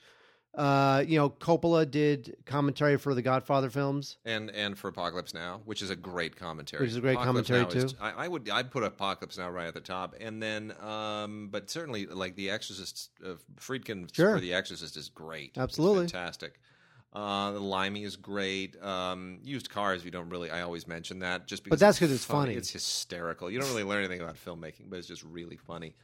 Uh, 0.54 1.04
you 1.06 1.18
know, 1.18 1.28
Coppola 1.28 1.90
did 1.90 2.34
commentary 2.46 2.96
for 2.96 3.14
the 3.14 3.20
Godfather 3.20 3.68
films. 3.68 4.16
and 4.24 4.48
and 4.50 4.78
for 4.78 4.88
Apocalypse 4.88 5.34
Now, 5.34 5.60
which 5.66 5.82
is 5.82 5.90
a 5.90 5.96
great 5.96 6.34
commentary. 6.34 6.80
Which 6.80 6.92
is 6.92 6.96
a 6.96 7.00
great 7.02 7.16
Apocalypse 7.16 7.48
commentary, 7.48 7.80
Now 7.80 7.84
is- 7.86 7.92
too. 7.92 7.98
I, 8.00 8.24
I 8.24 8.28
would 8.28 8.48
I'd 8.48 8.70
put 8.70 8.82
Apocalypse 8.82 9.36
Now 9.36 9.50
right 9.50 9.66
at 9.66 9.74
the 9.74 9.80
top, 9.82 10.14
and 10.18 10.42
then 10.42 10.72
um, 10.80 11.48
but 11.52 11.68
certainly 11.68 12.06
like 12.06 12.36
The 12.36 12.48
Exorcist, 12.50 13.10
uh, 13.22 13.34
Friedkin 13.60 14.08
Sure. 14.14 14.36
for 14.36 14.40
The 14.40 14.54
Exorcist 14.54 14.96
is 14.96 15.10
great, 15.10 15.48
It's 15.50 15.58
Absolutely. 15.58 16.04
fantastic. 16.08 16.58
Uh, 17.12 17.52
the 17.52 17.60
Limey 17.60 18.04
is 18.04 18.16
great. 18.16 18.82
Um, 18.82 19.38
used 19.42 19.68
cars, 19.70 20.04
we 20.04 20.10
don't 20.10 20.28
really. 20.30 20.50
I 20.50 20.62
always 20.62 20.86
mention 20.86 21.18
that 21.18 21.46
just 21.46 21.64
because. 21.64 21.80
that's 21.80 21.98
'cause 21.98 22.10
it's 22.10 22.24
funny. 22.24 22.48
funny. 22.52 22.54
It's 22.56 22.70
hysterical. 22.70 23.50
You 23.50 23.58
don't 23.60 23.68
really 23.68 23.84
learn 23.84 23.98
anything 24.04 24.20
about 24.22 24.36
filmmaking, 24.42 24.88
but 24.88 24.98
it's 24.98 25.08
just 25.08 25.22
really 25.22 25.56
funny. 25.56 25.94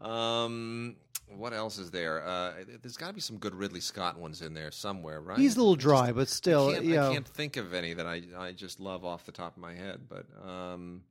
Um, 0.00 0.96
what 1.36 1.52
else 1.52 1.78
is 1.78 1.90
there? 1.90 2.24
Uh, 2.26 2.52
there's 2.82 2.96
got 2.96 3.08
to 3.08 3.12
be 3.12 3.20
some 3.20 3.38
good 3.38 3.54
Ridley 3.54 3.80
Scott 3.80 4.18
ones 4.18 4.42
in 4.42 4.52
there 4.54 4.70
somewhere, 4.70 5.20
right? 5.20 5.38
He's 5.38 5.56
a 5.56 5.58
little 5.60 5.76
Just- 5.76 5.86
dry, 5.86 6.12
but 6.12 6.28
still, 6.28 6.68
I 6.68 6.72
can't, 6.74 6.84
you 6.84 6.94
know, 6.94 7.10
I 7.10 7.12
can't 7.12 7.28
think 7.28 7.56
of 7.56 7.72
any 7.72 7.94
that 7.94 8.06
I 8.06 8.22
I 8.36 8.52
just 8.52 8.80
love 8.80 9.04
off 9.04 9.24
the 9.24 9.32
top 9.32 9.56
of 9.56 9.62
my 9.62 9.74
head. 9.74 10.00
But 10.08 10.26
um, 10.46 11.02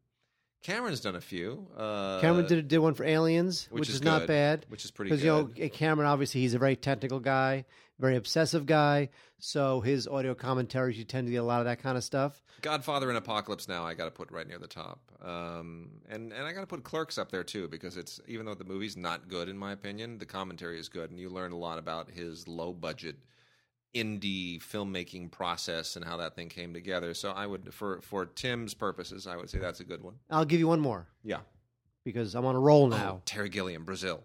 Cameron's 0.61 0.99
done 0.99 1.15
a 1.15 1.21
few. 1.21 1.67
Uh, 1.75 2.19
Cameron 2.19 2.47
did 2.47 2.67
did 2.67 2.79
one 2.79 2.93
for 2.93 3.05
Aliens, 3.05 3.67
which 3.71 3.81
which, 3.81 3.89
is 3.89 3.95
is, 3.95 4.03
not 4.03 4.27
bad. 4.27 4.65
which 4.69 4.83
is 4.83 4.91
pretty 4.91 5.09
because 5.09 5.23
you 5.23 5.29
know. 5.29 5.69
Cameron 5.69 6.07
obviously 6.07 6.41
he's 6.41 6.53
a 6.53 6.59
very 6.59 6.75
technical 6.75 7.19
guy, 7.19 7.65
very 7.97 8.17
obsessive 8.17 8.65
guy. 8.65 9.09
So 9.39 9.79
his 9.79 10.07
audio 10.07 10.35
commentaries 10.35 10.97
you 10.97 11.05
tend 11.05 11.27
to 11.27 11.31
get 11.31 11.37
a 11.37 11.43
lot 11.43 11.59
of 11.59 11.65
that 11.65 11.81
kind 11.81 11.97
of 11.97 12.03
stuff. 12.03 12.43
Godfather 12.61 13.07
and 13.07 13.17
Apocalypse 13.17 13.69
Now. 13.69 13.85
I 13.85 13.93
got 13.93 14.05
to 14.05 14.11
put 14.11 14.31
right 14.31 14.45
near 14.45 14.59
the 14.59 14.67
top. 14.67 14.99
Um, 15.23 15.91
and 16.09 16.33
and 16.33 16.45
I 16.45 16.51
got 16.51 16.61
to 16.61 16.67
put 16.67 16.83
Clerks 16.83 17.17
up 17.17 17.31
there 17.31 17.43
too 17.45 17.69
because 17.69 17.95
it's 17.95 18.19
even 18.27 18.45
though 18.45 18.53
the 18.53 18.65
movie's 18.65 18.97
not 18.97 19.29
good 19.29 19.47
in 19.47 19.57
my 19.57 19.71
opinion, 19.71 20.17
the 20.17 20.25
commentary 20.25 20.77
is 20.77 20.89
good, 20.89 21.09
and 21.09 21.19
you 21.19 21.29
learn 21.29 21.53
a 21.53 21.57
lot 21.57 21.77
about 21.77 22.09
his 22.11 22.47
low 22.49 22.73
budget 22.73 23.15
indie 23.95 24.61
filmmaking 24.61 25.31
process 25.31 25.95
and 25.95 26.05
how 26.05 26.17
that 26.17 26.35
thing 26.35 26.47
came 26.49 26.73
together. 26.73 27.13
So 27.13 27.31
I 27.31 27.45
would 27.47 27.73
for 27.73 28.01
for 28.01 28.25
Tim's 28.25 28.73
purposes, 28.73 29.25
I 29.27 29.35
would 29.35 29.49
say 29.49 29.57
that's 29.59 29.79
a 29.79 29.83
good 29.83 30.03
one. 30.03 30.15
I'll 30.29 30.45
give 30.45 30.59
you 30.59 30.67
one 30.67 30.79
more 30.79 31.07
Yeah. 31.23 31.39
because 32.05 32.35
I'm 32.35 32.45
on 32.45 32.55
a 32.55 32.59
roll 32.59 32.85
Oh, 32.85 32.97
now. 32.97 33.21
Terry 33.25 33.49
Gilliam, 33.49 33.85
Brazil. 33.85 34.23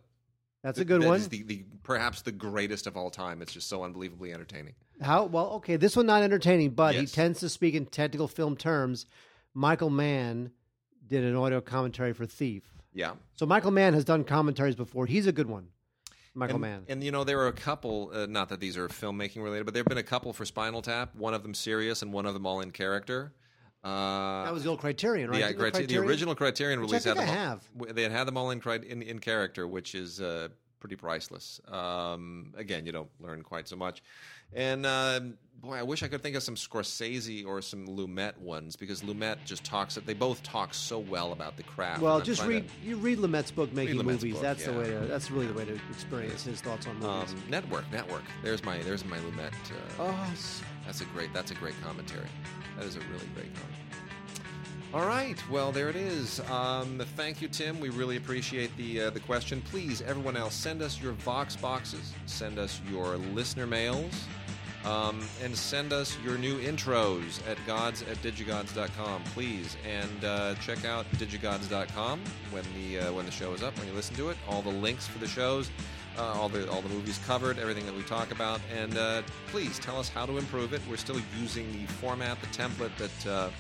That's 0.62 0.78
a 0.78 0.84
good 0.84 1.02
That 1.02 1.08
one. 1.08 1.16
is 1.20 1.28
the, 1.28 1.42
the 1.42 1.64
perhaps 1.82 2.22
the 2.22 2.32
greatest 2.32 2.86
of 2.86 2.96
all 2.96 3.10
time. 3.10 3.42
It's 3.42 3.52
just 3.52 3.68
so 3.68 3.84
unbelievably 3.84 4.32
entertaining. 4.32 4.74
How 5.00 5.24
well? 5.24 5.50
Okay, 5.56 5.76
this 5.76 5.96
one 5.96 6.06
not 6.06 6.22
entertaining, 6.22 6.70
but 6.70 6.94
Yes. 6.94 7.00
he 7.02 7.06
tends 7.14 7.40
to 7.40 7.48
speak 7.48 7.74
in 7.74 7.86
technical 7.86 8.28
film 8.28 8.56
terms. 8.56 9.06
Michael 9.52 9.90
Mann 9.90 10.50
did 11.06 11.22
an 11.24 11.36
audio 11.36 11.60
commentary 11.60 12.12
for 12.14 12.24
Thief. 12.26 12.62
Yeah, 12.94 13.14
So 13.34 13.44
Michael 13.44 13.72
Mann 13.72 13.92
has 13.94 14.04
done 14.04 14.22
commentaries 14.24 14.76
before. 14.76 15.06
He's 15.06 15.26
a 15.26 15.32
good 15.32 15.48
one. 15.48 15.68
Michael 16.34 16.56
and, 16.56 16.62
Mann. 16.62 16.84
And 16.88 17.02
you 17.04 17.12
know 17.12 17.24
there 17.24 17.36
were 17.36 17.46
a 17.48 17.52
couple. 17.52 18.10
Uh, 18.12 18.26
not 18.26 18.48
that 18.48 18.60
these 18.60 18.76
are 18.76 18.88
filmmaking 18.88 19.42
related, 19.42 19.64
but 19.64 19.74
there 19.74 19.80
have 19.82 19.86
been 19.88 19.98
a 19.98 20.02
couple 20.02 20.32
for 20.32 20.44
Spinal 20.44 20.82
Tap. 20.82 21.14
One 21.14 21.34
of 21.34 21.42
them 21.42 21.54
serious, 21.54 22.02
and 22.02 22.12
one 22.12 22.26
of 22.26 22.34
them 22.34 22.46
all 22.46 22.60
in 22.60 22.70
character. 22.70 23.32
Uh, 23.84 24.44
that 24.44 24.52
was 24.54 24.64
the 24.64 24.70
old 24.70 24.80
Criterion, 24.80 25.30
right? 25.30 25.40
yeah, 25.40 25.52
criter- 25.52 25.86
the 25.86 25.98
original 25.98 26.34
Criterion 26.34 26.80
Which 26.80 26.90
release 26.90 27.04
had 27.04 27.16
them. 27.18 27.24
I 27.24 27.28
all, 27.28 27.34
have. 27.34 27.68
w- 27.76 27.92
They 27.92 28.02
had 28.02 28.12
had 28.12 28.24
them 28.24 28.36
all 28.38 28.50
in 28.50 28.60
in, 28.60 29.02
in 29.02 29.18
character, 29.18 29.68
which 29.68 29.94
is 29.94 30.20
uh, 30.22 30.48
pretty 30.80 30.96
priceless. 30.96 31.60
Um, 31.68 32.52
again, 32.56 32.86
you 32.86 32.92
don't 32.92 33.10
learn 33.20 33.42
quite 33.42 33.68
so 33.68 33.76
much. 33.76 34.02
And 34.52 34.86
uh, 34.86 35.20
boy, 35.62 35.74
I 35.76 35.82
wish 35.82 36.02
I 36.02 36.08
could 36.08 36.22
think 36.22 36.36
of 36.36 36.42
some 36.42 36.54
Scorsese 36.54 37.44
or 37.46 37.60
some 37.62 37.86
Lumet 37.88 38.36
ones 38.38 38.76
because 38.76 39.02
Lumet 39.02 39.38
just 39.44 39.64
talks. 39.64 39.94
They 39.96 40.14
both 40.14 40.42
talk 40.42 40.74
so 40.74 40.98
well 40.98 41.32
about 41.32 41.56
the 41.56 41.62
craft. 41.64 42.02
Well, 42.02 42.20
just 42.20 42.40
trying 42.42 42.50
to- 42.50 42.56
read 42.56 42.70
you 42.84 42.96
read 42.96 43.18
Lumet's 43.18 43.50
book, 43.50 43.72
Making 43.72 43.96
Lumet's 43.96 44.04
Movies. 44.22 44.34
book, 44.34 44.42
that's 44.42 44.64
the 44.64 44.72
way 44.72 44.90
to. 44.90 45.00
That's 45.00 45.30
really 45.30 45.46
the 45.46 45.54
way 45.54 45.64
to 45.64 45.78
experience 45.90 46.44
his 46.44 46.60
thoughts 46.60 46.86
on 46.86 47.02
Um, 47.02 47.20
movies. 47.20 47.34
network, 47.48 47.90
network. 47.90 48.22
There's 48.42 48.62
my 48.64 48.78
there's 48.78 49.04
my 49.04 49.18
Lumet. 49.18 49.52
Uh, 49.98 50.00
oh, 50.00 50.34
That's 50.86 51.00
a 51.00 51.04
great 51.06 51.32
that's 51.32 51.50
a 51.50 51.54
great 51.54 51.74
commentary. 51.82 52.28
That 52.76 52.84
is 52.86 52.96
a 52.96 53.00
really 53.00 53.26
great 53.34 53.52
commentary. 53.54 53.83
All 54.94 55.04
right, 55.04 55.36
well 55.50 55.72
there 55.72 55.88
it 55.88 55.96
is. 55.96 56.38
Um, 56.48 57.02
thank 57.16 57.42
you, 57.42 57.48
Tim. 57.48 57.80
We 57.80 57.88
really 57.88 58.16
appreciate 58.16 58.76
the 58.76 59.00
uh, 59.00 59.10
the 59.10 59.18
question. 59.18 59.60
Please, 59.62 60.02
everyone 60.02 60.36
else, 60.36 60.54
send 60.54 60.82
us 60.82 61.02
your 61.02 61.14
Vox 61.14 61.56
boxes. 61.56 62.12
Send 62.26 62.60
us 62.60 62.80
your 62.88 63.16
listener 63.16 63.66
mails. 63.66 64.12
Um, 64.84 65.20
and 65.42 65.56
send 65.56 65.92
us 65.92 66.16
your 66.22 66.38
new 66.38 66.60
intros 66.60 67.40
at 67.48 67.58
gods 67.66 68.02
at 68.02 68.18
digigods.com, 68.18 69.24
please. 69.32 69.76
And 69.84 70.24
uh, 70.24 70.54
check 70.56 70.84
out 70.84 71.10
digigods.com 71.14 72.20
when 72.52 72.64
the 72.76 73.00
uh, 73.00 73.12
when 73.12 73.26
the 73.26 73.32
show 73.32 73.52
is 73.52 73.64
up, 73.64 73.76
when 73.76 73.88
you 73.88 73.94
listen 73.94 74.14
to 74.14 74.28
it. 74.28 74.36
All 74.48 74.62
the 74.62 74.70
links 74.70 75.08
for 75.08 75.18
the 75.18 75.26
shows, 75.26 75.72
uh, 76.16 76.22
all 76.22 76.48
the 76.48 76.70
all 76.70 76.82
the 76.82 76.88
movies 76.90 77.18
covered, 77.26 77.58
everything 77.58 77.84
that 77.86 77.96
we 77.96 78.04
talk 78.04 78.30
about. 78.30 78.60
And 78.72 78.96
uh, 78.96 79.22
please 79.48 79.80
tell 79.80 79.98
us 79.98 80.08
how 80.08 80.24
to 80.24 80.38
improve 80.38 80.72
it. 80.72 80.82
We're 80.88 80.98
still 80.98 81.20
using 81.40 81.72
the 81.72 81.84
format, 81.94 82.40
the 82.40 82.46
template 82.46 82.96
that 82.98 83.26
uh, 83.26 83.50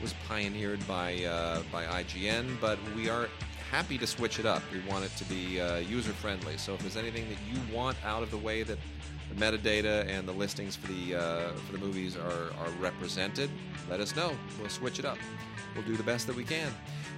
was 0.00 0.14
pioneered 0.28 0.86
by 0.86 1.24
uh, 1.24 1.62
by 1.72 1.84
IGN, 1.84 2.60
but 2.60 2.78
we 2.94 3.08
are 3.08 3.28
happy 3.70 3.98
to 3.98 4.06
switch 4.06 4.38
it 4.38 4.46
up. 4.46 4.62
We 4.72 4.80
want 4.90 5.04
it 5.04 5.14
to 5.16 5.24
be 5.24 5.60
uh, 5.60 5.78
user 5.78 6.12
friendly. 6.12 6.56
So 6.56 6.74
if 6.74 6.80
there's 6.80 6.96
anything 6.96 7.26
that 7.28 7.38
you 7.50 7.60
want 7.74 7.96
out 8.04 8.22
of 8.22 8.30
the 8.30 8.38
way 8.38 8.62
that 8.62 8.78
the 9.28 9.34
metadata 9.34 10.06
and 10.08 10.26
the 10.26 10.32
listings 10.32 10.76
for 10.76 10.88
the 10.88 11.14
uh, 11.16 11.48
for 11.66 11.72
the 11.72 11.78
movies 11.78 12.16
are, 12.16 12.50
are 12.60 12.70
represented, 12.80 13.50
let 13.90 14.00
us 14.00 14.14
know. 14.16 14.32
We'll 14.58 14.68
switch 14.68 14.98
it 14.98 15.04
up. 15.04 15.18
We'll 15.74 15.84
do 15.84 15.96
the 15.96 16.02
best 16.02 16.26
that 16.26 16.36
we 16.36 16.44
can. 16.44 16.72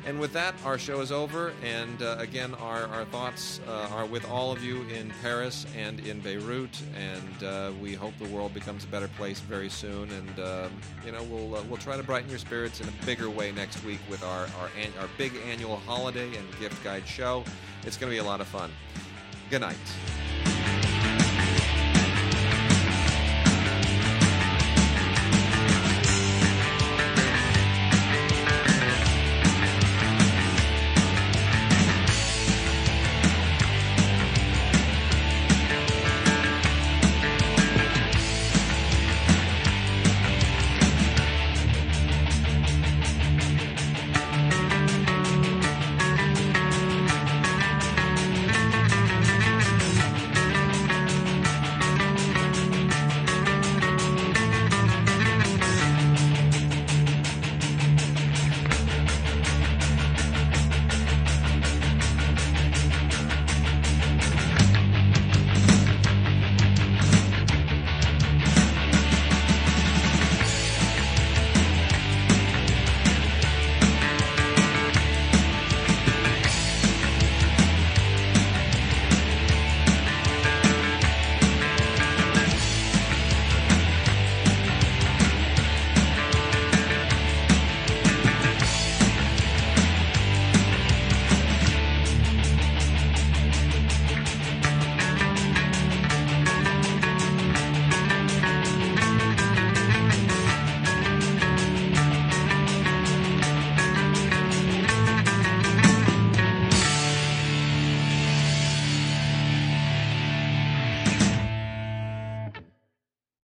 And 0.06 0.18
with 0.18 0.32
that, 0.32 0.54
our 0.64 0.78
show 0.78 1.00
is 1.00 1.12
over. 1.12 1.52
And 1.62 2.00
uh, 2.02 2.16
again, 2.18 2.54
our, 2.54 2.86
our 2.86 3.04
thoughts 3.06 3.60
uh, 3.68 3.88
are 3.92 4.06
with 4.06 4.28
all 4.30 4.52
of 4.52 4.64
you 4.64 4.82
in 4.84 5.12
Paris 5.22 5.66
and 5.76 6.00
in 6.00 6.20
Beirut. 6.20 6.80
And 6.96 7.42
uh, 7.44 7.72
we 7.80 7.94
hope 7.94 8.14
the 8.18 8.28
world 8.28 8.54
becomes 8.54 8.84
a 8.84 8.86
better 8.86 9.08
place 9.08 9.40
very 9.40 9.68
soon. 9.68 10.10
And 10.10 10.40
um, 10.40 10.72
you 11.04 11.12
know, 11.12 11.22
we'll 11.24 11.56
uh, 11.56 11.62
we'll 11.68 11.78
try 11.78 11.96
to 11.96 12.02
brighten 12.02 12.30
your 12.30 12.38
spirits 12.38 12.80
in 12.80 12.88
a 12.88 13.06
bigger 13.06 13.28
way 13.28 13.52
next 13.52 13.84
week 13.84 14.00
with 14.08 14.22
our 14.22 14.42
our, 14.60 14.70
an- 14.80 14.92
our 15.00 15.08
big 15.18 15.32
annual 15.48 15.76
holiday 15.76 16.28
and 16.36 16.46
gift 16.60 16.82
guide 16.82 17.06
show. 17.06 17.44
It's 17.84 17.96
going 17.96 18.10
to 18.10 18.14
be 18.14 18.20
a 18.20 18.24
lot 18.24 18.40
of 18.40 18.46
fun. 18.46 18.70
Good 19.50 19.60
night. 19.60 19.76